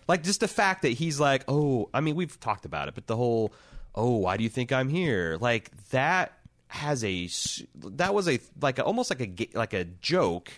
Like 0.08 0.24
just 0.24 0.42
the 0.42 0.50
fact 0.50 0.82
that 0.82 0.90
he's 0.90 1.20
like, 1.20 1.46
oh, 1.48 1.90
I 1.94 2.02
mean, 2.02 2.16
we've 2.16 2.38
talked 2.40 2.66
about 2.66 2.90
it, 2.90 2.94
but 2.96 3.08
the 3.08 3.16
whole, 3.16 3.54
oh, 3.96 4.18
why 4.18 4.36
do 4.36 4.44
you 4.44 4.50
think 4.50 4.74
I'm 4.74 4.90
here? 4.90 5.38
Like 5.40 5.72
that 5.92 6.38
has 6.68 7.06
a 7.06 7.30
that 7.76 8.14
was 8.14 8.28
a 8.28 8.40
like 8.62 8.80
a, 8.80 8.84
almost 8.84 9.10
like 9.10 9.22
a 9.22 9.58
like 9.58 9.74
a 9.74 9.86
joke, 9.86 10.52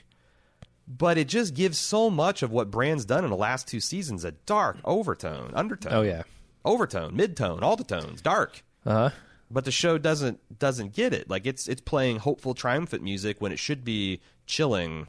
but 0.87 1.19
it 1.19 1.27
just 1.27 1.53
gives 1.53 1.77
so 1.77 2.09
much 2.09 2.41
of 2.41 2.51
what 2.51 2.71
Bran's 2.71 3.05
done 3.05 3.23
in 3.23 3.29
the 3.29 3.35
last 3.37 3.67
two 3.67 3.79
seasons 3.79 4.25
a 4.25 4.31
dark 4.31 4.77
overtone, 4.83 5.51
undertone. 5.53 5.93
Oh, 5.93 6.01
yeah. 6.01 6.23
overtone, 6.63 7.15
midtone, 7.15 7.61
all 7.61 7.75
the 7.75 7.83
tones, 7.83 8.21
dark. 8.21 8.63
Uh 8.83 8.93
huh. 8.93 9.09
But 9.55 9.63
the 9.65 9.71
show 9.71 9.97
doesn't 9.97 10.59
doesn't 10.59 10.93
get 10.93 11.13
it. 11.13 11.29
Like 11.29 11.47
it's 11.47 11.67
it's 11.67 11.81
playing 11.81 12.17
hopeful, 12.17 12.53
triumphant 12.53 13.01
music 13.01 13.39
when 13.39 13.51
it 13.51 13.57
should 13.59 13.83
be 13.85 14.19
chilling. 14.45 15.07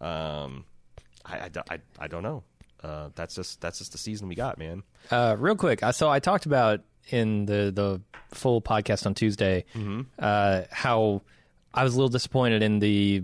Um, 0.00 0.64
I, 1.24 1.40
I, 1.44 1.48
don't- 1.48 1.70
I, 1.70 1.78
I 1.98 2.08
don't 2.08 2.22
know. 2.24 2.42
Uh, 2.82 3.10
that's 3.14 3.34
just 3.36 3.60
that's 3.60 3.78
just 3.78 3.92
the 3.92 3.98
season 3.98 4.26
we 4.28 4.34
got, 4.34 4.58
man. 4.58 4.82
Uh, 5.10 5.36
real 5.38 5.54
quick, 5.56 5.80
so 5.92 6.08
I 6.08 6.18
talked 6.20 6.46
about 6.46 6.80
in 7.10 7.44
the 7.46 7.70
the 7.70 8.00
full 8.34 8.60
podcast 8.62 9.04
on 9.06 9.12
Tuesday 9.14 9.64
uh, 10.18 10.62
how 10.70 11.20
I 11.74 11.84
was 11.84 11.92
a 11.94 11.96
little 11.98 12.08
disappointed 12.08 12.62
in 12.62 12.78
the 12.78 13.22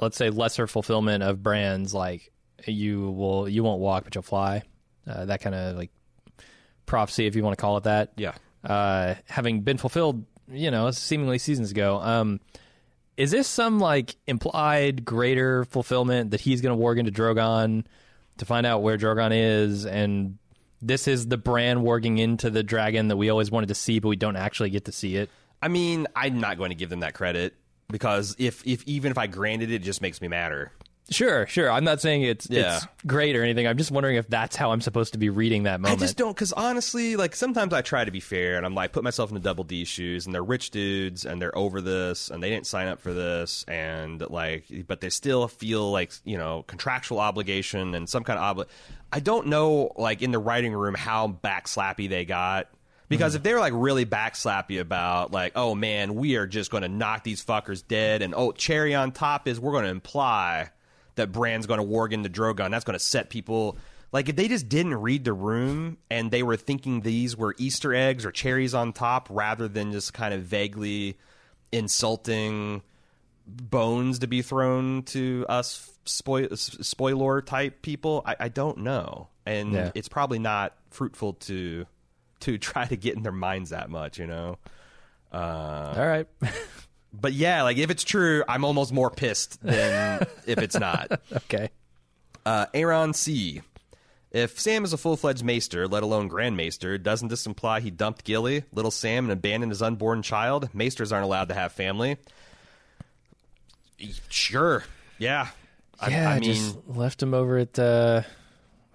let's 0.00 0.16
say 0.18 0.28
lesser 0.30 0.66
fulfillment 0.66 1.22
of 1.24 1.42
brands 1.42 1.94
like 1.94 2.30
you 2.66 3.10
will 3.12 3.48
you 3.48 3.64
won't 3.64 3.80
walk 3.80 4.04
but 4.04 4.14
you'll 4.14 4.22
fly 4.22 4.62
uh, 5.08 5.24
that 5.24 5.40
kind 5.40 5.54
of 5.54 5.76
like 5.76 5.90
prophecy 6.84 7.26
if 7.26 7.34
you 7.34 7.42
want 7.42 7.56
to 7.56 7.60
call 7.60 7.76
it 7.78 7.84
that 7.84 8.12
Yeah. 8.16 8.34
Uh, 8.66 9.14
having 9.26 9.60
been 9.60 9.78
fulfilled 9.78 10.24
you 10.50 10.70
know 10.70 10.90
seemingly 10.90 11.38
seasons 11.38 11.70
ago 11.70 12.00
um, 12.00 12.40
is 13.16 13.30
this 13.30 13.46
some 13.46 13.78
like 13.78 14.16
implied 14.26 15.04
greater 15.04 15.64
fulfillment 15.66 16.32
that 16.32 16.40
he's 16.40 16.60
going 16.60 16.76
to 16.76 16.84
warg 16.84 16.98
into 16.98 17.12
Drogon 17.12 17.84
to 18.38 18.44
find 18.44 18.66
out 18.66 18.82
where 18.82 18.98
Drogon 18.98 19.30
is 19.32 19.86
and 19.86 20.38
this 20.82 21.08
is 21.08 21.28
the 21.28 21.38
Bran 21.38 21.78
warging 21.78 22.18
into 22.18 22.50
the 22.50 22.62
dragon 22.62 23.08
that 23.08 23.16
we 23.16 23.30
always 23.30 23.50
wanted 23.50 23.68
to 23.68 23.74
see 23.74 23.98
but 23.98 24.08
we 24.08 24.16
don't 24.16 24.36
actually 24.36 24.70
get 24.70 24.84
to 24.84 24.92
see 24.92 25.16
it 25.16 25.30
I 25.62 25.68
mean, 25.68 26.06
I'm 26.14 26.38
not 26.38 26.58
going 26.58 26.70
to 26.70 26.74
give 26.74 26.90
them 26.90 27.00
that 27.00 27.14
credit 27.14 27.54
because 27.88 28.36
if 28.38 28.66
if 28.66 28.84
even 28.84 29.10
if 29.10 29.18
I 29.18 29.26
granted 29.26 29.70
it, 29.70 29.76
it 29.76 29.82
just 29.82 30.02
makes 30.02 30.20
me 30.20 30.28
madder. 30.28 30.72
Sure, 31.10 31.46
sure. 31.46 31.70
I'm 31.70 31.84
not 31.84 32.00
saying 32.00 32.22
it's 32.22 32.48
Yeah. 32.50 32.76
it's 32.76 32.86
great 33.06 33.36
or 33.36 33.42
anything. 33.42 33.66
I'm 33.66 33.78
just 33.78 33.92
wondering 33.92 34.16
if 34.16 34.28
that's 34.28 34.56
how 34.56 34.72
I'm 34.72 34.80
supposed 34.80 35.12
to 35.12 35.18
be 35.18 35.30
reading 35.30 35.62
that 35.62 35.80
moment. 35.80 36.00
I 36.00 36.04
just 36.04 36.16
don't 36.16 36.34
because 36.34 36.52
honestly, 36.52 37.14
like 37.14 37.36
sometimes 37.36 37.72
I 37.72 37.82
try 37.82 38.04
to 38.04 38.10
be 38.10 38.18
fair 38.18 38.56
and 38.56 38.66
I'm 38.66 38.74
like 38.74 38.92
put 38.92 39.04
myself 39.04 39.30
in 39.30 39.34
the 39.34 39.40
double 39.40 39.62
D 39.62 39.84
shoes 39.84 40.26
and 40.26 40.34
they're 40.34 40.42
rich 40.42 40.70
dudes 40.70 41.24
and 41.24 41.40
they're 41.40 41.56
over 41.56 41.80
this 41.80 42.28
and 42.28 42.42
they 42.42 42.50
didn't 42.50 42.66
sign 42.66 42.88
up 42.88 43.00
for 43.00 43.12
this 43.12 43.64
and 43.68 44.20
like 44.30 44.64
but 44.88 45.00
they 45.00 45.10
still 45.10 45.46
feel 45.46 45.92
like 45.92 46.12
you 46.24 46.36
know 46.36 46.64
contractual 46.66 47.20
obligation 47.20 47.94
and 47.94 48.08
some 48.08 48.24
kind 48.24 48.40
of 48.40 48.56
obli. 48.56 48.66
I 49.12 49.20
don't 49.20 49.46
know 49.46 49.92
like 49.96 50.22
in 50.22 50.32
the 50.32 50.40
writing 50.40 50.72
room 50.72 50.94
how 50.94 51.28
backslappy 51.28 52.08
they 52.08 52.24
got. 52.24 52.68
Because 53.08 53.34
mm-hmm. 53.34 53.36
if 53.36 53.42
they 53.44 53.54
were 53.54 53.60
like 53.60 53.72
really 53.76 54.04
backslappy 54.04 54.80
about 54.80 55.30
like, 55.30 55.52
oh 55.54 55.76
man, 55.76 56.16
we 56.16 56.34
are 56.34 56.48
just 56.48 56.72
going 56.72 56.82
to 56.82 56.88
knock 56.88 57.22
these 57.22 57.44
fuckers 57.44 57.86
dead, 57.86 58.20
and 58.20 58.34
oh, 58.34 58.50
cherry 58.50 58.96
on 58.96 59.12
top 59.12 59.46
is 59.46 59.60
we're 59.60 59.70
going 59.70 59.84
to 59.84 59.90
imply 59.92 60.70
that 61.16 61.32
Bran's 61.32 61.66
going 61.66 61.80
to 61.80 61.86
warg 61.86 62.12
into 62.12 62.28
Drogon. 62.30 62.70
That's 62.70 62.84
going 62.84 62.98
to 62.98 63.04
set 63.04 63.28
people 63.30 63.76
like 64.12 64.28
if 64.28 64.36
they 64.36 64.48
just 64.48 64.68
didn't 64.68 64.94
read 64.94 65.24
the 65.24 65.32
room 65.32 65.98
and 66.10 66.30
they 66.30 66.42
were 66.42 66.56
thinking 66.56 67.00
these 67.00 67.36
were 67.36 67.54
Easter 67.58 67.92
eggs 67.94 68.24
or 68.24 68.30
cherries 68.30 68.72
on 68.74 68.92
top 68.92 69.28
rather 69.30 69.66
than 69.68 69.92
just 69.92 70.14
kind 70.14 70.32
of 70.32 70.42
vaguely 70.42 71.16
insulting 71.72 72.82
bones 73.46 74.20
to 74.20 74.26
be 74.26 74.42
thrown 74.42 75.02
to 75.04 75.44
us 75.48 75.90
spoil 76.04 76.48
spoiler 76.56 77.42
type 77.42 77.82
people. 77.82 78.22
I, 78.24 78.36
I 78.40 78.48
don't 78.48 78.78
know, 78.78 79.28
and 79.44 79.72
Yeah. 79.72 79.90
it's 79.94 80.08
probably 80.08 80.38
not 80.38 80.74
fruitful 80.90 81.34
to 81.34 81.86
to 82.40 82.58
try 82.58 82.86
to 82.86 82.96
get 82.96 83.16
in 83.16 83.22
their 83.22 83.32
minds 83.32 83.70
that 83.70 83.90
much, 83.90 84.18
you 84.18 84.26
know. 84.26 84.58
Uh, 85.32 85.94
All 85.96 86.06
right. 86.06 86.26
but 87.20 87.32
yeah, 87.32 87.62
like 87.62 87.76
if 87.78 87.90
it's 87.90 88.04
true, 88.04 88.44
I'm 88.48 88.64
almost 88.64 88.92
more 88.92 89.10
pissed 89.10 89.62
than 89.62 90.26
if 90.46 90.58
it's 90.58 90.78
not. 90.78 91.20
okay. 91.32 91.70
Uh, 92.44 92.66
Aaron 92.74 93.12
C. 93.12 93.62
If 94.32 94.60
Sam 94.60 94.84
is 94.84 94.92
a 94.92 94.98
full 94.98 95.16
fledged 95.16 95.44
maester, 95.44 95.88
let 95.88 96.02
alone 96.02 96.28
Grand 96.28 96.56
Maester, 96.56 96.98
doesn't 96.98 97.28
this 97.28 97.46
imply 97.46 97.80
he 97.80 97.90
dumped 97.90 98.24
Gilly, 98.24 98.64
little 98.72 98.90
Sam, 98.90 99.24
and 99.24 99.32
abandoned 99.32 99.72
his 99.72 99.80
unborn 99.80 100.20
child? 100.22 100.68
Maesters 100.74 101.10
aren't 101.10 101.24
allowed 101.24 101.48
to 101.48 101.54
have 101.54 101.72
family. 101.72 102.18
Sure. 104.28 104.84
Yeah. 105.18 105.48
I, 105.98 106.10
Yeah, 106.10 106.30
I 106.30 106.34
mean, 106.40 106.42
just 106.42 106.76
left 106.86 107.22
him 107.22 107.32
over 107.32 107.56
at 107.56 107.78
uh, 107.78 108.22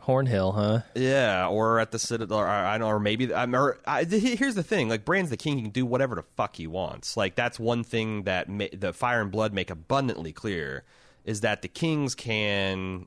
Horn 0.01 0.25
Hill, 0.25 0.51
huh? 0.51 0.79
yeah, 0.95 1.47
or 1.47 1.79
at 1.79 1.91
the 1.91 1.99
Citadel, 1.99 2.39
or 2.39 2.47
I 2.47 2.77
don't 2.79 2.87
know, 2.87 2.95
or 2.95 2.99
maybe. 2.99 3.31
I'm, 3.31 3.55
or, 3.55 3.77
I, 3.85 4.03
here's 4.03 4.55
the 4.55 4.63
thing: 4.63 4.89
like 4.89 5.05
Bran's 5.05 5.29
the 5.29 5.37
king, 5.37 5.57
he 5.57 5.61
can 5.61 5.71
do 5.71 5.85
whatever 5.85 6.15
the 6.15 6.23
fuck 6.35 6.55
he 6.55 6.65
wants. 6.65 7.15
Like 7.15 7.35
that's 7.35 7.59
one 7.59 7.83
thing 7.83 8.23
that 8.23 8.49
ma- 8.49 8.65
the 8.73 8.93
Fire 8.93 9.21
and 9.21 9.31
Blood 9.31 9.53
make 9.53 9.69
abundantly 9.69 10.33
clear 10.33 10.83
is 11.23 11.41
that 11.41 11.61
the 11.61 11.67
kings 11.67 12.15
can 12.15 13.05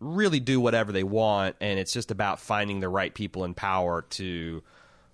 really 0.00 0.40
do 0.40 0.60
whatever 0.60 0.90
they 0.90 1.04
want, 1.04 1.54
and 1.60 1.78
it's 1.78 1.92
just 1.92 2.10
about 2.10 2.40
finding 2.40 2.80
the 2.80 2.88
right 2.88 3.14
people 3.14 3.44
in 3.44 3.54
power 3.54 4.02
to 4.10 4.64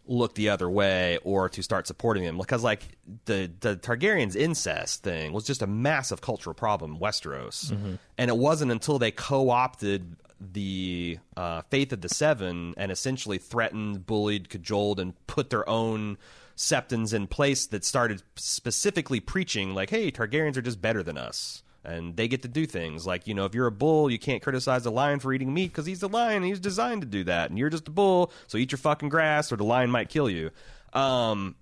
look 0.07 0.35
the 0.35 0.49
other 0.49 0.71
way 0.71 1.19
or 1.25 1.51
to 1.51 1.63
start 1.63 1.87
supporting 1.87 2.25
them. 2.25 2.39
Because 2.39 2.65
like 2.65 2.83
the 3.27 3.51
the 3.61 3.77
Targaryens 3.77 4.35
incest 4.35 5.03
thing 5.03 5.35
was 5.35 5.45
just 5.45 5.61
a 5.61 5.67
massive 5.67 6.23
cultural 6.23 6.55
problem 6.55 6.95
in 6.95 6.99
Westeros, 6.99 7.71
mm-hmm. 7.71 7.97
and 8.17 8.31
it 8.31 8.37
wasn't 8.39 8.73
until 8.73 8.99
they 8.99 9.11
co-opted 9.11 10.17
the 10.41 11.19
uh, 11.37 11.63
faith 11.63 11.93
of 11.93 12.01
the 12.01 12.09
Seven 12.09 12.75
and 12.77 12.93
essentially 12.93 13.39
threatened, 13.39 14.07
bullied, 14.07 14.49
cajoled, 14.49 15.01
and 15.01 15.15
put 15.27 15.51
their 15.51 15.69
own 15.69 16.19
septons 16.57 17.13
in 17.13 17.27
place 17.27 17.67
that 17.67 17.85
started 17.85 18.23
specifically 18.37 19.21
preaching 19.21 19.75
like, 19.75 19.91
"Hey, 19.91 20.11
Targaryens 20.11 20.57
are 20.57 20.63
just 20.63 20.81
better 20.81 21.03
than 21.03 21.19
us." 21.19 21.63
And 21.85 22.17
they 22.17 22.29
get 22.29 22.43
to 22.43 22.49
do 22.49 22.67
things 22.67 23.07
like, 23.07 23.27
you 23.27 23.35
know, 23.35 23.47
if 23.47 23.55
you're 23.55 23.67
a 23.67 23.73
bull, 23.73 24.11
you 24.11 24.19
can't 24.19 24.43
criticize 24.43 24.85
a 24.85 24.91
lion 24.91 25.21
for 25.21 25.33
eating 25.33 25.55
meat 25.55 25.69
because 25.69 25.87
he's 25.87 26.03
a 26.03 26.09
lion 26.09 26.43
he's 26.43 26.61
designed 26.61 27.01
to 27.03 27.07
do 27.07 27.25
that. 27.25 27.49
And 27.49 27.59
you're 27.59 27.71
just 27.71 27.89
a 27.89 27.91
bull, 27.93 28.33
so 28.47 28.59
eat 28.59 28.73
your 28.73 28.79
fucking 28.79 29.09
grass 29.09 29.53
or 29.53 29.57
the 29.57 29.65
lion 29.65 29.91
might 29.91 30.11
kill 30.11 30.29
you. 30.29 30.51
Um, 30.93 31.55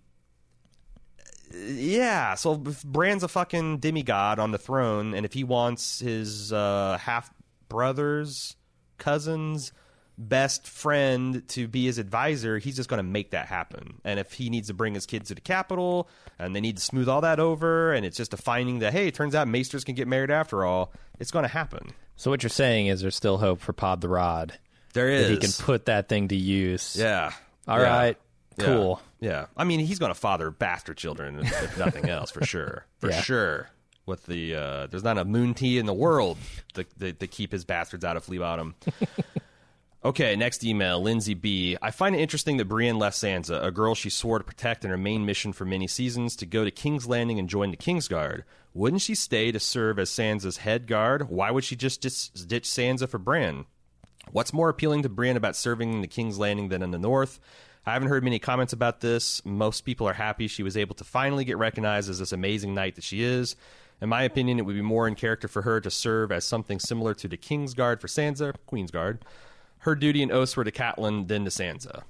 yeah, 1.55 2.35
so 2.35 2.57
Bran's 2.57 3.23
a 3.23 3.29
fucking 3.29 3.79
demigod 3.79 4.39
on 4.39 4.51
the 4.51 4.59
throne, 4.59 5.15
and 5.15 5.25
if 5.25 5.33
he 5.33 5.45
wants 5.45 6.01
his 6.01 6.53
uh, 6.53 6.99
half 7.01 7.33
brothers, 7.69 8.56
cousins, 8.99 9.73
best 10.19 10.67
friend 10.67 11.47
to 11.49 11.69
be 11.69 11.85
his 11.85 11.99
advisor, 11.99 12.59
he's 12.59 12.77
just 12.77 12.89
going 12.89 12.99
to 12.99 13.03
make 13.03 13.31
that 13.33 13.47
happen. 13.47 14.01
And 14.05 14.19
if 14.19 14.33
he 14.33 14.49
needs 14.51 14.69
to 14.69 14.75
bring 14.75 14.95
his 14.95 15.07
kids 15.07 15.29
to 15.29 15.35
the 15.35 15.41
capital, 15.41 16.09
and 16.39 16.55
they 16.57 16.61
need 16.61 16.77
to 16.79 16.83
smooth 16.83 17.09
all 17.09 17.21
that 17.21 17.39
over, 17.41 17.93
and 17.93 18.07
it's 18.07 18.17
just 18.17 18.33
a 18.35 18.37
finding 18.37 18.79
that 18.81 18.93
hey, 18.93 19.09
it 19.09 19.15
turns 19.15 19.35
out 19.35 19.49
maesters 19.49 19.85
can 19.85 19.95
get 19.95 20.09
married 20.09 20.31
after 20.31 20.65
all, 20.65 20.93
it's 21.19 21.31
going 21.31 21.43
to 21.45 21.49
happen. 21.49 21.93
So 22.17 22.31
what 22.31 22.43
you're 22.43 22.51
saying 22.51 22.87
is 22.87 23.03
there's 23.03 23.17
still 23.17 23.39
hope 23.39 23.61
for 23.61 23.73
Pod 23.75 24.01
the 24.01 24.09
Rod. 24.09 24.59
There 24.95 25.09
That 25.11 25.25
is. 25.25 25.29
he 25.31 25.37
can 25.37 25.53
put 25.67 25.85
that 25.87 26.09
thing 26.09 26.29
to 26.29 26.37
use. 26.37 26.97
Yeah. 26.99 27.33
All 27.69 27.79
Yeah. 27.79 27.97
right. 27.97 28.19
Cool. 28.59 29.03
Yeah. 29.21 29.47
I 29.55 29.65
mean, 29.65 29.81
he's 29.81 29.99
going 29.99 30.09
to 30.11 30.19
father 30.19 30.51
bastard 30.51 30.97
children, 30.97 31.41
if 31.41 31.63
if 31.63 31.79
nothing 31.79 32.09
else, 32.09 32.31
for 32.31 32.43
sure. 32.47 32.87
For 33.01 33.11
Yeah. 33.11 33.21
sure. 33.21 33.69
With 34.07 34.27
the 34.27 34.55
uh, 34.55 34.87
there's 34.87 35.03
not 35.03 35.19
a 35.19 35.25
moon 35.25 35.53
tea 35.53 35.79
in 35.79 35.87
the 35.87 35.93
world 35.93 36.39
to, 36.75 36.85
to, 37.01 37.13
to 37.13 37.27
keep 37.27 37.51
his 37.51 37.65
bastards 37.65 38.05
out 38.05 38.17
of 38.17 38.23
Flea 38.23 38.39
Bottom. 38.39 38.77
okay, 40.05 40.37
next 40.37 40.63
email, 40.63 41.03
Lindsay 41.03 41.35
B. 41.35 41.77
I 41.83 41.91
find 41.91 42.15
it 42.15 42.21
interesting 42.21 42.57
that 42.59 42.67
Brienne 42.67 43.01
left 43.01 43.17
Sansa, 43.17 43.65
a 43.65 43.73
girl 43.73 43.97
she 43.97 44.09
swore 44.09 44.39
to 44.39 44.45
protect 44.45 44.85
in 44.85 44.91
her 44.91 44.97
main 44.97 45.27
mission 45.27 45.53
for 45.53 45.65
many 45.65 45.89
seasons, 45.89 46.37
to 46.37 46.47
go 46.47 46.65
to 46.65 46.71
King's 46.71 47.09
Landing 47.09 47.41
and 47.41 47.49
join 47.49 47.73
the 47.73 47.77
Kingsguard. 47.77 48.45
Wouldn't 48.75 49.03
she 49.03 49.17
stay 49.17 49.51
to 49.51 49.59
serve 49.59 49.99
as 49.99 50.09
Sansa's 50.09 50.59
head 50.59 50.87
guard? 50.87 51.29
Why 51.29 51.51
would 51.51 51.65
she 51.65 51.75
just 51.75 52.01
dis- 52.01 52.29
ditch 52.29 52.69
Sansa 52.69 53.09
for 53.09 53.19
Bran? 53.19 53.65
What's 54.31 54.53
more 54.53 54.69
appealing 54.69 55.03
to 55.03 55.09
Brienne 55.09 55.37
about 55.37 55.57
serving 55.57 55.93
in 55.93 56.01
the 56.01 56.07
King's 56.07 56.39
Landing 56.39 56.69
than 56.69 56.83
in 56.83 56.93
the 56.93 56.99
North? 56.99 57.41
I 57.85 57.93
haven't 57.93 58.09
heard 58.09 58.23
many 58.25 58.39
comments 58.39 58.73
about 58.73 59.01
this. 59.01 59.45
Most 59.45 59.83
people 59.83 60.09
are 60.09 60.13
happy 60.13 60.47
she 60.47 60.65
was 60.65 60.77
able 60.77 60.97
to 60.97 61.05
finally 61.05 61.45
get 61.45 61.57
recognized 61.57 62.11
as 62.11 62.19
this 62.19 62.33
amazing 62.33 62.75
knight 62.75 62.97
that 62.97 63.05
she 63.05 63.23
is. 63.23 63.57
In 64.01 64.09
my 64.11 64.23
opinion, 64.23 64.59
it 64.59 64.63
would 64.67 64.75
be 64.75 64.83
more 64.83 65.09
in 65.09 65.15
character 65.15 65.49
for 65.49 65.63
her 65.63 65.81
to 65.81 65.91
serve 65.91 66.31
as 66.31 66.45
something 66.45 66.79
similar 66.79 67.15
to 67.15 67.29
the 67.29 67.37
King's 67.37 67.73
Guard 67.75 68.01
for 68.01 68.09
Sansa, 68.09 68.55
Queen's 68.67 68.91
Guard. 68.91 69.25
Her 69.79 69.95
duty 69.95 70.23
and 70.23 70.31
oaths 70.31 70.57
were 70.57 70.65
to 70.65 70.73
Catelyn, 70.73 71.29
then 71.29 71.45
to 71.45 71.51
Sansa. 71.51 72.03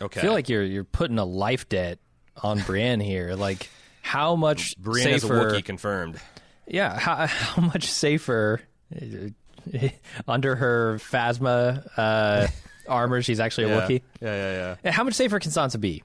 Okay. 0.00 0.20
I 0.20 0.22
feel 0.22 0.32
like 0.32 0.48
you're 0.48 0.62
you're 0.64 0.84
putting 0.84 1.18
a 1.18 1.24
life 1.24 1.68
debt 1.68 1.98
on 2.42 2.60
Brienne 2.60 3.00
here. 3.00 3.34
Like 3.34 3.70
how 4.02 4.36
much 4.36 4.76
Brienne 4.78 5.08
is 5.08 5.24
a 5.24 5.28
safer? 5.28 5.50
Wookiee 5.50 5.64
confirmed. 5.64 6.20
Yeah, 6.66 6.98
how, 6.98 7.26
how 7.26 7.62
much 7.62 7.84
safer 7.84 8.60
uh, 8.94 9.88
under 10.26 10.56
her 10.56 10.96
Phasma 10.98 11.86
uh, 11.96 12.48
armor? 12.88 13.22
She's 13.22 13.40
actually 13.40 13.70
a 13.70 13.76
Yeah. 13.76 13.80
Wookiee. 13.80 14.02
Yeah, 14.20 14.52
yeah. 14.52 14.76
Yeah, 14.84 14.90
How 14.90 15.04
much 15.04 15.14
safer 15.14 15.38
can 15.38 15.50
Sansa 15.52 15.80
be? 15.80 16.02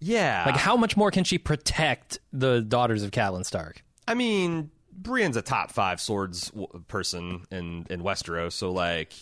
Yeah. 0.00 0.44
Like, 0.46 0.56
how 0.56 0.76
much 0.76 0.96
more 0.96 1.10
can 1.10 1.24
she 1.24 1.38
protect 1.38 2.18
the 2.32 2.60
daughters 2.60 3.02
of 3.02 3.10
Catelyn 3.10 3.44
Stark? 3.44 3.82
I 4.06 4.14
mean, 4.14 4.70
Brienne's 5.00 5.36
a 5.36 5.42
top 5.42 5.70
five 5.70 6.00
swords 6.00 6.50
w- 6.50 6.68
person 6.88 7.44
in 7.50 7.86
in 7.90 8.02
Westeros, 8.02 8.52
so 8.52 8.72
like, 8.72 9.12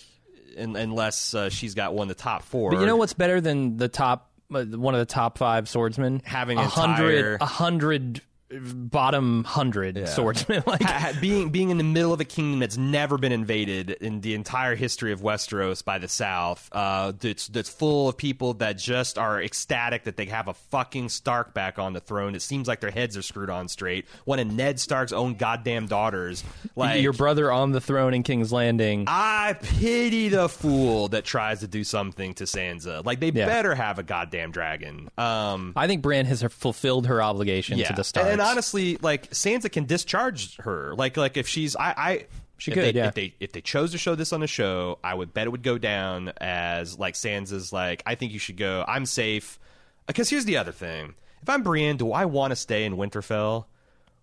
in, 0.57 0.77
unless 0.77 1.35
uh, 1.35 1.49
she's 1.51 1.75
got 1.75 1.95
one 1.95 2.11
of 2.11 2.17
the 2.17 2.23
top 2.23 2.43
four. 2.43 2.71
But 2.71 2.81
you 2.81 2.87
know 2.87 2.97
what's 2.97 3.15
better 3.15 3.41
than 3.41 3.77
the 3.77 3.89
top, 3.89 4.31
uh, 4.55 4.65
one 4.65 4.95
of 4.95 5.01
the 5.01 5.07
top 5.07 5.39
five 5.39 5.69
swordsmen? 5.69 6.23
Having 6.25 6.59
a 6.59 6.67
hundred, 6.67 7.41
a 7.41 7.47
hundred 7.47 8.21
bottom 8.51 9.45
hundred 9.45 10.09
swordsmen. 10.09 10.57
Like, 10.67 10.83
Ha- 10.83 11.13
ha- 11.13 11.19
being 11.21 11.51
being 11.51 11.71
in 11.71 11.79
the 11.79 11.85
middle 11.85 12.13
of 12.13 12.21
a 12.21 12.25
kingdom 12.25 12.59
that's 12.61 12.77
never 12.77 13.19
been 13.19 13.33
invaded 13.33 13.91
in 13.91 14.21
the 14.21 14.35
entire 14.35 14.75
history 14.75 15.13
of 15.13 15.21
Westeros 15.21 15.85
by 15.85 15.99
the 15.99 16.09
South, 16.09 16.69
uh, 16.73 17.13
that's 17.19 17.49
that's 17.49 17.69
full 17.69 18.09
of 18.09 18.17
people 18.17 18.55
that 18.55 18.79
just 18.79 19.19
are 19.19 19.41
ecstatic 19.43 20.05
that 20.05 20.17
they 20.17 20.27
have 20.27 20.49
a 20.49 20.55
fucking 20.55 21.09
Stark 21.09 21.55
back 21.55 21.79
on 21.79 21.93
the 21.93 22.01
throne. 22.01 22.35
It 22.35 22.43
seems 22.43 22.69
like 22.69 22.81
their 22.81 22.91
heads 22.91 23.17
are 23.17 23.23
screwed 23.23 23.51
on 23.51 23.69
straight. 23.69 24.07
One 24.25 24.39
of 24.39 24.47
Ned 24.51 24.81
Stark's 24.81 25.13
own 25.13 25.35
goddamn 25.35 25.87
daughters, 25.87 26.43
like 26.75 27.03
your 27.03 27.13
brother 27.13 27.51
on 27.53 27.73
the 27.73 27.81
throne 27.81 28.15
in 28.15 28.23
King's 28.23 28.53
Landing. 28.53 29.05
I 29.07 29.57
pity 29.61 30.29
the 30.29 30.49
fool 30.49 31.09
that 31.09 31.25
tries 31.25 31.61
to 31.61 31.69
do 31.69 31.85
something 31.85 32.35
to 32.35 32.45
Sansa. 32.45 33.05
Like 33.05 33.21
they 33.21 33.31
Yeah. 33.31 33.47
better 33.47 33.75
have 33.75 33.99
a 33.99 34.03
goddamn 34.03 34.51
dragon. 34.51 35.11
Um, 35.19 35.73
I 35.77 35.87
think 35.87 36.03
Bran 36.03 36.27
has 36.27 36.43
fulfilled 36.43 37.07
her 37.07 37.23
obligation 37.23 37.79
to 37.79 37.93
the 37.93 38.05
Starks. 38.05 38.36
And, 38.41 38.49
honestly, 38.49 38.97
like 39.03 39.31
Sansa 39.31 39.71
can 39.71 39.85
discharge 39.87 40.57
her. 40.59 40.95
Like 40.95 41.17
like 41.17 41.37
if 41.37 41.49
she's 41.49 41.77
I, 41.77 41.95
I 41.97 42.27
She 42.59 42.71
if 42.71 42.75
could, 42.75 42.85
they, 42.85 42.99
yeah. 42.99 43.09
If 43.09 43.15
they 43.15 43.35
if 43.41 43.53
they 43.53 43.61
chose 43.61 43.93
to 43.93 43.99
show 43.99 44.15
this 44.15 44.33
on 44.33 44.41
the 44.41 44.47
show, 44.47 44.99
I 45.05 45.15
would 45.15 45.35
bet 45.35 45.47
it 45.47 45.51
would 45.51 45.63
go 45.63 45.79
down 45.79 46.33
as 46.39 46.99
like 46.99 47.15
Sansa's 47.15 47.73
like 47.73 48.03
I 48.07 48.15
think 48.15 48.33
you 48.33 48.39
should 48.39 48.57
go. 48.57 48.85
I'm 48.87 49.07
safe. 49.07 49.59
Uh, 49.61 50.07
because 50.09 50.31
here's 50.31 50.45
the 50.45 50.57
other 50.57 50.73
thing: 50.73 51.15
if 51.43 51.49
I'm 51.49 51.63
Brienne, 51.63 51.97
do 51.97 52.13
I 52.13 52.25
want 52.25 52.53
to 52.53 52.57
stay 52.57 52.85
in 52.85 52.97
Winterfell, 52.97 53.67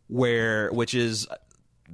where 0.08 0.72
which 0.72 0.94
is 0.96 1.28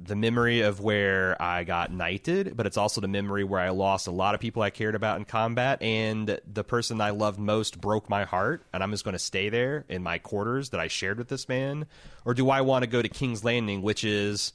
the 0.02 0.16
memory 0.16 0.60
of 0.62 0.80
where 0.80 1.40
I 1.40 1.64
got 1.64 1.92
knighted, 1.92 2.56
but 2.56 2.66
it's 2.66 2.76
also 2.76 3.00
the 3.00 3.08
memory 3.08 3.44
where 3.44 3.60
I 3.60 3.70
lost 3.70 4.06
a 4.06 4.10
lot 4.10 4.34
of 4.34 4.40
people 4.40 4.62
I 4.62 4.70
cared 4.70 4.94
about 4.94 5.18
in 5.18 5.24
combat, 5.24 5.82
and 5.82 6.40
the 6.50 6.64
person 6.64 7.00
I 7.00 7.10
loved 7.10 7.38
most 7.38 7.80
broke 7.80 8.08
my 8.08 8.24
heart, 8.24 8.64
and 8.72 8.82
I'm 8.82 8.90
just 8.90 9.04
going 9.04 9.14
to 9.14 9.18
stay 9.18 9.48
there 9.48 9.84
in 9.88 10.02
my 10.02 10.18
quarters 10.18 10.70
that 10.70 10.80
I 10.80 10.88
shared 10.88 11.18
with 11.18 11.28
this 11.28 11.48
man? 11.48 11.86
Or 12.24 12.34
do 12.34 12.50
I 12.50 12.62
want 12.62 12.82
to 12.82 12.90
go 12.90 13.02
to 13.02 13.08
King's 13.08 13.44
Landing, 13.44 13.82
which 13.82 14.04
is, 14.04 14.52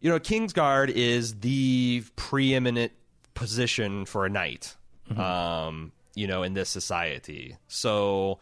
you 0.00 0.10
know, 0.10 0.18
Kingsguard 0.18 0.88
is 0.90 1.40
the 1.40 2.04
preeminent 2.16 2.92
position 3.34 4.04
for 4.04 4.26
a 4.26 4.28
knight, 4.28 4.76
um, 5.16 5.92
you 6.14 6.26
know, 6.26 6.42
in 6.42 6.54
this 6.54 6.68
society. 6.68 7.56
So 7.68 8.40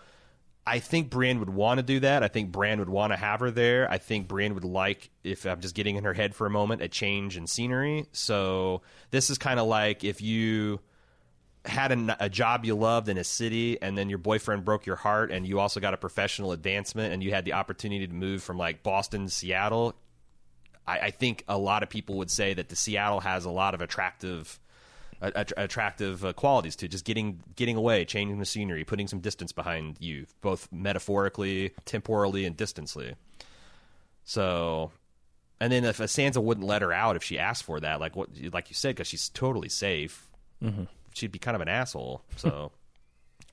I 0.67 0.79
think 0.79 1.11
Brienne 1.11 1.41
would 1.41 1.51
want 1.51 1.79
to 1.79 1.83
do 1.83 2.01
that. 2.01 2.23
I 2.23 2.29
think 2.29 2.53
Bran 2.53 2.79
would 2.79 2.89
want 2.89 3.13
to 3.13 3.17
have 3.17 3.41
her 3.41 3.51
there. 3.51 3.91
I 3.91 3.99
think 3.99 4.29
Brienne 4.29 4.55
would 4.55 4.65
like, 4.65 5.11
if 5.25 5.47
I'm 5.47 5.61
just 5.61 5.75
getting 5.75 5.97
in 5.97 6.05
her 6.05 6.13
head 6.13 6.35
for 6.35 6.47
a 6.47 6.51
moment, 6.51 6.83
a 6.83 6.89
change 6.89 7.37
in 7.37 7.47
scenery. 7.47 8.07
So 8.13 8.83
this 9.11 9.31
is 9.31 9.39
kind 9.39 9.59
of 9.59 9.67
like 9.67 10.05
if 10.05 10.21
you 10.21 10.81
had 11.65 11.93
a, 11.93 12.25
a 12.25 12.29
job 12.29 12.65
you 12.65 12.75
loved 12.75 13.09
in 13.09 13.19
a 13.19 13.25
city 13.25 13.81
and 13.83 13.97
then 13.97 14.09
your 14.09 14.19
boyfriend 14.19 14.65
broke 14.65 14.87
your 14.87 14.97
heart 14.97 15.31
and 15.31 15.47
you 15.47 15.59
also 15.59 15.81
got 15.81 15.95
a 15.95 15.97
professional 15.97 16.53
advancement 16.53 17.13
and 17.13 17.23
you 17.23 17.33
had 17.33 17.45
the 17.45 17.55
opportunity 17.55 18.07
to 18.07 18.15
move 18.15 18.43
from 18.43 18.59
like 18.59 18.83
Boston 18.83 19.27
to 19.27 19.31
Seattle. 19.31 19.95
I, 20.87 20.99
I 20.99 21.11
think 21.11 21.45
a 21.49 21.59
lot 21.59 21.83
of 21.83 21.91
people 21.91 22.17
would 22.19 22.31
say 22.31 22.55
that 22.55 22.69
the 22.69 22.77
Seattle 22.77 23.21
has 23.21 23.45
a 23.45 23.51
lot 23.51 23.75
of 23.75 23.81
attractive 23.81 24.61
attractive 25.23 26.25
uh, 26.25 26.33
qualities 26.33 26.77
to 26.77 26.89
just 26.89 27.05
getting 27.05 27.43
getting 27.57 27.77
away, 27.77 28.05
changing 28.05 28.39
the 28.39 28.47
scenery, 28.47 28.85
putting 28.85 29.07
some 29.07 29.21
distance 29.21 29.53
behind 29.53 29.97
you, 30.01 30.27
both 30.41 30.69
metaphorically, 30.73 31.73
temporally, 31.85 32.45
and 32.47 32.57
distantly. 32.57 33.15
So, 34.25 34.93
and 35.61 35.73
then 35.73 35.85
if 35.85 35.99
Sansa 35.99 36.43
wouldn't 36.43 36.67
let 36.67 36.83
her 36.83 36.93
out 36.93 37.17
if 37.17 37.23
she 37.23 37.39
asked 37.39 37.65
for 37.65 37.81
that, 37.81 38.01
like 38.01 38.17
what, 38.17 38.29
like 38.53 38.71
you 38.71 38.75
said, 38.75 38.97
because 38.97 39.09
she's 39.09 39.29
totally 39.29 39.69
safe, 39.69 40.31
she'd 41.15 41.33
be 41.33 41.39
kind 41.39 41.55
of 41.55 41.61
an 41.61 41.69
asshole. 41.69 42.23
So. 42.37 42.73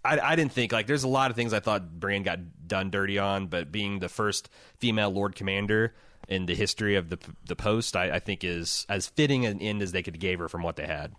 I, 0.06 0.20
I 0.20 0.36
didn't 0.38 0.54
think 0.54 0.72
like 0.72 0.88
there's 0.88 1.04
a 1.04 1.08
lot 1.08 1.32
of 1.32 1.36
things 1.36 1.52
I 1.54 1.60
thought 1.60 2.00
Brienne 2.00 2.24
got 2.24 2.40
done 2.66 2.92
dirty 2.92 3.20
on, 3.20 3.48
but 3.48 3.74
being 3.74 4.00
the 4.00 4.08
first 4.08 4.50
female 4.78 5.10
Lord 5.10 5.36
Commander 5.36 5.96
in 6.30 6.46
the 6.46 6.56
history 6.56 6.96
of 6.96 7.10
the 7.10 7.18
the 7.46 7.56
post, 7.56 7.96
I, 7.96 8.12
I 8.12 8.20
think 8.20 8.44
is 8.44 8.86
as 8.88 9.08
fitting 9.08 9.46
an 9.46 9.60
end 9.60 9.82
as 9.82 9.92
they 9.92 10.04
could 10.04 10.20
give 10.20 10.40
her 10.40 10.48
from 10.48 10.64
what 10.64 10.78
they 10.78 10.86
had. 10.86 11.14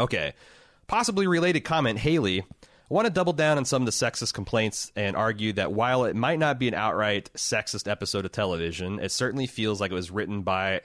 Okay. 0.00 0.34
Possibly 0.86 1.26
related 1.26 1.60
comment 1.60 1.98
Haley. 1.98 2.42
I 2.90 2.94
want 2.94 3.06
to 3.06 3.12
double 3.12 3.34
down 3.34 3.58
on 3.58 3.66
some 3.66 3.82
of 3.82 3.86
the 3.86 3.92
sexist 3.92 4.32
complaints 4.32 4.90
and 4.96 5.14
argue 5.14 5.52
that 5.54 5.72
while 5.72 6.04
it 6.04 6.16
might 6.16 6.38
not 6.38 6.58
be 6.58 6.68
an 6.68 6.74
outright 6.74 7.30
sexist 7.34 7.90
episode 7.90 8.24
of 8.24 8.32
television, 8.32 8.98
it 8.98 9.12
certainly 9.12 9.46
feels 9.46 9.78
like 9.78 9.90
it 9.90 9.94
was 9.94 10.10
written 10.10 10.40
by 10.40 10.80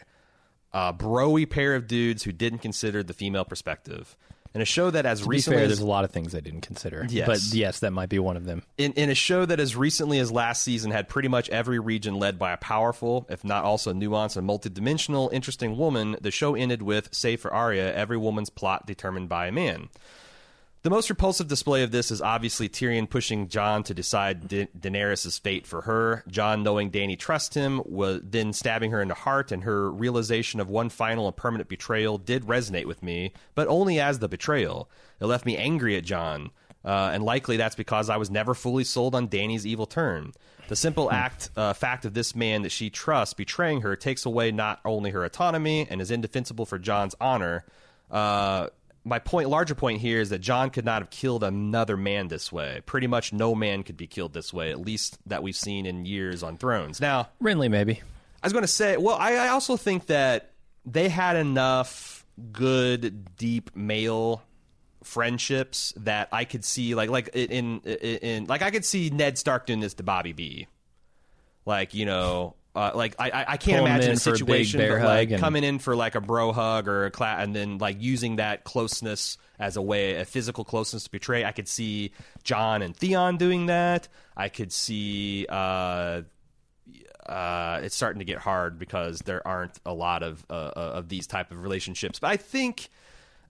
a 0.73 0.94
broy 0.94 1.49
pair 1.49 1.76
of 1.76 1.88
dudes 1.88 2.23
who 2.23 2.34
didn't 2.34 2.60
consider 2.60 3.03
the 3.03 3.14
female 3.14 3.45
perspective. 3.45 4.18
And 4.54 4.62
a 4.62 4.66
show 4.66 4.92
that 4.92 5.06
as 5.06 5.22
To 5.22 5.26
be 5.26 5.32
recently 5.32 5.58
fair, 5.58 5.66
as 5.66 5.70
there's 5.70 5.80
a 5.80 5.86
lot 5.86 6.04
of 6.04 6.12
things 6.12 6.36
I 6.36 6.40
didn't 6.40 6.62
consider. 6.62 7.08
Yes. 7.10 7.26
But 7.26 7.40
yes, 7.58 7.80
that 7.80 7.92
might 7.92 8.10
be 8.10 8.20
one 8.20 8.38
of 8.38 8.46
them. 8.46 8.62
in, 8.78 8.94
in 8.94 9.10
a 9.10 9.16
show 9.16 9.46
that 9.46 9.60
as 9.60 9.76
recently 9.76 10.20
as 10.20 10.32
last 10.32 10.62
season 10.62 10.92
had 10.92 11.10
pretty 11.10 11.28
much 11.28 11.50
every 11.50 11.80
region 11.80 12.20
led 12.20 12.38
by 12.38 12.52
a 12.52 12.58
powerful, 12.58 13.26
if 13.30 13.44
not 13.44 13.64
also 13.64 13.94
nuanced 13.94 14.38
and 14.38 14.48
multidimensional, 14.48 15.34
interesting 15.34 15.76
woman, 15.78 16.18
the 16.22 16.30
show 16.32 16.54
ended 16.54 16.84
with, 16.84 17.10
save 17.12 17.42
for 17.42 17.52
Arya, 17.52 17.94
every 17.96 18.18
woman's 18.18 18.52
plot 18.52 18.86
determined 18.86 19.28
by 19.28 19.48
a 19.48 19.52
man. 19.52 19.90
The 20.84 20.89
most 20.89 21.10
repulsive 21.10 21.47
display 21.47 21.84
of 21.84 21.91
this 21.91 22.11
is 22.11 22.22
obviously 22.22 22.68
Tyrion 22.68 23.10
pushing 23.10 23.47
Jon 23.47 23.84
to 23.84 23.93
decide 23.93 24.49
da- 24.49 24.68
Daenerys' 24.77 25.39
fate 25.39 25.65
for 25.65 25.84
her. 25.84 26.26
Jon, 26.27 26.61
knowing 26.61 26.91
Dany 26.91 27.18
trusts 27.18 27.55
him, 27.55 27.81
was 27.85 28.19
then 28.22 28.51
stabbing 28.51 28.91
her 28.91 29.01
in 29.01 29.07
the 29.07 29.14
heart, 29.14 29.53
and 29.53 29.64
her 29.64 29.89
realization 29.89 30.60
of 30.60 30.68
one 30.68 30.89
final 30.89 31.26
and 31.26 31.38
permanent 31.38 31.69
betrayal 31.69 32.18
did 32.18 32.43
resonate 32.43 32.84
with 32.84 33.01
me, 33.01 33.31
but 33.55 33.69
only 33.69 33.97
as 34.01 34.19
the 34.19 34.27
betrayal. 34.27 34.89
It 35.22 35.26
left 35.26 35.45
me 35.45 35.55
angry 35.55 35.95
at 35.95 36.03
Jon, 36.03 36.51
uh, 36.84 37.11
and 37.14 37.23
likely 37.23 37.55
that's 37.55 37.76
because 37.76 38.10
I 38.10 38.18
was 38.18 38.30
never 38.30 38.53
fully 38.53 38.84
sold 38.84 39.15
on 39.15 39.30
Dany's 39.30 39.65
evil 39.65 39.85
turn. 39.85 40.34
The 40.68 40.76
simple 40.76 41.10
act, 41.10 41.49
uh, 41.55 41.72
fact 41.72 42.03
of 42.03 42.14
this 42.14 42.35
man 42.35 42.61
that 42.64 42.73
she 42.73 42.89
trusts 42.89 43.34
betraying 43.34 43.81
her 43.81 43.95
takes 43.95 44.26
away 44.26 44.51
not 44.51 44.81
only 44.84 45.11
her 45.11 45.23
autonomy 45.23 45.88
and 45.89 46.01
is 46.01 46.11
indefensible 46.11 46.65
for 46.65 46.77
Jon's 46.77 47.15
honor. 47.22 47.64
Uh, 48.11 48.68
my 49.04 49.20
point, 49.20 49.50
larger 49.50 49.76
point 49.76 50.00
here, 50.02 50.22
is 50.22 50.30
that 50.30 50.40
Jon 50.40 50.70
could 50.70 50.86
not 50.86 51.02
have 51.02 51.10
killed 51.10 51.44
another 51.44 51.98
man 51.98 52.30
this 52.30 52.52
way. 52.52 52.82
Pretty 52.86 53.08
much 53.08 53.34
no 53.34 53.54
man 53.54 53.84
could 53.84 53.98
be 53.98 54.08
killed 54.08 54.34
this 54.34 54.54
way, 54.54 54.72
at 54.72 54.80
least 54.80 55.18
that 55.26 55.44
we've 55.44 55.56
seen 55.56 55.86
in 55.86 56.06
years 56.06 56.44
on 56.44 56.58
Thrones. 56.58 57.02
Now, 57.02 57.30
Renly, 57.42 57.70
maybe. 57.70 58.02
I 58.42 58.46
was 58.46 58.54
going 58.54 58.64
to 58.64 58.68
say, 58.68 58.98
well, 58.98 59.16
I, 59.16 59.34
I 59.34 59.48
also 59.50 59.78
think 59.78 60.08
that 60.08 60.52
they 60.86 61.10
had 61.10 61.36
enough 61.36 62.26
good, 62.52 63.36
deep 63.36 63.76
male 63.76 64.42
friendships 65.04 65.94
that 65.98 66.30
I 66.32 66.46
could 66.46 66.64
see, 66.64 66.96
like, 66.96 67.10
like 67.10 67.30
in, 67.34 67.82
in, 67.82 68.18
in 68.18 68.46
like 68.46 68.62
I 68.62 68.72
could 68.72 68.86
see 68.86 69.10
Ned 69.10 69.38
Stark 69.38 69.66
doing 69.66 69.80
this 69.82 69.94
to 69.96 70.04
Bobby 70.04 70.34
B. 70.34 70.68
Like, 71.66 71.94
you 71.94 72.06
know, 72.06 72.56
uh, 72.76 72.91
like 72.95 73.16
I, 73.20 73.45
I 73.50 73.58
can't 73.58 73.82
imagine 73.82 74.12
a 74.12 74.14
a 74.14 74.18
situation, 74.18 74.80
bear 74.80 75.00
but, 75.00 75.06
like 75.06 75.32
and- 75.32 75.40
coming 75.40 75.64
in 75.64 75.80
for 75.80 75.95
like 75.95 76.16
a 76.16 76.22
bro 76.22 76.52
hug 76.52 76.88
or 76.88 77.06
a 77.06 77.12
cla- 77.12 77.38
and 77.38 77.56
then 77.56 77.78
like 77.78 78.02
using 78.02 78.38
that 78.38 78.64
closeness 78.64 79.38
as 79.60 79.78
a 79.78 79.82
way, 79.82 80.16
a 80.16 80.26
physical 80.26 80.64
closeness 80.64 81.04
to 81.04 81.12
betray. 81.12 81.45
I 81.45 81.52
could 81.52 81.68
see 81.68 82.12
Jon 82.44 82.82
and 82.82 82.95
Theon 82.95 83.38
doing 83.38 83.68
that. 83.68 84.08
I 84.36 84.50
could 84.50 84.72
see. 84.72 85.45
Uh, 85.48 86.24
uh, 87.26 87.80
it's 87.84 87.95
starting 87.95 88.20
to 88.20 88.26
get 88.26 88.40
hard 88.40 88.78
because 88.78 89.20
there 89.20 89.45
aren't 89.48 89.80
a 89.86 89.94
lot 89.94 90.24
of 90.24 90.45
uh, 90.50 90.72
of 90.76 91.10
these 91.10 91.28
type 91.28 91.52
of 91.52 91.62
relationships. 91.62 92.20
But 92.20 92.32
I 92.32 92.38
think, 92.38 92.90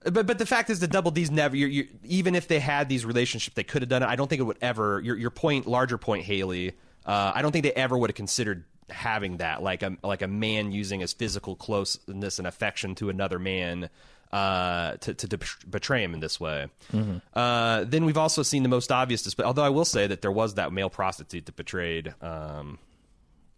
but 0.04 0.26
but 0.26 0.38
the 0.38 0.46
fact 0.46 0.70
is, 0.70 0.80
the 0.80 0.86
double 0.86 1.10
D's 1.10 1.30
never. 1.30 1.56
You're, 1.56 1.68
you 1.68 1.88
even 2.04 2.34
if 2.34 2.46
they 2.46 2.60
had 2.60 2.88
these 2.88 3.04
relationships, 3.04 3.54
they 3.54 3.64
could 3.64 3.82
have 3.82 3.88
done 3.88 4.02
it. 4.02 4.06
I 4.06 4.16
don't 4.16 4.28
think 4.28 4.40
it 4.40 4.44
would 4.44 4.58
ever. 4.60 5.00
Your 5.00 5.16
your 5.16 5.30
point, 5.30 5.66
larger 5.66 5.98
point, 5.98 6.24
Haley. 6.24 6.72
Uh, 7.04 7.32
I 7.34 7.42
don't 7.42 7.52
think 7.52 7.64
they 7.64 7.72
ever 7.72 7.98
would 7.98 8.10
have 8.10 8.14
considered 8.16 8.64
having 8.90 9.38
that, 9.38 9.62
like 9.62 9.82
a 9.82 9.96
like 10.02 10.22
a 10.22 10.28
man 10.28 10.72
using 10.72 11.00
his 11.00 11.12
physical 11.12 11.56
closeness 11.56 12.38
and 12.38 12.46
affection 12.46 12.94
to 12.96 13.08
another 13.10 13.38
man. 13.38 13.90
Uh, 14.32 14.96
to, 14.96 15.14
to, 15.14 15.28
to 15.28 15.38
betray 15.70 16.02
him 16.02 16.12
in 16.12 16.18
this 16.18 16.40
way. 16.40 16.66
Uh, 17.34 17.84
then 17.84 18.04
we've 18.04 18.18
also 18.18 18.42
seen 18.42 18.64
the 18.64 18.68
most 18.68 18.90
obvious 18.90 19.22
display. 19.22 19.44
Although 19.44 19.62
I 19.62 19.68
will 19.68 19.84
say 19.84 20.08
that 20.08 20.22
there 20.22 20.32
was 20.32 20.54
that 20.54 20.72
male 20.72 20.90
prostitute 20.90 21.46
that 21.46 21.54
betrayed 21.54 22.12
um, 22.20 22.80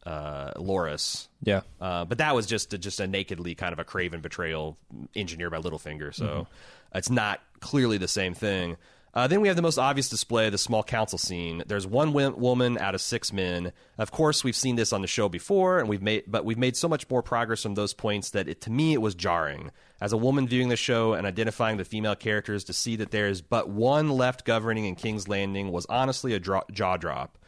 uh, 0.04 0.52
Loras. 0.54 1.28
Yeah. 1.42 1.62
Uh, 1.80 2.04
but 2.04 2.18
that 2.18 2.34
was 2.34 2.44
just 2.44 2.74
a, 2.74 2.78
just 2.78 3.00
a 3.00 3.06
nakedly 3.06 3.54
kind 3.54 3.72
of 3.72 3.78
a 3.78 3.84
craven 3.84 4.20
betrayal 4.20 4.76
engineered 5.14 5.52
by 5.52 5.60
Littlefinger. 5.60 6.14
So 6.14 6.46
it's 6.94 7.08
not 7.08 7.40
clearly 7.60 7.96
the 7.96 8.08
same 8.08 8.34
thing. 8.34 8.76
Uh, 9.16 9.26
then 9.26 9.40
we 9.40 9.48
have 9.48 9.56
the 9.56 9.62
most 9.62 9.78
obvious 9.78 10.10
display, 10.10 10.51
the 10.51 10.59
small 10.59 10.82
council 10.82 11.16
scene. 11.16 11.62
There's 11.66 11.86
one 11.86 12.09
wi- 12.09 12.36
woman 12.36 12.76
out 12.76 12.94
of 12.94 13.01
six 13.01 13.32
men. 13.32 13.72
Of 13.97 14.10
course, 14.10 14.44
we've 14.44 14.55
seen 14.55 14.76
this 14.76 14.93
on 14.93 15.01
the 15.01 15.06
show 15.06 15.30
before, 15.30 15.78
and 15.78 15.88
we've 15.88 16.02
made, 16.02 16.24
but 16.26 16.44
we've 16.44 16.59
made 16.59 16.76
so 16.76 16.86
much 16.86 17.09
more 17.09 17.22
progress 17.22 17.62
from 17.62 17.76
those 17.76 17.94
points 17.94 18.28
that 18.30 18.47
it, 18.47 18.60
to 18.60 18.70
me 18.70 18.93
it 18.93 19.01
was 19.01 19.14
jarring. 19.14 19.70
As 20.02 20.12
a 20.12 20.18
woman 20.18 20.47
viewing 20.47 20.68
the 20.68 20.76
show 20.76 21.14
and 21.14 21.26
identifying 21.26 21.78
the 21.78 21.84
female 21.86 22.14
characters, 22.14 22.62
to 22.64 22.74
see 22.74 22.94
that 22.97 23.10
there 23.10 23.26
is 23.26 23.40
but 23.40 23.70
one 23.70 24.10
left 24.10 24.44
governing 24.44 24.84
in 24.84 24.97
King's 24.97 25.28
Landing 25.28 25.72
was 25.72 25.86
honestly 25.86 26.34
a 26.34 26.38
dro- 26.38 26.64
jaw 26.70 26.98
drop. 26.98 27.38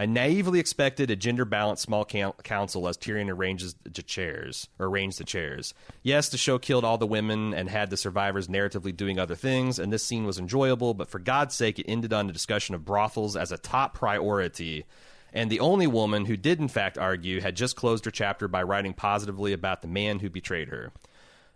I 0.00 0.06
naively 0.06 0.60
expected 0.60 1.10
a 1.10 1.14
gender 1.14 1.44
balanced 1.44 1.82
small 1.82 2.06
council 2.06 2.88
as 2.88 2.96
Tyrion 2.96 3.28
arranges 3.28 3.74
the 3.82 4.02
chairs 4.02 4.66
or 4.78 4.86
arranged 4.86 5.18
the 5.18 5.24
chairs. 5.24 5.74
Yes, 6.02 6.30
the 6.30 6.38
show 6.38 6.58
killed 6.58 6.86
all 6.86 6.96
the 6.96 7.06
women 7.06 7.52
and 7.52 7.68
had 7.68 7.90
the 7.90 7.98
survivors 7.98 8.48
narratively 8.48 8.96
doing 8.96 9.18
other 9.18 9.34
things, 9.34 9.78
and 9.78 9.92
this 9.92 10.02
scene 10.02 10.24
was 10.24 10.38
enjoyable. 10.38 10.94
But 10.94 11.10
for 11.10 11.18
God's 11.18 11.54
sake, 11.54 11.78
it 11.78 11.84
ended 11.86 12.14
on 12.14 12.30
a 12.30 12.32
discussion 12.32 12.74
of 12.74 12.82
brothels 12.82 13.36
as 13.36 13.52
a 13.52 13.58
top 13.58 13.92
priority. 13.92 14.86
And 15.34 15.50
the 15.50 15.60
only 15.60 15.86
woman 15.86 16.24
who 16.24 16.36
did 16.38 16.60
in 16.60 16.68
fact 16.68 16.96
argue 16.96 17.42
had 17.42 17.54
just 17.54 17.76
closed 17.76 18.06
her 18.06 18.10
chapter 18.10 18.48
by 18.48 18.62
writing 18.62 18.94
positively 18.94 19.52
about 19.52 19.82
the 19.82 19.88
man 19.88 20.20
who 20.20 20.30
betrayed 20.30 20.68
her. 20.68 20.92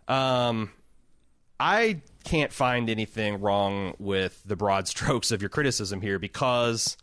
Um, 0.07 0.69
I 1.59 2.01
can't 2.23 2.53
find 2.53 2.91
anything 2.91 3.41
wrong 3.41 3.95
with 3.97 4.39
the 4.45 4.55
broad 4.55 4.87
strokes 4.95 5.31
of 5.31 5.41
your 5.41 5.49
criticism 5.49 5.99
here 5.99 6.19
because 6.19 6.95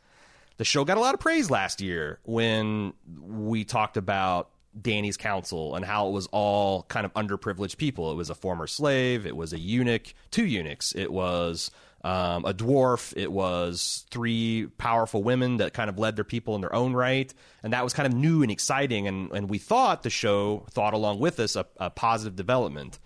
the 0.57 0.65
show 0.65 0.85
got 0.85 0.97
a 0.97 1.01
lot 1.01 1.15
of 1.15 1.21
praise 1.21 1.51
last 1.51 1.81
year 1.81 2.19
when 2.25 2.93
we 3.21 3.65
talked 3.65 3.97
about 3.97 4.51
Dany's 4.81 5.17
council 5.17 5.75
and 5.75 5.85
how 5.85 6.09
it 6.09 6.13
was 6.13 6.27
all 6.33 6.85
kind 6.85 7.05
of 7.05 7.13
underprivileged 7.15 7.77
people. 7.77 8.11
It 8.11 8.15
was 8.15 8.31
a 8.31 8.35
former 8.35 8.67
slave, 8.67 9.27
it 9.27 9.37
was 9.37 9.53
a 9.53 9.59
eunuch, 9.59 10.15
two 10.31 10.47
eunuchs, 10.47 10.95
it 10.95 11.13
was 11.13 11.71
um, 12.05 12.45
a 12.45 12.55
dwarf, 12.55 13.13
it 13.17 13.31
was 13.31 14.07
three 14.11 14.67
powerful 14.79 15.23
women 15.23 15.59
that 15.59 15.73
kind 15.73 15.89
of 15.89 15.99
led 15.99 16.17
their 16.17 16.25
people 16.25 16.55
in 16.55 16.61
their 16.61 16.75
own 16.75 16.95
right, 16.95 17.33
and 17.63 17.73
that 17.73 17.85
was 17.85 17.93
kind 17.93 18.13
of 18.13 18.19
new 18.19 18.43
and 18.43 18.51
exciting. 18.51 19.07
And, 19.07 19.31
and 19.33 19.49
we 19.51 19.59
thought 19.59 20.03
the 20.03 20.11
show 20.11 20.67
thought 20.71 20.95
along 20.95 21.21
with 21.21 21.39
us 21.39 21.55
a, 21.55 21.67
a 21.77 21.91
positive 21.91 22.35
development. 22.35 22.99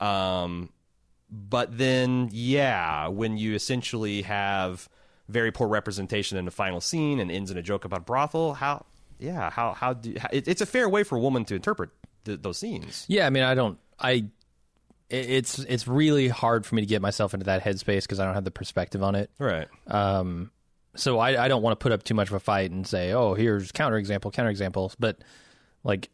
Um, 0.00 0.70
but 1.30 1.76
then, 1.76 2.28
yeah, 2.32 3.08
when 3.08 3.36
you 3.36 3.54
essentially 3.54 4.22
have 4.22 4.88
very 5.28 5.52
poor 5.52 5.68
representation 5.68 6.38
in 6.38 6.44
the 6.44 6.50
final 6.50 6.80
scene 6.80 7.20
and 7.20 7.30
ends 7.30 7.50
in 7.50 7.56
a 7.56 7.62
joke 7.62 7.84
about 7.84 8.06
brothel, 8.06 8.54
how, 8.54 8.84
yeah, 9.18 9.50
how, 9.50 9.72
how 9.72 9.94
do, 9.94 10.14
how, 10.18 10.28
it, 10.32 10.48
it's 10.48 10.60
a 10.60 10.66
fair 10.66 10.88
way 10.88 11.02
for 11.02 11.16
a 11.16 11.20
woman 11.20 11.44
to 11.46 11.54
interpret 11.54 11.90
th- 12.24 12.40
those 12.42 12.58
scenes. 12.58 13.04
Yeah, 13.08 13.26
I 13.26 13.30
mean, 13.30 13.42
I 13.42 13.54
don't. 13.54 13.78
I. 13.98 14.26
It's 15.10 15.58
it's 15.58 15.86
really 15.86 16.28
hard 16.28 16.64
for 16.64 16.74
me 16.74 16.82
to 16.82 16.86
get 16.86 17.02
myself 17.02 17.34
into 17.34 17.44
that 17.44 17.62
headspace 17.62 18.02
because 18.02 18.18
I 18.18 18.24
don't 18.24 18.34
have 18.34 18.44
the 18.44 18.50
perspective 18.50 19.02
on 19.02 19.14
it. 19.14 19.30
Right. 19.38 19.68
Um, 19.86 20.50
so 20.96 21.18
I, 21.18 21.44
I 21.44 21.48
don't 21.48 21.62
want 21.62 21.78
to 21.78 21.82
put 21.82 21.92
up 21.92 22.02
too 22.02 22.14
much 22.14 22.28
of 22.28 22.34
a 22.34 22.40
fight 22.40 22.70
and 22.70 22.86
say, 22.86 23.12
oh, 23.12 23.34
here's 23.34 23.70
counterexample, 23.70 24.32
counterexamples. 24.32 24.96
But 24.98 25.18
like, 25.84 26.08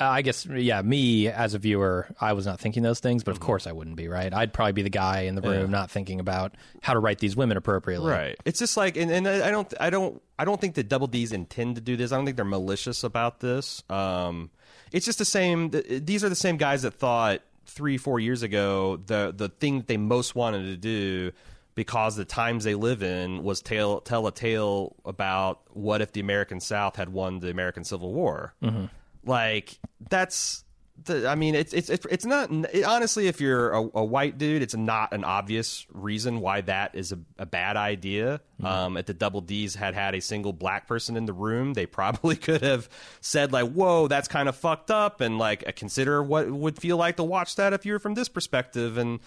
I 0.00 0.22
guess, 0.22 0.46
yeah, 0.46 0.80
me 0.82 1.28
as 1.28 1.54
a 1.54 1.58
viewer, 1.58 2.06
I 2.20 2.32
was 2.32 2.46
not 2.46 2.58
thinking 2.60 2.82
those 2.82 3.00
things, 3.00 3.22
but 3.24 3.32
Mm-hmm. 3.34 3.42
of 3.42 3.46
course 3.46 3.66
I 3.66 3.72
wouldn't 3.72 3.96
be, 3.96 4.08
right? 4.08 4.32
I'd 4.32 4.52
probably 4.52 4.72
be 4.72 4.82
the 4.82 4.90
guy 4.90 5.22
in 5.22 5.34
the 5.34 5.42
room 5.42 5.70
not 5.70 5.90
thinking 5.90 6.18
about 6.20 6.54
how 6.82 6.94
to 6.94 7.00
write 7.00 7.18
these 7.18 7.36
women 7.36 7.56
appropriately. 7.56 8.10
Right. 8.10 8.36
It's 8.44 8.58
just 8.58 8.76
like, 8.76 8.96
and, 8.96 9.10
and 9.10 9.28
I 9.28 9.50
don't, 9.50 9.72
I 9.78 9.90
don't, 9.90 10.22
I 10.38 10.44
don't 10.44 10.60
think 10.60 10.74
that 10.76 10.88
Double 10.88 11.06
D's 11.06 11.32
intend 11.32 11.74
to 11.76 11.80
do 11.80 11.96
this. 11.96 12.12
I 12.12 12.16
don't 12.16 12.24
think 12.24 12.36
they're 12.36 12.44
malicious 12.44 13.04
about 13.04 13.40
this. 13.40 13.82
Um, 13.90 14.50
it's 14.92 15.04
just 15.04 15.18
the 15.18 15.24
same. 15.24 15.70
th- 15.70 16.04
These 16.04 16.24
are 16.24 16.28
the 16.28 16.34
same 16.36 16.56
guys 16.56 16.82
that 16.82 16.94
thought 16.94 17.40
three, 17.66 17.98
four 17.98 18.20
years 18.20 18.42
ago 18.44 18.96
the 19.06 19.34
the 19.36 19.48
thing 19.48 19.78
that 19.78 19.88
they 19.88 19.96
most 19.96 20.36
wanted 20.36 20.62
to 20.66 20.76
do 20.76 21.32
because 21.74 22.14
the 22.14 22.24
times 22.24 22.62
they 22.64 22.74
live 22.76 23.02
in 23.02 23.42
was 23.42 23.60
tell 23.60 24.00
tell 24.00 24.26
a 24.28 24.32
tale 24.32 24.94
about 25.04 25.60
what 25.70 26.00
if 26.00 26.12
the 26.12 26.20
American 26.20 26.60
South 26.60 26.94
had 26.96 27.08
won 27.08 27.40
the 27.40 27.50
American 27.50 27.82
Civil 27.84 28.14
War. 28.14 28.54
Like 29.26 29.78
that's 30.08 30.64
the, 31.04 31.28
I 31.28 31.34
mean, 31.34 31.54
it's 31.54 31.72
it's 31.72 31.90
it's 31.90 32.06
it's 32.10 32.24
not 32.24 32.50
it, 32.72 32.84
honestly. 32.84 33.26
If 33.26 33.40
you're 33.40 33.70
a, 33.70 33.80
a 33.94 34.04
white 34.04 34.38
dude, 34.38 34.62
it's 34.62 34.74
not 34.74 35.12
an 35.12 35.24
obvious 35.24 35.86
reason 35.92 36.40
why 36.40 36.62
that 36.62 36.94
is 36.94 37.12
a, 37.12 37.18
a 37.38 37.46
bad 37.46 37.76
idea. 37.76 38.40
Um, 38.62 38.96
if 38.96 39.06
the 39.06 39.14
Double 39.14 39.40
D's 39.40 39.74
had 39.74 39.94
had 39.94 40.14
a 40.14 40.20
single 40.20 40.52
black 40.52 40.86
person 40.86 41.16
in 41.16 41.26
the 41.26 41.32
room, 41.32 41.74
they 41.74 41.86
probably 41.86 42.36
could 42.36 42.62
have 42.62 42.88
said 43.20 43.52
like, 43.52 43.70
"Whoa, 43.72 44.08
that's 44.08 44.28
kind 44.28 44.48
of 44.48 44.56
fucked 44.56 44.90
up," 44.90 45.20
and 45.20 45.38
like 45.38 45.76
consider 45.76 46.22
what 46.22 46.46
it 46.46 46.54
would 46.54 46.78
feel 46.78 46.96
like 46.96 47.16
to 47.16 47.24
watch 47.24 47.56
that 47.56 47.72
if 47.72 47.84
you're 47.84 47.98
from 47.98 48.14
this 48.14 48.28
perspective. 48.28 48.96
And 48.96 49.20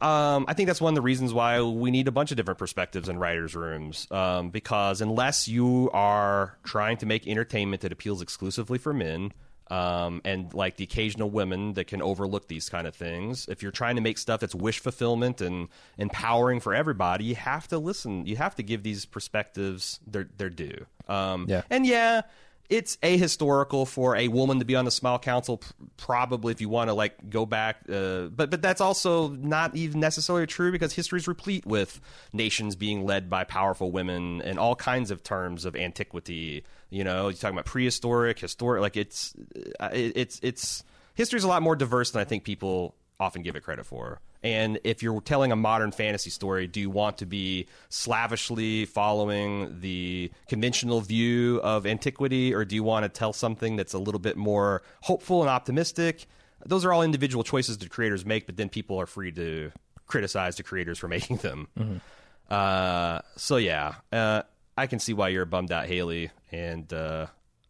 um, 0.00 0.44
I 0.48 0.54
think 0.54 0.66
that's 0.66 0.80
one 0.80 0.92
of 0.92 0.96
the 0.96 1.02
reasons 1.02 1.32
why 1.32 1.60
we 1.60 1.90
need 1.90 2.08
a 2.08 2.12
bunch 2.12 2.30
of 2.30 2.36
different 2.36 2.58
perspectives 2.58 3.08
in 3.08 3.18
writers' 3.18 3.54
rooms. 3.54 4.06
Um, 4.10 4.50
because 4.50 5.00
unless 5.00 5.48
you 5.48 5.90
are 5.92 6.56
trying 6.64 6.96
to 6.98 7.06
make 7.06 7.26
entertainment 7.26 7.82
that 7.82 7.92
appeals 7.92 8.22
exclusively 8.22 8.78
for 8.78 8.92
men, 8.92 9.32
um, 9.70 10.20
and 10.26 10.52
like 10.52 10.76
the 10.76 10.84
occasional 10.84 11.30
women 11.30 11.72
that 11.72 11.86
can 11.86 12.02
overlook 12.02 12.48
these 12.48 12.68
kind 12.68 12.86
of 12.86 12.94
things, 12.94 13.46
if 13.48 13.62
you're 13.62 13.72
trying 13.72 13.96
to 13.96 14.02
make 14.02 14.18
stuff 14.18 14.40
that's 14.40 14.54
wish 14.54 14.78
fulfillment 14.78 15.40
and 15.40 15.68
empowering 15.96 16.60
for 16.60 16.74
everybody, 16.74 17.24
you 17.24 17.34
have 17.34 17.66
to 17.68 17.78
listen. 17.78 18.26
You 18.26 18.36
have 18.36 18.54
to 18.56 18.62
give 18.62 18.82
these 18.82 19.06
perspectives 19.06 20.00
their 20.06 20.28
their 20.36 20.50
due. 20.50 20.84
Um, 21.08 21.46
Yeah. 21.48 21.62
and 21.70 21.86
yeah, 21.86 22.22
it's 22.68 22.96
ahistorical 22.98 23.86
for 23.86 24.16
a 24.16 24.28
woman 24.28 24.58
to 24.58 24.64
be 24.64 24.74
on 24.74 24.84
the 24.84 24.90
Small 24.90 25.18
Council. 25.18 25.60
Probably, 25.96 26.52
if 26.52 26.60
you 26.60 26.68
want 26.68 26.88
to 26.88 26.94
like 26.94 27.30
go 27.30 27.44
back, 27.46 27.82
uh, 27.92 28.26
but 28.26 28.50
but 28.50 28.62
that's 28.62 28.80
also 28.80 29.28
not 29.28 29.76
even 29.76 30.00
necessarily 30.00 30.46
true 30.46 30.72
because 30.72 30.92
history 30.92 31.18
is 31.18 31.28
replete 31.28 31.66
with 31.66 32.00
nations 32.32 32.76
being 32.76 33.04
led 33.04 33.28
by 33.28 33.44
powerful 33.44 33.90
women 33.90 34.40
and 34.42 34.58
all 34.58 34.74
kinds 34.74 35.10
of 35.10 35.22
terms 35.22 35.64
of 35.64 35.76
antiquity. 35.76 36.64
You 36.90 37.04
know, 37.04 37.28
you're 37.28 37.36
talking 37.36 37.56
about 37.56 37.66
prehistoric, 37.66 38.38
historic. 38.38 38.80
Like 38.80 38.96
it's 38.96 39.34
uh, 39.78 39.90
it's 39.92 40.40
it's 40.42 40.84
history 41.14 41.36
is 41.36 41.44
a 41.44 41.48
lot 41.48 41.62
more 41.62 41.76
diverse 41.76 42.12
than 42.12 42.20
I 42.20 42.24
think 42.24 42.44
people 42.44 42.94
often 43.20 43.42
give 43.42 43.56
it 43.56 43.62
credit 43.62 43.86
for. 43.86 44.20
And 44.44 44.78
if 44.84 45.02
you're 45.02 45.22
telling 45.22 45.52
a 45.52 45.56
modern 45.56 45.90
fantasy 45.90 46.28
story, 46.28 46.66
do 46.66 46.78
you 46.78 46.90
want 46.90 47.16
to 47.18 47.26
be 47.26 47.66
slavishly 47.88 48.84
following 48.84 49.80
the 49.80 50.30
conventional 50.48 51.00
view 51.00 51.60
of 51.64 51.86
antiquity, 51.86 52.54
or 52.54 52.66
do 52.66 52.74
you 52.74 52.84
want 52.84 53.04
to 53.04 53.08
tell 53.08 53.32
something 53.32 53.76
that's 53.76 53.94
a 53.94 53.98
little 53.98 54.18
bit 54.18 54.36
more 54.36 54.82
hopeful 55.00 55.40
and 55.40 55.48
optimistic? 55.48 56.26
Those 56.66 56.84
are 56.84 56.92
all 56.92 57.02
individual 57.02 57.42
choices 57.42 57.78
that 57.78 57.88
creators 57.88 58.26
make, 58.26 58.44
but 58.44 58.58
then 58.58 58.68
people 58.68 59.00
are 59.00 59.06
free 59.06 59.32
to 59.32 59.72
criticize 60.06 60.56
the 60.56 60.62
creators 60.62 60.98
for 60.98 61.08
making 61.16 61.38
them. 61.38 62.02
Uh, 62.50 63.20
so 63.36 63.56
yeah, 63.56 63.94
uh, 64.12 64.42
I 64.76 64.86
can 64.88 64.98
see 64.98 65.14
why 65.14 65.28
you're 65.28 65.46
bummed 65.46 65.72
out, 65.72 65.86
Haley, 65.86 66.30
and 66.52 66.92
uh, 66.92 67.28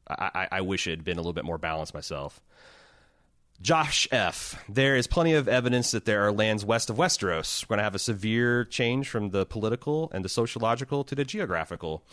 I, 0.08 0.30
I, 0.34 0.48
I 0.52 0.60
wish 0.62 0.88
it 0.88 0.90
had 0.90 1.04
been 1.04 1.18
a 1.18 1.20
little 1.20 1.32
bit 1.32 1.44
more 1.44 1.58
balanced 1.58 1.94
myself. 1.94 2.40
Josh 3.64 4.06
F. 4.12 4.62
There 4.68 4.94
is 4.94 5.06
plenty 5.06 5.32
of 5.32 5.48
evidence 5.48 5.92
that 5.92 6.04
there 6.04 6.26
are 6.26 6.30
lands 6.30 6.66
west 6.66 6.90
of 6.90 6.98
Westeros. 6.98 7.64
We're 7.64 7.76
going 7.76 7.78
to 7.78 7.84
have 7.84 7.94
a 7.94 7.98
severe 7.98 8.62
change 8.66 9.08
from 9.08 9.30
the 9.30 9.46
political 9.46 10.10
and 10.12 10.22
the 10.22 10.28
sociological 10.28 11.02
to 11.04 11.14
the 11.14 11.24
geographical. 11.24 12.04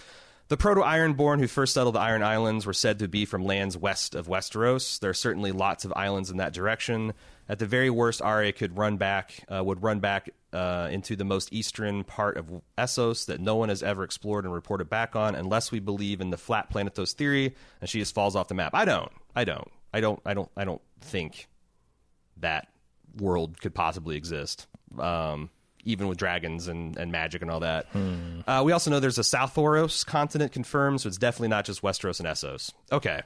The 0.48 0.56
Proto 0.56 0.80
Ironborn 0.80 1.42
who 1.42 1.48
first 1.48 1.74
settled 1.74 1.96
the 1.96 2.00
Iron 2.00 2.24
Islands 2.24 2.66
were 2.66 2.72
said 2.72 3.00
to 3.00 3.10
be 3.10 3.26
from 3.26 3.44
lands 3.44 3.78
west 3.78 4.16
of 4.16 4.28
Westeros. 4.28 5.02
There 5.02 5.10
are 5.10 5.14
certainly 5.14 5.52
lots 5.52 5.84
of 5.84 5.92
islands 5.94 6.32
in 6.32 6.38
that 6.38 6.54
direction. 6.54 7.14
At 7.50 7.60
the 7.60 7.66
very 7.66 7.90
worst, 7.90 8.22
Arya 8.22 8.54
could 8.54 8.78
run 8.78 8.96
back, 8.96 9.44
uh, 9.54 9.62
would 9.62 9.84
run 9.84 10.00
back 10.00 10.30
uh, 10.54 10.88
into 10.90 11.18
the 11.18 11.26
most 11.26 11.52
eastern 11.52 12.06
part 12.06 12.38
of 12.38 12.62
Essos 12.78 13.26
that 13.26 13.42
no 13.42 13.58
one 13.58 13.68
has 13.68 13.84
ever 13.84 14.06
explored 14.06 14.46
and 14.46 14.54
reported 14.54 14.90
back 14.90 15.18
on, 15.18 15.36
unless 15.36 15.70
we 15.70 15.82
believe 15.82 16.22
in 16.22 16.30
the 16.30 16.38
flat 16.38 16.70
planetos 16.70 17.12
theory, 17.12 17.54
and 17.82 17.90
she 17.90 18.00
just 18.00 18.16
falls 18.16 18.38
off 18.38 18.48
the 18.48 18.54
map. 18.54 18.74
I 18.74 18.86
don't. 18.86 19.12
I 19.36 19.44
don't. 19.44 19.70
I 19.94 20.00
don't. 20.00 20.22
I 20.26 20.34
don't. 20.34 20.50
I 20.56 20.64
don't 20.64 20.82
think 21.02 21.48
that 22.38 22.68
world 23.18 23.60
could 23.60 23.74
possibly 23.74 24.16
exist, 24.16 24.68
um, 25.00 25.50
even 25.84 26.08
with 26.08 26.18
dragons 26.18 26.68
and, 26.68 26.98
and 26.98 27.12
magic 27.12 27.42
and 27.42 27.52
all 27.52 27.60
that. 27.62 27.88
Uh, 28.48 28.62
we 28.64 28.72
also 28.72 28.90
know 28.92 29.00
there's 29.00 29.18
a 29.18 29.22
Sothoryos 29.22 30.06
continent 30.06 30.52
confirmed, 30.52 31.02
so 31.02 31.08
it's 31.08 31.18
definitely 31.18 31.50
not 31.50 31.66
just 31.66 31.82
Westeros 31.82 32.20
and 32.20 32.28
Essos. 32.28 32.72
Okay. 32.92 33.22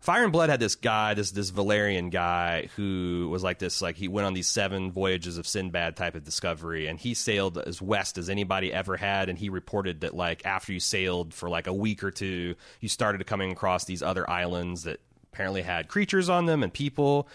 Fire 0.00 0.22
and 0.22 0.32
Blood 0.32 0.48
had 0.48 0.60
this 0.60 0.76
guy, 0.76 1.14
this 1.14 1.32
this 1.32 1.50
Valerian 1.50 2.10
guy 2.10 2.68
who 2.76 3.28
was 3.32 3.42
like 3.42 3.58
this, 3.58 3.82
like 3.82 3.96
he 3.96 4.06
went 4.06 4.26
on 4.26 4.32
these 4.32 4.46
seven 4.46 4.92
voyages 4.92 5.38
of 5.38 5.46
Sinbad 5.46 5.96
type 5.96 6.14
of 6.14 6.22
discovery, 6.22 6.86
and 6.86 7.00
he 7.00 7.14
sailed 7.14 7.58
as 7.58 7.82
west 7.82 8.16
as 8.16 8.30
anybody 8.30 8.72
ever 8.72 8.96
had. 8.96 9.28
And 9.28 9.36
he 9.36 9.48
reported 9.48 10.02
that 10.02 10.14
like 10.14 10.46
after 10.46 10.72
you 10.72 10.78
sailed 10.78 11.34
for 11.34 11.48
like 11.48 11.66
a 11.66 11.72
week 11.72 12.04
or 12.04 12.12
two, 12.12 12.54
you 12.80 12.88
started 12.88 13.26
coming 13.26 13.50
across 13.50 13.86
these 13.86 14.00
other 14.00 14.28
islands 14.30 14.84
that 14.84 15.00
apparently 15.32 15.62
had 15.62 15.88
creatures 15.88 16.28
on 16.28 16.46
them 16.46 16.62
and 16.62 16.72
people. 16.72 17.28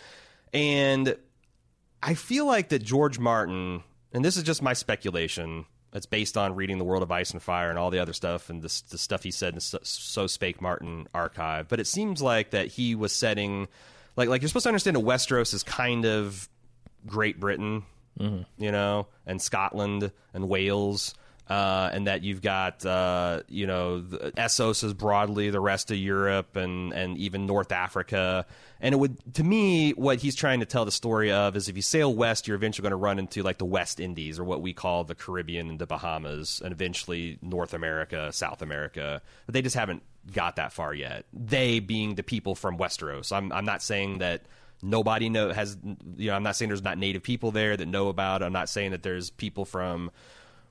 And 0.53 1.15
I 2.01 2.13
feel 2.13 2.45
like 2.45 2.69
that 2.69 2.83
George 2.83 3.19
Martin, 3.19 3.83
and 4.11 4.23
this 4.23 4.37
is 4.37 4.43
just 4.43 4.61
my 4.61 4.73
speculation. 4.73 5.65
It's 5.93 6.05
based 6.05 6.37
on 6.37 6.55
reading 6.55 6.79
the 6.79 6.83
World 6.83 7.03
of 7.03 7.11
Ice 7.11 7.31
and 7.31 7.41
Fire 7.41 7.69
and 7.69 7.77
all 7.77 7.91
the 7.91 7.99
other 7.99 8.13
stuff 8.13 8.49
and 8.49 8.61
the, 8.61 8.81
the 8.89 8.97
stuff 8.97 9.23
he 9.23 9.31
said 9.31 9.49
in 9.49 9.55
the 9.55 9.61
So- 9.61 9.79
So 9.83 10.27
Spake 10.27 10.61
Martin 10.61 11.07
archive. 11.13 11.67
But 11.67 11.79
it 11.79 11.87
seems 11.87 12.21
like 12.21 12.49
that 12.51 12.67
he 12.67 12.95
was 12.95 13.13
setting, 13.13 13.67
like, 14.15 14.27
like 14.27 14.41
you're 14.41 14.49
supposed 14.49 14.63
to 14.63 14.69
understand 14.69 14.97
that 14.97 15.03
Westeros 15.03 15.53
is 15.53 15.61
kind 15.63 16.05
of 16.05 16.49
Great 17.05 17.39
Britain, 17.39 17.83
mm-hmm. 18.19 18.41
you 18.57 18.71
know, 18.71 19.07
and 19.27 19.41
Scotland 19.41 20.11
and 20.33 20.49
Wales. 20.49 21.13
Uh, 21.49 21.89
and 21.91 22.07
that 22.07 22.23
you've 22.23 22.41
got, 22.41 22.85
uh, 22.85 23.41
you 23.49 23.67
know, 23.67 24.01
Essos 24.37 24.81
is 24.81 24.93
broadly 24.93 25.49
the 25.49 25.59
rest 25.59 25.91
of 25.91 25.97
Europe 25.97 26.55
and, 26.55 26.93
and 26.93 27.17
even 27.17 27.45
North 27.45 27.73
Africa. 27.73 28.45
And 28.79 28.93
it 28.93 28.97
would, 28.97 29.35
to 29.35 29.43
me, 29.43 29.91
what 29.91 30.19
he's 30.19 30.35
trying 30.35 30.61
to 30.61 30.65
tell 30.65 30.85
the 30.85 30.91
story 30.91 31.33
of 31.33 31.57
is 31.57 31.67
if 31.67 31.75
you 31.75 31.81
sail 31.81 32.15
west, 32.15 32.47
you're 32.47 32.55
eventually 32.55 32.83
going 32.83 32.91
to 32.91 32.97
run 32.97 33.19
into 33.19 33.43
like 33.43 33.57
the 33.57 33.65
West 33.65 33.99
Indies 33.99 34.39
or 34.39 34.45
what 34.45 34.61
we 34.61 34.71
call 34.71 35.03
the 35.03 35.15
Caribbean 35.15 35.69
and 35.69 35.79
the 35.79 35.85
Bahamas, 35.85 36.61
and 36.63 36.71
eventually 36.71 37.39
North 37.41 37.73
America, 37.73 38.31
South 38.31 38.61
America. 38.61 39.21
But 39.45 39.53
they 39.53 39.61
just 39.61 39.75
haven't 39.75 40.01
got 40.31 40.55
that 40.55 40.71
far 40.71 40.93
yet. 40.93 41.25
They 41.33 41.79
being 41.79 42.15
the 42.15 42.23
people 42.23 42.55
from 42.55 42.77
Westeros. 42.77 43.35
I'm, 43.35 43.51
I'm 43.51 43.65
not 43.65 43.81
saying 43.81 44.19
that 44.19 44.43
nobody 44.81 45.29
know 45.29 45.51
has 45.51 45.77
you 46.17 46.27
know 46.29 46.35
i'm 46.35 46.43
not 46.43 46.57
saying 46.57 46.67
there's 46.67 46.83
not 46.83 46.97
native 46.97 47.23
people 47.23 47.51
there 47.51 47.77
that 47.77 47.85
know 47.85 48.09
about 48.09 48.41
it. 48.41 48.45
i'm 48.45 48.51
not 48.51 48.67
saying 48.67 48.91
that 48.91 49.01
there's 49.01 49.29
people 49.29 49.63
from 49.63 50.11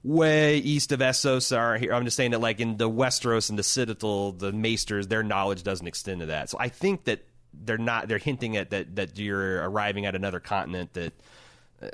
way 0.04 0.56
east 0.58 0.90
of 0.90 0.98
essos 1.00 1.56
are 1.56 1.76
here 1.78 1.94
i'm 1.94 2.04
just 2.04 2.16
saying 2.16 2.32
that 2.32 2.40
like 2.40 2.58
in 2.58 2.76
the 2.76 2.90
westeros 2.90 3.50
and 3.50 3.58
the 3.58 3.62
citadel 3.62 4.32
the 4.32 4.52
maesters 4.52 5.06
their 5.08 5.22
knowledge 5.22 5.62
doesn't 5.62 5.86
extend 5.86 6.20
to 6.20 6.26
that 6.26 6.50
so 6.50 6.56
i 6.58 6.68
think 6.68 7.04
that 7.04 7.24
they're 7.64 7.78
not 7.78 8.08
they're 8.08 8.18
hinting 8.18 8.56
at 8.56 8.70
that 8.70 8.96
that 8.96 9.16
you're 9.18 9.62
arriving 9.68 10.04
at 10.04 10.14
another 10.16 10.40
continent 10.40 10.92
that 10.94 11.12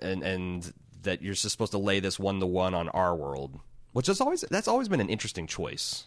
and 0.00 0.22
and 0.22 0.72
that 1.02 1.20
you're 1.22 1.34
just 1.34 1.50
supposed 1.52 1.72
to 1.72 1.78
lay 1.78 2.00
this 2.00 2.18
one 2.18 2.40
to 2.40 2.46
one 2.46 2.74
on 2.74 2.88
our 2.90 3.14
world 3.14 3.58
which 3.92 4.08
is 4.08 4.20
always 4.20 4.42
that's 4.50 4.68
always 4.68 4.88
been 4.88 5.00
an 5.00 5.08
interesting 5.10 5.46
choice 5.46 6.06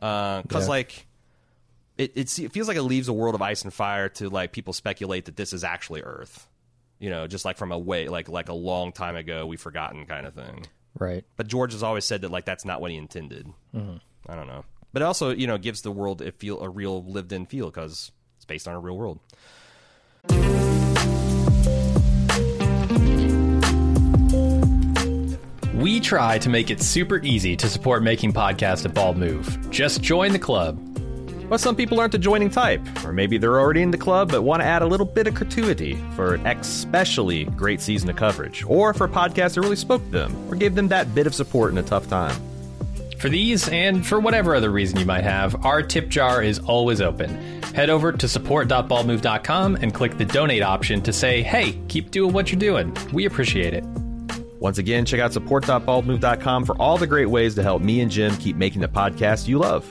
uh, 0.00 0.42
because 0.42 0.64
Yeah. 0.64 0.70
like 0.70 1.06
it, 1.96 2.12
it 2.16 2.38
it 2.38 2.52
feels 2.52 2.68
like 2.68 2.76
it 2.76 2.82
leaves 2.82 3.08
a 3.08 3.12
world 3.12 3.34
of 3.34 3.42
ice 3.42 3.62
and 3.62 3.72
fire 3.72 4.08
to 4.10 4.28
like 4.28 4.52
people 4.52 4.72
speculate 4.72 5.26
that 5.26 5.36
this 5.36 5.52
is 5.52 5.62
actually 5.62 6.02
Earth, 6.02 6.48
you 6.98 7.08
know, 7.08 7.26
just 7.28 7.44
like 7.44 7.56
from 7.56 7.70
a 7.70 7.78
way 7.78 8.08
like 8.08 8.28
like 8.28 8.48
a 8.48 8.52
long 8.54 8.90
time 8.92 9.14
ago 9.14 9.46
we've 9.46 9.60
forgotten 9.60 10.04
kind 10.04 10.26
of 10.26 10.34
thing. 10.34 10.66
Right. 10.98 11.24
But 11.36 11.48
George 11.48 11.72
has 11.72 11.82
always 11.82 12.04
said 12.04 12.22
that 12.22 12.30
like 12.30 12.44
that's 12.44 12.64
not 12.64 12.80
what 12.80 12.90
he 12.90 12.96
intended. 12.96 13.48
Mm-hmm. 13.74 13.96
I 14.28 14.34
don't 14.34 14.46
know, 14.46 14.64
but 14.92 15.02
it 15.02 15.04
also 15.04 15.30
you 15.30 15.46
know 15.46 15.58
gives 15.58 15.82
the 15.82 15.90
world 15.90 16.22
a 16.22 16.32
feel 16.32 16.60
a 16.60 16.68
real 16.68 17.04
lived 17.04 17.32
in 17.32 17.46
feel 17.46 17.66
because 17.66 18.12
it's 18.36 18.44
based 18.44 18.68
on 18.68 18.74
a 18.74 18.80
real 18.80 18.96
world. 18.96 19.20
We 25.74 26.00
try 26.00 26.38
to 26.38 26.48
make 26.48 26.70
it 26.70 26.80
super 26.80 27.18
easy 27.22 27.56
to 27.56 27.68
support 27.68 28.02
making 28.02 28.32
podcasts 28.32 28.86
at 28.86 28.94
Bald 28.94 29.18
Move. 29.18 29.70
Just 29.70 30.00
join 30.00 30.32
the 30.32 30.38
club. 30.38 30.93
But 31.48 31.60
some 31.60 31.76
people 31.76 32.00
aren't 32.00 32.14
a 32.14 32.18
joining 32.18 32.50
type, 32.50 32.80
or 33.04 33.12
maybe 33.12 33.38
they're 33.38 33.60
already 33.60 33.82
in 33.82 33.90
the 33.90 33.98
club 33.98 34.30
but 34.30 34.42
want 34.42 34.62
to 34.62 34.66
add 34.66 34.82
a 34.82 34.86
little 34.86 35.06
bit 35.06 35.26
of 35.26 35.34
gratuity 35.34 35.96
for 36.16 36.34
an 36.34 36.46
especially 36.46 37.44
great 37.44 37.80
season 37.80 38.10
of 38.10 38.16
coverage, 38.16 38.64
or 38.66 38.94
for 38.94 39.04
a 39.04 39.08
podcast 39.08 39.54
that 39.54 39.60
really 39.60 39.76
spoke 39.76 40.02
to 40.04 40.10
them 40.10 40.34
or 40.50 40.56
gave 40.56 40.74
them 40.74 40.88
that 40.88 41.14
bit 41.14 41.26
of 41.26 41.34
support 41.34 41.72
in 41.72 41.78
a 41.78 41.82
tough 41.82 42.08
time. 42.08 42.34
For 43.18 43.28
these, 43.28 43.68
and 43.68 44.06
for 44.06 44.20
whatever 44.20 44.54
other 44.54 44.70
reason 44.70 44.98
you 44.98 45.06
might 45.06 45.24
have, 45.24 45.64
our 45.64 45.82
tip 45.82 46.08
jar 46.08 46.42
is 46.42 46.58
always 46.58 47.00
open. 47.00 47.62
Head 47.74 47.88
over 47.88 48.12
to 48.12 48.28
support.baldmove.com 48.28 49.76
and 49.76 49.94
click 49.94 50.18
the 50.18 50.24
donate 50.26 50.62
option 50.62 51.00
to 51.02 51.12
say, 51.12 51.42
hey, 51.42 51.78
keep 51.88 52.10
doing 52.10 52.32
what 52.34 52.52
you're 52.52 52.58
doing. 52.58 52.94
We 53.12 53.24
appreciate 53.24 53.72
it. 53.72 53.84
Once 54.60 54.78
again, 54.78 55.04
check 55.04 55.20
out 55.20 55.32
support.baldmove.com 55.32 56.64
for 56.64 56.76
all 56.80 56.98
the 56.98 57.06
great 57.06 57.30
ways 57.30 57.54
to 57.54 57.62
help 57.62 57.82
me 57.82 58.00
and 58.00 58.10
Jim 58.10 58.36
keep 58.36 58.56
making 58.56 58.80
the 58.80 58.88
podcast 58.88 59.48
you 59.48 59.58
love. 59.58 59.90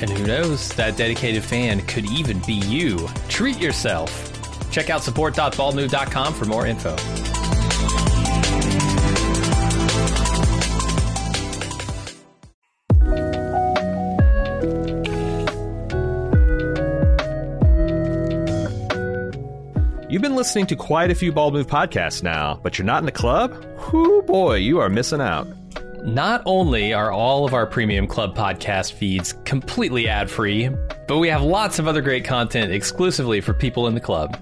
And 0.00 0.10
who 0.10 0.26
knows, 0.26 0.68
that 0.70 0.96
dedicated 0.96 1.44
fan 1.44 1.80
could 1.86 2.10
even 2.10 2.40
be 2.40 2.54
you. 2.54 3.08
Treat 3.28 3.58
yourself. 3.58 4.30
Check 4.70 4.90
out 4.90 5.02
support.baldmove.com 5.02 6.34
for 6.34 6.44
more 6.46 6.66
info. 6.66 6.96
You've 20.14 20.22
been 20.22 20.36
listening 20.36 20.66
to 20.66 20.76
quite 20.76 21.10
a 21.10 21.14
few 21.16 21.32
Bald 21.32 21.54
Move 21.54 21.66
podcasts 21.66 22.22
now, 22.22 22.60
but 22.62 22.78
you're 22.78 22.86
not 22.86 23.00
in 23.00 23.04
the 23.04 23.10
club? 23.10 23.52
Whoo 23.92 24.22
boy, 24.22 24.58
you 24.58 24.78
are 24.78 24.88
missing 24.88 25.20
out. 25.20 25.48
Not 26.04 26.42
only 26.44 26.92
are 26.92 27.10
all 27.10 27.46
of 27.46 27.54
our 27.54 27.66
premium 27.66 28.06
club 28.06 28.36
podcast 28.36 28.92
feeds 28.92 29.32
completely 29.46 30.06
ad 30.06 30.30
free, 30.30 30.68
but 31.08 31.16
we 31.16 31.28
have 31.28 31.40
lots 31.42 31.78
of 31.78 31.88
other 31.88 32.02
great 32.02 32.26
content 32.26 32.70
exclusively 32.70 33.40
for 33.40 33.54
people 33.54 33.86
in 33.86 33.94
the 33.94 34.02
club. 34.02 34.38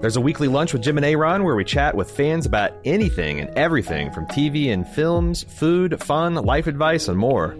There's 0.00 0.14
a 0.14 0.20
weekly 0.20 0.46
lunch 0.46 0.72
with 0.72 0.82
Jim 0.82 0.96
and 0.96 1.04
Aaron 1.04 1.42
where 1.42 1.56
we 1.56 1.64
chat 1.64 1.96
with 1.96 2.08
fans 2.08 2.46
about 2.46 2.72
anything 2.84 3.40
and 3.40 3.50
everything 3.58 4.12
from 4.12 4.26
TV 4.26 4.72
and 4.72 4.86
films, 4.86 5.42
food, 5.42 6.00
fun, 6.00 6.34
life 6.36 6.68
advice, 6.68 7.08
and 7.08 7.18
more. 7.18 7.56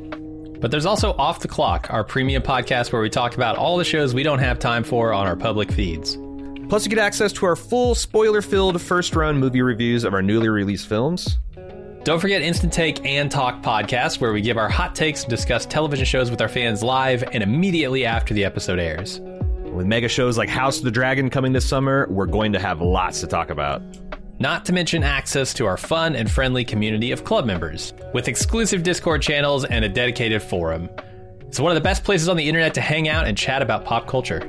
But 0.60 0.70
there's 0.70 0.86
also 0.86 1.12
Off 1.14 1.40
the 1.40 1.48
Clock, 1.48 1.92
our 1.92 2.04
premium 2.04 2.44
podcast 2.44 2.92
where 2.92 3.02
we 3.02 3.10
talk 3.10 3.34
about 3.34 3.56
all 3.56 3.76
the 3.76 3.84
shows 3.84 4.14
we 4.14 4.22
don't 4.22 4.38
have 4.38 4.60
time 4.60 4.84
for 4.84 5.12
on 5.12 5.26
our 5.26 5.36
public 5.36 5.72
feeds. 5.72 6.16
Plus, 6.68 6.84
you 6.84 6.90
get 6.90 7.00
access 7.00 7.32
to 7.32 7.46
our 7.46 7.56
full 7.56 7.96
spoiler 7.96 8.40
filled 8.40 8.80
first 8.80 9.16
run 9.16 9.36
movie 9.36 9.62
reviews 9.62 10.04
of 10.04 10.14
our 10.14 10.22
newly 10.22 10.48
released 10.48 10.86
films. 10.86 11.38
Don't 12.06 12.20
forget 12.20 12.40
Instant 12.40 12.72
Take 12.72 13.04
and 13.04 13.28
Talk 13.28 13.62
podcast, 13.62 14.20
where 14.20 14.32
we 14.32 14.40
give 14.40 14.56
our 14.56 14.68
hot 14.68 14.94
takes 14.94 15.24
and 15.24 15.28
discuss 15.28 15.66
television 15.66 16.04
shows 16.04 16.30
with 16.30 16.40
our 16.40 16.46
fans 16.46 16.80
live 16.80 17.24
and 17.32 17.42
immediately 17.42 18.06
after 18.06 18.32
the 18.32 18.44
episode 18.44 18.78
airs. 18.78 19.18
With 19.72 19.86
mega 19.86 20.06
shows 20.06 20.38
like 20.38 20.48
House 20.48 20.78
of 20.78 20.84
the 20.84 20.92
Dragon 20.92 21.30
coming 21.30 21.52
this 21.52 21.68
summer, 21.68 22.06
we're 22.08 22.26
going 22.26 22.52
to 22.52 22.60
have 22.60 22.80
lots 22.80 23.20
to 23.22 23.26
talk 23.26 23.50
about. 23.50 23.82
Not 24.38 24.64
to 24.66 24.72
mention 24.72 25.02
access 25.02 25.52
to 25.54 25.66
our 25.66 25.76
fun 25.76 26.14
and 26.14 26.30
friendly 26.30 26.64
community 26.64 27.10
of 27.10 27.24
club 27.24 27.44
members, 27.44 27.92
with 28.14 28.28
exclusive 28.28 28.84
Discord 28.84 29.20
channels 29.20 29.64
and 29.64 29.84
a 29.84 29.88
dedicated 29.88 30.42
forum. 30.42 30.88
It's 31.40 31.58
one 31.58 31.72
of 31.72 31.74
the 31.74 31.80
best 31.80 32.04
places 32.04 32.28
on 32.28 32.36
the 32.36 32.48
internet 32.48 32.72
to 32.74 32.80
hang 32.80 33.08
out 33.08 33.26
and 33.26 33.36
chat 33.36 33.62
about 33.62 33.84
pop 33.84 34.06
culture. 34.06 34.48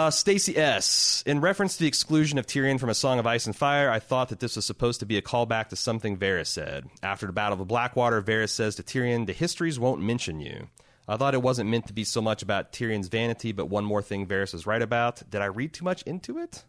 Uh, 0.00 0.10
Stacy 0.10 0.56
S. 0.56 1.22
In 1.26 1.42
reference 1.42 1.74
to 1.74 1.80
the 1.80 1.86
exclusion 1.86 2.38
of 2.38 2.46
Tyrion 2.46 2.80
from 2.80 2.88
A 2.88 2.94
Song 2.94 3.18
of 3.18 3.26
Ice 3.26 3.44
and 3.44 3.54
Fire, 3.54 3.90
I 3.90 3.98
thought 3.98 4.30
that 4.30 4.40
this 4.40 4.56
was 4.56 4.64
supposed 4.64 5.00
to 5.00 5.06
be 5.06 5.18
a 5.18 5.22
callback 5.22 5.68
to 5.68 5.76
something 5.76 6.16
Varys 6.16 6.46
said. 6.46 6.86
After 7.02 7.26
the 7.26 7.34
Battle 7.34 7.60
of 7.60 7.68
Blackwater, 7.68 8.22
Varys 8.22 8.48
says 8.48 8.76
to 8.76 8.82
Tyrion, 8.82 9.26
The 9.26 9.34
histories 9.34 9.78
won't 9.78 10.00
mention 10.00 10.40
you. 10.40 10.68
I 11.06 11.18
thought 11.18 11.34
it 11.34 11.42
wasn't 11.42 11.68
meant 11.68 11.86
to 11.88 11.92
be 11.92 12.04
so 12.04 12.22
much 12.22 12.42
about 12.42 12.72
Tyrion's 12.72 13.08
vanity, 13.08 13.52
but 13.52 13.66
one 13.66 13.84
more 13.84 14.00
thing 14.00 14.26
Varys 14.26 14.54
is 14.54 14.66
right 14.66 14.80
about. 14.80 15.22
Did 15.28 15.42
I 15.42 15.46
read 15.46 15.74
too 15.74 15.84
much 15.84 16.00
into 16.04 16.38
it? 16.38 16.64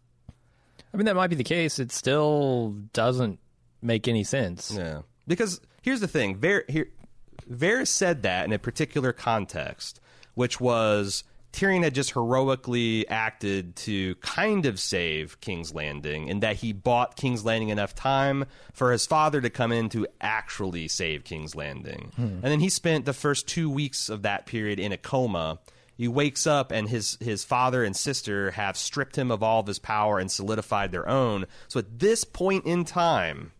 I 0.93 0.97
mean, 0.97 1.05
that 1.05 1.15
might 1.15 1.29
be 1.29 1.37
the 1.37 1.45
case. 1.45 1.79
It 1.79 1.93
still 1.93 2.75
doesn't 2.91 3.39
make 3.81 4.09
any 4.09 4.25
sense. 4.25 4.73
Yeah. 4.75 5.03
Because 5.25 5.61
here's 5.81 6.01
the 6.01 6.07
thing 6.09 6.35
Var- 6.35 6.65
here, 6.67 6.89
Varys 7.49 7.87
said 7.87 8.23
that 8.23 8.43
in 8.43 8.51
a 8.51 8.59
particular 8.59 9.13
context, 9.13 10.01
which 10.33 10.59
was 10.59 11.23
Tyrion 11.51 11.83
had 11.83 11.93
just 11.93 12.11
heroically 12.11 13.07
acted 13.09 13.75
to 13.75 14.15
kind 14.15 14.65
of 14.65 14.79
save 14.79 15.39
King's 15.41 15.73
Landing, 15.73 16.29
and 16.29 16.41
that 16.41 16.57
he 16.57 16.73
bought 16.73 17.15
King's 17.15 17.43
Landing 17.43 17.69
enough 17.69 17.93
time 17.93 18.45
for 18.73 18.91
his 18.91 19.05
father 19.05 19.41
to 19.41 19.49
come 19.49 19.71
in 19.71 19.89
to 19.89 20.07
actually 20.21 20.87
save 20.87 21.23
King's 21.23 21.55
Landing. 21.55 22.11
Hmm. 22.15 22.23
And 22.23 22.43
then 22.43 22.59
he 22.59 22.69
spent 22.69 23.05
the 23.05 23.13
first 23.13 23.47
two 23.47 23.69
weeks 23.69 24.09
of 24.09 24.21
that 24.21 24.45
period 24.45 24.79
in 24.79 24.91
a 24.91 24.97
coma. 24.97 25.59
He 25.95 26.07
wakes 26.07 26.47
up, 26.47 26.71
and 26.71 26.89
his, 26.89 27.17
his 27.19 27.43
father 27.43 27.83
and 27.83 27.95
sister 27.95 28.51
have 28.51 28.77
stripped 28.77 29.17
him 29.17 29.29
of 29.29 29.43
all 29.43 29.59
of 29.59 29.67
his 29.67 29.79
power 29.79 30.19
and 30.19 30.31
solidified 30.31 30.91
their 30.91 31.07
own. 31.07 31.45
So 31.67 31.79
at 31.79 31.99
this 31.99 32.23
point 32.23 32.65
in 32.65 32.85
time, 32.85 33.51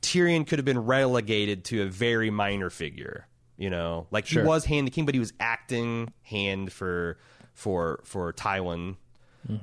Tyrion 0.00 0.46
could 0.46 0.58
have 0.58 0.64
been 0.64 0.78
relegated 0.86 1.64
to 1.66 1.82
a 1.82 1.86
very 1.86 2.30
minor 2.30 2.70
figure. 2.70 3.26
You 3.58 3.70
know, 3.70 4.06
like 4.10 4.24
Sure. 4.26 4.42
he 4.42 4.48
was 4.48 4.64
hand 4.64 4.86
the 4.86 4.90
king, 4.90 5.04
but 5.04 5.14
he 5.14 5.18
was 5.20 5.32
acting 5.40 6.12
hand 6.22 6.72
for 6.72 7.18
for 7.54 8.00
for 8.04 8.32
Tywin. 8.32 8.96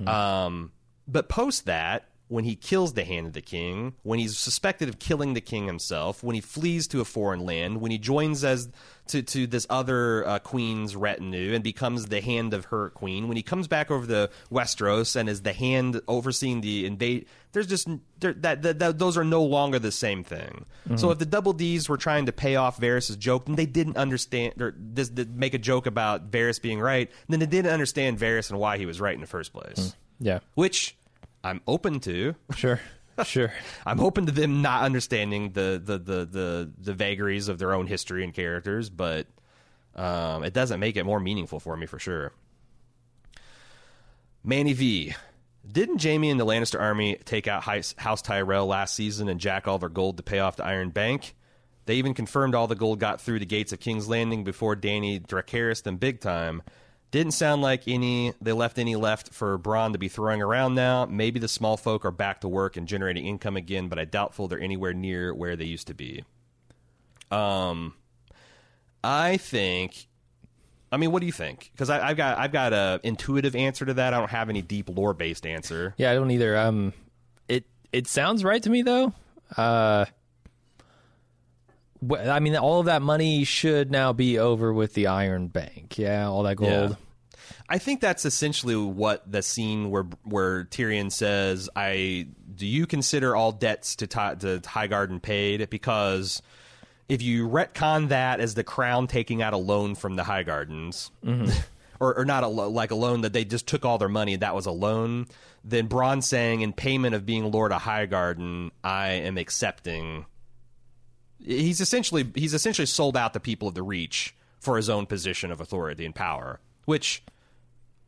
Um, 0.08 0.72
but 1.08 1.30
post 1.30 1.66
that, 1.66 2.10
when 2.28 2.44
he 2.44 2.56
kills 2.56 2.94
the 2.94 3.04
hand 3.06 3.28
of 3.28 3.34
the 3.34 3.42
king, 3.42 3.94
when 4.04 4.18
he's 4.18 4.36
suspected 4.38 4.90
of 4.90 4.98
killing 4.98 5.34
the 5.36 5.42
king 5.42 5.68
himself, 5.68 6.24
when 6.24 6.34
he 6.34 6.42
flees 6.42 6.88
to 6.88 7.00
a 7.00 7.06
foreign 7.06 7.42
land, 7.42 7.80
when 7.82 7.92
he 7.92 7.98
joins 8.00 8.44
as 8.44 8.68
to 9.08 9.22
to 9.22 9.46
this 9.48 9.68
other 9.70 10.28
uh, 10.28 10.40
queen's 10.40 10.96
retinue 10.96 11.54
and 11.54 11.64
becomes 11.64 12.08
the 12.08 12.22
hand 12.22 12.54
of 12.54 12.66
her 12.66 12.90
queen, 12.90 13.28
when 13.28 13.38
he 13.38 13.44
comes 13.44 13.68
back 13.68 13.92
over 13.92 14.06
the 14.08 14.30
Westeros 14.52 15.16
and 15.16 15.30
is 15.30 15.44
the 15.44 15.54
hand 15.54 16.02
overseeing 16.08 16.62
the 16.62 16.86
invade, 16.88 17.28
there's 17.56 17.68
just 17.68 17.88
there, 18.20 18.34
that, 18.34 18.64
that, 18.64 18.80
that 18.80 19.00
those 19.00 19.18
are 19.18 19.24
no 19.24 19.42
longer 19.42 19.80
the 19.80 19.92
same 19.92 20.26
thing. 20.26 20.66
So 20.98 21.10
if 21.12 21.20
the 21.20 21.26
double 21.26 21.54
D's 21.54 21.88
were 21.88 21.96
trying 21.96 22.26
to 22.26 22.34
pay 22.34 22.58
off 22.58 22.82
Varys' 22.82 23.18
joke, 23.18 23.46
then 23.46 23.56
they 23.56 23.66
didn't 23.66 23.96
understand 23.96 24.62
or 24.62 24.76
this, 24.78 25.10
make 25.34 25.54
a 25.54 25.58
joke 25.58 25.86
about 25.86 26.30
Varys 26.30 26.62
being 26.62 26.82
right, 26.82 27.10
then 27.30 27.40
they 27.40 27.46
didn't 27.46 27.72
understand 27.72 28.20
Varys 28.20 28.50
and 28.50 28.60
why 28.60 28.78
he 28.78 28.86
was 28.86 29.00
right 29.00 29.16
in 29.16 29.22
the 29.22 29.28
first 29.28 29.54
place. 29.54 29.96
Yeah. 30.20 30.40
Which 30.56 30.98
I'm 31.46 31.62
open 31.66 32.02
to. 32.02 32.36
Sure. 32.56 32.80
Sure. 33.24 33.54
I'm 33.86 34.02
open 34.02 34.26
to 34.26 34.34
them 34.34 34.62
not 34.62 34.84
understanding 34.84 35.54
the 35.54 35.82
the 35.82 35.98
the 35.98 36.26
the, 36.26 36.72
the 36.78 36.94
vagaries 36.94 37.48
of 37.48 37.58
their 37.58 37.74
own 37.74 37.88
history 37.88 38.26
and 38.26 38.34
characters, 38.34 38.90
but 38.90 39.28
um, 39.96 40.44
it 40.44 40.52
doesn't 40.52 40.82
make 40.82 40.98
it 40.98 41.06
more 41.06 41.22
meaningful 41.22 41.62
for 41.62 41.78
me 41.78 41.86
for 41.86 41.98
sure. 41.98 42.34
Manny 44.44 44.74
V. 44.74 45.16
Didn't 45.70 46.04
Jaime 46.04 46.30
and 46.30 46.40
the 46.40 46.46
Lannister 46.46 46.80
army 46.80 47.18
take 47.26 47.48
out 47.48 47.64
House 47.64 48.22
Tyrell 48.22 48.68
last 48.68 48.96
season 48.96 49.30
and 49.30 49.40
jack 49.40 49.68
all 49.68 49.80
their 49.80 49.90
gold 49.90 50.18
to 50.18 50.24
pay 50.24 50.40
off 50.40 50.58
the 50.58 50.66
Iron 50.66 50.90
Bank? 50.90 51.36
They 51.86 51.96
even 51.96 52.14
confirmed 52.14 52.56
all 52.56 52.68
the 52.68 52.76
gold 52.76 53.00
got 53.00 53.22
through 53.22 53.40
the 53.40 53.46
gates 53.46 53.72
of 53.72 53.80
King's 53.80 54.08
Landing 54.08 54.44
before 54.44 54.76
Dany 54.76 55.26
Dracarys 55.26 55.84
them 55.84 55.98
big 55.98 56.20
time. 56.20 56.64
Didn't 57.12 57.34
sound 57.34 57.62
like 57.62 57.88
any 57.88 58.34
they 58.42 58.52
left 58.52 58.78
any 58.78 58.96
left 58.96 59.30
for 59.30 59.58
Bronn 59.58 59.94
to 59.94 60.00
be 60.00 60.08
throwing 60.08 60.42
around 60.42 60.76
now. 60.76 61.06
Maybe 61.06 61.40
the 61.40 61.48
small 61.48 61.78
folk 61.78 62.04
are 62.04 62.12
back 62.12 62.42
to 62.42 62.48
work 62.48 62.76
and 62.76 62.88
generating 62.88 63.26
income 63.26 63.56
again, 63.56 63.88
but 63.88 64.00
I 64.00 64.06
doubtful 64.06 64.48
they're 64.48 64.60
anywhere 64.60 64.94
near 64.94 65.34
where 65.34 65.56
they 65.56 65.66
used 65.66 65.88
to 65.88 65.94
be. 65.94 66.24
Um, 67.32 67.94
I 69.04 69.38
think. 69.38 70.08
I 70.96 70.98
mean, 70.98 71.12
what 71.12 71.20
do 71.20 71.26
you 71.26 71.34
think? 71.34 71.72
Because 71.74 71.90
I've 71.90 72.16
got 72.16 72.38
I've 72.38 72.54
got 72.54 72.72
a 72.72 73.02
intuitive 73.04 73.54
answer 73.54 73.86
to 73.86 73.96
that. 73.96 74.14
I 74.14 74.18
don't 74.20 74.30
have 74.30 74.48
any 74.50 74.62
deep 74.62 74.88
lore 74.88 75.14
based 75.14 75.46
answer. 75.46 75.94
Yeah, 75.98 76.10
I 76.10 76.14
don't 76.14 76.32
either. 76.32 76.56
Um, 76.58 76.94
it 77.50 77.66
it 77.92 78.08
sounds 78.08 78.46
right 78.46 78.64
to 78.64 78.70
me 78.70 78.82
though. 78.82 79.12
Uh, 79.58 80.06
wh- 82.10 82.26
I 82.26 82.40
mean, 82.40 82.56
all 82.56 82.80
of 82.80 82.86
that 82.86 83.02
money 83.02 83.44
should 83.44 83.92
now 83.92 84.14
be 84.14 84.40
over 84.40 84.72
with 84.72 84.94
the 84.94 85.08
Iron 85.08 85.48
Bank. 85.48 85.98
Yeah, 85.98 86.30
all 86.30 86.44
that 86.44 86.56
gold. 86.56 86.72
Yeah. 86.72 86.96
I 87.68 87.78
think 87.78 88.00
that's 88.00 88.24
essentially 88.24 88.78
what 88.78 89.30
the 89.30 89.42
scene 89.42 89.90
where 89.90 90.06
where 90.24 90.64
Tyrion 90.64 91.12
says, 91.12 91.70
"I 91.76 92.28
do 92.56 92.66
you 92.66 92.88
consider 92.88 93.36
all 93.36 93.52
debts 93.52 93.98
to 93.98 94.08
Ti- 94.08 94.38
to 94.40 94.62
Highgarden 94.64 95.22
paid?" 95.22 95.70
Because 95.70 96.42
if 97.08 97.22
you 97.22 97.48
retcon 97.48 98.10
that 98.10 98.40
as 98.40 98.56
the 98.56 98.64
crown 98.64 99.08
taking 99.08 99.42
out 99.42 99.54
a 99.54 99.58
loan 99.58 99.96
from 99.96 100.16
the 100.16 100.24
Highgardens, 100.24 101.12
mm-hmm. 101.24 101.52
or, 102.00 102.18
or 102.18 102.26
not 102.26 102.44
a 102.44 102.48
lo- 102.48 102.70
like 102.70 102.92
a 102.92 102.96
loan 102.96 103.22
that 103.22 103.34
they 103.34 103.46
just 103.46 103.68
took 103.68 103.86
all 103.86 103.98
their 103.98 104.10
money 104.10 104.34
and 104.34 104.42
that 104.42 104.56
was 104.56 104.66
a 104.66 104.72
loan, 104.72 105.28
then 105.64 105.88
Bronn 105.88 106.24
saying, 106.24 106.62
"In 106.62 106.74
payment 106.74 107.16
of 107.16 107.26
being 107.26 107.52
Lord 107.52 107.72
of 107.72 107.82
Highgarden, 107.82 108.72
I 108.84 109.10
am 109.10 109.38
accepting." 109.38 110.26
He's 111.40 111.82
essentially 111.82 112.30
he's 112.34 112.54
essentially 112.54 112.88
sold 112.88 113.16
out 113.16 113.34
the 113.34 113.40
people 113.40 113.68
of 113.68 113.76
the 113.76 113.84
Reach 113.84 114.36
for 114.60 114.78
his 114.78 114.90
own 114.90 115.06
position 115.06 115.52
of 115.52 115.62
authority 115.62 116.06
and 116.06 116.16
power, 116.16 116.60
which 116.86 117.24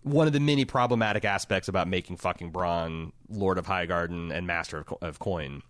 one 0.02 0.28
of 0.28 0.34
the 0.34 0.40
many 0.40 0.66
problematic 0.66 1.26
aspects 1.26 1.68
about 1.68 1.88
making 1.88 2.18
fucking 2.18 2.52
Bronn 2.52 3.12
Lord 3.30 3.58
of 3.58 3.68
Highgarden 3.68 4.34
and 4.34 4.48
Master 4.48 4.80
of, 4.80 4.86
Co- 4.86 4.98
of 5.02 5.20
Coin. 5.20 5.62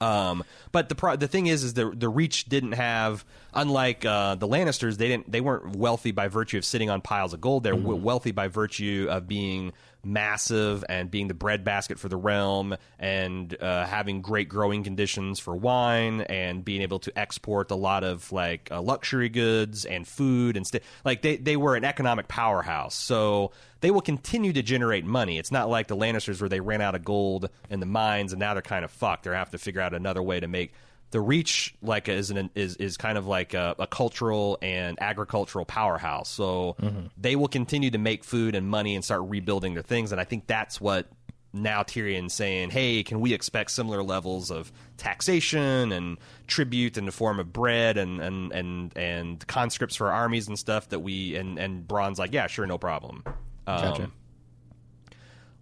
Um, 0.00 0.44
but 0.72 0.88
the 0.88 0.94
pro- 0.94 1.16
the 1.16 1.28
thing 1.28 1.46
is, 1.46 1.62
is 1.62 1.74
the 1.74 1.90
the 1.90 2.08
Reach 2.08 2.46
didn't 2.46 2.72
have, 2.72 3.24
unlike 3.52 4.04
uh, 4.04 4.34
the 4.36 4.48
Lannisters, 4.48 4.96
they 4.96 5.08
didn't 5.08 5.30
they 5.30 5.40
weren't 5.40 5.76
wealthy 5.76 6.10
by 6.10 6.28
virtue 6.28 6.58
of 6.58 6.64
sitting 6.64 6.88
on 6.88 7.00
piles 7.00 7.34
of 7.34 7.40
gold. 7.40 7.64
They're 7.64 7.74
w- 7.74 8.00
wealthy 8.02 8.32
by 8.32 8.48
virtue 8.48 9.08
of 9.10 9.28
being 9.28 9.72
massive 10.04 10.84
and 10.88 11.10
being 11.10 11.28
the 11.28 11.34
breadbasket 11.34 11.98
for 11.98 12.08
the 12.08 12.16
realm 12.16 12.76
and 12.98 13.56
uh, 13.60 13.84
having 13.86 14.22
great 14.22 14.48
growing 14.48 14.82
conditions 14.82 15.38
for 15.38 15.54
wine 15.54 16.22
and 16.22 16.64
being 16.64 16.82
able 16.82 16.98
to 16.98 17.18
export 17.18 17.70
a 17.70 17.74
lot 17.74 18.04
of 18.04 18.30
like 18.32 18.68
uh, 18.70 18.80
luxury 18.80 19.28
goods 19.28 19.84
and 19.84 20.06
food 20.06 20.56
and 20.56 20.66
st- 20.66 20.82
like 21.04 21.22
they 21.22 21.36
they 21.36 21.56
were 21.56 21.76
an 21.76 21.84
economic 21.84 22.28
powerhouse. 22.28 22.94
So 22.94 23.52
they 23.80 23.90
will 23.90 24.00
continue 24.00 24.52
to 24.52 24.62
generate 24.62 25.04
money. 25.04 25.38
It's 25.38 25.52
not 25.52 25.68
like 25.68 25.88
the 25.88 25.96
Lannisters 25.96 26.40
where 26.40 26.48
they 26.48 26.60
ran 26.60 26.80
out 26.80 26.94
of 26.94 27.04
gold 27.04 27.48
in 27.68 27.80
the 27.80 27.86
mines 27.86 28.32
and 28.32 28.40
now 28.40 28.54
they're 28.54 28.62
kind 28.62 28.84
of 28.84 28.90
fucked. 28.90 29.24
They 29.24 29.30
have 29.30 29.50
to 29.50 29.58
figure 29.58 29.80
out 29.80 29.94
another 29.94 30.22
way 30.22 30.40
to 30.40 30.48
make 30.48 30.72
the 31.10 31.20
Reach 31.20 31.74
like 31.82 32.08
is 32.08 32.30
an, 32.30 32.50
is 32.54 32.76
is 32.76 32.96
kind 32.96 33.18
of 33.18 33.26
like 33.26 33.54
a, 33.54 33.74
a 33.78 33.86
cultural 33.86 34.58
and 34.62 35.00
agricultural 35.00 35.64
powerhouse. 35.64 36.28
So 36.28 36.76
mm-hmm. 36.80 37.06
they 37.16 37.36
will 37.36 37.48
continue 37.48 37.90
to 37.90 37.98
make 37.98 38.24
food 38.24 38.54
and 38.54 38.68
money 38.68 38.94
and 38.94 39.04
start 39.04 39.22
rebuilding 39.24 39.74
their 39.74 39.82
things. 39.82 40.12
And 40.12 40.20
I 40.20 40.24
think 40.24 40.46
that's 40.46 40.80
what 40.80 41.08
now 41.52 41.82
Tyrion's 41.82 42.32
saying, 42.32 42.70
"Hey, 42.70 43.02
can 43.02 43.20
we 43.20 43.34
expect 43.34 43.72
similar 43.72 44.02
levels 44.02 44.50
of 44.52 44.72
taxation 44.96 45.90
and 45.90 46.18
tribute 46.46 46.96
in 46.96 47.06
the 47.06 47.12
form 47.12 47.40
of 47.40 47.52
bread 47.52 47.98
and 47.98 48.20
and 48.20 48.52
and 48.52 48.96
and 48.96 49.46
conscripts 49.48 49.96
for 49.96 50.12
armies 50.12 50.46
and 50.46 50.58
stuff 50.58 50.88
that 50.90 51.00
we 51.00 51.34
and 51.34 51.58
and 51.58 51.88
Bronn's 51.88 52.18
like, 52.18 52.32
yeah, 52.32 52.46
sure, 52.46 52.66
no 52.66 52.78
problem. 52.78 53.24
Um, 53.66 53.82
Gotcha. 53.82 54.10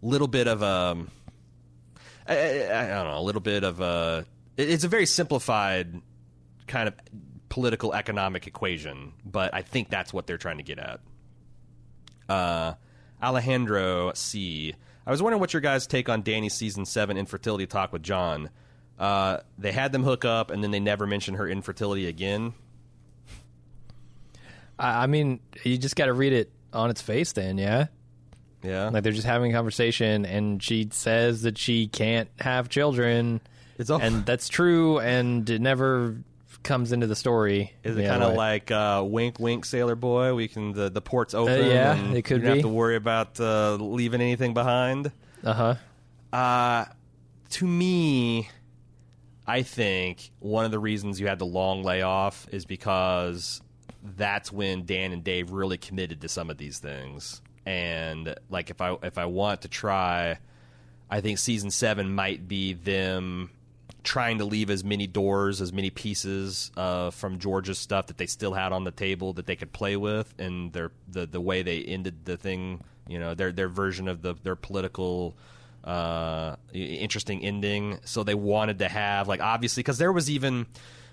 Little 0.03 0.29
bit 0.29 0.47
of 0.47 0.63
um, 0.63 1.11
a, 2.29 2.71
I, 2.71 2.81
I, 2.81 2.85
I 2.85 3.03
don't 3.03 3.13
know, 3.13 3.19
a 3.19 3.23
little 3.23 3.41
bit 3.41 3.65
of 3.65 3.81
a. 3.81 4.27
it- 4.59 4.69
It's 4.71 4.85
a 4.85 4.89
very 4.89 5.07
simplified 5.07 6.03
kind 6.67 6.87
of 6.89 6.95
political 7.49 7.95
economic 7.95 8.47
equation, 8.47 9.15
but 9.25 9.55
I 9.55 9.63
think 9.63 9.89
that's 9.89 10.13
what 10.13 10.27
they're 10.27 10.37
trying 10.37 10.59
to 10.59 10.63
get 10.63 10.79
at. 10.79 11.01
Uh, 12.29 12.75
Alejandro 13.23 14.13
C. 14.15 14.75
I 15.07 15.11
was 15.11 15.23
wondering 15.23 15.41
what 15.41 15.55
your 15.55 15.63
guys' 15.63 15.87
take 15.87 16.11
on 16.11 16.21
Dany's 16.23 16.53
season 16.53 16.85
seven 16.85 17.17
infertility 17.17 17.67
talk 17.67 17.91
with 17.93 18.03
Jon. 18.03 18.51
Uh, 18.99 19.39
they 19.57 19.73
had 19.73 19.93
them 19.93 20.03
hook 20.05 20.27
up, 20.27 20.51
and 20.51 20.63
then 20.63 20.71
they 20.73 20.81
never 20.81 21.07
mentioned 21.07 21.39
her 21.39 21.49
infertility 21.49 22.07
again. 22.07 22.53
I, 24.79 25.05
I 25.05 25.07
mean, 25.07 25.41
you 25.65 25.79
just 25.79 25.97
got 25.97 26.07
to 26.07 26.13
read 26.13 26.33
it 26.33 26.53
on 26.73 26.91
its 26.91 27.01
face, 27.01 27.33
then. 27.33 27.59
Yeah, 27.59 27.87
Yeah, 28.63 28.91
like 28.91 29.03
they're 29.05 29.13
just 29.13 29.27
having 29.27 29.53
a 29.53 29.55
conversation, 29.57 30.27
and 30.27 30.63
she 30.63 30.89
says 30.93 31.43
that 31.43 31.57
she 31.59 31.87
can't 31.89 32.29
have 32.41 32.69
children, 32.69 33.41
It's 33.79 33.91
all- 33.91 34.01
and 34.01 34.27
that's 34.27 34.49
true, 34.49 34.99
and 34.99 35.49
it 35.49 35.61
never 35.61 36.17
comes 36.65 36.91
into 36.93 37.07
the 37.07 37.15
story. 37.17 37.73
Is 37.85 37.97
it 37.97 38.07
kind 38.07 38.23
of 38.23 38.35
like 38.35 38.71
uh, 38.71 39.03
wink, 39.07 39.39
wink, 39.39 39.65
sailor 39.65 39.95
boy? 39.95 40.35
We 40.35 40.49
can 40.49 40.73
the 40.73 40.91
the 40.91 41.01
port's 41.01 41.33
open. 41.35 41.67
yeah, 41.67 41.95
and 41.95 42.17
it 42.17 42.23
could 42.23 42.39
you 42.39 42.43
don't 42.49 42.53
be. 42.55 42.59
have 42.59 42.63
to 42.69 42.75
worry 42.75 42.97
about 42.97 43.39
uh, 43.41 43.75
leaving 43.77 44.21
anything 44.21 44.55
behind. 44.55 45.13
uh 45.45 45.53
huh? 45.53 45.75
Uh, 46.37 46.85
to 47.51 47.67
me, 47.67 48.49
I 49.47 49.63
think 49.63 50.31
one 50.41 50.65
of 50.65 50.71
the 50.71 50.79
reasons 50.79 51.21
you 51.21 51.27
had 51.29 51.39
the 51.39 51.47
long 51.47 51.83
layoff 51.83 52.47
is 52.51 52.67
because 52.67 53.63
that's 54.03 54.53
when 54.53 54.85
Dan 54.85 55.13
and 55.13 55.25
Dave 55.25 55.51
really 55.53 55.79
committed 55.79 56.21
to 56.23 56.29
some 56.29 56.51
of 56.51 56.59
these 56.59 56.79
things. 56.79 57.41
And 57.65 58.35
like 58.51 58.71
if 58.71 58.81
I 58.81 58.97
if 59.03 59.17
I 59.17 59.27
want 59.27 59.63
to 59.63 59.69
try, 59.69 60.39
I 61.11 61.21
think 61.21 61.39
season 61.39 61.71
seven 61.71 62.13
might 62.15 62.47
be 62.49 62.73
them 62.75 63.51
trying 64.03 64.39
to 64.39 64.45
leave 64.45 64.71
as 64.71 64.85
many 64.85 65.07
doors, 65.07 65.61
as 65.61 65.73
many 65.73 65.91
pieces 65.91 66.71
uh, 66.77 67.11
from 67.11 67.39
George's 67.39 67.79
stuff 67.79 68.07
that 68.07 68.17
they 68.17 68.27
still 68.27 68.55
had 68.55 68.73
on 68.73 68.85
the 68.85 68.91
table 68.91 69.33
that 69.35 69.47
they 69.47 69.57
could 69.57 69.73
play 69.73 69.97
with, 69.97 70.33
and 70.39 70.73
their 70.73 70.91
the 71.09 71.27
the 71.27 71.41
way 71.41 71.63
they 71.63 71.83
ended 71.83 72.25
the 72.25 72.37
thing, 72.37 72.83
you 73.07 73.19
know, 73.19 73.35
their 73.35 73.53
their 73.53 73.69
version 73.69 74.09
of 74.09 74.23
the 74.23 74.35
their 74.43 74.57
political 74.57 75.37
uh, 75.85 76.57
interesting 76.73 77.45
ending. 77.45 77.99
So 78.05 78.25
they 78.25 78.35
wanted 78.35 78.79
to 78.81 78.89
have 78.89 79.29
like 79.29 79.41
obviously 79.41 79.83
because 79.83 79.99
there 79.99 80.13
was 80.13 80.31
even 80.31 80.67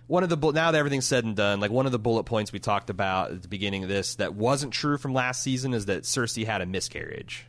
one 0.07 0.23
of 0.23 0.29
the 0.29 0.37
now 0.51 0.71
that 0.71 0.77
everything's 0.77 1.05
said 1.05 1.25
and 1.25 1.35
done, 1.35 1.59
like 1.59 1.71
one 1.71 1.85
of 1.85 1.91
the 1.91 1.99
bullet 1.99 2.23
points 2.23 2.51
we 2.51 2.59
talked 2.59 2.89
about 2.89 3.31
at 3.31 3.41
the 3.41 3.47
beginning 3.47 3.83
of 3.83 3.89
this 3.89 4.15
that 4.15 4.35
wasn't 4.35 4.71
true 4.71 4.97
from 4.97 5.13
last 5.13 5.41
season 5.41 5.73
is 5.73 5.87
that 5.87 6.03
Cersei 6.03 6.45
had 6.45 6.61
a 6.61 6.65
miscarriage 6.65 7.47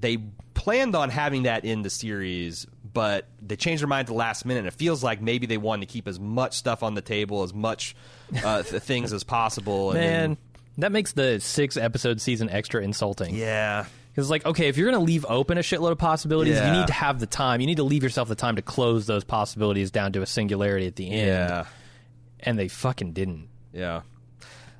they 0.00 0.18
planned 0.54 0.94
on 0.94 1.10
having 1.10 1.44
that 1.44 1.64
in 1.64 1.82
the 1.82 1.90
series, 1.90 2.66
but 2.98 3.28
they 3.40 3.54
changed 3.54 3.80
their 3.80 3.86
mind 3.86 4.00
at 4.00 4.06
the 4.08 4.14
last 4.14 4.44
minute. 4.44 4.58
And 4.58 4.66
it 4.66 4.74
feels 4.74 5.04
like 5.04 5.22
maybe 5.22 5.46
they 5.46 5.56
wanted 5.56 5.86
to 5.86 5.92
keep 5.92 6.08
as 6.08 6.18
much 6.18 6.54
stuff 6.54 6.82
on 6.82 6.94
the 6.94 7.00
table, 7.00 7.44
as 7.44 7.54
much 7.54 7.94
uh, 8.44 8.62
th- 8.64 8.82
things 8.82 9.12
as 9.12 9.22
possible. 9.22 9.92
And 9.92 10.00
Man, 10.00 10.10
then- 10.30 10.36
that 10.78 10.90
makes 10.90 11.12
the 11.12 11.38
six 11.38 11.76
episode 11.76 12.20
season 12.20 12.50
extra 12.50 12.82
insulting. 12.82 13.36
yeah, 13.36 13.84
Because, 14.10 14.30
like, 14.30 14.44
okay, 14.46 14.66
if 14.66 14.76
you're 14.76 14.90
going 14.90 15.00
to 15.00 15.06
leave 15.06 15.24
open 15.28 15.58
a 15.58 15.60
shitload 15.60 15.92
of 15.92 15.98
possibilities, 15.98 16.56
Yeah. 16.56 16.72
you 16.72 16.80
need 16.80 16.86
to 16.88 16.92
have 16.92 17.20
the 17.20 17.26
time. 17.26 17.60
You 17.60 17.68
need 17.68 17.76
to 17.76 17.84
leave 17.84 18.02
yourself 18.02 18.26
the 18.28 18.34
time 18.34 18.56
to 18.56 18.62
close 18.62 19.06
those 19.06 19.22
possibilities 19.22 19.92
down 19.92 20.12
to 20.14 20.22
a 20.22 20.26
singularity 20.26 20.88
at 20.88 20.96
the 20.96 21.08
end. 21.08 21.26
yeah, 21.28 21.64
And 22.40 22.58
they 22.58 22.66
fucking 22.66 23.12
didn't. 23.12 23.48
yeah. 23.72 24.00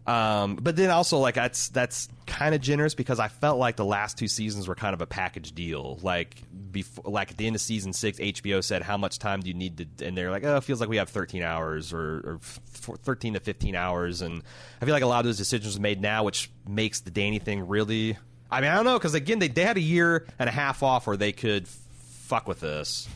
Um, 0.08 0.56
but 0.56 0.74
then 0.74 0.88
also 0.88 1.18
like 1.18 1.34
that's 1.34 1.68
that's 1.68 2.08
kind 2.26 2.54
of 2.54 2.62
generous 2.62 2.94
because 2.94 3.20
I 3.20 3.28
felt 3.28 3.58
like 3.58 3.76
the 3.76 3.84
last 3.84 4.16
two 4.16 4.26
seasons 4.26 4.66
were 4.66 4.74
kind 4.74 4.94
of 4.94 5.02
a 5.02 5.06
package 5.06 5.52
deal. 5.52 5.98
Like 6.00 6.42
before, 6.70 7.04
like 7.12 7.30
at 7.32 7.36
the 7.36 7.46
end 7.46 7.54
of 7.54 7.60
season 7.60 7.92
six, 7.92 8.18
HBO 8.18 8.64
said 8.64 8.80
how 8.80 8.96
much 8.96 9.18
time 9.18 9.40
do 9.40 9.48
you 9.48 9.54
need 9.54 9.76
to, 9.98 10.06
and 10.06 10.16
they're 10.16 10.30
like, 10.30 10.44
oh, 10.44 10.56
it 10.56 10.64
feels 10.64 10.80
like 10.80 10.88
we 10.88 10.96
have 10.96 11.10
13 11.10 11.42
hours 11.42 11.92
or, 11.92 12.20
or 12.24 12.38
f- 12.42 12.60
13 13.02 13.34
to 13.34 13.40
15 13.40 13.74
hours, 13.74 14.22
and 14.22 14.42
I 14.80 14.86
feel 14.86 14.94
like 14.94 15.02
a 15.02 15.06
lot 15.06 15.18
of 15.18 15.26
those 15.26 15.36
decisions 15.36 15.76
are 15.76 15.80
made 15.80 16.00
now, 16.00 16.24
which 16.24 16.50
makes 16.66 17.00
the 17.00 17.10
Dany 17.10 17.42
thing 17.42 17.68
really. 17.68 18.16
I 18.50 18.62
mean, 18.62 18.70
I 18.70 18.76
don't 18.76 18.86
know 18.86 18.96
because 18.98 19.12
again, 19.12 19.40
they 19.40 19.48
they 19.48 19.64
had 19.64 19.76
a 19.76 19.82
year 19.82 20.26
and 20.38 20.48
a 20.48 20.52
half 20.52 20.82
off 20.82 21.06
where 21.06 21.18
they 21.18 21.32
could 21.32 21.68
fuck 21.68 22.48
with 22.48 22.60
this, 22.60 23.06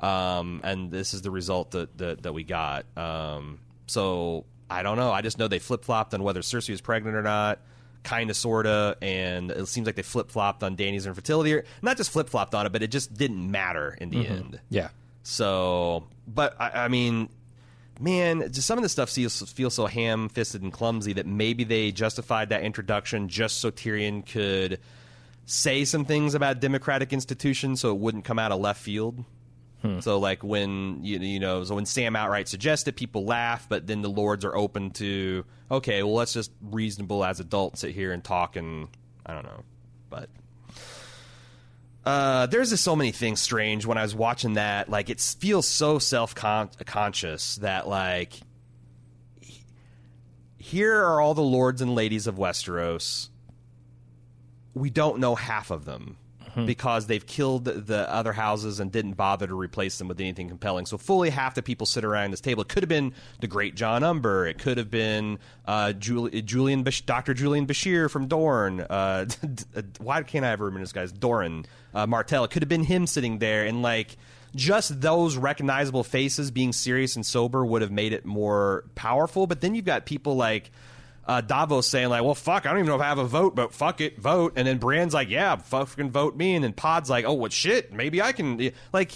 um, 0.00 0.60
and 0.64 0.90
this 0.90 1.14
is 1.14 1.22
the 1.22 1.30
result 1.30 1.70
that 1.70 1.96
that, 1.98 2.24
that 2.24 2.34
we 2.34 2.42
got. 2.42 2.84
Um, 2.96 3.60
so 3.86 4.44
I 4.72 4.82
don't 4.82 4.96
know. 4.96 5.12
I 5.12 5.22
just 5.22 5.38
know 5.38 5.48
they 5.48 5.58
flip 5.58 5.84
flopped 5.84 6.14
on 6.14 6.22
whether 6.22 6.40
Cersei 6.40 6.70
was 6.70 6.80
pregnant 6.80 7.16
or 7.16 7.22
not, 7.22 7.60
kind 8.02 8.30
of, 8.30 8.36
sorta, 8.36 8.96
and 9.02 9.50
it 9.50 9.68
seems 9.68 9.86
like 9.86 9.96
they 9.96 10.02
flip 10.02 10.30
flopped 10.30 10.62
on 10.62 10.76
Dany's 10.76 11.06
infertility. 11.06 11.54
Or, 11.54 11.64
not 11.82 11.96
just 11.96 12.10
flip 12.10 12.28
flopped 12.28 12.54
on 12.54 12.66
it, 12.66 12.72
but 12.72 12.82
it 12.82 12.90
just 12.90 13.14
didn't 13.14 13.50
matter 13.50 13.96
in 14.00 14.10
the 14.10 14.24
mm-hmm. 14.24 14.32
end. 14.32 14.60
Yeah. 14.70 14.88
So, 15.22 16.08
but 16.26 16.60
I, 16.60 16.84
I 16.84 16.88
mean, 16.88 17.28
man, 18.00 18.52
just 18.52 18.66
some 18.66 18.78
of 18.78 18.82
this 18.82 18.92
stuff 18.92 19.10
feels 19.10 19.40
feels 19.52 19.74
so 19.74 19.86
ham 19.86 20.28
fisted 20.28 20.62
and 20.62 20.72
clumsy 20.72 21.12
that 21.14 21.26
maybe 21.26 21.64
they 21.64 21.92
justified 21.92 22.48
that 22.48 22.62
introduction 22.62 23.28
just 23.28 23.58
so 23.58 23.70
Tyrion 23.70 24.26
could 24.26 24.80
say 25.44 25.84
some 25.84 26.04
things 26.04 26.34
about 26.34 26.60
democratic 26.60 27.12
institutions, 27.12 27.80
so 27.80 27.90
it 27.90 27.98
wouldn't 27.98 28.24
come 28.24 28.38
out 28.38 28.52
of 28.52 28.60
left 28.60 28.80
field. 28.80 29.24
So 30.00 30.18
like 30.18 30.44
when 30.44 31.02
you 31.02 31.18
you 31.18 31.40
know 31.40 31.64
so 31.64 31.74
when 31.74 31.86
Sam 31.86 32.14
outright 32.14 32.48
suggests 32.48 32.86
it, 32.86 32.96
people 32.96 33.24
laugh, 33.24 33.68
but 33.68 33.86
then 33.86 34.00
the 34.02 34.10
lords 34.10 34.44
are 34.44 34.54
open 34.54 34.90
to 34.92 35.44
okay, 35.70 36.02
well 36.02 36.14
let's 36.14 36.32
just 36.32 36.52
reasonable 36.60 37.24
as 37.24 37.40
adults 37.40 37.80
sit 37.80 37.94
here 37.94 38.12
and 38.12 38.22
talk 38.22 38.56
and 38.56 38.88
I 39.26 39.34
don't 39.34 39.44
know, 39.44 39.64
but 40.08 40.28
uh, 42.04 42.46
there's 42.46 42.70
just 42.70 42.82
so 42.84 42.96
many 42.96 43.12
things 43.12 43.40
strange 43.40 43.86
when 43.86 43.96
I 43.98 44.02
was 44.02 44.14
watching 44.14 44.54
that. 44.54 44.88
Like 44.88 45.10
it 45.10 45.20
feels 45.20 45.66
so 45.66 45.98
self 45.98 46.34
conscious 46.34 47.56
that 47.56 47.88
like 47.88 48.40
here 50.58 50.96
are 50.96 51.20
all 51.20 51.34
the 51.34 51.42
lords 51.42 51.82
and 51.82 51.94
ladies 51.94 52.26
of 52.26 52.36
Westeros. 52.36 53.30
We 54.74 54.90
don't 54.90 55.18
know 55.18 55.34
half 55.34 55.70
of 55.70 55.84
them 55.84 56.16
because 56.54 57.06
they've 57.06 57.26
killed 57.26 57.64
the 57.64 58.10
other 58.10 58.32
houses 58.32 58.80
and 58.80 58.92
didn't 58.92 59.14
bother 59.14 59.46
to 59.46 59.54
replace 59.54 59.98
them 59.98 60.08
with 60.08 60.20
anything 60.20 60.48
compelling. 60.48 60.86
So 60.86 60.98
fully 60.98 61.30
half 61.30 61.54
the 61.54 61.62
people 61.62 61.86
sit 61.86 62.04
around 62.04 62.30
this 62.30 62.40
table. 62.40 62.62
It 62.62 62.68
could 62.68 62.82
have 62.82 62.88
been 62.88 63.14
the 63.40 63.46
great 63.46 63.74
Jon 63.74 64.02
Umber. 64.02 64.46
It 64.46 64.58
could 64.58 64.78
have 64.78 64.90
been 64.90 65.38
uh, 65.66 65.92
Juli- 65.92 66.42
Julian, 66.42 66.84
Dr. 67.06 67.34
Julian 67.34 67.66
Bashir 67.66 68.10
from 68.10 68.26
Dorne. 68.26 68.80
Uh, 68.80 69.26
why 69.98 70.22
can't 70.22 70.44
I 70.44 70.50
ever 70.50 70.66
remember 70.66 70.84
this 70.84 70.92
guy's 70.92 71.12
Doran 71.12 71.64
uh, 71.94 72.06
Martell? 72.06 72.44
It 72.44 72.50
could 72.50 72.62
have 72.62 72.68
been 72.68 72.84
him 72.84 73.06
sitting 73.06 73.38
there 73.38 73.64
and 73.64 73.82
like 73.82 74.16
just 74.54 75.00
those 75.00 75.36
recognizable 75.36 76.04
faces 76.04 76.50
being 76.50 76.72
serious 76.72 77.16
and 77.16 77.24
sober 77.24 77.64
would 77.64 77.82
have 77.82 77.90
made 77.90 78.12
it 78.12 78.24
more 78.24 78.84
powerful. 78.94 79.46
But 79.46 79.60
then 79.60 79.74
you've 79.74 79.84
got 79.84 80.04
people 80.04 80.36
like 80.36 80.70
uh, 81.26 81.40
Davos 81.40 81.86
saying 81.86 82.08
like, 82.08 82.22
"Well, 82.22 82.34
fuck, 82.34 82.66
I 82.66 82.70
don't 82.70 82.78
even 82.78 82.88
know 82.88 82.96
if 82.96 83.00
I 83.00 83.06
have 83.08 83.18
a 83.18 83.24
vote, 83.24 83.54
but 83.54 83.72
fuck 83.72 84.00
it, 84.00 84.18
vote." 84.18 84.54
And 84.56 84.66
then 84.66 84.78
Bran's 84.78 85.14
like, 85.14 85.28
"Yeah, 85.28 85.56
fucking 85.56 86.10
vote 86.10 86.36
me." 86.36 86.54
And 86.54 86.64
then 86.64 86.72
Pod's 86.72 87.08
like, 87.10 87.24
"Oh, 87.24 87.34
what 87.34 87.52
shit? 87.52 87.92
Maybe 87.92 88.20
I 88.20 88.32
can." 88.32 88.72
Like, 88.92 89.12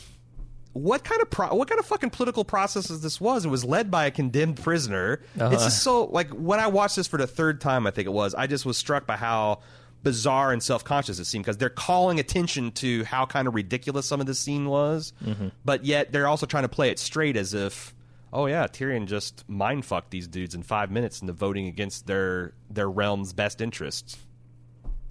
what 0.73 1.05
kind 1.05 1.23
of 1.23 1.31
pro- 1.31 1.55
what 1.55 1.69
kind 1.69 1.79
of 1.79 1.87
fucking 1.87 2.11
political 2.11 2.45
processes 2.45 3.01
this 3.01 3.21
was? 3.21 3.45
It 3.45 3.49
was 3.49 3.65
led 3.65 3.91
by 3.91 4.07
a 4.07 4.11
condemned 4.11 4.63
prisoner. 4.63 5.23
It's 5.53 5.65
just 5.65 5.83
so 5.83 6.05
like 6.05 6.31
when 6.31 6.61
I 6.61 6.67
watched 6.67 6.97
this 6.97 7.07
for 7.07 7.17
the 7.17 7.27
third 7.27 7.61
time, 7.61 7.87
I 7.87 7.91
think 7.91 8.07
it 8.07 8.13
was. 8.13 8.35
I 8.35 8.47
just 8.47 8.67
was 8.67 8.77
struck 8.77 9.07
by 9.07 9.17
how 9.17 9.61
bizarre 10.03 10.53
and 10.53 10.63
self-conscious 10.63 11.19
it 11.19 11.25
seemed 11.25 11.45
because 11.45 11.57
they're 11.57 11.69
calling 11.69 12.21
attention 12.21 12.71
to 12.71 13.03
how 13.05 13.27
kind 13.27 13.49
of 13.49 13.57
ridiculous 13.57 14.07
some 14.07 14.21
of 14.21 14.27
this 14.27 14.39
scene 14.39 14.69
was, 14.69 15.13
but 15.65 15.85
yet 15.85 16.13
they're 16.13 16.29
also 16.29 16.47
trying 16.47 16.63
to 16.63 16.69
play 16.69 16.91
it 16.91 16.99
straight 17.01 17.37
as 17.37 17.55
if 17.55 17.93
oh 18.33 18.47
yeah, 18.47 18.67
Tyrion 18.67 19.07
just 19.07 19.49
mind 19.49 19.85
fucked 19.85 20.11
these 20.11 20.29
dudes 20.29 20.55
in 20.55 20.63
five 20.63 20.91
minutes 20.91 21.21
into 21.21 21.33
voting 21.33 21.67
against 21.67 22.07
their 22.07 22.53
their 22.71 22.91
realm's 22.91 23.33
best 23.33 23.61
interests. 23.61 24.19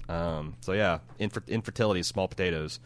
Um, 0.08 0.56
so 0.62 0.74
yeah, 0.74 1.00
infer- 1.20 1.44
infertility, 1.48 2.02
is 2.02 2.08
small 2.08 2.28
potatoes. 2.28 2.80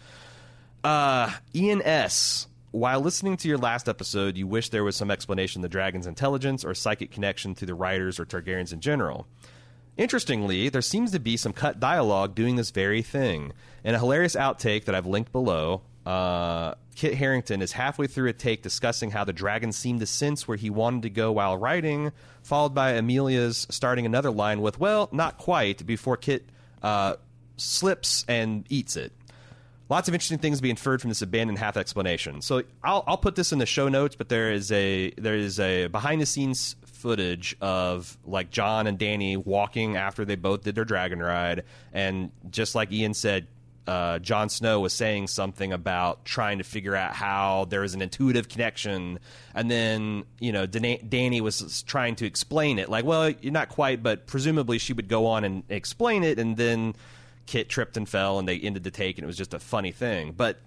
Uh, 0.83 1.31
Ian 1.53 1.81
S. 1.81 2.47
While 2.71 3.01
listening 3.01 3.35
to 3.37 3.47
your 3.47 3.57
last 3.57 3.89
episode, 3.89 4.37
you 4.37 4.45
wish 4.45 4.69
there 4.69 4.83
was 4.83 4.95
some 4.95 5.09
explanation 5.09 5.61
of 5.61 5.63
the 5.63 5.69
dragon's 5.69 6.05
intelligence 6.05 6.63
or 6.63 6.75
psychic 6.75 7.09
connection 7.09 7.55
to 7.55 7.65
the 7.65 7.73
writers 7.73 8.19
or 8.19 8.25
Targaryens 8.25 8.71
in 8.71 8.79
general. 8.79 9.27
Interestingly, 9.97 10.69
there 10.69 10.83
seems 10.83 11.11
to 11.11 11.19
be 11.19 11.35
some 11.35 11.51
cut 11.51 11.79
dialogue 11.79 12.35
doing 12.35 12.57
this 12.57 12.69
very 12.69 13.01
thing. 13.01 13.53
In 13.83 13.95
a 13.95 13.99
hilarious 13.99 14.35
outtake 14.35 14.85
that 14.85 14.93
I've 14.93 15.07
linked 15.07 15.31
below, 15.31 15.81
uh, 16.05 16.75
Kit 16.99 17.13
Harington 17.13 17.61
is 17.61 17.71
halfway 17.71 18.07
through 18.07 18.27
a 18.27 18.33
take 18.33 18.61
discussing 18.61 19.09
how 19.09 19.23
the 19.23 19.31
dragon 19.31 19.71
seemed 19.71 20.01
to 20.01 20.05
sense 20.05 20.49
where 20.49 20.57
he 20.57 20.69
wanted 20.69 21.03
to 21.03 21.09
go 21.09 21.31
while 21.31 21.55
writing, 21.55 22.11
followed 22.43 22.75
by 22.75 22.91
Emilia's 22.91 23.65
starting 23.69 24.05
another 24.05 24.29
line 24.29 24.59
with, 24.59 24.81
well, 24.81 25.07
not 25.13 25.37
quite, 25.37 25.85
before 25.85 26.17
Kit 26.17 26.49
uh, 26.83 27.15
slips 27.55 28.25
and 28.27 28.65
eats 28.67 28.97
it. 28.97 29.13
Lots 29.87 30.09
of 30.09 30.13
interesting 30.13 30.39
things 30.39 30.57
to 30.57 30.61
be 30.61 30.69
inferred 30.69 30.99
from 30.99 31.09
this 31.09 31.21
abandoned 31.21 31.57
half 31.57 31.77
explanation. 31.77 32.41
So 32.41 32.63
I'll, 32.83 33.05
I'll 33.07 33.17
put 33.17 33.37
this 33.37 33.53
in 33.53 33.59
the 33.59 33.65
show 33.65 33.87
notes, 33.87 34.17
but 34.17 34.27
there 34.27 34.51
is 34.51 34.69
a 34.69 35.11
there 35.11 35.35
is 35.35 35.57
a 35.57 35.87
behind 35.87 36.19
the 36.19 36.25
scenes 36.25 36.75
footage 36.85 37.55
of 37.61 38.17
like 38.25 38.51
Jon 38.51 38.87
and 38.87 38.99
Dany 38.99 39.37
walking 39.37 39.95
after 39.95 40.25
they 40.25 40.35
both 40.35 40.63
did 40.63 40.75
their 40.75 40.83
dragon 40.83 41.19
ride, 41.19 41.63
and 41.93 42.29
just 42.49 42.75
like 42.75 42.91
Ian 42.91 43.13
said, 43.13 43.47
uh, 43.87 44.19
Jon 44.19 44.49
Snow 44.49 44.79
was 44.79 44.93
saying 44.93 45.27
something 45.27 45.73
about 45.73 46.25
trying 46.25 46.59
to 46.59 46.63
figure 46.63 46.95
out 46.95 47.13
how 47.13 47.65
there 47.69 47.83
is 47.83 47.93
an 47.93 48.01
intuitive 48.01 48.49
connection, 48.49 49.19
and 49.55 49.69
then 49.69 50.23
you 50.39 50.51
know 50.51 50.65
Dana- 50.65 50.99
Dany 50.99 51.41
was 51.41 51.83
trying 51.83 52.15
to 52.17 52.25
explain 52.25 52.79
it, 52.79 52.89
like, 52.89 53.05
well, 53.05 53.29
you're 53.29 53.53
not 53.53 53.69
quite, 53.69 54.03
but 54.03 54.27
presumably 54.27 54.77
she 54.77 54.93
would 54.93 55.07
go 55.07 55.25
on 55.27 55.43
and 55.43 55.63
explain 55.69 56.23
it, 56.23 56.39
and 56.39 56.57
then 56.57 56.95
Kit 57.45 57.69
tripped 57.69 57.97
and 57.97 58.07
fell, 58.07 58.37
and 58.39 58.47
they 58.47 58.59
ended 58.59 58.83
the 58.83 58.91
take, 58.91 59.17
and 59.17 59.23
it 59.23 59.27
was 59.27 59.37
just 59.37 59.53
a 59.53 59.59
funny 59.59 59.91
thing. 59.91 60.33
But 60.37 60.59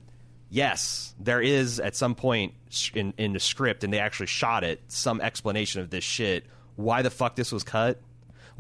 yes, 0.51 1.15
there 1.21 1.41
is 1.41 1.79
at 1.79 1.95
some 1.95 2.15
point 2.15 2.55
in 2.95 3.15
in 3.19 3.33
the 3.33 3.41
script, 3.41 3.85
and 3.85 3.93
they 3.93 4.01
actually 4.01 4.27
shot 4.27 4.65
it, 4.65 4.81
some 4.89 5.21
explanation 5.21 5.81
of 5.81 5.91
this 5.91 6.05
shit. 6.05 6.45
Why 6.77 7.03
the 7.03 7.11
fuck 7.11 7.37
this 7.37 7.53
was 7.53 7.63
cut? 7.63 8.01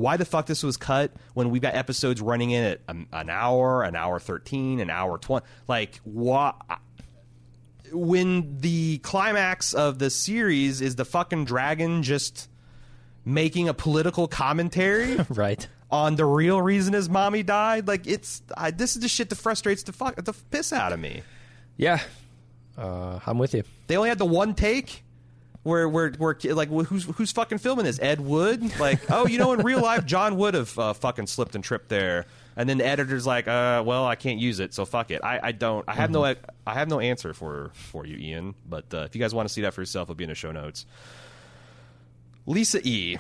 Why 0.03 0.17
the 0.17 0.25
fuck 0.25 0.47
this 0.47 0.65
was 0.65 0.77
cut 0.77 1.13
when 1.35 1.51
we've 1.51 1.63
got 1.63 1.77
episodes 1.77 2.21
running 2.21 2.51
in 2.51 2.65
at 2.65 2.81
an, 2.89 3.07
an 3.13 3.31
hour, 3.31 3.85
an 3.85 3.95
hour 3.95 4.19
thirteen, 4.19 4.81
an 4.81 4.91
hour 4.91 5.17
twenty? 5.17 5.47
Like 5.69 6.01
what? 6.03 6.57
When 7.93 8.59
the 8.59 8.99
climax 8.99 9.75
of 9.75 10.01
the 10.01 10.11
series 10.11 10.81
is 10.81 10.97
the 10.97 11.05
fucking 11.05 11.45
dragon 11.45 12.03
just 12.03 12.51
making 13.25 13.69
a 13.69 13.75
political 13.75 14.27
commentary 14.27 15.17
right. 15.29 15.69
on 15.89 16.17
the 16.17 16.25
real 16.25 16.61
reason 16.61 16.95
his 16.95 17.09
mommy 17.09 17.45
died, 17.45 17.87
like 17.87 18.09
it's 18.09 18.43
I, 18.57 18.73
this 18.73 18.97
is 18.97 19.03
the 19.03 19.09
shit 19.09 19.29
that 19.29 19.37
frustrates 19.37 19.85
the 19.85 19.93
fuck 19.93 20.17
the 20.17 20.33
piss 20.51 20.73
out 20.73 20.93
of 20.93 20.99
me. 20.99 21.23
Yeah. 21.77 22.01
Uh, 22.77 23.21
I'm 23.25 23.39
with 23.39 23.55
you. 23.55 23.63
They 23.87 23.97
only 23.97 24.09
had 24.09 24.19
the 24.19 24.27
one 24.27 24.57
take 24.57 25.05
where 25.63 25.89
where 25.89 26.11
where 26.11 26.37
like 26.45 26.69
who's 26.69 27.05
who's 27.05 27.33
fucking 27.33 27.59
filming 27.59 27.85
this? 27.85 28.01
Ed 28.01 28.21
Wood? 28.21 28.79
Like, 28.79 29.01
oh, 29.11 29.27
you 29.27 29.39
know, 29.39 29.53
in 29.53 29.61
real 29.61 29.81
life, 29.81 30.05
Jon 30.05 30.37
would 30.37 30.55
have 30.55 30.79
uh, 30.79 30.93
fucking 30.93 31.27
slipped 31.27 31.55
and 31.55 31.63
tripped 31.63 31.89
there. 31.89 32.27
And 32.55 32.69
then 32.69 32.79
the 32.79 32.87
editor's 32.87 33.27
like, 33.27 33.49
uh, 33.49 33.83
well, 33.87 34.05
I 34.05 34.15
can't 34.15 34.39
use 34.39 34.61
it, 34.61 34.75
so 34.75 34.85
fuck 34.85 35.11
it. 35.11 35.23
I, 35.25 35.41
I 35.43 35.53
don't. 35.53 35.89
I 35.89 35.95
have 35.95 36.11
no. 36.11 36.25
I 36.25 36.37
have 36.67 36.89
no 36.89 37.01
answer 37.01 37.33
for 37.33 37.71
for 37.75 38.05
you, 38.05 38.17
Ian. 38.17 38.55
But 38.69 38.93
uh, 38.93 38.99
if 38.99 39.15
you 39.15 39.21
guys 39.21 39.35
want 39.35 39.49
to 39.49 39.53
see 39.53 39.63
that 39.63 39.73
for 39.73 39.81
yourself, 39.81 40.07
it'll 40.07 40.17
be 40.17 40.25
in 40.25 40.31
the 40.31 40.35
show 40.35 40.53
notes. 40.53 40.85
Lisa 42.45 42.81
E. 42.87 43.19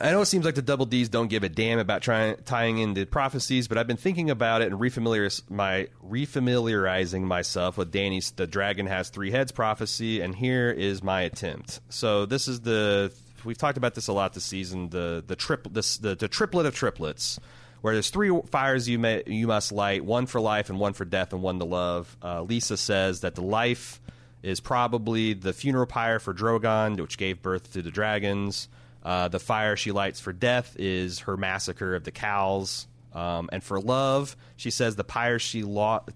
I 0.00 0.10
know 0.10 0.22
it 0.22 0.26
seems 0.26 0.44
like 0.44 0.56
the 0.56 0.62
double 0.62 0.86
D's 0.86 1.08
don't 1.08 1.28
give 1.28 1.44
a 1.44 1.48
damn 1.48 1.78
about 1.78 2.02
trying 2.02 2.36
tying 2.44 2.78
into 2.78 3.06
prophecies, 3.06 3.68
but 3.68 3.78
I've 3.78 3.86
been 3.86 3.96
thinking 3.96 4.28
about 4.28 4.60
it 4.60 4.72
and 4.72 4.80
refamiliar 4.80 5.40
my 5.48 5.88
refamiliarizing 6.04 7.22
myself 7.22 7.78
with 7.78 7.92
Dany's 7.92 8.32
"The 8.32 8.48
Dragon 8.48 8.86
Has 8.86 9.10
Three 9.10 9.30
Heads" 9.30 9.52
prophecy, 9.52 10.20
and 10.20 10.34
here 10.34 10.68
is 10.70 11.02
my 11.04 11.22
attempt. 11.22 11.80
So 11.90 12.26
this 12.26 12.48
is 12.48 12.60
the 12.60 13.12
we've 13.44 13.56
talked 13.56 13.78
about 13.78 13.94
this 13.94 14.08
a 14.08 14.12
lot 14.12 14.32
this 14.32 14.44
season. 14.44 14.88
The 14.88 15.22
the 15.24 15.36
trip 15.36 15.68
this 15.70 15.96
the, 15.98 16.16
the 16.16 16.26
triplet 16.26 16.66
of 16.66 16.74
triplets, 16.74 17.38
where 17.80 17.94
there's 17.94 18.10
three 18.10 18.36
fires 18.50 18.88
you 18.88 18.98
may 18.98 19.22
you 19.28 19.46
must 19.46 19.70
light: 19.70 20.04
one 20.04 20.26
for 20.26 20.40
life, 20.40 20.70
and 20.70 20.80
one 20.80 20.94
for 20.94 21.04
death, 21.04 21.32
and 21.32 21.40
one 21.40 21.60
to 21.60 21.64
love. 21.64 22.16
Uh, 22.20 22.42
Lisa 22.42 22.76
says 22.76 23.20
that 23.20 23.36
the 23.36 23.44
life 23.44 24.00
is 24.42 24.58
probably 24.58 25.34
the 25.34 25.52
funeral 25.52 25.86
pyre 25.86 26.18
for 26.18 26.34
Drogon, 26.34 27.00
which 27.00 27.16
gave 27.16 27.40
birth 27.42 27.72
to 27.74 27.80
the 27.80 27.92
dragons. 27.92 28.68
Uh, 29.04 29.28
the 29.28 29.38
fire 29.38 29.76
she 29.76 29.92
lights 29.92 30.20
for 30.20 30.32
death 30.32 30.76
is 30.78 31.20
her 31.20 31.36
massacre 31.36 31.94
of 31.94 32.04
the 32.04 32.10
cows. 32.10 32.86
Um, 33.12 33.48
and 33.52 33.62
for 33.62 33.80
love, 33.80 34.36
she 34.56 34.70
says 34.70 34.96
the 34.96 35.04
pyre 35.04 35.38
she, 35.38 35.62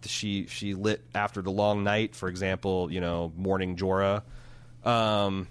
she 0.07 0.47
she 0.47 0.75
lit 0.75 1.05
after 1.15 1.43
the 1.43 1.51
long 1.51 1.85
night. 1.85 2.17
For 2.17 2.29
example, 2.29 2.91
you 2.91 3.01
know, 3.01 3.33
mourning 3.37 3.77
Jorah. 3.77 4.23
Um, 4.85 5.47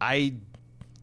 I 0.00 0.34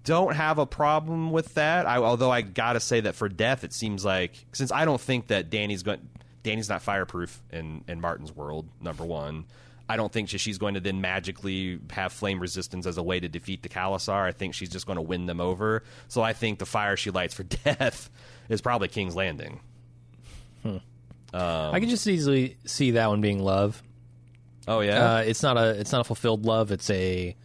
don't 0.05 0.35
have 0.35 0.57
a 0.57 0.65
problem 0.65 1.31
with 1.31 1.53
that. 1.53 1.85
I, 1.85 1.97
although 1.97 2.31
I 2.31 2.41
gotta 2.41 2.79
say 2.79 3.01
that 3.01 3.13
for 3.13 3.29
death, 3.29 3.63
it 3.63 3.73
seems 3.73 4.03
like 4.03 4.45
since 4.53 4.71
I 4.71 4.85
don't 4.85 4.99
think 4.99 5.27
that 5.27 5.51
Dany's 5.51 5.83
going, 5.83 6.09
Dany's 6.41 6.69
not 6.69 6.81
fireproof 6.81 7.39
in 7.51 7.83
in 7.87 8.01
Martin's 8.01 8.35
world. 8.35 8.67
Number 8.81 9.05
one. 9.05 9.45
I 9.89 9.97
don't 9.97 10.11
think 10.13 10.29
she's 10.29 10.57
going 10.59 10.75
to 10.75 10.79
then 10.79 11.01
magically 11.01 11.79
have 11.89 12.13
flame 12.13 12.39
resistance 12.39 12.85
as 12.85 12.97
a 12.97 13.03
way 13.03 13.19
to 13.19 13.27
defeat 13.27 13.63
the 13.63 13.69
khalasar. 13.69 14.23
I 14.23 14.31
think 14.31 14.53
she's 14.53 14.69
just 14.69 14.85
going 14.85 14.97
to 14.97 15.01
win 15.01 15.25
them 15.25 15.41
over. 15.41 15.83
So 16.07 16.21
I 16.21 16.33
think 16.33 16.59
the 16.59 16.67
fire 16.67 16.95
she 16.95 17.09
lights 17.09 17.33
for 17.33 17.43
death 17.65 18.09
is 18.49 18.61
probably 18.61 18.87
King's 18.87 19.15
Landing. 19.15 19.59
I 21.33 21.79
can 21.79 21.89
just 21.89 22.07
easily 22.07 22.57
see 22.65 22.91
that 22.91 23.07
one 23.07 23.21
being 23.21 23.39
love. 23.39 23.81
Oh 24.67 24.81
yeah, 24.81 25.15
Uh, 25.15 25.17
it's 25.21 25.41
not 25.43 25.57
a 25.57 25.71
it's 25.79 25.91
not 25.91 26.01
a 26.01 26.03
fulfilled 26.03 26.45
love. 26.45 26.71
It's 26.71 26.89
a 26.89 27.35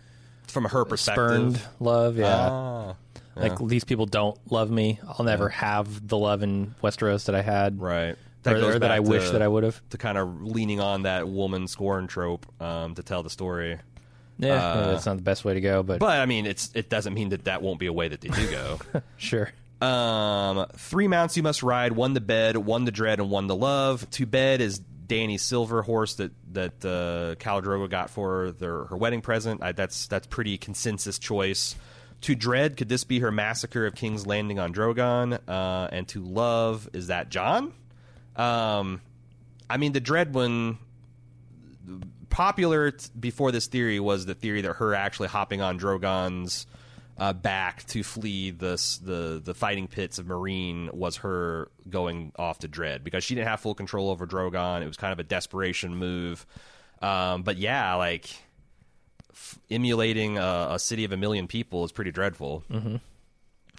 from 0.47 0.65
her 0.67 0.85
perspective. 0.85 1.25
spurned 1.57 1.61
love. 1.81 2.17
Yeah. 2.19 2.49
Ah, 2.51 2.95
Like 3.37 3.59
these 3.59 3.85
people 3.85 4.07
don't 4.07 4.39
love 4.51 4.71
me. 4.71 5.01
I'll 5.07 5.25
never 5.25 5.49
have 5.49 6.07
the 6.07 6.17
love 6.19 6.43
in 6.43 6.75
Westeros 6.83 7.27
that 7.27 7.35
I 7.35 7.43
had. 7.43 7.81
right. 7.81 8.17
Or, 8.47 8.57
or 8.75 8.79
that 8.79 8.91
I 8.91 9.01
wish 9.01 9.27
to- 9.27 9.33
that 9.33 9.43
I 9.43 9.49
would 9.49 9.65
have. 9.65 9.81
to 9.91 9.99
kind 9.99 10.19
of 10.19 10.43
leaning 10.43 10.81
on 10.81 11.03
that 11.03 11.29
woman 11.29 11.67
scorn 11.69 12.07
trope 12.07 12.47
um, 12.61 12.95
to 12.95 13.03
tell 13.03 13.23
the 13.23 13.31
story. 13.31 13.79
Yeah, 14.39 14.55
Uh, 14.55 14.93
that's 14.93 15.07
not 15.07 15.17
the 15.17 15.23
best 15.23 15.45
way 15.45 15.55
to 15.55 15.61
go, 15.61 15.83
but, 15.85 16.01
But 16.01 16.19
I 16.19 16.27
mean, 16.27 16.45
it's 16.47 16.71
it 16.75 16.91
doesn't 16.91 17.15
mean 17.15 17.29
that 17.29 17.45
that 17.45 17.63
won't 17.63 17.79
be 17.79 17.87
a 17.87 17.93
way 17.93 18.09
that 18.09 18.21
they 18.21 18.29
do 18.29 18.51
go. 18.51 18.79
sure. 19.17 19.53
Um, 19.81 20.67
three 20.77 21.09
mounts 21.09 21.37
you 21.37 21.43
must 21.43 21.63
ride: 21.63 21.93
one 21.93 22.15
to 22.15 22.21
bed, 22.21 22.57
one 22.57 22.85
to 22.87 22.91
dread, 22.91 23.21
and 23.21 23.31
one 23.31 23.49
to 23.49 23.55
love. 23.55 24.09
To 24.11 24.27
bed 24.27 24.61
is 24.61 24.79
Dany's 24.79 25.43
silver 25.43 25.83
horse 25.83 26.15
that 26.15 26.33
that 26.53 26.85
uh, 26.85 27.35
Khal 27.37 27.63
Drogo 27.63 27.89
got 27.89 28.11
for 28.11 28.51
their 28.53 28.85
her 28.87 28.97
wedding 28.97 29.21
present. 29.21 29.63
I, 29.63 29.73
that's 29.73 30.07
that's 30.09 30.27
pretty 30.27 30.59
consensus 30.59 31.19
choice. 31.19 31.77
To 32.23 32.35
Dread, 32.35 32.79
could 32.79 32.89
this 32.89 33.05
be 33.05 33.19
her 33.19 33.31
massacre 33.31 33.85
of 33.87 33.95
King's 33.95 34.27
Landing 34.27 34.59
on 34.59 34.73
Drogon? 34.73 35.39
Uh, 35.47 35.89
and 35.93 36.09
to 36.09 36.25
Love, 36.25 36.89
is 36.95 37.09
that 37.09 37.29
Jon? 37.29 37.73
Um, 38.37 39.01
I 39.69 39.77
mean, 39.77 39.93
the 39.93 40.01
Dread 40.01 40.35
one, 40.35 40.79
popular 42.31 42.91
t- 42.91 43.09
before 43.19 43.53
this 43.53 43.67
theory 43.67 44.01
was 44.01 44.27
the 44.27 44.35
theory 44.35 44.63
that 44.63 44.75
her 44.75 44.95
actually 44.95 45.29
hopping 45.29 45.61
on 45.61 45.79
Drogon's 45.79 46.67
uh, 47.17 47.33
back 47.33 47.87
to 47.87 48.03
flee 48.03 48.51
the, 48.51 48.75
the 49.05 49.41
the 49.45 49.55
fighting 49.55 49.87
pits 49.87 50.19
of 50.19 50.27
Meereen 50.27 50.93
was 50.93 51.19
her 51.19 51.71
going 51.89 52.33
off 52.37 52.59
to 52.61 52.69
Dread 52.69 53.05
because 53.05 53.23
she 53.23 53.37
didn't 53.37 53.47
have 53.49 53.61
full 53.61 53.75
control 53.75 54.11
over 54.11 54.27
Drogon. 54.27 54.83
It 54.83 54.87
was 54.89 54.97
kind 54.97 55.13
of 55.13 55.21
a 55.21 55.23
desperation 55.23 55.95
move. 55.95 56.45
Um, 57.01 57.43
but 57.45 57.57
yeah, 57.57 57.95
like 57.95 58.29
f- 59.31 59.59
emulating 59.71 60.39
a, 60.39 60.69
a 60.73 60.79
city 60.81 61.05
of 61.05 61.13
a 61.13 61.17
million 61.17 61.47
people 61.47 61.85
is 61.85 61.93
pretty 61.93 62.11
dreadful. 62.11 62.65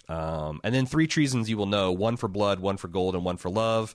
Um, 0.08 0.60
and 0.64 0.74
then 0.74 0.86
three 0.86 1.06
treasons 1.06 1.50
you 1.50 1.56
will 1.58 1.66
know: 1.66 1.92
one 1.92 2.16
for 2.16 2.28
blood, 2.28 2.60
one 2.60 2.76
for 2.78 2.88
gold, 2.88 3.14
and 3.14 3.24
one 3.24 3.36
for 3.36 3.50
love. 3.50 3.94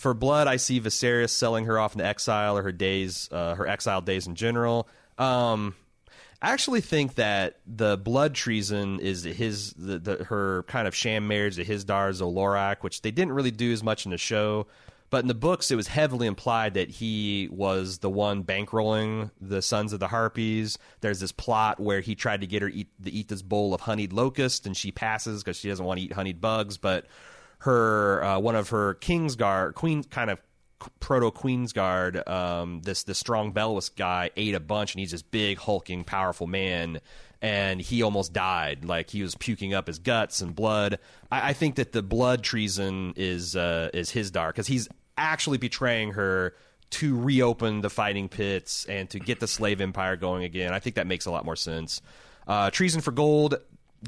For 0.00 0.14
blood, 0.14 0.46
I 0.46 0.56
see 0.56 0.80
Viserys 0.80 1.28
selling 1.28 1.66
her 1.66 1.78
off 1.78 1.92
into 1.92 2.06
exile 2.06 2.56
or 2.56 2.62
her 2.62 2.72
days, 2.72 3.28
uh, 3.30 3.54
her 3.54 3.68
exiled 3.68 4.06
days 4.06 4.26
in 4.26 4.34
general. 4.34 4.88
Um, 5.18 5.74
I 6.40 6.52
actually 6.52 6.80
think 6.80 7.16
that 7.16 7.58
the 7.66 7.98
blood 7.98 8.34
treason 8.34 9.00
is 9.00 9.24
his, 9.24 9.74
the, 9.74 9.98
the 9.98 10.24
her 10.24 10.62
kind 10.62 10.88
of 10.88 10.94
sham 10.94 11.28
marriage 11.28 11.56
to 11.56 11.66
Hizdahr 11.66 12.14
zo 12.14 12.32
Loraq, 12.32 12.76
which 12.80 13.02
they 13.02 13.10
didn't 13.10 13.34
really 13.34 13.50
do 13.50 13.74
as 13.74 13.82
much 13.82 14.06
in 14.06 14.10
the 14.10 14.16
show. 14.16 14.66
But 15.10 15.18
in 15.18 15.28
the 15.28 15.34
books, 15.34 15.70
it 15.70 15.76
was 15.76 15.88
heavily 15.88 16.26
implied 16.26 16.72
that 16.74 16.88
he 16.88 17.50
was 17.52 17.98
the 17.98 18.08
one 18.08 18.42
bankrolling 18.42 19.30
the 19.38 19.60
Sons 19.60 19.92
of 19.92 20.00
the 20.00 20.08
Harpies. 20.08 20.78
There's 21.02 21.20
this 21.20 21.32
plot 21.32 21.78
where 21.78 22.00
he 22.00 22.14
tried 22.14 22.40
to 22.40 22.46
get 22.46 22.62
her 22.62 22.70
eat, 22.70 22.88
to 23.04 23.10
eat 23.10 23.28
this 23.28 23.42
bowl 23.42 23.74
of 23.74 23.82
honeyed 23.82 24.14
locust, 24.14 24.64
and 24.64 24.74
she 24.74 24.92
passes 24.92 25.42
because 25.42 25.58
she 25.58 25.68
doesn't 25.68 25.84
want 25.84 26.00
to 26.00 26.06
eat 26.06 26.14
honeyed 26.14 26.40
bugs. 26.40 26.78
But 26.78 27.04
her, 27.60 28.22
uh, 28.24 28.38
one 28.38 28.56
of 28.56 28.70
her 28.70 28.94
Kingsguard, 28.94 29.74
Queen, 29.74 30.04
kind 30.04 30.30
of 30.30 30.38
proto 30.98 31.30
Queensguard, 31.30 32.26
um, 32.28 32.80
this 32.82 33.04
this 33.04 33.18
strong 33.18 33.52
Belwas 33.52 33.94
guy 33.94 34.30
ate 34.36 34.54
a 34.54 34.60
bunch, 34.60 34.94
and 34.94 35.00
he's 35.00 35.10
this 35.10 35.22
big, 35.22 35.58
hulking, 35.58 36.04
powerful 36.04 36.46
man, 36.46 37.00
and 37.42 37.80
he 37.80 38.02
almost 38.02 38.32
died. 38.32 38.84
Like 38.84 39.10
he 39.10 39.22
was 39.22 39.34
puking 39.34 39.74
up 39.74 39.86
his 39.86 39.98
guts 39.98 40.40
and 40.40 40.54
blood. 40.54 40.98
I, 41.30 41.50
I 41.50 41.52
think 41.52 41.76
that 41.76 41.92
the 41.92 42.02
blood 42.02 42.42
treason 42.42 43.12
is 43.16 43.54
uh, 43.56 43.90
is 43.92 44.10
Hizdahr 44.10 44.48
because 44.48 44.66
he's 44.66 44.88
actually 45.18 45.58
betraying 45.58 46.12
her 46.12 46.54
to 46.90 47.16
reopen 47.16 47.82
the 47.82 47.90
fighting 47.90 48.28
pits 48.28 48.84
and 48.86 49.08
to 49.10 49.20
get 49.20 49.38
the 49.38 49.46
slave 49.46 49.80
empire 49.80 50.16
going 50.16 50.44
again. 50.44 50.72
I 50.72 50.80
think 50.80 50.96
that 50.96 51.06
makes 51.06 51.26
a 51.26 51.30
lot 51.30 51.44
more 51.44 51.56
sense. 51.56 52.00
Uh, 52.48 52.70
treason 52.70 53.00
for 53.00 53.12
gold, 53.12 53.56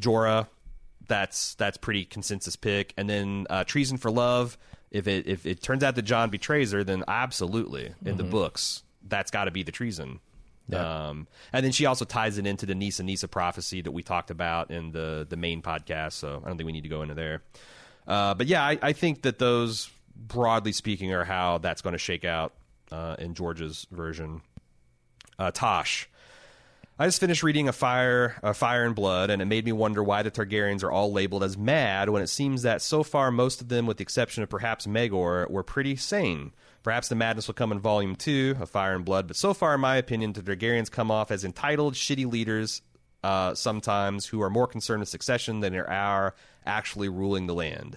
Jorah 0.00 0.48
that's 1.12 1.54
that's 1.56 1.76
pretty 1.76 2.06
consensus 2.06 2.56
pick. 2.56 2.94
And 2.96 3.08
then 3.08 3.46
uh, 3.50 3.64
treason 3.64 3.98
for 3.98 4.10
love. 4.10 4.56
If 4.90 5.06
it 5.06 5.26
if 5.26 5.44
it 5.44 5.62
turns 5.62 5.84
out 5.84 5.94
that 5.94 6.02
Jon 6.02 6.30
betrays 6.30 6.72
her, 6.72 6.82
then 6.82 7.04
absolutely 7.06 7.92
in 8.04 8.16
the 8.16 8.24
books 8.24 8.82
that's 9.06 9.30
got 9.30 9.44
to 9.44 9.50
be 9.50 9.62
the 9.62 9.72
treason. 9.72 10.20
Um, 10.72 11.26
and 11.52 11.62
then 11.64 11.72
she 11.72 11.84
also 11.84 12.06
ties 12.06 12.38
it 12.38 12.46
into 12.46 12.64
the 12.64 12.74
Nissa 12.74 13.02
Nissa 13.02 13.28
prophecy 13.28 13.82
that 13.82 13.90
we 13.90 14.02
talked 14.02 14.30
about 14.30 14.70
in 14.70 14.92
the 14.92 15.26
the 15.28 15.36
main 15.36 15.60
podcast. 15.60 16.12
So 16.12 16.40
I 16.42 16.48
don't 16.48 16.56
think 16.56 16.66
we 16.66 16.72
need 16.72 16.84
to 16.84 16.88
go 16.88 17.02
into 17.02 17.14
there. 17.14 17.42
Uh, 18.06 18.32
but 18.32 18.46
yeah, 18.46 18.64
I, 18.64 18.78
I 18.80 18.92
think 18.94 19.22
that 19.22 19.38
those 19.38 19.90
broadly 20.16 20.72
speaking 20.72 21.12
are 21.12 21.24
how 21.24 21.58
that's 21.58 21.82
going 21.82 21.92
to 21.92 21.98
shake 21.98 22.24
out 22.24 22.54
uh, 22.90 23.16
in 23.18 23.34
George's 23.34 23.86
version. 23.90 24.40
Uh, 25.38 25.50
Tosh. 25.50 26.08
I 26.98 27.06
just 27.06 27.20
finished 27.20 27.42
reading 27.42 27.68
a 27.68 27.72
fire, 27.72 28.36
a 28.42 28.52
fire 28.52 28.84
and 28.84 28.94
blood, 28.94 29.30
and 29.30 29.40
it 29.40 29.46
made 29.46 29.64
me 29.64 29.72
wonder 29.72 30.04
why 30.04 30.22
the 30.22 30.30
Targaryens 30.30 30.84
are 30.84 30.90
all 30.92 31.10
labeled 31.10 31.42
as 31.42 31.56
mad 31.56 32.10
when 32.10 32.22
it 32.22 32.28
seems 32.28 32.62
that 32.62 32.82
so 32.82 33.02
far 33.02 33.30
most 33.30 33.62
of 33.62 33.68
them, 33.68 33.86
with 33.86 33.96
the 33.96 34.02
exception 34.02 34.42
of 34.42 34.50
perhaps 34.50 34.86
Maegor, 34.86 35.48
were 35.50 35.62
pretty 35.62 35.96
sane. 35.96 36.52
Perhaps 36.82 37.08
the 37.08 37.14
madness 37.14 37.46
will 37.46 37.54
come 37.54 37.72
in 37.72 37.80
Volume 37.80 38.14
Two, 38.14 38.56
A 38.60 38.66
Fire 38.66 38.94
and 38.94 39.06
Blood, 39.06 39.26
but 39.26 39.36
so 39.36 39.54
far, 39.54 39.74
in 39.74 39.80
my 39.80 39.96
opinion, 39.96 40.34
the 40.34 40.42
Targaryens 40.42 40.90
come 40.90 41.10
off 41.10 41.30
as 41.30 41.44
entitled, 41.44 41.94
shitty 41.94 42.30
leaders. 42.30 42.82
Uh, 43.24 43.54
sometimes 43.54 44.26
who 44.26 44.42
are 44.42 44.50
more 44.50 44.66
concerned 44.66 44.98
with 44.98 45.08
succession 45.08 45.60
than 45.60 45.72
they 45.72 45.78
are 45.78 46.34
actually 46.66 47.08
ruling 47.08 47.46
the 47.46 47.54
land. 47.54 47.96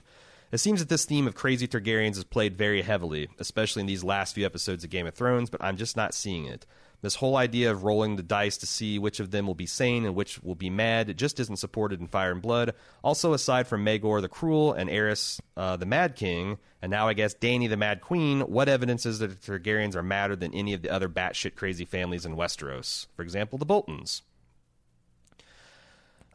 It 0.51 0.59
seems 0.59 0.79
that 0.79 0.87
this 0.87 1.05
theme 1.05 1.25
of 1.25 1.33
crazy 1.33 1.67
Targaryens 1.67 2.15
is 2.17 2.23
played 2.23 2.55
very 2.55 2.83
heavily, 2.83 3.27
especially 3.39 3.79
in 3.79 3.87
these 3.87 4.03
last 4.03 4.35
few 4.35 4.45
episodes 4.45 4.83
of 4.83 4.91
Game 4.91 5.07
of 5.07 5.15
Thrones, 5.15 5.49
but 5.49 5.63
I'm 5.63 5.77
just 5.77 5.97
not 5.97 6.13
seeing 6.13 6.45
it. 6.45 6.67
This 7.01 7.15
whole 7.15 7.37
idea 7.37 7.71
of 7.71 7.83
rolling 7.83 8.15
the 8.15 8.23
dice 8.23 8.57
to 8.57 8.65
see 8.65 8.97
which 8.99 9.19
of 9.19 9.31
them 9.31 9.47
will 9.47 9.55
be 9.55 9.65
sane 9.65 10.05
and 10.05 10.15
which 10.15 10.41
will 10.41 10.55
be 10.55 10.69
mad 10.69 11.09
it 11.09 11.17
just 11.17 11.39
isn't 11.39 11.57
supported 11.57 11.99
in 11.99 12.07
Fire 12.07 12.31
and 12.31 12.41
Blood. 12.41 12.73
Also, 13.03 13.33
aside 13.33 13.67
from 13.67 13.85
Maegor 13.85 14.21
the 14.21 14.29
Cruel 14.29 14.73
and 14.73 14.89
Aerys 14.89 15.39
uh, 15.57 15.77
the 15.77 15.85
Mad 15.85 16.15
King, 16.15 16.57
and 16.81 16.89
now 16.89 17.07
I 17.07 17.13
guess 17.13 17.33
Dany 17.33 17.69
the 17.69 17.77
Mad 17.77 18.01
Queen, 18.01 18.41
what 18.41 18.69
evidence 18.69 19.05
is 19.05 19.19
that 19.19 19.41
the 19.41 19.59
Targaryens 19.59 19.95
are 19.95 20.03
madder 20.03 20.35
than 20.35 20.53
any 20.53 20.73
of 20.73 20.81
the 20.81 20.89
other 20.89 21.09
batshit 21.09 21.55
crazy 21.55 21.85
families 21.85 22.25
in 22.25 22.35
Westeros? 22.35 23.07
For 23.15 23.21
example, 23.21 23.57
the 23.57 23.65
Boltons. 23.65 24.21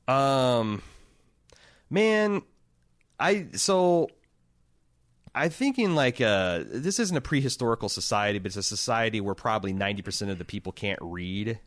Um, 0.08 0.82
man, 1.88 2.42
I 3.18 3.46
so 3.52 4.08
I'm 5.34 5.50
thinking 5.50 5.94
like 5.94 6.20
uh, 6.20 6.64
this 6.66 6.98
isn't 6.98 7.16
a 7.16 7.20
prehistorical 7.20 7.90
society, 7.90 8.38
but 8.38 8.48
it's 8.48 8.56
a 8.56 8.62
society 8.62 9.20
where 9.20 9.34
probably 9.34 9.72
90% 9.72 10.30
of 10.30 10.38
the 10.38 10.44
people 10.44 10.72
can't 10.72 10.98
read. 11.00 11.60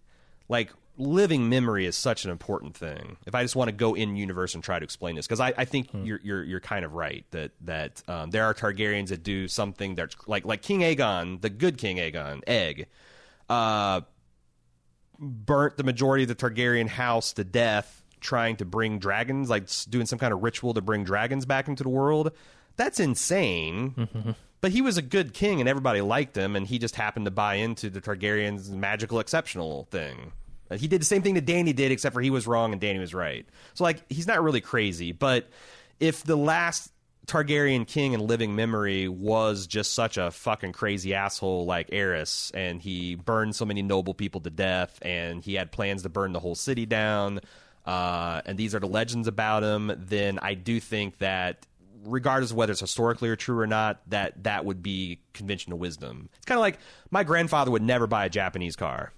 Like 0.49 0.71
living 0.97 1.49
memory 1.49 1.85
is 1.85 1.95
such 1.95 2.25
an 2.25 2.31
important 2.31 2.75
thing. 2.75 3.17
If 3.25 3.33
I 3.33 3.41
just 3.41 3.55
want 3.55 3.69
to 3.69 3.71
go 3.71 3.93
in 3.93 4.15
universe 4.15 4.53
and 4.53 4.63
try 4.63 4.79
to 4.79 4.83
explain 4.83 5.15
this, 5.15 5.25
because 5.25 5.39
I, 5.39 5.53
I 5.57 5.65
think 5.65 5.89
you're 5.93 6.19
you're 6.23 6.43
you're 6.43 6.59
kind 6.59 6.83
of 6.83 6.93
right 6.93 7.25
that 7.31 7.51
that 7.61 8.03
um, 8.07 8.31
there 8.31 8.43
are 8.43 8.53
Targaryens 8.53 9.07
that 9.07 9.23
do 9.23 9.47
something 9.47 9.95
that's 9.95 10.15
like 10.27 10.45
like 10.45 10.61
King 10.61 10.81
Aegon, 10.81 11.41
the 11.41 11.49
good 11.49 11.77
King 11.77 11.97
Aegon, 11.97 12.41
Egg, 12.45 12.87
uh, 13.49 14.01
burnt 15.19 15.77
the 15.77 15.83
majority 15.83 16.23
of 16.23 16.29
the 16.29 16.35
Targaryen 16.35 16.87
house 16.87 17.33
to 17.33 17.43
death 17.43 18.01
trying 18.19 18.55
to 18.57 18.65
bring 18.65 18.99
dragons, 18.99 19.49
like 19.49 19.67
doing 19.89 20.05
some 20.05 20.17
kind 20.17 20.33
of 20.33 20.41
ritual 20.41 20.73
to 20.73 20.81
bring 20.81 21.03
dragons 21.03 21.45
back 21.45 21.67
into 21.67 21.83
the 21.83 21.89
world. 21.89 22.31
That's 22.75 22.99
insane. 22.99 24.35
But 24.61 24.71
he 24.71 24.81
was 24.81 24.97
a 24.97 25.01
good 25.01 25.33
king 25.33 25.59
and 25.59 25.67
everybody 25.67 26.01
liked 26.01 26.37
him, 26.37 26.55
and 26.55 26.65
he 26.65 26.79
just 26.79 26.95
happened 26.95 27.25
to 27.25 27.31
buy 27.31 27.55
into 27.55 27.89
the 27.89 27.99
Targaryens' 27.99 28.69
magical 28.69 29.19
exceptional 29.19 29.87
thing. 29.91 30.31
Uh, 30.71 30.77
He 30.77 30.87
did 30.87 31.01
the 31.01 31.05
same 31.05 31.21
thing 31.21 31.33
that 31.33 31.45
Dany 31.45 31.75
did, 31.75 31.91
except 31.91 32.13
for 32.13 32.21
he 32.21 32.29
was 32.29 32.47
wrong 32.47 32.71
and 32.71 32.81
Dany 32.81 32.99
was 32.99 33.13
right. 33.13 33.45
So, 33.73 33.83
like, 33.83 34.09
he's 34.09 34.25
not 34.27 34.41
really 34.41 34.61
crazy. 34.61 35.11
But 35.11 35.49
if 35.99 36.23
the 36.23 36.37
last 36.37 36.91
Targaryen 37.27 37.87
king 37.87 38.13
in 38.13 38.25
living 38.25 38.55
memory 38.55 39.07
was 39.07 39.67
just 39.67 39.93
such 39.93 40.17
a 40.17 40.31
fucking 40.31 40.73
crazy 40.73 41.13
asshole 41.13 41.65
like 41.65 41.89
Aerys, 41.89 42.51
and 42.53 42.81
he 42.81 43.15
burned 43.15 43.55
so 43.55 43.65
many 43.65 43.81
noble 43.81 44.13
people 44.13 44.41
to 44.41 44.49
death, 44.49 44.97
and 45.01 45.43
he 45.43 45.53
had 45.53 45.71
plans 45.71 46.03
to 46.03 46.09
burn 46.09 46.33
the 46.33 46.39
whole 46.39 46.55
city 46.55 46.85
down, 46.85 47.39
uh, 47.85 48.41
and 48.45 48.57
these 48.57 48.75
are 48.75 48.79
the 48.79 48.87
legends 48.87 49.27
about 49.27 49.63
him, 49.63 49.91
then 49.97 50.39
I 50.41 50.53
do 50.53 50.79
think 50.79 51.19
that 51.19 51.65
regardless 52.05 52.51
of 52.51 52.57
whether 52.57 52.71
it's 52.71 52.81
historically 52.81 53.29
or 53.29 53.35
true 53.35 53.59
or 53.59 53.67
not, 53.67 54.01
that 54.09 54.43
that 54.43 54.65
would 54.65 54.83
be 54.83 55.19
conventional 55.33 55.77
wisdom. 55.77 56.29
It's 56.37 56.45
kind 56.45 56.57
of 56.57 56.61
like 56.61 56.79
my 57.11 57.23
grandfather 57.23 57.71
would 57.71 57.81
never 57.81 58.07
buy 58.07 58.25
a 58.25 58.29
Japanese 58.29 58.75
car 58.75 59.13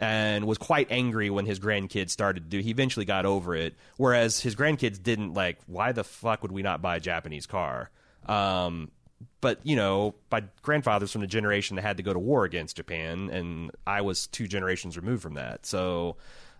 and 0.00 0.46
was 0.46 0.58
quite 0.58 0.88
angry 0.90 1.30
when 1.30 1.46
his 1.46 1.58
grandkids 1.58 2.10
started 2.10 2.44
to 2.44 2.48
do. 2.48 2.58
He 2.60 2.70
eventually 2.70 3.04
got 3.04 3.26
over 3.26 3.54
it, 3.54 3.74
whereas 3.96 4.40
his 4.40 4.54
grandkids 4.54 5.02
didn't 5.02 5.34
like. 5.34 5.58
Why 5.66 5.92
the 5.92 6.04
fuck 6.04 6.42
would 6.42 6.52
we 6.52 6.62
not 6.62 6.82
buy 6.82 6.96
a 6.96 7.00
Japanese 7.00 7.46
car? 7.46 7.90
Um, 8.26 8.90
but 9.40 9.60
you 9.64 9.76
know, 9.76 10.14
my 10.30 10.44
grandfather's 10.62 11.12
from 11.12 11.20
the 11.20 11.26
generation 11.26 11.76
that 11.76 11.82
had 11.82 11.96
to 11.96 12.02
go 12.02 12.12
to 12.12 12.18
war 12.18 12.44
against 12.44 12.76
Japan, 12.76 13.30
and 13.30 13.70
I 13.86 14.02
was 14.02 14.26
two 14.26 14.46
generations 14.46 14.96
removed 14.96 15.22
from 15.22 15.34
that. 15.34 15.66
So, 15.66 16.16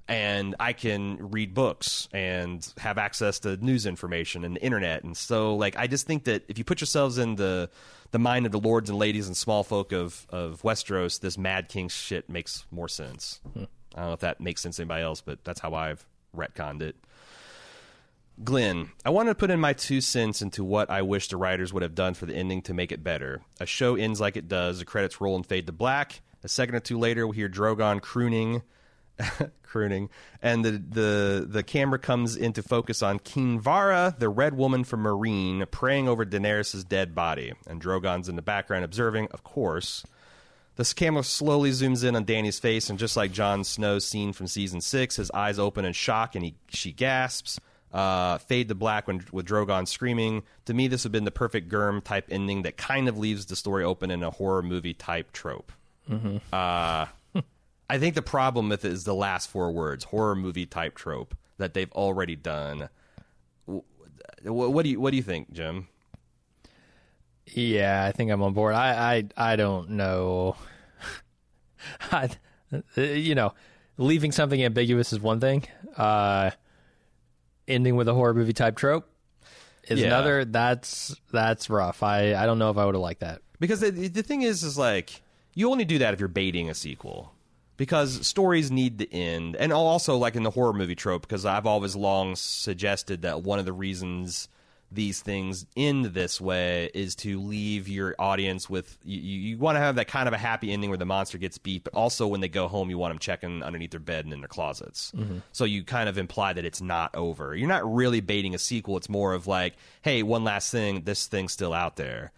and 0.08 0.56
I 0.58 0.72
can 0.72 1.30
read 1.30 1.54
books 1.54 2.08
and 2.12 2.66
have 2.78 2.98
access 2.98 3.38
to 3.40 3.56
news 3.58 3.86
information 3.86 4.44
and 4.44 4.56
the 4.56 4.62
internet, 4.62 5.04
and 5.04 5.16
so 5.16 5.54
like 5.56 5.76
I 5.76 5.86
just 5.86 6.06
think 6.06 6.24
that 6.24 6.44
if 6.48 6.58
you 6.58 6.64
put 6.64 6.80
yourselves 6.80 7.18
in 7.18 7.36
the 7.36 7.70
the 8.10 8.18
mind 8.18 8.46
of 8.46 8.52
the 8.52 8.60
lords 8.60 8.88
and 8.88 8.98
ladies 8.98 9.26
and 9.26 9.36
small 9.36 9.62
folk 9.62 9.92
of 9.92 10.26
of 10.30 10.62
Westeros, 10.62 11.20
this 11.20 11.36
Mad 11.36 11.68
King 11.68 11.88
shit 11.88 12.28
makes 12.28 12.64
more 12.70 12.88
sense. 12.88 13.40
Hmm. 13.52 13.64
I 13.94 14.00
don't 14.00 14.08
know 14.08 14.14
if 14.14 14.20
that 14.20 14.40
makes 14.40 14.60
sense 14.60 14.76
to 14.76 14.82
anybody 14.82 15.02
else, 15.02 15.20
but 15.20 15.44
that's 15.44 15.60
how 15.60 15.74
I've 15.74 16.06
retconned 16.36 16.82
it. 16.82 16.96
Glenn, 18.44 18.90
I 19.04 19.10
want 19.10 19.28
to 19.28 19.34
put 19.34 19.50
in 19.50 19.58
my 19.58 19.72
two 19.72 20.00
cents 20.00 20.42
into 20.42 20.62
what 20.62 20.90
I 20.90 21.02
wish 21.02 21.28
the 21.28 21.36
writers 21.36 21.72
would 21.72 21.82
have 21.82 21.96
done 21.96 22.14
for 22.14 22.26
the 22.26 22.36
ending 22.36 22.62
to 22.62 22.74
make 22.74 22.92
it 22.92 23.02
better. 23.02 23.42
A 23.58 23.66
show 23.66 23.96
ends 23.96 24.20
like 24.20 24.36
it 24.36 24.46
does, 24.46 24.78
the 24.78 24.84
credits 24.84 25.20
roll 25.20 25.34
and 25.34 25.44
fade 25.44 25.66
to 25.66 25.72
black. 25.72 26.20
A 26.44 26.48
second 26.48 26.76
or 26.76 26.80
two 26.80 26.98
later, 26.98 27.26
we 27.26 27.34
hear 27.34 27.48
Drogon 27.48 28.00
crooning, 28.00 28.62
crooning, 29.62 30.08
and 30.42 30.64
the, 30.64 30.70
the 30.70 31.46
the 31.48 31.62
camera 31.62 31.98
comes 31.98 32.36
into 32.36 32.62
focus 32.62 33.02
on 33.02 33.18
Kinvara, 33.18 34.18
the 34.18 34.28
red 34.28 34.54
woman 34.54 34.84
from 34.84 35.04
Meereen, 35.04 35.68
praying 35.70 36.08
over 36.08 36.24
Daenerys' 36.24 36.88
dead 36.88 37.14
body, 37.14 37.52
and 37.66 37.82
Drogon's 37.82 38.28
in 38.28 38.36
the 38.36 38.42
background 38.42 38.84
observing, 38.84 39.28
of 39.30 39.44
course. 39.44 40.04
This 40.76 40.92
camera 40.92 41.24
slowly 41.24 41.70
zooms 41.70 42.04
in 42.04 42.14
on 42.14 42.24
Dany's 42.24 42.60
face, 42.60 42.88
and 42.88 43.00
just 43.00 43.16
like 43.16 43.32
Jon 43.32 43.64
Snow's 43.64 44.04
scene 44.06 44.32
from 44.32 44.46
season 44.46 44.80
six, 44.80 45.16
his 45.16 45.30
eyes 45.32 45.58
open 45.58 45.84
in 45.84 45.92
shock, 45.92 46.34
and 46.34 46.44
he 46.44 46.54
she 46.68 46.92
gasps. 46.92 47.60
Uh, 47.90 48.36
fade 48.36 48.68
to 48.68 48.74
black 48.74 49.06
when 49.06 49.24
with 49.32 49.46
Drogon 49.46 49.88
screaming. 49.88 50.42
To 50.66 50.74
me, 50.74 50.88
this 50.88 51.04
would 51.04 51.08
have 51.08 51.12
been 51.12 51.24
the 51.24 51.30
perfect 51.30 51.70
Gurm 51.70 52.04
type 52.04 52.26
ending 52.30 52.62
that 52.62 52.76
kind 52.76 53.08
of 53.08 53.16
leaves 53.16 53.46
the 53.46 53.56
story 53.56 53.82
open 53.82 54.10
in 54.10 54.22
a 54.22 54.30
horror 54.30 54.62
movie 54.62 54.92
type 54.92 55.32
trope. 55.32 55.72
Uh, 56.52 57.06
I 57.90 57.98
think 57.98 58.14
the 58.14 58.22
problem 58.22 58.68
with 58.68 58.84
it 58.84 58.92
is 58.92 59.04
the 59.04 59.14
last 59.14 59.48
four 59.48 59.70
words, 59.72 60.04
horror 60.04 60.34
movie 60.36 60.66
type 60.66 60.94
trope 60.94 61.34
that 61.56 61.74
they've 61.74 61.90
already 61.92 62.36
done. 62.36 62.88
What 64.44 64.82
do 64.84 64.88
you 64.90 65.00
what 65.00 65.10
do 65.10 65.16
you 65.16 65.22
think, 65.22 65.52
Jim? 65.52 65.88
Yeah, 67.46 68.04
I 68.04 68.12
think 68.12 68.30
I'm 68.30 68.42
on 68.42 68.52
board. 68.52 68.74
I 68.74 69.16
I, 69.36 69.52
I 69.52 69.56
don't 69.56 69.90
know. 69.90 70.56
I, 72.12 72.28
you 72.96 73.34
know, 73.34 73.54
leaving 73.96 74.32
something 74.32 74.62
ambiguous 74.62 75.12
is 75.12 75.20
one 75.20 75.40
thing. 75.40 75.64
Uh, 75.96 76.50
ending 77.66 77.96
with 77.96 78.08
a 78.08 78.14
horror 78.14 78.34
movie 78.34 78.52
type 78.52 78.76
trope 78.76 79.10
is 79.88 80.00
Yeah. 80.00 80.06
another. 80.08 80.44
That's 80.44 81.16
that's 81.32 81.70
rough. 81.70 82.02
I 82.02 82.34
I 82.34 82.46
don't 82.46 82.58
know 82.58 82.70
if 82.70 82.76
I 82.76 82.84
would 82.84 82.94
have 82.94 83.02
liked 83.02 83.20
that. 83.20 83.40
Because 83.60 83.80
the, 83.80 83.90
the 83.90 84.22
thing 84.22 84.42
is, 84.42 84.62
is 84.62 84.78
like 84.78 85.22
you 85.54 85.70
only 85.70 85.84
do 85.84 85.98
that 85.98 86.14
if 86.14 86.20
you're 86.20 86.28
baiting 86.28 86.68
a 86.70 86.74
sequel. 86.74 87.32
Because 87.78 88.26
stories 88.26 88.70
need 88.70 88.98
to 88.98 89.10
end, 89.10 89.56
and 89.56 89.72
also 89.72 90.18
like 90.18 90.36
in 90.36 90.42
the 90.42 90.50
horror 90.50 90.74
movie 90.74 90.94
trope. 90.94 91.22
Because 91.22 91.46
I've 91.46 91.66
always 91.66 91.96
long 91.96 92.36
suggested 92.36 93.22
that 93.22 93.42
one 93.42 93.58
of 93.58 93.64
the 93.64 93.72
reasons 93.72 94.48
these 94.90 95.20
things 95.20 95.66
end 95.76 96.06
this 96.06 96.40
way 96.40 96.90
is 96.94 97.14
to 97.14 97.40
leave 97.40 97.88
your 97.88 98.14
audience 98.18 98.70
with 98.70 98.96
you, 99.04 99.18
you, 99.18 99.58
want 99.58 99.76
to 99.76 99.80
have 99.80 99.96
that 99.96 100.08
kind 100.08 100.26
of 100.26 100.32
a 100.32 100.38
happy 100.38 100.72
ending 100.72 100.88
where 100.88 100.96
the 100.96 101.04
monster 101.04 101.36
gets 101.36 101.58
beat, 101.58 101.84
but 101.84 101.94
also 101.94 102.26
when 102.26 102.40
they 102.40 102.48
go 102.48 102.68
home, 102.68 102.88
you 102.88 102.96
want 102.96 103.10
them 103.10 103.18
checking 103.18 103.62
underneath 103.62 103.90
their 103.90 104.00
bed 104.00 104.24
and 104.24 104.32
in 104.32 104.40
their 104.40 104.48
closets. 104.48 105.12
Mm-hmm. 105.14 105.38
So 105.52 105.64
you 105.64 105.84
kind 105.84 106.08
of 106.08 106.16
imply 106.16 106.54
that 106.54 106.64
it's 106.64 106.80
not 106.80 107.14
over. 107.14 107.54
You're 107.54 107.68
not 107.68 107.92
really 107.92 108.20
baiting 108.20 108.54
a 108.54 108.58
sequel. 108.58 108.96
It's 108.96 109.10
more 109.10 109.34
of 109.34 109.46
like, 109.46 109.74
hey, 110.02 110.22
one 110.22 110.44
last 110.44 110.70
thing, 110.70 111.02
this 111.02 111.26
thing's 111.26 111.52
still 111.52 111.74
out 111.74 111.96
there. 111.96 112.32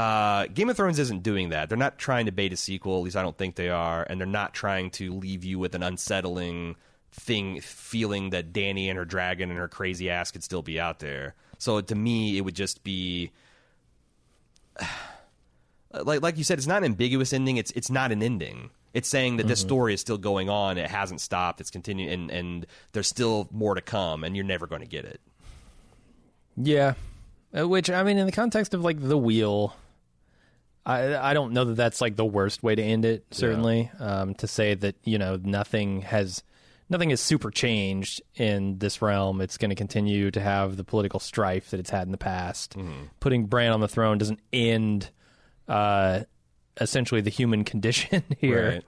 Uh, 0.00 0.46
Game 0.46 0.70
of 0.70 0.76
Thrones 0.76 0.98
isn't 0.98 1.22
doing 1.22 1.50
that. 1.50 1.68
They're 1.68 1.76
not 1.76 1.98
trying 1.98 2.24
to 2.24 2.32
bait 2.32 2.54
a 2.54 2.56
sequel. 2.56 2.96
At 2.96 3.02
least 3.02 3.16
I 3.16 3.22
don't 3.22 3.36
think 3.36 3.56
they 3.56 3.68
are, 3.68 4.06
and 4.08 4.18
they're 4.18 4.26
not 4.26 4.54
trying 4.54 4.90
to 4.92 5.12
leave 5.12 5.44
you 5.44 5.58
with 5.58 5.74
an 5.74 5.82
unsettling 5.82 6.76
thing, 7.12 7.60
feeling 7.60 8.30
that 8.30 8.50
Dany 8.52 8.88
and 8.88 8.96
her 8.96 9.04
dragon 9.04 9.50
and 9.50 9.58
her 9.58 9.68
crazy 9.68 10.08
ass 10.08 10.30
could 10.30 10.42
still 10.42 10.62
be 10.62 10.80
out 10.80 11.00
there. 11.00 11.34
So 11.58 11.82
to 11.82 11.94
me, 11.94 12.38
it 12.38 12.40
would 12.40 12.54
just 12.54 12.82
be 12.82 13.30
like 15.92 16.22
like 16.22 16.38
you 16.38 16.44
said, 16.44 16.56
it's 16.56 16.66
not 16.66 16.78
an 16.78 16.84
ambiguous 16.84 17.34
ending. 17.34 17.58
It's 17.58 17.70
it's 17.72 17.90
not 17.90 18.10
an 18.10 18.22
ending. 18.22 18.70
It's 18.94 19.08
saying 19.08 19.36
that 19.36 19.46
this 19.46 19.60
story 19.60 19.92
is 19.94 20.00
still 20.00 20.18
going 20.18 20.48
on. 20.48 20.78
It 20.78 20.90
hasn't 20.90 21.20
stopped. 21.20 21.60
It's 21.60 21.70
continuing, 21.70 22.10
and, 22.10 22.30
and 22.30 22.66
there's 22.92 23.06
still 23.06 23.48
more 23.52 23.74
to 23.74 23.80
come, 23.82 24.24
and 24.24 24.34
you're 24.34 24.44
never 24.44 24.66
going 24.66 24.80
to 24.80 24.88
get 24.88 25.04
it. 25.04 25.20
Yeah, 26.56 26.94
Uh, 27.56 27.68
which 27.68 27.88
I 27.90 28.02
mean, 28.02 28.18
in 28.18 28.26
the 28.26 28.32
context 28.32 28.74
of 28.74 28.82
like 28.82 29.00
the 29.00 29.16
wheel, 29.18 29.76
I 30.86 31.30
I 31.30 31.34
don't 31.34 31.52
know 31.52 31.64
that 31.64 31.76
that's 31.76 32.00
like 32.00 32.16
the 32.16 32.24
worst 32.24 32.62
way 32.62 32.74
to 32.74 32.82
end 32.82 33.04
it. 33.04 33.24
Certainly, 33.30 33.90
um, 33.98 34.34
to 34.36 34.46
say 34.46 34.74
that 34.74 34.96
you 35.04 35.18
know 35.18 35.38
nothing 35.42 36.02
has 36.02 36.42
nothing 36.88 37.10
has 37.10 37.20
super 37.20 37.50
changed 37.50 38.22
in 38.34 38.78
this 38.78 39.00
realm. 39.00 39.40
It's 39.40 39.56
going 39.56 39.70
to 39.70 39.76
continue 39.76 40.30
to 40.30 40.40
have 40.40 40.76
the 40.76 40.84
political 40.84 41.20
strife 41.20 41.70
that 41.70 41.80
it's 41.80 41.90
had 41.90 42.06
in 42.06 42.12
the 42.12 42.18
past. 42.18 42.76
Putting 43.20 43.46
Bran 43.46 43.72
on 43.72 43.80
the 43.80 43.88
throne 43.88 44.18
doesn't 44.18 44.40
end 44.52 45.10
uh, 45.68 46.20
essentially 46.80 47.20
the 47.20 47.30
human 47.30 47.64
condition 47.72 48.24
here. 48.38 48.68
Right. 48.68 48.84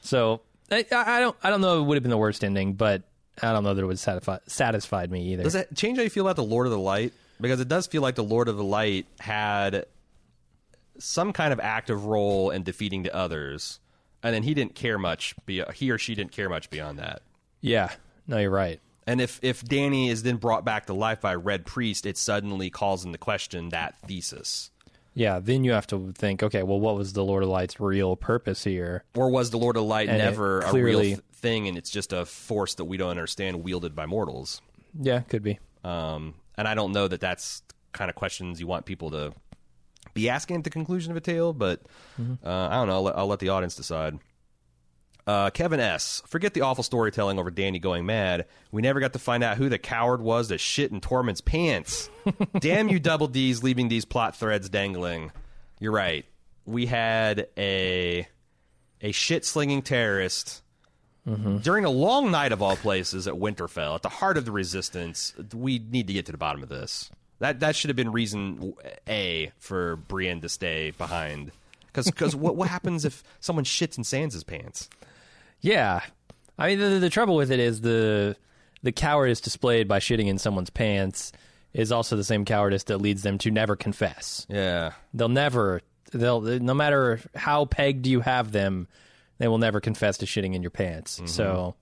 So 0.00 0.40
I, 0.70 0.84
I 0.92 1.20
don't 1.20 1.36
I 1.42 1.50
don't 1.50 1.60
know. 1.60 1.76
If 1.76 1.82
it 1.82 1.86
would 1.86 1.96
have 1.96 2.02
been 2.02 2.10
the 2.10 2.18
worst 2.18 2.42
ending, 2.44 2.74
but 2.74 3.02
I 3.42 3.52
don't 3.52 3.64
know 3.64 3.74
that 3.74 3.82
it 3.82 3.86
would 3.86 3.98
satisfy 3.98 4.38
satisfied 4.46 5.10
me 5.10 5.32
either. 5.32 5.44
Does 5.44 5.52
that 5.52 5.74
change 5.76 5.98
how 5.98 6.04
you 6.04 6.10
feel 6.10 6.24
about 6.24 6.36
the 6.36 6.44
Lord 6.44 6.66
of 6.66 6.72
the 6.72 6.78
Light? 6.78 7.12
Because 7.40 7.60
it 7.60 7.68
does 7.68 7.86
feel 7.86 8.02
like 8.02 8.16
the 8.16 8.24
Lord 8.24 8.48
of 8.48 8.56
the 8.56 8.64
Light 8.64 9.06
had 9.20 9.86
some 10.98 11.32
kind 11.32 11.52
of 11.52 11.60
active 11.60 12.04
role 12.04 12.50
in 12.50 12.62
defeating 12.62 13.02
the 13.02 13.14
others, 13.14 13.80
and 14.22 14.34
then 14.34 14.42
he 14.42 14.54
didn't 14.54 14.74
care 14.74 14.98
much. 14.98 15.34
Be- 15.46 15.64
he 15.74 15.90
or 15.90 15.98
she 15.98 16.14
didn't 16.14 16.32
care 16.32 16.48
much 16.48 16.70
beyond 16.70 16.98
that. 16.98 17.22
Yeah, 17.60 17.90
no, 18.26 18.38
you're 18.38 18.50
right. 18.50 18.80
And 19.06 19.20
if 19.20 19.40
if 19.42 19.64
Dany 19.64 20.10
is 20.10 20.22
then 20.22 20.36
brought 20.36 20.64
back 20.64 20.86
to 20.86 20.92
life 20.92 21.20
by 21.20 21.34
Red 21.34 21.64
Priest, 21.64 22.04
it 22.04 22.18
suddenly 22.18 22.70
calls 22.70 23.04
into 23.04 23.18
question 23.18 23.70
that 23.70 23.94
thesis. 24.06 24.70
Yeah, 25.14 25.40
then 25.40 25.64
you 25.64 25.72
have 25.72 25.86
to 25.88 26.12
think, 26.12 26.44
okay, 26.44 26.62
well, 26.62 26.78
what 26.78 26.94
was 26.94 27.12
the 27.12 27.24
Lord 27.24 27.42
of 27.42 27.48
Light's 27.48 27.80
real 27.80 28.14
purpose 28.14 28.62
here? 28.62 29.02
Or 29.16 29.30
was 29.30 29.50
the 29.50 29.58
Lord 29.58 29.76
of 29.76 29.82
Light 29.82 30.08
And 30.08 30.18
never 30.18 30.60
a 30.60 30.72
real 30.72 31.00
th- 31.00 31.18
thing, 31.32 31.66
and 31.66 31.76
it's 31.76 31.90
just 31.90 32.12
a 32.12 32.24
force 32.24 32.74
that 32.74 32.84
we 32.84 32.98
don't 32.98 33.10
understand 33.10 33.64
wielded 33.64 33.96
by 33.96 34.06
mortals? 34.06 34.60
Yeah, 34.96 35.20
could 35.20 35.42
be. 35.42 35.58
Um, 35.82 36.34
and 36.56 36.68
I 36.68 36.74
don't 36.74 36.92
know 36.92 37.08
that 37.08 37.20
that's 37.20 37.62
kind 37.92 38.10
of 38.10 38.14
questions 38.14 38.60
you 38.60 38.66
want 38.68 38.84
people 38.84 39.10
to 39.10 39.32
be 40.18 40.28
asking 40.28 40.56
at 40.56 40.64
the 40.64 40.70
conclusion 40.70 41.10
of 41.10 41.16
a 41.16 41.20
tale, 41.20 41.52
but 41.52 41.80
uh, 42.18 42.48
I 42.48 42.74
don't 42.74 42.88
know. 42.88 42.94
I'll 42.94 43.02
let, 43.02 43.18
I'll 43.18 43.26
let 43.26 43.38
the 43.38 43.50
audience 43.50 43.74
decide. 43.74 44.18
Uh, 45.26 45.50
Kevin 45.50 45.78
S. 45.78 46.22
Forget 46.26 46.54
the 46.54 46.62
awful 46.62 46.82
storytelling 46.82 47.38
over 47.38 47.50
Dany 47.50 47.80
going 47.80 48.06
mad. 48.06 48.46
We 48.72 48.80
never 48.80 48.98
got 48.98 49.12
to 49.12 49.18
find 49.18 49.44
out 49.44 49.58
who 49.58 49.68
the 49.68 49.76
coward 49.78 50.22
was 50.22 50.48
that 50.48 50.58
shit 50.58 50.90
in 50.90 51.02
Tormund's 51.02 51.42
pants. 51.42 52.08
Damn 52.58 52.88
you, 52.88 52.98
Double 52.98 53.26
D's, 53.26 53.62
leaving 53.62 53.88
these 53.88 54.06
plot 54.06 54.36
threads 54.36 54.70
dangling. 54.70 55.30
You're 55.80 55.92
right. 55.92 56.24
We 56.64 56.86
had 56.86 57.48
a 57.58 58.26
a 59.02 59.12
shit 59.12 59.44
slinging 59.44 59.82
terrorist 59.82 60.62
during 61.60 61.84
a 61.84 61.90
long 61.90 62.30
night 62.30 62.52
of 62.52 62.62
all 62.62 62.76
places 62.76 63.28
at 63.28 63.34
Winterfell, 63.34 63.96
at 63.96 64.02
the 64.02 64.08
heart 64.08 64.38
of 64.38 64.46
the 64.46 64.50
resistance. 64.52 65.34
We 65.52 65.78
need 65.78 66.06
to 66.06 66.14
get 66.14 66.24
to 66.26 66.32
the 66.32 66.38
bottom 66.38 66.62
of 66.62 66.70
this. 66.70 67.10
That 67.40 67.60
that 67.60 67.76
should 67.76 67.88
have 67.88 67.96
been 67.96 68.12
reason 68.12 68.74
A 69.08 69.52
for 69.58 69.96
Brienne 69.96 70.40
to 70.40 70.48
stay 70.48 70.92
behind. 70.92 71.52
Because 71.92 72.34
what 72.34 72.56
what 72.56 72.68
happens 72.68 73.04
if 73.04 73.22
someone 73.40 73.64
shits 73.64 73.98
in 73.98 74.04
Sansa's 74.04 74.44
pants? 74.44 74.88
Yeah, 75.60 76.02
I 76.58 76.68
mean, 76.68 76.78
the, 76.78 76.98
the 76.98 77.10
trouble 77.10 77.36
with 77.36 77.50
it 77.50 77.60
is 77.60 77.80
the 77.80 78.36
the 78.82 78.92
cowardice 78.92 79.40
displayed 79.40 79.88
by 79.88 79.98
shitting 79.98 80.26
in 80.26 80.38
someone's 80.38 80.70
pants 80.70 81.32
is 81.72 81.92
also 81.92 82.16
the 82.16 82.24
same 82.24 82.44
cowardice 82.44 82.84
that 82.84 82.98
leads 82.98 83.22
them 83.22 83.38
to 83.38 83.50
never 83.50 83.76
confess. 83.76 84.46
Yeah, 84.48 84.92
They'll 85.14 85.28
never, 85.28 85.82
they'll 86.12 86.40
no 86.40 86.74
matter 86.74 87.20
how 87.34 87.64
pegged 87.66 88.06
you 88.06 88.20
have 88.20 88.52
them, 88.52 88.88
they 89.38 89.48
will 89.48 89.58
never 89.58 89.80
confess 89.80 90.18
to 90.18 90.26
shitting 90.26 90.54
in 90.54 90.62
your 90.62 90.70
pants. 90.70 91.16
Mm-hmm. 91.16 91.26
So. 91.26 91.74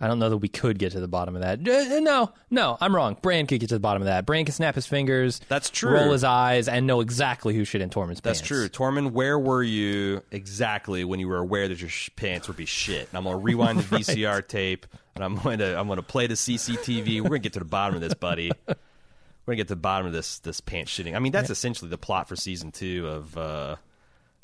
I 0.00 0.08
don't 0.08 0.18
know 0.18 0.28
that 0.28 0.38
we 0.38 0.48
could 0.48 0.78
get 0.78 0.92
to 0.92 1.00
the 1.00 1.08
bottom 1.08 1.36
of 1.36 1.42
that. 1.42 1.60
Uh, 1.60 2.00
No, 2.00 2.32
no, 2.50 2.76
I'm 2.80 2.94
wrong. 2.94 3.16
Bran 3.22 3.46
could 3.46 3.60
get 3.60 3.68
to 3.68 3.76
the 3.76 3.80
bottom 3.80 4.02
of 4.02 4.06
that. 4.06 4.26
Bran 4.26 4.44
can 4.44 4.52
snap 4.52 4.74
his 4.74 4.86
fingers. 4.86 5.40
That's 5.48 5.70
true. 5.70 5.92
Roll 5.94 6.12
his 6.12 6.24
eyes 6.24 6.68
and 6.68 6.86
know 6.86 7.00
exactly 7.00 7.54
who 7.54 7.64
shit 7.64 7.80
in 7.80 7.90
Tormund's 7.90 8.20
that's 8.20 8.40
pants. 8.40 8.48
true. 8.48 8.68
Tormund, 8.68 9.12
where 9.12 9.38
were 9.38 9.62
you 9.62 10.22
exactly 10.30 11.04
when 11.04 11.20
you 11.20 11.28
were 11.28 11.38
aware 11.38 11.68
that 11.68 11.80
your 11.80 11.88
sh- 11.90 12.10
pants 12.16 12.48
would 12.48 12.56
be 12.56 12.66
shit? 12.66 13.08
And 13.08 13.16
I'm 13.18 13.24
gonna 13.24 13.38
rewind 13.38 13.78
the 13.78 13.82
VCR 13.98 14.46
tape, 14.46 14.86
and 15.14 15.22
I'm 15.24 15.36
going 15.36 15.58
to 15.58 15.78
I'm 15.78 15.86
going 15.86 15.96
to 15.98 16.02
play 16.02 16.26
the 16.26 16.34
CCTV. 16.34 17.20
We're 17.20 17.28
gonna 17.28 17.38
get 17.38 17.52
to 17.54 17.60
the 17.60 17.64
bottom 17.64 17.94
of 17.94 18.00
this, 18.00 18.14
buddy. 18.14 18.50
We're 18.66 19.52
gonna 19.52 19.56
get 19.58 19.68
to 19.68 19.74
the 19.74 19.80
bottom 19.80 20.06
of 20.06 20.12
this 20.12 20.38
this 20.40 20.60
pants 20.60 20.90
shitting. 20.92 21.14
I 21.14 21.18
mean, 21.20 21.30
that's 21.32 21.50
essentially 21.50 21.88
the 21.90 21.98
plot 21.98 22.28
for 22.28 22.34
season 22.36 22.72
two 22.72 23.06
of 23.06 23.36
uh, 23.38 23.76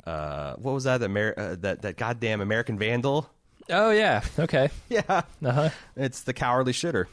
uh, 0.05 0.53
what 0.55 0.73
was 0.73 0.85
that? 0.85 0.99
The 0.99 1.05
Amer- 1.05 1.33
uh, 1.37 1.55
that 1.61 1.81
that 1.81 1.97
goddamn 1.97 2.39
American 2.39 2.77
Vandal. 2.79 3.29
Oh 3.71 3.91
yeah. 3.91 4.21
Okay. 4.37 4.69
Yeah, 4.89 5.21
Uh 5.43 5.51
huh. 5.51 5.69
it's 5.95 6.21
the 6.21 6.33
cowardly 6.33 6.73
shitter. 6.73 7.05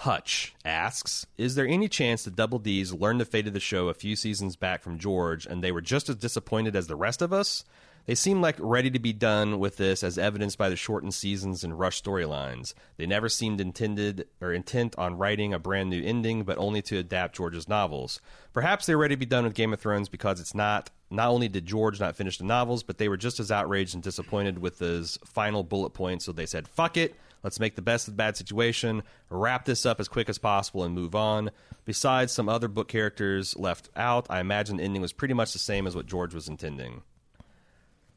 Hutch 0.00 0.54
asks, 0.64 1.26
"Is 1.38 1.54
there 1.54 1.66
any 1.66 1.88
chance 1.88 2.24
the 2.24 2.30
Double 2.30 2.58
D's 2.58 2.92
learned 2.92 3.20
the 3.20 3.24
fate 3.24 3.46
of 3.46 3.54
the 3.54 3.60
show 3.60 3.88
a 3.88 3.94
few 3.94 4.14
seasons 4.16 4.56
back 4.56 4.82
from 4.82 4.98
George, 4.98 5.46
and 5.46 5.62
they 5.64 5.72
were 5.72 5.80
just 5.80 6.08
as 6.08 6.16
disappointed 6.16 6.76
as 6.76 6.86
the 6.86 6.96
rest 6.96 7.22
of 7.22 7.32
us? 7.32 7.64
They 8.04 8.14
seem 8.14 8.40
like 8.40 8.56
ready 8.60 8.90
to 8.90 8.98
be 9.00 9.12
done 9.12 9.58
with 9.58 9.78
this, 9.78 10.04
as 10.04 10.16
evidenced 10.16 10.58
by 10.58 10.68
the 10.68 10.76
shortened 10.76 11.14
seasons 11.14 11.64
and 11.64 11.76
rush 11.78 12.00
storylines. 12.02 12.72
They 12.98 13.06
never 13.06 13.28
seemed 13.28 13.60
intended 13.60 14.28
or 14.40 14.52
intent 14.52 14.94
on 14.96 15.18
writing 15.18 15.52
a 15.52 15.58
brand 15.58 15.90
new 15.90 16.02
ending, 16.04 16.44
but 16.44 16.56
only 16.58 16.82
to 16.82 16.98
adapt 16.98 17.34
George's 17.36 17.68
novels. 17.68 18.20
Perhaps 18.52 18.86
they're 18.86 18.98
ready 18.98 19.16
to 19.16 19.18
be 19.18 19.26
done 19.26 19.44
with 19.44 19.54
Game 19.54 19.72
of 19.72 19.80
Thrones 19.80 20.08
because 20.08 20.40
it's 20.40 20.54
not. 20.54 20.90
Not 21.10 21.28
only 21.28 21.48
did 21.48 21.66
George 21.66 22.00
not 22.00 22.16
finish 22.16 22.38
the 22.38 22.44
novels, 22.44 22.82
but 22.82 22.98
they 22.98 23.08
were 23.08 23.16
just 23.16 23.38
as 23.38 23.52
outraged 23.52 23.94
and 23.94 24.02
disappointed 24.02 24.58
with 24.58 24.80
his 24.80 25.18
final 25.24 25.62
bullet 25.62 25.90
point, 25.90 26.22
so 26.22 26.32
they 26.32 26.46
said, 26.46 26.66
"Fuck 26.66 26.96
it." 26.96 27.14
Let's 27.42 27.60
make 27.60 27.76
the 27.76 27.82
best 27.82 28.08
of 28.08 28.14
the 28.14 28.16
bad 28.18 28.36
situation, 28.36 29.04
wrap 29.30 29.66
this 29.66 29.86
up 29.86 30.00
as 30.00 30.08
quick 30.08 30.28
as 30.28 30.38
possible, 30.38 30.82
and 30.82 30.94
move 30.94 31.14
on. 31.14 31.52
Besides 31.84 32.32
some 32.32 32.48
other 32.48 32.66
book 32.66 32.88
characters 32.88 33.54
left 33.56 33.88
out, 33.94 34.26
I 34.28 34.40
imagine 34.40 34.78
the 34.78 34.82
ending 34.82 35.02
was 35.02 35.12
pretty 35.12 35.34
much 35.34 35.52
the 35.52 35.60
same 35.60 35.86
as 35.86 35.94
what 35.94 36.06
George 36.06 36.34
was 36.34 36.48
intending. 36.48 37.02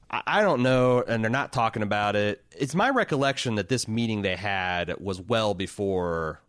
I 0.10 0.24
I 0.26 0.42
don't 0.42 0.64
know, 0.64 1.04
and 1.08 1.24
they're 1.24 1.30
not 1.30 1.54
talking 1.54 1.84
about 1.84 2.16
it. 2.16 2.44
It's 2.58 2.74
my 2.74 2.90
recollection 2.90 3.54
that 3.56 3.70
this 3.70 3.88
meeting 3.88 4.24
they 4.24 4.36
had 4.36 5.00
was 5.00 5.22
well 5.22 5.54
before, 5.54 6.42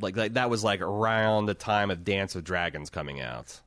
like, 0.00 0.16
like 0.16 0.34
that 0.34 0.50
was 0.50 0.62
like 0.62 0.80
around 0.80 1.46
the 1.46 1.54
time 1.54 1.90
of 1.90 2.04
Dance 2.04 2.36
of 2.36 2.44
Dragons 2.44 2.90
coming 2.90 3.20
out. 3.20 3.60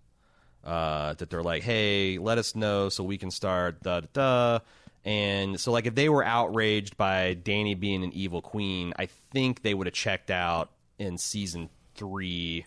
Uh, 0.63 1.13
that 1.13 1.29
they're 1.29 1.43
like, 1.43 1.63
hey, 1.63 2.17
let 2.17 2.37
us 2.37 2.53
know 2.53 2.89
so 2.89 3.01
we 3.03 3.17
can 3.17 3.31
start 3.31 3.81
da 3.83 4.01
da 4.01 4.07
da. 4.11 4.59
And 5.05 5.57
so, 5.57 5.71
like, 5.71 5.85
if 5.85 5.95
they 5.95 6.09
were 6.09 6.25
outraged 6.25 6.97
by 6.97 7.35
Dany 7.41 7.79
being 7.79 8.03
an 8.03 8.11
evil 8.11 8.41
queen, 8.41 8.93
I 8.99 9.07
think 9.31 9.61
they 9.61 9.73
would 9.73 9.87
have 9.87 9.93
checked 9.93 10.29
out 10.29 10.71
in 10.99 11.17
season 11.17 11.69
three, 11.95 12.65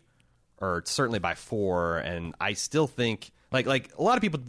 or 0.58 0.82
certainly 0.86 1.18
by 1.18 1.34
four. 1.34 1.98
And 1.98 2.34
I 2.40 2.54
still 2.54 2.86
think, 2.86 3.32
like, 3.52 3.66
like 3.66 3.92
a 3.98 4.02
lot 4.02 4.16
of 4.16 4.22
people 4.22 4.40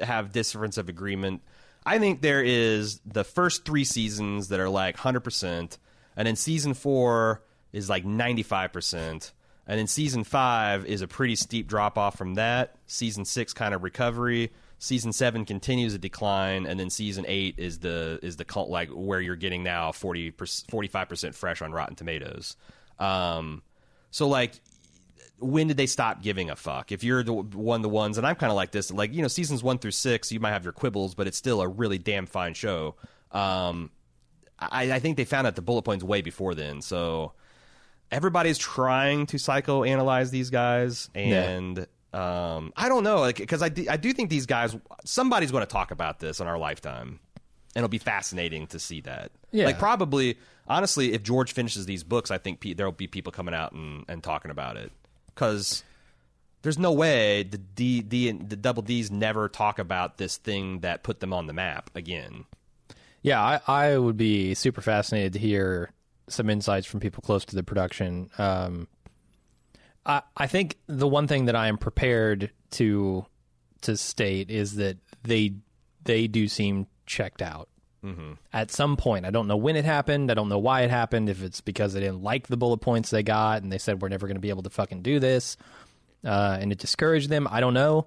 have 0.00 0.32
difference 0.32 0.78
of 0.78 0.88
agreement. 0.88 1.42
I 1.84 1.98
think 1.98 2.22
there 2.22 2.42
is 2.42 3.00
the 3.04 3.24
first 3.24 3.66
three 3.66 3.84
seasons 3.84 4.48
that 4.48 4.60
are 4.60 4.70
like 4.70 4.96
hundred 4.96 5.20
percent, 5.20 5.76
and 6.16 6.26
then 6.26 6.36
season 6.36 6.72
four 6.72 7.42
is 7.74 7.90
like 7.90 8.06
ninety 8.06 8.42
five 8.42 8.72
percent. 8.72 9.32
And 9.66 9.78
then 9.78 9.86
season 9.86 10.24
five 10.24 10.84
is 10.84 11.00
a 11.00 11.08
pretty 11.08 11.36
steep 11.36 11.66
drop 11.66 11.96
off 11.96 12.18
from 12.18 12.34
that. 12.34 12.76
Season 12.86 13.24
six 13.24 13.52
kind 13.52 13.74
of 13.74 13.82
recovery. 13.82 14.52
Season 14.78 15.12
seven 15.12 15.46
continues 15.46 15.94
a 15.94 15.98
decline, 15.98 16.66
and 16.66 16.78
then 16.78 16.90
season 16.90 17.24
eight 17.26 17.54
is 17.58 17.78
the 17.78 18.18
is 18.22 18.36
the 18.36 18.44
cult 18.44 18.68
like 18.68 18.90
where 18.90 19.20
you're 19.20 19.36
getting 19.36 19.62
now 19.62 19.92
40 19.92 20.34
45 20.68 21.08
percent 21.08 21.34
fresh 21.34 21.62
on 21.62 21.72
Rotten 21.72 21.96
Tomatoes. 21.96 22.56
Um, 22.98 23.62
so 24.10 24.28
like, 24.28 24.60
when 25.38 25.68
did 25.68 25.78
they 25.78 25.86
stop 25.86 26.22
giving 26.22 26.50
a 26.50 26.56
fuck? 26.56 26.92
If 26.92 27.02
you're 27.02 27.22
the 27.22 27.32
one 27.32 27.80
the 27.80 27.88
ones, 27.88 28.18
and 28.18 28.26
I'm 28.26 28.36
kind 28.36 28.50
of 28.50 28.56
like 28.56 28.72
this, 28.72 28.92
like 28.92 29.14
you 29.14 29.22
know, 29.22 29.28
seasons 29.28 29.62
one 29.62 29.78
through 29.78 29.92
six, 29.92 30.30
you 30.30 30.40
might 30.40 30.52
have 30.52 30.64
your 30.64 30.74
quibbles, 30.74 31.14
but 31.14 31.26
it's 31.26 31.38
still 31.38 31.62
a 31.62 31.68
really 31.68 31.98
damn 31.98 32.26
fine 32.26 32.52
show. 32.52 32.96
Um, 33.32 33.90
I, 34.58 34.92
I 34.92 34.98
think 34.98 35.16
they 35.16 35.24
found 35.24 35.46
out 35.46 35.56
the 35.56 35.62
bullet 35.62 35.82
points 35.82 36.04
way 36.04 36.20
before 36.20 36.54
then, 36.54 36.82
so 36.82 37.32
everybody's 38.14 38.58
trying 38.58 39.26
to 39.26 39.36
psychoanalyze 39.38 40.30
these 40.30 40.48
guys 40.50 41.10
and 41.16 41.86
um, 42.12 42.72
I 42.76 42.88
don't 42.88 43.02
know 43.02 43.18
like, 43.18 43.38
because 43.38 43.60
I, 43.60 43.68
do, 43.70 43.86
I 43.90 43.96
do 43.96 44.12
think 44.12 44.30
these 44.30 44.46
guys 44.46 44.76
somebody's 45.04 45.50
going 45.50 45.62
to 45.62 45.70
talk 45.70 45.90
about 45.90 46.20
this 46.20 46.38
in 46.38 46.46
our 46.46 46.56
lifetime. 46.56 47.18
And 47.74 47.82
it'll 47.82 47.88
be 47.88 47.98
fascinating 47.98 48.68
to 48.68 48.78
see 48.78 49.00
that. 49.00 49.32
Yeah. 49.50 49.66
like 49.66 49.80
probably 49.80 50.38
honestly 50.68 51.12
if 51.12 51.24
George 51.24 51.52
finishes 51.52 51.86
these 51.86 52.04
books 52.04 52.30
I 52.30 52.38
think 52.38 52.60
pe- 52.60 52.74
there'll 52.74 52.92
be 52.92 53.08
people 53.08 53.32
coming 53.32 53.52
out 53.52 53.72
and, 53.72 54.04
and 54.08 54.22
talking 54.22 54.52
about 54.52 54.76
it. 54.76 54.92
Because 55.26 55.82
there's 56.62 56.78
no 56.78 56.92
way 56.92 57.42
the 57.42 57.58
D, 57.58 58.00
D 58.00 58.30
the 58.30 58.54
double 58.54 58.82
D's 58.82 59.10
never 59.10 59.48
talk 59.48 59.80
about 59.80 60.18
this 60.18 60.36
thing 60.36 60.80
that 60.80 61.02
put 61.02 61.18
them 61.18 61.32
on 61.32 61.48
the 61.48 61.52
map 61.52 61.90
again. 61.96 62.44
Yeah, 63.22 63.42
I, 63.42 63.60
I 63.66 63.98
would 63.98 64.16
be 64.16 64.54
super 64.54 64.82
fascinated 64.82 65.32
to 65.32 65.40
hear 65.40 65.90
some 66.28 66.48
insights 66.50 66.86
from 66.86 67.00
people 67.00 67.22
close 67.22 67.44
to 67.46 67.56
the 67.56 67.62
production. 67.62 68.30
Um, 68.38 68.88
I, 70.06 70.22
I 70.36 70.46
think 70.46 70.78
the 70.86 71.08
one 71.08 71.26
thing 71.26 71.46
that 71.46 71.56
I 71.56 71.68
am 71.68 71.78
prepared 71.78 72.50
to 72.72 73.26
to 73.82 73.96
state 73.96 74.50
is 74.50 74.76
that 74.76 74.96
they 75.22 75.54
they 76.04 76.26
do 76.26 76.48
seem 76.48 76.86
checked 77.06 77.42
out 77.42 77.68
at 78.52 78.70
some 78.70 78.96
point. 78.98 79.24
I 79.24 79.30
don't 79.30 79.46
know 79.48 79.56
when 79.56 79.76
it 79.76 79.84
happened. 79.86 80.30
I 80.30 80.34
don't 80.34 80.50
know 80.50 80.58
why 80.58 80.82
it 80.82 80.90
happened. 80.90 81.30
If 81.30 81.42
it's 81.42 81.60
because 81.62 81.94
they 81.94 82.00
didn't 82.00 82.22
like 82.22 82.48
the 82.48 82.56
bullet 82.56 82.78
points 82.78 83.08
they 83.10 83.22
got 83.22 83.62
and 83.62 83.72
they 83.72 83.78
said 83.78 84.02
we're 84.02 84.08
never 84.08 84.26
going 84.26 84.36
to 84.36 84.40
be 84.42 84.50
able 84.50 84.62
to 84.64 84.70
fucking 84.70 85.00
do 85.02 85.18
this, 85.18 85.56
uh, 86.24 86.58
and 86.60 86.70
it 86.70 86.78
discouraged 86.78 87.30
them. 87.30 87.48
I 87.50 87.60
don't 87.60 87.74
know. 87.74 88.06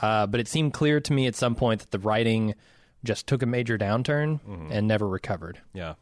Uh, 0.00 0.26
but 0.26 0.38
it 0.40 0.46
seemed 0.46 0.74
clear 0.74 1.00
to 1.00 1.12
me 1.12 1.26
at 1.26 1.34
some 1.34 1.54
point 1.54 1.80
that 1.80 1.90
the 1.90 1.98
writing 1.98 2.54
just 3.02 3.26
took 3.26 3.42
a 3.42 3.46
major 3.46 3.78
downturn 3.78 4.40
and 4.70 4.86
never 4.86 5.08
recovered. 5.08 5.60
Yeah. 5.72 5.94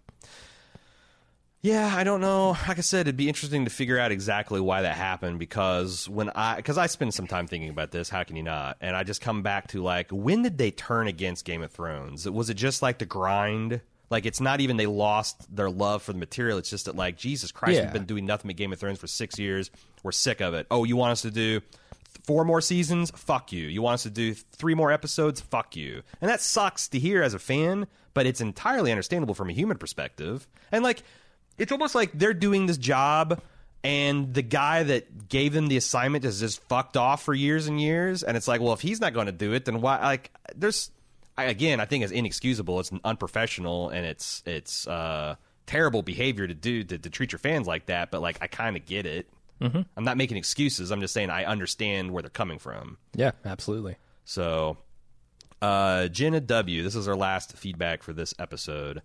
Yeah, 1.64 1.90
I 1.96 2.04
don't 2.04 2.20
know. 2.20 2.50
Like 2.68 2.76
I 2.76 2.82
said, 2.82 3.02
it'd 3.08 3.16
be 3.16 3.26
interesting 3.26 3.64
to 3.64 3.70
figure 3.70 3.98
out 3.98 4.12
exactly 4.12 4.60
why 4.60 4.82
that 4.82 4.96
happened 4.96 5.38
because 5.38 6.06
when 6.10 6.28
I 6.34 6.56
because 6.56 6.76
I 6.76 6.88
spend 6.88 7.14
some 7.14 7.26
time 7.26 7.46
thinking 7.46 7.70
about 7.70 7.90
this, 7.90 8.10
how 8.10 8.22
can 8.22 8.36
you 8.36 8.42
not? 8.42 8.76
And 8.82 8.94
I 8.94 9.02
just 9.02 9.22
come 9.22 9.42
back 9.42 9.68
to 9.68 9.82
like 9.82 10.08
when 10.10 10.42
did 10.42 10.58
they 10.58 10.70
turn 10.70 11.08
against 11.08 11.46
Game 11.46 11.62
of 11.62 11.72
Thrones? 11.72 12.28
Was 12.28 12.50
it 12.50 12.54
just 12.58 12.82
like 12.82 12.98
the 12.98 13.06
grind? 13.06 13.80
Like 14.10 14.26
it's 14.26 14.42
not 14.42 14.60
even 14.60 14.76
they 14.76 14.84
lost 14.84 15.56
their 15.56 15.70
love 15.70 16.02
for 16.02 16.12
the 16.12 16.18
material. 16.18 16.58
It's 16.58 16.68
just 16.68 16.84
that 16.84 16.96
like 16.96 17.16
Jesus 17.16 17.50
Christ, 17.50 17.76
Yeah. 17.76 17.84
we've 17.84 17.94
been 17.94 18.04
doing 18.04 18.26
nothing 18.26 18.48
but 18.50 18.56
Game 18.56 18.70
of 18.70 18.78
Thrones 18.78 18.98
for 18.98 19.06
six 19.06 19.38
years. 19.38 19.70
We're 20.02 20.12
sick 20.12 20.42
of 20.42 20.52
it. 20.52 20.66
Oh, 20.70 20.84
you 20.84 20.96
want 20.98 21.12
us 21.12 21.22
to 21.22 21.30
do 21.30 21.62
four 22.24 22.44
more 22.44 22.60
seasons? 22.60 23.10
Fuck 23.16 23.52
you. 23.54 23.68
You 23.68 23.80
want 23.80 23.94
us 23.94 24.02
to 24.02 24.10
do 24.10 24.34
three 24.34 24.74
more 24.74 24.92
episodes? 24.92 25.40
Fuck 25.40 25.76
you. 25.76 26.02
And 26.20 26.30
that 26.30 26.42
sucks 26.42 26.88
to 26.88 26.98
hear 26.98 27.22
as 27.22 27.32
a 27.32 27.38
fan, 27.38 27.86
but 28.12 28.26
it's 28.26 28.42
entirely 28.42 28.92
understandable 28.92 29.34
from 29.34 29.48
a 29.48 29.54
human 29.54 29.78
perspective. 29.78 30.46
And 30.70 30.84
like, 30.84 31.02
it's 31.58 31.72
almost 31.72 31.94
like 31.94 32.10
they're 32.14 32.34
doing 32.34 32.66
this 32.66 32.76
job 32.78 33.40
and 33.82 34.32
the 34.32 34.42
guy 34.42 34.82
that 34.82 35.28
gave 35.28 35.52
them 35.52 35.66
the 35.66 35.76
assignment 35.76 36.24
is 36.24 36.40
just 36.40 36.62
fucked 36.62 36.96
off 36.96 37.22
for 37.22 37.34
years 37.34 37.66
and 37.66 37.80
years. 37.80 38.22
And 38.22 38.36
it's 38.36 38.48
like, 38.48 38.60
well, 38.60 38.72
if 38.72 38.80
he's 38.80 39.00
not 39.00 39.12
going 39.12 39.26
to 39.26 39.32
do 39.32 39.52
it, 39.52 39.66
then 39.66 39.80
why? 39.82 40.00
Like, 40.00 40.32
there's, 40.56 40.90
I, 41.36 41.44
again, 41.44 41.80
I 41.80 41.84
think 41.84 42.02
it's 42.02 42.12
inexcusable. 42.12 42.80
It's 42.80 42.90
unprofessional 43.04 43.90
and 43.90 44.06
it's, 44.06 44.42
it's, 44.46 44.86
uh, 44.86 45.36
terrible 45.66 46.02
behavior 46.02 46.46
to 46.46 46.54
do 46.54 46.84
to, 46.84 46.98
to 46.98 47.10
treat 47.10 47.32
your 47.32 47.38
fans 47.38 47.66
like 47.66 47.86
that. 47.86 48.10
But 48.10 48.22
like, 48.22 48.38
I 48.40 48.46
kind 48.46 48.76
of 48.76 48.86
get 48.86 49.06
it. 49.06 49.28
Mm-hmm. 49.60 49.82
I'm 49.96 50.04
not 50.04 50.16
making 50.16 50.36
excuses. 50.36 50.90
I'm 50.90 51.00
just 51.00 51.14
saying 51.14 51.30
I 51.30 51.44
understand 51.44 52.10
where 52.10 52.22
they're 52.22 52.30
coming 52.30 52.58
from. 52.58 52.98
Yeah, 53.14 53.32
absolutely. 53.44 53.96
So, 54.24 54.78
uh, 55.62 56.08
Jenna 56.08 56.40
W., 56.40 56.82
this 56.82 56.94
is 56.94 57.08
our 57.08 57.16
last 57.16 57.56
feedback 57.56 58.02
for 58.02 58.12
this 58.12 58.34
episode. 58.38 59.02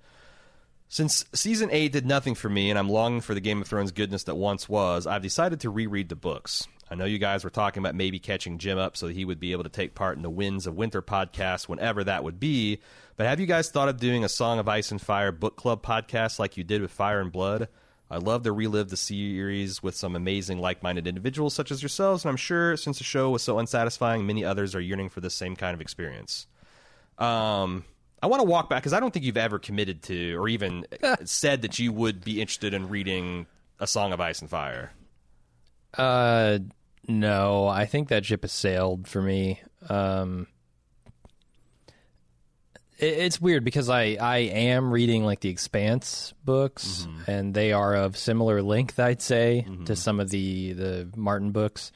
Since 0.91 1.25
season 1.35 1.69
8 1.71 1.91
did 1.91 2.07
nothing 2.07 2.33
for 2.33 2.49
me 2.49 2.71
and 2.71 2.79
I'm 2.79 2.89
longing 2.89 3.21
for 3.21 3.35
the 3.35 3.39
Game 3.39 3.61
of 3.61 3.67
Thrones 3.67 3.91
goodness 3.91 4.23
that 4.23 4.33
once 4.33 4.67
was, 4.67 5.05
I've 5.05 5.21
decided 5.21 5.59
to 5.59 5.69
reread 5.69 6.09
the 6.09 6.15
books. 6.15 6.67
I 6.89 6.95
know 6.95 7.05
you 7.05 7.19
guys 7.19 7.43
were 7.43 7.51
talking 7.51 7.83
about 7.83 7.93
maybe 7.93 8.17
catching 8.17 8.57
Jim 8.57 8.79
up 8.79 8.97
so 8.97 9.07
he 9.07 9.23
would 9.23 9.39
be 9.39 9.51
able 9.51 9.63
to 9.65 9.69
take 9.69 9.93
part 9.93 10.17
in 10.17 10.23
the 10.23 10.31
Winds 10.31 10.65
of 10.65 10.75
Winter 10.75 11.03
podcast 11.03 11.69
whenever 11.69 12.03
that 12.03 12.23
would 12.23 12.39
be. 12.39 12.79
But 13.17 13.27
have 13.27 13.39
you 13.39 13.45
guys 13.45 13.69
thought 13.69 13.87
of 13.87 13.99
doing 13.99 14.23
a 14.23 14.29
Song 14.29 14.57
of 14.57 14.67
Ice 14.67 14.89
and 14.89 14.99
Fire 14.99 15.31
book 15.31 15.55
club 15.57 15.83
podcast 15.83 16.39
like 16.39 16.57
you 16.57 16.63
did 16.63 16.81
with 16.81 16.89
Fire 16.89 17.21
and 17.21 17.31
Blood? 17.31 17.67
I'd 18.09 18.23
love 18.23 18.41
to 18.43 18.51
relive 18.51 18.89
the 18.89 18.97
series 18.97 19.83
with 19.83 19.95
some 19.95 20.15
amazing 20.15 20.57
like 20.57 20.81
minded 20.81 21.05
individuals 21.05 21.53
such 21.53 21.69
as 21.69 21.83
yourselves, 21.83 22.25
and 22.25 22.29
I'm 22.31 22.37
sure 22.37 22.75
since 22.75 22.97
the 22.97 23.03
show 23.03 23.29
was 23.29 23.43
so 23.43 23.59
unsatisfying, 23.59 24.25
many 24.25 24.43
others 24.43 24.73
are 24.73 24.81
yearning 24.81 25.09
for 25.09 25.21
the 25.21 25.29
same 25.29 25.55
kind 25.55 25.75
of 25.75 25.81
experience. 25.81 26.47
Um, 27.19 27.85
I 28.21 28.27
want 28.27 28.41
to 28.41 28.45
walk 28.45 28.69
back 28.69 28.81
because 28.81 28.93
I 28.93 28.99
don't 28.99 29.13
think 29.13 29.25
you've 29.25 29.37
ever 29.37 29.59
committed 29.59 30.03
to 30.03 30.35
or 30.35 30.47
even 30.49 30.85
said 31.25 31.61
that 31.61 31.79
you 31.79 31.93
would 31.93 32.23
be 32.23 32.41
interested 32.41 32.73
in 32.73 32.89
reading 32.89 33.47
A 33.79 33.87
Song 33.87 34.13
of 34.13 34.19
Ice 34.19 34.41
and 34.41 34.49
Fire. 34.49 34.91
Uh, 35.97 36.59
no, 37.07 37.67
I 37.67 37.85
think 37.85 38.09
that 38.09 38.25
ship 38.25 38.43
has 38.43 38.51
sailed 38.51 39.07
for 39.07 39.21
me. 39.21 39.61
Um, 39.89 40.47
it, 42.99 43.13
it's 43.13 43.41
weird 43.41 43.63
because 43.63 43.89
I 43.89 44.17
I 44.19 44.37
am 44.37 44.91
reading 44.91 45.23
like 45.23 45.39
the 45.39 45.49
Expanse 45.49 46.33
books, 46.43 47.07
and 47.27 47.53
they 47.53 47.71
are 47.71 47.95
of 47.95 48.17
similar 48.17 48.61
length, 48.61 48.99
I'd 48.99 49.21
say, 49.21 49.65
to 49.85 49.95
some 49.95 50.19
of 50.19 50.29
the 50.29 50.73
the 50.73 51.09
Martin 51.15 51.51
books. 51.51 51.91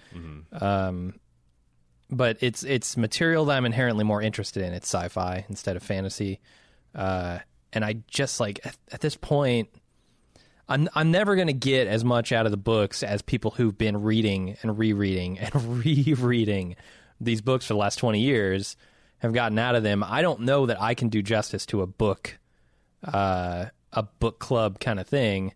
Um, 0.59 1.19
but 2.15 2.38
it's 2.41 2.64
it's 2.64 2.98
material 2.98 3.45
that 3.45 3.57
I'm 3.57 3.65
inherently 3.65 4.03
more 4.03 4.22
interested 4.22 4.64
in. 4.64 4.73
It's 4.73 4.88
sci-fi 4.88 5.45
instead 5.49 5.76
of 5.76 5.84
fantasy, 5.84 6.40
uh, 6.95 7.40
and 7.72 7.84
I 7.84 7.98
just 8.07 8.40
like 8.40 8.65
at, 8.65 8.77
at 8.91 9.02
this 9.02 9.15
point. 9.15 9.69
I'm 10.69 10.88
I'm 10.95 11.11
never 11.11 11.35
going 11.35 11.48
to 11.48 11.53
get 11.53 11.88
as 11.88 12.06
much 12.06 12.31
out 12.31 12.45
of 12.45 12.52
the 12.52 12.57
books 12.57 13.03
as 13.03 13.22
people 13.22 13.52
who've 13.52 13.77
been 13.77 14.02
reading 14.02 14.56
and 14.61 14.80
rereading 14.80 15.38
and 15.38 15.53
rereading 15.85 16.77
these 17.19 17.41
books 17.41 17.65
for 17.65 17.73
the 17.73 17.80
last 17.80 17.98
20 17.98 18.22
years 18.22 18.77
have 19.19 19.34
gotten 19.34 19.60
out 19.60 19.76
of 19.76 19.84
them. 19.84 20.06
I 20.06 20.22
don't 20.22 20.41
know 20.41 20.65
that 20.68 20.81
I 20.81 20.94
can 20.94 21.10
do 21.10 21.22
justice 21.22 21.65
to 21.68 21.81
a 21.81 21.88
book 21.88 22.40
uh, 23.03 23.65
a 23.91 24.03
book 24.03 24.40
club 24.40 24.80
kind 24.80 24.99
of 24.99 25.07
thing. 25.07 25.53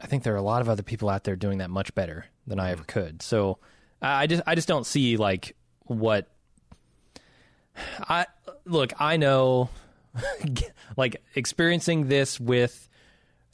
I 0.00 0.06
think 0.06 0.22
there 0.22 0.34
are 0.34 0.38
a 0.38 0.42
lot 0.42 0.62
of 0.62 0.68
other 0.68 0.82
people 0.82 1.08
out 1.08 1.24
there 1.24 1.36
doing 1.36 1.58
that 1.58 1.70
much 1.70 1.94
better 1.94 2.26
than 2.46 2.60
I 2.60 2.70
ever 2.70 2.84
could. 2.84 3.22
So 3.22 3.58
I 4.00 4.26
just 4.26 4.42
I 4.46 4.54
just 4.54 4.68
don't 4.68 4.86
see 4.86 5.16
like 5.16 5.56
what 5.88 6.28
I 8.00 8.26
look, 8.64 8.92
I 8.98 9.16
know 9.16 9.70
like 10.96 11.22
experiencing 11.34 12.08
this 12.08 12.38
with 12.38 12.88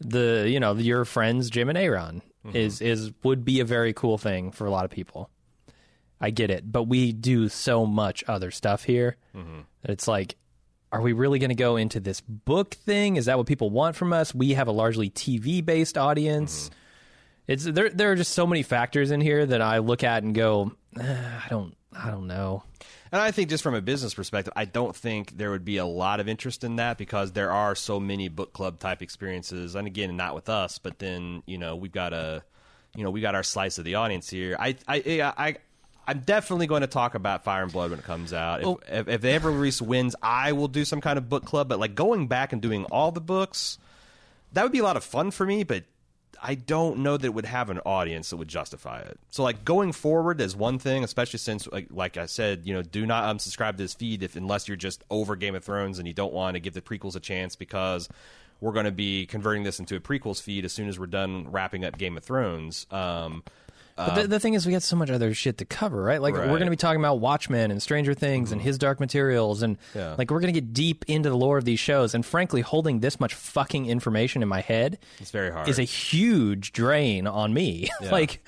the 0.00 0.46
you 0.48 0.60
know 0.60 0.74
your 0.74 1.04
friends 1.04 1.50
Jim 1.50 1.68
and 1.68 1.78
Aaron 1.78 2.22
mm-hmm. 2.44 2.56
is 2.56 2.80
is 2.80 3.12
would 3.22 3.44
be 3.44 3.60
a 3.60 3.64
very 3.64 3.92
cool 3.92 4.18
thing 4.18 4.50
for 4.50 4.66
a 4.66 4.70
lot 4.70 4.84
of 4.84 4.90
people. 4.90 5.30
I 6.20 6.30
get 6.30 6.50
it, 6.50 6.70
but 6.70 6.84
we 6.84 7.12
do 7.12 7.48
so 7.48 7.84
much 7.84 8.24
other 8.28 8.50
stuff 8.50 8.84
here 8.84 9.16
mm-hmm. 9.36 9.60
that 9.82 9.90
it's 9.90 10.08
like, 10.08 10.36
are 10.90 11.02
we 11.02 11.12
really 11.12 11.38
going 11.38 11.50
to 11.50 11.56
go 11.56 11.76
into 11.76 12.00
this 12.00 12.20
book 12.22 12.74
thing? 12.74 13.16
Is 13.16 13.26
that 13.26 13.36
what 13.36 13.46
people 13.46 13.68
want 13.68 13.96
from 13.96 14.12
us? 14.12 14.34
We 14.34 14.54
have 14.54 14.68
a 14.68 14.72
largely 14.72 15.10
TV 15.10 15.64
based 15.64 15.98
audience. 15.98 16.66
Mm-hmm. 16.66 16.74
It's 17.46 17.64
there. 17.64 17.90
There 17.90 18.12
are 18.12 18.16
just 18.16 18.32
so 18.32 18.46
many 18.46 18.62
factors 18.62 19.10
in 19.10 19.20
here 19.20 19.44
that 19.44 19.60
I 19.60 19.78
look 19.78 20.02
at 20.02 20.22
and 20.22 20.34
go, 20.34 20.72
"Eh, 20.98 21.02
I 21.44 21.48
don't, 21.50 21.76
I 21.96 22.10
don't 22.10 22.26
know. 22.26 22.64
And 23.12 23.20
I 23.20 23.30
think 23.30 23.48
just 23.48 23.62
from 23.62 23.74
a 23.74 23.80
business 23.80 24.14
perspective, 24.14 24.52
I 24.56 24.64
don't 24.64 24.94
think 24.94 25.36
there 25.36 25.50
would 25.50 25.64
be 25.64 25.76
a 25.76 25.86
lot 25.86 26.20
of 26.20 26.28
interest 26.28 26.64
in 26.64 26.76
that 26.76 26.98
because 26.98 27.32
there 27.32 27.52
are 27.52 27.74
so 27.74 28.00
many 28.00 28.28
book 28.28 28.52
club 28.52 28.80
type 28.80 29.02
experiences. 29.02 29.74
And 29.74 29.86
again, 29.86 30.16
not 30.16 30.34
with 30.34 30.48
us, 30.48 30.78
but 30.78 30.98
then 30.98 31.42
you 31.46 31.58
know 31.58 31.76
we've 31.76 31.92
got 31.92 32.12
a, 32.12 32.42
you 32.96 33.04
know, 33.04 33.10
we 33.10 33.20
got 33.20 33.34
our 33.34 33.42
slice 33.42 33.78
of 33.78 33.84
the 33.84 33.96
audience 33.96 34.28
here. 34.28 34.56
I, 34.58 34.76
I, 34.86 35.32
I, 35.36 35.56
I'm 36.06 36.20
definitely 36.20 36.66
going 36.66 36.82
to 36.82 36.86
talk 36.86 37.14
about 37.14 37.44
Fire 37.44 37.62
and 37.62 37.72
Blood 37.72 37.90
when 37.90 37.98
it 37.98 38.04
comes 38.04 38.32
out. 38.32 38.62
If, 38.62 38.92
if, 39.00 39.08
if 39.08 39.20
they 39.20 39.34
ever 39.34 39.50
release 39.50 39.80
Winds, 39.80 40.14
I 40.22 40.52
will 40.52 40.68
do 40.68 40.84
some 40.84 41.00
kind 41.00 41.18
of 41.18 41.28
book 41.28 41.44
club. 41.44 41.68
But 41.68 41.80
like 41.80 41.94
going 41.94 42.28
back 42.28 42.52
and 42.52 42.60
doing 42.60 42.84
all 42.86 43.10
the 43.10 43.20
books, 43.20 43.78
that 44.52 44.62
would 44.62 44.72
be 44.72 44.78
a 44.78 44.84
lot 44.84 44.96
of 44.96 45.04
fun 45.04 45.30
for 45.30 45.46
me. 45.46 45.64
But 45.64 45.84
I 46.46 46.56
don't 46.56 46.98
know 46.98 47.16
that 47.16 47.26
it 47.26 47.32
would 47.32 47.46
have 47.46 47.70
an 47.70 47.78
audience 47.86 48.28
that 48.28 48.36
would 48.36 48.48
justify 48.48 49.00
it. 49.00 49.18
So 49.30 49.42
like 49.42 49.64
going 49.64 49.92
forward 49.92 50.42
is 50.42 50.54
one 50.54 50.78
thing, 50.78 51.02
especially 51.02 51.38
since 51.38 51.66
like 51.68 51.86
like 51.90 52.18
I 52.18 52.26
said, 52.26 52.62
you 52.64 52.74
know, 52.74 52.82
do 52.82 53.06
not 53.06 53.34
unsubscribe 53.34 53.72
to 53.72 53.76
this 53.78 53.94
feed 53.94 54.22
if 54.22 54.36
unless 54.36 54.68
you're 54.68 54.76
just 54.76 55.02
over 55.08 55.36
Game 55.36 55.54
of 55.54 55.64
Thrones 55.64 55.98
and 55.98 56.06
you 56.06 56.12
don't 56.12 56.34
want 56.34 56.54
to 56.56 56.60
give 56.60 56.74
the 56.74 56.82
prequels 56.82 57.16
a 57.16 57.20
chance 57.20 57.56
because 57.56 58.10
we're 58.60 58.72
going 58.72 58.84
to 58.84 58.92
be 58.92 59.24
converting 59.24 59.62
this 59.62 59.80
into 59.80 59.96
a 59.96 60.00
prequels 60.00 60.42
feed 60.42 60.66
as 60.66 60.72
soon 60.74 60.86
as 60.86 60.98
we're 60.98 61.06
done 61.06 61.50
wrapping 61.50 61.82
up 61.82 61.96
Game 61.96 62.14
of 62.14 62.22
Thrones. 62.22 62.86
Um, 62.90 63.42
But 63.96 64.14
the, 64.22 64.26
the 64.28 64.40
thing 64.40 64.54
is, 64.54 64.66
we 64.66 64.72
got 64.72 64.82
so 64.82 64.96
much 64.96 65.08
other 65.10 65.32
shit 65.34 65.58
to 65.58 65.64
cover, 65.64 66.02
right? 66.02 66.20
Like 66.20 66.34
we're 66.34 66.46
going 66.46 66.64
to 66.64 66.70
be 66.70 66.76
talking 66.76 67.00
about 67.00 67.20
Watchmen 67.20 67.70
and 67.70 67.80
Stranger 67.80 68.12
Things 68.12 68.50
and 68.50 68.60
His 68.60 68.76
Dark 68.76 68.98
Materials, 68.98 69.62
and 69.62 69.78
Yeah. 69.94 70.16
like 70.18 70.30
we're 70.32 70.40
going 70.40 70.52
to 70.52 70.60
get 70.60 70.72
deep 70.72 71.04
into 71.06 71.30
the 71.30 71.36
lore 71.36 71.58
of 71.58 71.64
these 71.64 71.78
shows. 71.78 72.12
And 72.14 72.26
frankly, 72.26 72.60
holding 72.60 73.00
this 73.00 73.20
much 73.20 73.34
fucking 73.34 73.86
information 73.86 74.42
in 74.42 74.48
my 74.48 74.60
head 74.62 74.98
It's 75.20 75.30
very 75.30 75.52
hard. 75.52 75.68
is 75.68 75.78
a 75.78 75.84
huge 75.84 76.72
drain 76.72 77.26
on 77.28 77.54
me. 77.54 77.88
like, 78.10 78.42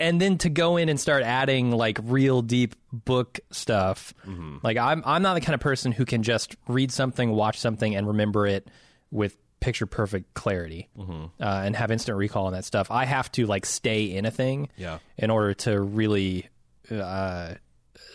and 0.00 0.18
then 0.18 0.38
to 0.38 0.48
go 0.48 0.78
in 0.78 0.88
and 0.88 0.98
start 0.98 1.22
adding 1.24 1.70
like 1.70 1.98
real 2.02 2.40
deep 2.40 2.74
book 2.90 3.40
stuff, 3.50 4.14
Mm-hmm. 4.26 4.56
like 4.62 4.78
I'm 4.78 5.02
I'm 5.04 5.20
not 5.20 5.34
the 5.34 5.42
kind 5.42 5.54
of 5.54 5.60
person 5.60 5.92
who 5.92 6.06
can 6.06 6.22
just 6.22 6.56
read 6.68 6.90
something, 6.90 7.30
watch 7.32 7.58
something, 7.58 7.94
and 7.94 8.06
remember 8.08 8.46
it 8.46 8.66
with 9.10 9.36
picture 9.64 9.86
perfect 9.86 10.34
clarity 10.34 10.88
Mm-hmm. 10.98 11.24
uh, 11.42 11.62
and 11.64 11.74
have 11.74 11.90
instant 11.90 12.18
recall 12.18 12.46
and 12.48 12.54
that 12.54 12.64
stuff. 12.64 12.90
I 12.90 13.04
have 13.06 13.32
to 13.32 13.46
like 13.46 13.64
stay 13.64 14.04
in 14.04 14.26
a 14.26 14.30
thing 14.30 14.68
Yeah. 14.76 14.98
in 15.16 15.30
order 15.30 15.54
to 15.54 15.80
really 15.80 16.48
uh, 16.90 17.54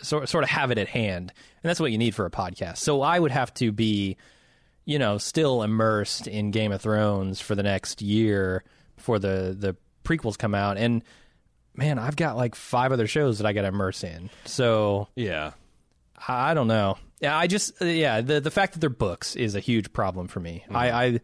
sort 0.03 0.30
sort 0.30 0.43
of 0.43 0.49
have 0.51 0.69
it 0.71 0.77
at 0.77 0.88
hand, 0.88 1.34
and 1.63 1.69
that's 1.69 1.80
what 1.80 1.91
you 1.91 1.97
need 1.97 2.13
for 2.15 2.26
a 2.26 2.31
podcast. 2.31 2.77
So 2.77 3.01
I 3.01 3.17
would 3.19 3.31
have 3.31 3.51
to 3.55 3.71
be, 3.71 4.17
you 4.85 4.99
know, 4.99 5.17
still 5.17 5.63
immersed 5.63 6.27
in 6.27 6.51
Game 6.51 6.71
of 6.71 6.81
Thrones 6.81 7.41
for 7.41 7.55
the 7.55 7.63
next 7.63 8.01
year 8.01 8.63
before 8.95 9.17
the 9.19 9.55
the 9.57 9.76
prequels 10.03 10.38
come 10.38 10.53
out, 10.53 10.77
and 10.77 11.03
man, 11.76 11.97
I've 11.97 12.15
got 12.15 12.38
like 12.38 12.55
five 12.55 12.91
other 12.91 13.07
shows 13.07 13.39
that 13.39 13.47
I 13.47 13.53
got 13.53 13.61
to 13.63 13.69
immerse 13.69 14.03
in. 14.03 14.30
So 14.45 15.07
yeah. 15.15 15.51
I 16.28 16.54
don't 16.54 16.68
know. 16.68 16.98
Yeah, 17.22 17.38
I 17.38 17.48
just 17.48 17.82
uh, 17.82 17.86
yeah 17.86 18.22
the 18.22 18.40
the 18.40 18.52
fact 18.52 18.74
that 18.74 18.80
they're 18.80 18.90
books 18.90 19.36
is 19.36 19.56
a 19.56 19.60
huge 19.60 19.91
problem 19.94 20.28
for 20.28 20.40
me. 20.40 20.64
Mm-hmm. 20.66 20.76
I, 20.76 21.04
I 21.04 21.20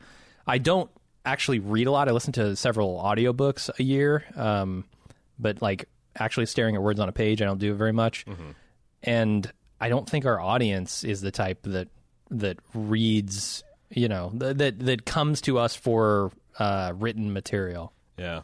I 0.48 0.58
don't 0.58 0.90
actually 1.26 1.60
read 1.60 1.88
a 1.88 1.92
lot. 1.92 2.08
I 2.08 2.12
listen 2.12 2.34
to 2.34 2.56
several 2.56 3.02
audiobooks 3.02 3.70
a 3.80 3.84
year, 3.84 4.24
um, 4.36 4.86
but 5.40 5.62
like 5.62 5.88
actually 6.16 6.46
staring 6.46 6.76
at 6.76 6.82
words 6.82 7.00
on 7.00 7.10
a 7.10 7.14
page, 7.14 7.42
I 7.42 7.46
don't 7.46 7.60
do 7.60 7.74
it 7.74 7.76
very 7.76 7.92
much. 7.92 8.26
Mm-hmm. 8.26 8.52
And 9.04 9.52
I 9.80 9.90
don't 9.90 10.10
think 10.10 10.26
our 10.26 10.40
audience 10.40 11.04
is 11.04 11.22
the 11.22 11.32
type 11.32 11.64
that 11.64 11.90
that 12.32 12.58
reads, 12.74 13.64
you 13.90 14.08
know, 14.08 14.32
th- 14.38 14.58
that 14.58 14.80
that 14.80 15.06
comes 15.06 15.42
to 15.42 15.60
us 15.60 15.76
for 15.76 16.32
uh, 16.60 16.94
written 16.96 17.34
material. 17.34 17.94
Yeah. 18.18 18.42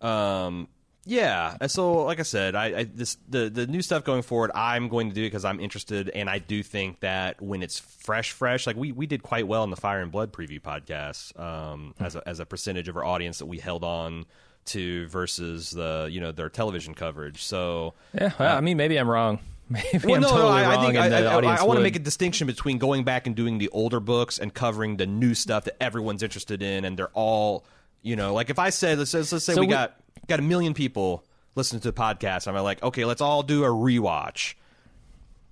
Um. 0.00 0.68
Yeah. 1.04 1.56
So, 1.66 2.04
like 2.04 2.20
I 2.20 2.22
said, 2.22 2.54
I, 2.54 2.64
I 2.78 2.84
this 2.84 3.16
the 3.28 3.50
the 3.50 3.66
new 3.66 3.82
stuff 3.82 4.04
going 4.04 4.22
forward. 4.22 4.52
I'm 4.54 4.88
going 4.88 5.08
to 5.08 5.14
do 5.14 5.22
it 5.22 5.26
because 5.26 5.44
I'm 5.44 5.58
interested, 5.58 6.08
and 6.10 6.30
I 6.30 6.38
do 6.38 6.62
think 6.62 7.00
that 7.00 7.40
when 7.42 7.62
it's 7.62 7.78
fresh, 7.80 8.30
fresh, 8.30 8.66
like 8.66 8.76
we 8.76 8.92
we 8.92 9.06
did 9.06 9.22
quite 9.22 9.48
well 9.48 9.64
in 9.64 9.70
the 9.70 9.76
Fire 9.76 10.00
and 10.00 10.12
Blood 10.12 10.32
preview 10.32 10.60
podcast, 10.60 11.38
um, 11.40 11.94
as 11.98 12.14
a 12.14 12.26
as 12.28 12.38
a 12.40 12.46
percentage 12.46 12.88
of 12.88 12.96
our 12.96 13.04
audience 13.04 13.38
that 13.38 13.46
we 13.46 13.58
held 13.58 13.82
on 13.82 14.26
to 14.66 15.08
versus 15.08 15.72
the 15.72 16.08
you 16.10 16.20
know 16.20 16.30
their 16.30 16.48
television 16.48 16.94
coverage. 16.94 17.42
So. 17.42 17.94
Yeah, 18.14 18.30
well, 18.38 18.56
I 18.56 18.60
mean, 18.60 18.76
maybe 18.76 18.96
I'm 18.96 19.08
wrong. 19.08 19.40
Maybe 19.68 20.00
Well, 20.04 20.16
I'm 20.16 20.20
no, 20.20 20.28
no, 20.28 20.34
totally 20.34 20.52
I, 20.52 20.64
I 20.64 20.74
wrong, 20.74 20.84
think 20.84 20.98
I, 20.98 21.04
and 21.06 21.12
the 21.14 21.48
I, 21.48 21.62
want 21.62 21.78
to 21.78 21.82
make 21.82 21.96
a 21.96 22.00
distinction 22.00 22.46
between 22.46 22.76
going 22.76 23.04
back 23.04 23.26
and 23.26 23.34
doing 23.34 23.56
the 23.56 23.70
older 23.70 24.00
books 24.00 24.38
and 24.38 24.52
covering 24.52 24.98
the 24.98 25.06
new 25.06 25.34
stuff 25.34 25.64
that 25.64 25.82
everyone's 25.82 26.22
interested 26.22 26.60
in, 26.62 26.84
and 26.84 26.98
they're 26.98 27.08
all, 27.14 27.64
you 28.02 28.14
know, 28.14 28.34
like 28.34 28.50
if 28.50 28.58
I 28.58 28.68
said, 28.68 28.98
let's, 28.98 29.14
let's, 29.14 29.32
let's 29.32 29.44
say 29.46 29.54
So 29.54 29.62
we 29.62 29.68
we- 29.68 29.72
got 29.72 29.96
got 30.28 30.38
a 30.38 30.42
million 30.42 30.74
people 30.74 31.24
listening 31.54 31.80
to 31.80 31.90
the 31.90 32.00
podcast, 32.00 32.48
I'm 32.48 32.54
like, 32.62 32.82
okay, 32.82 33.04
let's 33.04 33.20
all 33.20 33.42
do 33.42 33.64
a 33.64 33.68
rewatch. 33.68 34.54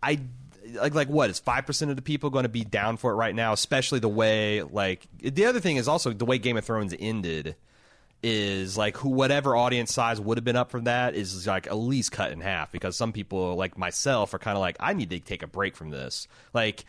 I 0.03 0.21
like 0.75 0.95
like 0.95 1.09
what 1.09 1.31
is 1.31 1.39
five 1.39 1.67
percent 1.67 1.91
of 1.91 1.97
the 1.97 2.03
people 2.03 2.31
going 2.31 2.45
to 2.45 2.49
be 2.49 2.65
down 2.65 2.97
for 2.97 3.13
it 3.13 3.15
right 3.15 3.35
now? 3.35 3.53
Especially 3.53 3.99
the 3.99 4.09
way 4.09 4.63
like 4.63 5.07
the 5.21 5.47
other 5.47 5.61
thing 5.61 5.77
is 5.77 5.89
also 5.89 6.13
the 6.13 6.25
way 6.25 6.39
Game 6.39 6.57
of 6.57 6.65
Thrones 6.65 6.95
ended 6.99 7.57
is 8.23 8.77
like 8.77 8.99
who 8.99 9.09
whatever 9.09 9.57
audience 9.57 9.93
size 9.93 10.21
would 10.21 10.37
have 10.37 10.45
been 10.45 10.57
up 10.57 10.71
from 10.71 10.85
that 10.85 11.15
is 11.15 11.47
like 11.47 11.67
at 11.67 11.77
least 11.77 12.13
cut 12.13 12.33
in 12.33 12.41
half 12.41 12.71
because 12.71 12.97
some 12.97 13.13
people 13.13 13.57
like 13.57 13.79
myself 13.79 14.35
are 14.35 14.39
kind 14.39 14.57
of 14.57 14.61
like 14.61 14.77
I 14.79 14.93
need 14.93 15.11
to 15.11 15.21
take 15.21 15.43
a 15.43 15.47
break 15.47 15.75
from 15.75 15.91
this. 15.91 16.29
Like 16.53 16.85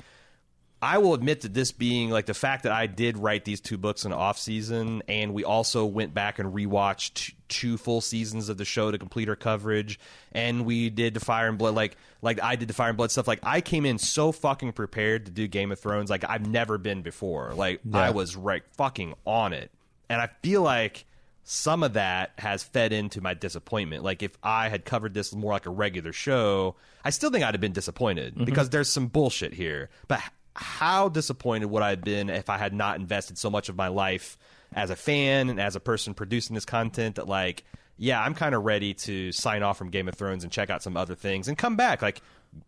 I 0.84 0.98
will 0.98 1.14
admit 1.14 1.41
that 1.41 1.53
this 1.53 1.72
being 1.72 2.10
like 2.10 2.26
the 2.26 2.34
fact 2.34 2.64
that 2.64 2.72
I 2.72 2.88
did 2.88 3.18
write 3.18 3.45
these 3.45 3.62
two 3.62 3.78
books 3.78 4.03
in 4.03 4.12
off 4.12 4.40
season, 4.40 5.03
and 5.08 5.34
we 5.34 5.44
also 5.44 5.86
went 5.86 6.16
back 6.16 6.40
and 6.40 6.52
rewatched 6.53 7.14
t- 7.14 7.34
two 7.49 7.78
full 7.78 8.02
seasons 8.02 8.49
of 8.49 8.58
the 8.58 8.66
show 8.66 8.90
to 8.90 8.98
complete 8.98 9.30
our 9.30 9.36
coverage, 9.36 9.99
and 10.32 10.66
we 10.66 10.90
did 10.90 11.14
the 11.14 11.20
Fire 11.20 11.48
and 11.48 11.60
Blood 11.60 11.76
like 11.76 11.98
like 12.24 12.41
I 12.41 12.56
did 12.56 12.68
the 12.68 12.74
Fire 12.74 12.90
and 12.90 12.98
Blood 12.98 13.12
stuff. 13.12 13.28
Like 13.28 13.41
I 13.44 13.62
came 13.62 13.86
in 13.86 13.99
so 13.99 14.32
fucking 14.32 14.72
prepared 14.74 15.26
to 15.28 15.32
do 15.32 15.48
Game 15.48 15.72
of 15.72 15.80
Thrones, 15.80 16.10
like 16.10 16.28
I've 16.28 16.48
never 16.48 16.80
been 16.80 17.03
before. 17.03 17.53
Like 17.53 17.82
I 17.94 18.10
was 18.10 18.36
right 18.36 18.64
fucking 18.72 19.14
on 19.26 19.53
it, 19.53 19.70
and 20.10 20.20
I 20.20 20.30
feel 20.41 20.64
like 20.64 21.06
some 21.44 21.84
of 21.84 21.94
that 21.94 22.32
has 22.40 22.64
fed 22.64 22.91
into 22.91 23.22
my 23.22 23.36
disappointment. 23.36 24.03
Like 24.03 24.24
if 24.24 24.32
I 24.41 24.70
had 24.70 24.86
covered 24.86 25.14
this 25.14 25.34
more 25.36 25.53
like 25.53 25.68
a 25.68 25.72
regular 25.72 26.12
show, 26.14 26.76
I 27.03 27.12
still 27.12 27.30
think 27.30 27.44
I'd 27.44 27.53
have 27.53 27.62
been 27.62 27.72
disappointed 27.72 28.34
mm-hmm. 28.34 28.45
because 28.45 28.70
there's 28.70 28.90
some 28.90 29.08
bullshit 29.08 29.53
here. 29.53 29.90
But 30.08 30.22
how 30.56 31.10
disappointed 31.10 31.65
would 31.68 31.84
I 31.84 31.91
have 31.91 32.03
been 32.03 32.30
if 32.30 32.49
I 32.49 32.57
had 32.57 32.73
not 32.73 32.99
invested 32.99 33.38
so 33.38 33.49
much 33.49 33.69
of 33.69 33.76
my 33.76 33.88
life 33.88 34.38
as 34.73 34.90
a 34.90 34.95
fan 34.95 35.49
and 35.49 35.60
as 35.60 35.76
a 35.76 35.80
person 35.80 36.14
producing 36.14 36.53
this 36.53 36.65
content 36.65 37.15
that 37.15 37.28
like 37.28 37.64
yeah, 37.98 38.19
I'm 38.19 38.34
kind 38.34 38.56
of 38.56 38.64
ready 38.64 38.95
to 38.95 39.32
sign 39.32 39.61
off 39.61 39.78
from 39.78 39.91
Game 39.91 40.07
of 40.07 40.15
Thrones 40.15 40.44
and 40.44 40.52
check 40.52 40.72
out 40.72 40.82
some 40.82 40.98
other 40.98 41.14
things 41.14 41.48
and 41.48 41.56
come 41.56 41.76
back. 41.76 42.02
Like 42.02 42.22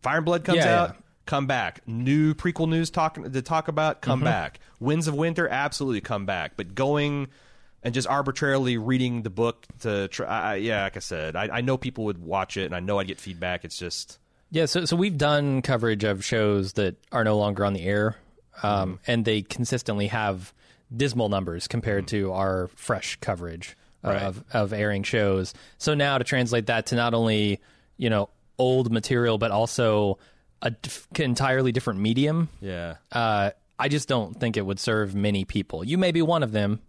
Fire 0.03 0.18
and 0.18 0.26
Blood 0.26 0.43
comes 0.43 0.57
Yeah, 0.57 0.81
out, 0.81 0.89
yeah. 0.89 0.95
come 1.26 1.47
back. 1.47 1.81
New 1.88 2.35
prequel 2.35 2.69
news 2.69 2.91
talk 2.91 3.15
to 3.15 3.41
talk 3.41 3.68
about, 3.68 4.01
come 4.01 4.19
Mm-hmm. 4.19 4.26
back. 4.26 4.60
Winds 4.80 5.07
of 5.07 5.15
Winter, 5.15 5.47
absolutely 5.47 6.01
come 6.01 6.27
back. 6.27 6.51
But 6.55 6.76
going 6.76 7.30
and 7.81 7.95
just 7.95 8.07
arbitrarily 8.07 8.77
reading 8.77 9.23
the 9.23 9.31
book 9.31 9.65
to 9.80 10.07
try, 10.10 10.27
I, 10.27 10.55
yeah, 10.57 10.84
like 10.84 10.97
I 10.97 10.99
said, 10.99 11.35
I, 11.35 11.49
I 11.51 11.61
know 11.61 11.77
people 11.77 12.03
would 12.05 12.19
watch 12.19 12.55
it, 12.55 12.65
and 12.65 12.76
I 12.76 12.80
know 12.80 12.99
I'd 12.99 13.07
get 13.07 13.19
feedback. 13.19 13.65
It's 13.65 13.77
just 13.77 14.19
Yeah, 14.53 14.65
so 14.67 14.85
so 14.85 14.95
we've 14.95 15.17
done 15.17 15.63
coverage 15.63 16.03
of 16.03 16.23
shows 16.23 16.73
that 16.73 16.95
are 17.11 17.23
no 17.23 17.39
longer 17.39 17.65
on 17.65 17.73
the 17.73 17.81
air, 17.81 18.17
um, 18.61 18.99
and 19.07 19.25
they 19.25 19.41
consistently 19.41 20.07
have 20.07 20.53
dismal 20.95 21.27
numbers 21.27 21.67
compared 21.67 22.07
to 22.09 22.31
our 22.34 22.67
fresh 22.75 23.15
coverage 23.19 23.75
of 24.03 24.43
of 24.53 24.71
airing 24.71 25.01
shows. 25.01 25.55
So 25.80 25.95
now 25.95 26.19
to 26.19 26.23
translate 26.23 26.67
that 26.67 26.85
to 26.88 26.95
not 26.95 27.15
only 27.15 27.61
you 27.97 28.11
know 28.11 28.30
old 28.59 28.91
material 28.91 29.39
but 29.39 29.49
also 29.49 30.19
a 30.61 30.69
dif- 30.69 31.07
entirely 31.15 31.71
different 31.71 31.99
medium, 32.01 32.47
yeah, 32.61 32.97
uh, 33.11 33.49
I 33.80 33.89
just 33.89 34.07
don't 34.07 34.39
think 34.39 34.55
it 34.55 34.67
would 34.67 34.80
serve 34.80 35.15
many 35.15 35.45
people. 35.45 35.84
You 35.84 35.97
may 35.97 36.11
be 36.11 36.21
one 36.21 36.43
of 36.43 36.51
them, 36.51 36.80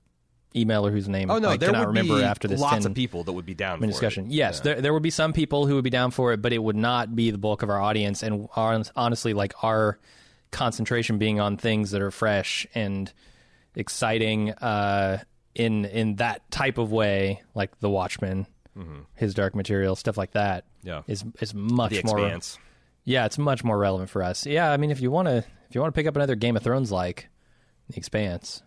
emailer 0.55 0.91
whose 0.91 1.09
name 1.09 1.31
Oh 1.31 1.39
no, 1.39 1.51
I 1.51 1.57
there 1.57 1.71
cannot 1.71 1.81
would 1.89 1.97
remember 1.97 2.19
be 2.19 2.25
after 2.25 2.49
this 2.49 2.61
lots 2.61 2.85
10 2.85 2.93
of 2.93 2.95
people 2.95 3.25
that 3.25 3.33
would 3.33 3.47
be 3.47 3.55
down 3.55 3.81
for 3.81 3.87
discussion. 3.87 4.27
It. 4.27 4.33
Yes, 4.33 4.61
there 4.61 4.81
there 4.81 4.93
would 4.93 5.03
be 5.03 5.11
some 5.11 5.33
people 5.33 5.67
who 5.67 5.75
would 5.75 5.85
be 5.85 5.91
down 5.91 6.11
for 6.11 6.33
it, 6.33 6.41
but 6.41 6.53
it 6.53 6.63
would 6.63 6.77
not 6.77 7.15
be 7.15 7.31
the 7.31 7.39
bulk 7.39 7.63
of 7.63 7.71
our 7.71 7.81
audience. 7.81 8.23
And 8.23 8.49
hon- 8.53 8.85
honestly, 8.95 9.35
like 9.35 9.65
our 9.65 9.99
concentration 10.51 11.19
being 11.19 11.41
on 11.41 11.57
things 11.57 11.91
that 11.91 12.01
are 12.03 12.11
fresh 12.13 12.67
and 12.75 13.13
exciting 13.75 14.51
uh, 14.53 15.19
in 15.55 15.85
in 15.85 16.17
that 16.17 16.49
type 16.51 16.79
of 16.79 16.93
way, 16.93 17.43
like 17.55 17.79
The 17.81 17.91
Watchmen, 17.91 18.47
His 19.15 19.35
Dark 19.35 19.55
Material, 19.55 19.97
stuff 19.97 20.17
like 20.17 20.33
that. 20.33 20.65
Mm-hmm. 20.65 20.89
Yeah. 20.89 21.03
is 21.07 21.25
is 21.41 21.55
much 21.55 22.05
more. 22.05 22.39
Yeah, 23.07 23.27
it's 23.27 23.39
much 23.39 23.63
more 23.65 23.77
relevant 23.77 24.11
for 24.11 24.23
us. 24.23 24.47
Yeah, 24.47 24.71
I 24.71 24.77
mean, 24.77 24.91
if 24.91 25.01
you 25.01 25.11
want 25.11 25.29
to 25.29 25.39
if 25.39 25.75
you 25.75 25.81
want 25.81 25.95
to 25.95 25.99
pick 25.99 26.07
up 26.07 26.17
another 26.17 26.37
Game 26.37 26.57
of 26.57 26.63
Thrones 26.63 26.93
like 26.93 27.29
The 27.89 27.97
Expanse. 27.97 28.63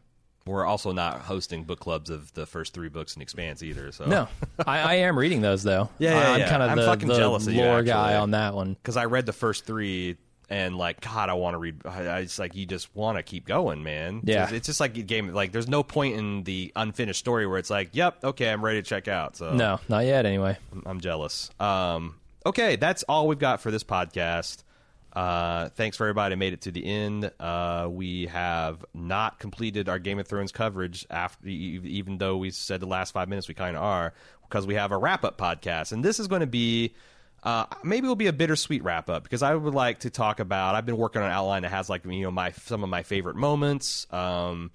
We're 0.48 0.66
also 0.66 0.92
not 0.92 1.22
hosting 1.22 1.64
book 1.64 1.80
clubs 1.80 2.10
of 2.10 2.34
the 2.34 2.46
first 2.46 2.74
three 2.74 2.90
books 2.90 3.16
in 3.16 3.22
Expanse 3.22 3.62
either. 3.62 3.92
So 3.92 4.06
No, 4.06 4.28
I, 4.66 4.80
I 4.80 4.94
am 4.96 5.18
reading 5.18 5.42
those 5.42 5.64
though. 5.64 5.90
Yeah, 6.00 6.12
yeah, 6.20 6.32
I'm 6.32 6.40
yeah. 6.40 6.50
kind 6.50 6.64
of 6.64 6.70
I'm 6.72 6.78
the, 6.78 6.86
fucking 6.86 7.08
the 7.08 7.16
jealous 7.16 7.48
of 7.48 7.54
you, 7.54 7.62
lore 7.62 7.84
guy 7.84 8.16
on 8.16 8.32
that 8.32 8.54
one. 8.54 8.74
because 8.74 8.98
I 8.98 9.06
read 9.06 9.26
the 9.26 9.34
first 9.34 9.66
three 9.66 10.18
and 10.50 10.78
like 10.78 11.02
God, 11.02 11.30
I 11.30 11.34
want 11.34 11.56
to 11.56 11.58
read. 11.58 11.82
I, 11.86 12.18
I 12.18 12.24
just 12.24 12.40
like 12.40 12.56
you 12.56 12.66
just 12.66 12.96
want 12.96 13.18
to 13.18 13.24
keep 13.24 13.46
going, 13.46 13.84
man. 13.84 14.22
Yeah. 14.24 14.44
it's, 14.44 14.52
it's 14.54 14.68
just 14.68 14.80
like 14.80 14.98
a 14.98 15.02
game. 15.02 15.34
Like 15.34 15.52
there's 15.52 15.68
no 15.68 15.84
point 15.84 16.18
in 16.18 16.44
the 16.44 16.72
unfinished 16.76 17.20
story 17.20 17.46
where 17.46 17.58
it's 17.58 17.70
like, 17.70 17.90
yep, 17.94 18.24
okay, 18.24 18.50
I'm 18.50 18.64
ready 18.64 18.82
to 18.82 18.88
check 18.88 19.08
out. 19.08 19.36
So 19.36 19.54
No, 19.54 19.80
not 19.90 20.06
yet. 20.06 20.26
Anyway, 20.26 20.58
I'm, 20.72 20.84
I'm 20.86 21.00
jealous. 21.02 21.50
Um, 21.60 22.16
okay, 22.46 22.76
that's 22.78 23.04
all 23.04 23.28
we've 23.28 23.40
got 23.40 23.62
for 23.62 23.72
this 23.72 23.84
podcast. 23.84 24.64
Uh, 25.14 25.70
thanks 25.70 25.98
for 25.98 26.06
everybody 26.06 26.34
who 26.36 26.40
made 26.40 26.54
it 26.54 26.62
to 26.62 26.72
the 26.72 26.86
end. 26.86 27.32
Uh, 27.40 27.88
we 27.90 28.28
have 28.28 28.86
not 28.94 29.40
completed 29.40 29.90
our 29.90 29.98
Game 30.00 30.20
of 30.20 30.28
Thrones 30.28 30.52
coverage 30.52 31.06
after, 31.10 31.48
even 31.48 32.18
though 32.20 32.38
we 32.38 32.52
said 32.52 32.80
the 32.80 32.86
last 32.88 33.12
five 33.12 33.28
minutes 33.28 33.48
we 33.48 33.54
kind 33.56 33.76
of 33.76 33.82
are, 33.84 34.14
because 34.48 34.68
we 34.68 34.76
have 34.76 34.92
a 34.92 34.98
wrap 34.98 35.24
up 35.24 35.38
podcast, 35.38 35.92
and 35.92 36.06
this 36.06 36.20
is 36.20 36.28
going 36.28 36.42
to 36.42 36.48
be 36.48 36.94
Uh, 37.44 37.66
maybe 37.84 38.06
it'll 38.06 38.16
be 38.16 38.28
a 38.28 38.34
bittersweet 38.34 38.84
wrap 38.84 39.10
up 39.10 39.24
because 39.24 39.42
I 39.44 39.54
would 39.56 39.74
like 39.74 40.00
to 40.00 40.10
talk 40.10 40.40
about. 40.40 40.76
I've 40.76 40.86
been 40.86 40.98
working 40.98 41.22
on 41.22 41.28
an 41.28 41.34
outline 41.34 41.62
that 41.62 41.70
has 41.72 41.90
like 41.90 42.04
you 42.06 42.24
know 42.24 42.32
my 42.32 42.52
some 42.52 42.84
of 42.84 42.90
my 42.90 43.04
favorite 43.04 43.36
moments. 43.36 44.06
Um, 44.12 44.72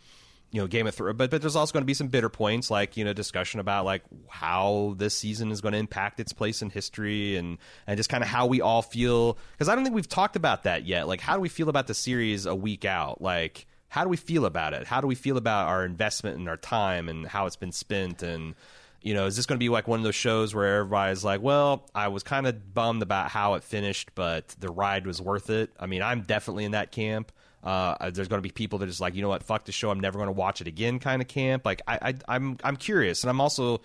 you 0.53 0.61
know, 0.61 0.67
Game 0.67 0.87
of 0.87 0.95
Thrones, 0.95 1.17
but 1.17 1.31
but 1.31 1.41
there's 1.41 1.57
also 1.57 1.73
going 1.73 1.83
to 1.83 1.87
be 1.87 1.95
some 1.95 2.09
bitter 2.09 2.29
points, 2.29 2.71
like 2.71 2.99
you 2.99 3.05
know, 3.05 3.15
discussion 3.15 3.59
about 3.59 3.87
like 3.87 4.03
how 4.29 4.95
this 4.99 5.17
season 5.17 5.51
is 5.51 5.63
going 5.63 5.73
to 5.73 5.79
impact 5.79 6.21
its 6.21 6.35
place 6.35 6.61
in 6.61 6.69
history, 6.69 7.37
and 7.37 7.57
and 7.87 7.97
just 7.97 8.11
kind 8.11 8.23
of 8.23 8.29
how 8.29 8.47
we 8.47 8.61
all 8.61 8.83
feel. 8.83 9.39
Because 9.53 9.71
I 9.71 9.75
don't 9.75 9.83
think 9.83 9.97
we've 9.97 10.09
talked 10.09 10.37
about 10.37 10.65
that 10.65 10.85
yet. 10.85 11.09
Like, 11.09 11.23
how 11.23 11.35
do 11.35 11.41
we 11.41 11.49
feel 11.49 11.71
about 11.71 11.87
the 11.87 11.95
series 11.95 12.45
a 12.45 12.55
week 12.55 12.85
out? 12.85 13.23
Like, 13.23 13.67
how 13.89 14.03
do 14.05 14.11
we 14.11 14.19
feel 14.19 14.45
about 14.45 14.75
it? 14.75 14.87
How 14.87 15.01
do 15.01 15.07
we 15.07 15.15
feel 15.15 15.39
about 15.39 15.69
our 15.69 15.87
investment 15.87 16.37
and 16.37 16.47
our 16.49 16.59
time 16.59 17.09
and 17.09 17.27
how 17.27 17.47
it's 17.47 17.57
been 17.57 17.73
spent? 17.73 18.23
And 18.23 18.55
you 19.01 19.15
know, 19.15 19.25
is 19.25 19.37
this 19.37 19.47
going 19.47 19.57
to 19.57 19.65
be 19.65 19.71
like 19.71 19.89
one 19.89 20.01
of 20.01 20.05
those 20.05 20.15
shows 20.15 20.55
where 20.55 20.81
everybody's 20.81 21.25
like, 21.25 21.41
well, 21.41 21.89
I 21.95 22.09
was 22.09 22.23
kind 22.23 22.47
of 22.47 22.75
bummed 22.75 23.03
about 23.03 23.31
how 23.31 23.55
it 23.55 23.65
finished, 23.65 24.11
but 24.15 24.49
the 24.61 24.71
ride 24.71 25.07
was 25.07 25.21
worth 25.21 25.49
it? 25.49 25.71
I 25.81 25.87
mean, 25.87 26.03
I'm 26.03 26.23
definitely 26.23 26.67
in 26.67 26.73
that 26.73 26.93
camp. 26.93 27.33
Uh, 27.63 28.11
there's 28.11 28.29
going 28.29 28.39
to 28.39 28.43
be 28.43 28.51
people 28.51 28.79
that 28.81 28.87
are 28.87 28.89
just 28.89 29.01
like, 29.01 29.15
you 29.15 29.23
know 29.23 29.29
what, 29.29 29.43
fuck 29.43 29.65
the 29.65 29.73
show. 29.73 29.91
I'm 29.91 30.01
never 30.01 30.19
going 30.19 30.29
to 30.29 30.33
watch 30.33 30.61
it 30.61 30.67
again, 30.67 30.99
kind 30.99 31.23
of 31.23 31.29
camp. 31.29 31.65
Like, 31.65 31.83
I, 31.87 31.99
I, 32.03 32.15
I'm, 32.37 32.59
I'm 32.65 32.77
curious, 32.77 33.23
and 33.23 33.31
I'm 33.31 33.41
also 33.41 33.83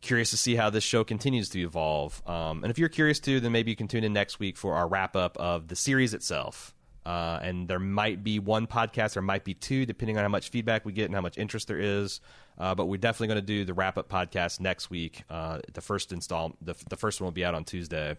curious 0.00 0.30
to 0.30 0.36
see 0.36 0.54
how 0.54 0.70
this 0.70 0.84
show 0.84 1.02
continues 1.04 1.48
to 1.50 1.60
evolve. 1.60 2.22
Um, 2.26 2.62
and 2.62 2.70
if 2.70 2.78
you're 2.78 2.88
curious 2.88 3.20
too, 3.20 3.40
then 3.40 3.52
maybe 3.52 3.70
you 3.70 3.76
can 3.76 3.88
tune 3.88 4.04
in 4.04 4.12
next 4.12 4.38
week 4.38 4.56
for 4.56 4.74
our 4.74 4.86
wrap 4.86 5.16
up 5.16 5.36
of 5.38 5.68
the 5.68 5.76
series 5.76 6.14
itself. 6.14 6.74
Uh, 7.06 7.38
and 7.42 7.68
there 7.68 7.78
might 7.78 8.24
be 8.24 8.38
one 8.38 8.66
podcast, 8.66 9.14
there 9.14 9.22
might 9.22 9.44
be 9.44 9.52
two, 9.52 9.84
depending 9.84 10.16
on 10.16 10.22
how 10.22 10.28
much 10.28 10.48
feedback 10.48 10.86
we 10.86 10.92
get 10.92 11.06
and 11.06 11.14
how 11.14 11.20
much 11.20 11.36
interest 11.36 11.68
there 11.68 11.78
is. 11.78 12.20
Uh, 12.56 12.74
but 12.74 12.86
we're 12.86 12.96
definitely 12.96 13.28
going 13.28 13.40
to 13.40 13.46
do 13.46 13.64
the 13.64 13.74
wrap 13.74 13.98
up 13.98 14.08
podcast 14.08 14.60
next 14.60 14.88
week. 14.88 15.22
Uh, 15.28 15.58
the 15.72 15.82
first 15.82 16.12
install, 16.12 16.54
the, 16.62 16.74
the 16.88 16.96
first 16.96 17.20
one 17.20 17.26
will 17.26 17.32
be 17.32 17.44
out 17.44 17.54
on 17.54 17.64
Tuesday. 17.64 18.16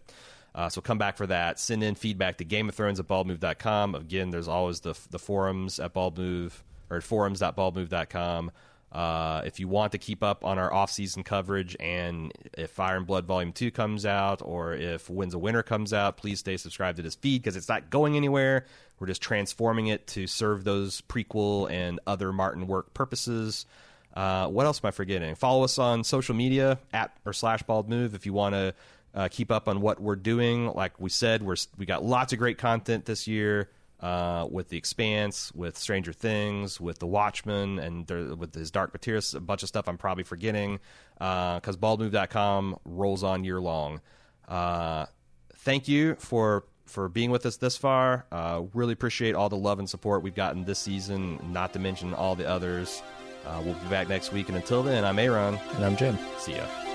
Uh, 0.55 0.69
so 0.69 0.79
come 0.79 0.97
back 0.97 1.17
for 1.17 1.27
that. 1.27 1.59
Send 1.59 1.83
in 1.83 1.95
feedback 1.95 2.37
to 2.37 2.45
Game 2.45 2.69
of 2.69 2.75
Thrones 2.75 2.99
at 2.99 3.07
baldmove.com. 3.07 3.93
Again, 3.93 4.29
there's 4.29 4.47
always 4.47 4.79
the 4.79 4.97
the 5.11 5.19
forums 5.19 5.79
at 5.79 5.93
baldmove 5.93 6.53
or 6.89 7.01
forums.baldmove.com. 7.01 8.51
Uh, 8.91 9.41
if 9.43 9.59
you 9.59 9.67
want 9.67 9.91
to 9.91 9.97
keep 9.97 10.23
up 10.23 10.45
on 10.45 10.57
our 10.57 10.71
off-season 10.71 11.21
coverage 11.21 11.75
and 11.81 12.31
if 12.57 12.69
Fire 12.69 12.95
and 12.95 13.05
Blood 13.05 13.25
Volume 13.25 13.51
2 13.51 13.69
comes 13.71 14.05
out 14.05 14.41
or 14.41 14.73
if 14.73 15.09
Winds 15.09 15.35
of 15.35 15.41
Winter 15.41 15.63
comes 15.63 15.91
out, 15.91 16.15
please 16.15 16.39
stay 16.39 16.55
subscribed 16.55 16.95
to 16.95 17.03
this 17.03 17.15
feed 17.15 17.41
because 17.41 17.57
it's 17.57 17.67
not 17.67 17.89
going 17.89 18.15
anywhere. 18.15 18.65
We're 18.97 19.07
just 19.07 19.21
transforming 19.21 19.87
it 19.87 20.07
to 20.07 20.27
serve 20.27 20.63
those 20.63 21.01
prequel 21.01 21.69
and 21.69 21.99
other 22.07 22.31
Martin 22.31 22.67
work 22.67 22.93
purposes. 22.93 23.65
Uh, 24.13 24.47
what 24.47 24.65
else 24.65 24.79
am 24.81 24.87
I 24.87 24.91
forgetting? 24.91 25.35
Follow 25.35 25.65
us 25.65 25.77
on 25.77 26.05
social 26.05 26.35
media 26.35 26.79
at 26.93 27.11
or 27.25 27.33
slash 27.33 27.63
bald 27.63 27.89
move 27.89 28.15
if 28.15 28.25
you 28.25 28.31
want 28.31 28.55
to 28.55 28.73
uh, 29.15 29.29
keep 29.31 29.51
up 29.51 29.67
on 29.67 29.81
what 29.81 29.99
we're 29.99 30.15
doing. 30.15 30.67
Like 30.73 30.99
we 30.99 31.09
said, 31.09 31.41
we're 31.41 31.55
we 31.77 31.85
got 31.85 32.03
lots 32.03 32.33
of 32.33 32.39
great 32.39 32.57
content 32.57 33.05
this 33.05 33.27
year 33.27 33.69
uh, 34.01 34.45
with 34.49 34.69
the 34.69 34.77
Expanse, 34.77 35.51
with 35.53 35.77
Stranger 35.77 36.13
Things, 36.13 36.79
with 36.79 36.99
the 36.99 37.07
Watchmen, 37.07 37.79
and 37.79 38.05
there, 38.07 38.35
with 38.35 38.53
his 38.53 38.71
Dark 38.71 38.93
Materials. 38.93 39.33
A 39.33 39.39
bunch 39.39 39.63
of 39.63 39.69
stuff 39.69 39.87
I'm 39.87 39.97
probably 39.97 40.23
forgetting 40.23 40.79
because 41.13 41.75
uh, 41.75 41.79
baldmove.com 41.79 42.77
rolls 42.83 43.23
on 43.23 43.43
year 43.43 43.61
long. 43.61 44.01
Uh, 44.47 45.05
thank 45.57 45.87
you 45.87 46.15
for 46.15 46.65
for 46.85 47.09
being 47.09 47.31
with 47.31 47.45
us 47.45 47.57
this 47.57 47.77
far. 47.77 48.25
Uh, 48.31 48.63
really 48.73 48.93
appreciate 48.93 49.33
all 49.33 49.49
the 49.49 49.57
love 49.57 49.79
and 49.79 49.89
support 49.89 50.21
we've 50.21 50.35
gotten 50.35 50.65
this 50.65 50.77
season. 50.77 51.39
Not 51.51 51.73
to 51.73 51.79
mention 51.79 52.13
all 52.13 52.35
the 52.35 52.47
others. 52.47 53.01
Uh, 53.45 53.61
we'll 53.63 53.75
be 53.75 53.89
back 53.89 54.09
next 54.09 54.33
week, 54.33 54.49
and 54.49 54.57
until 54.57 54.83
then, 54.83 55.05
I'm 55.05 55.19
Aaron. 55.19 55.57
And 55.75 55.85
I'm 55.85 55.95
Jim. 55.95 56.17
See 56.37 56.55
ya. 56.55 56.94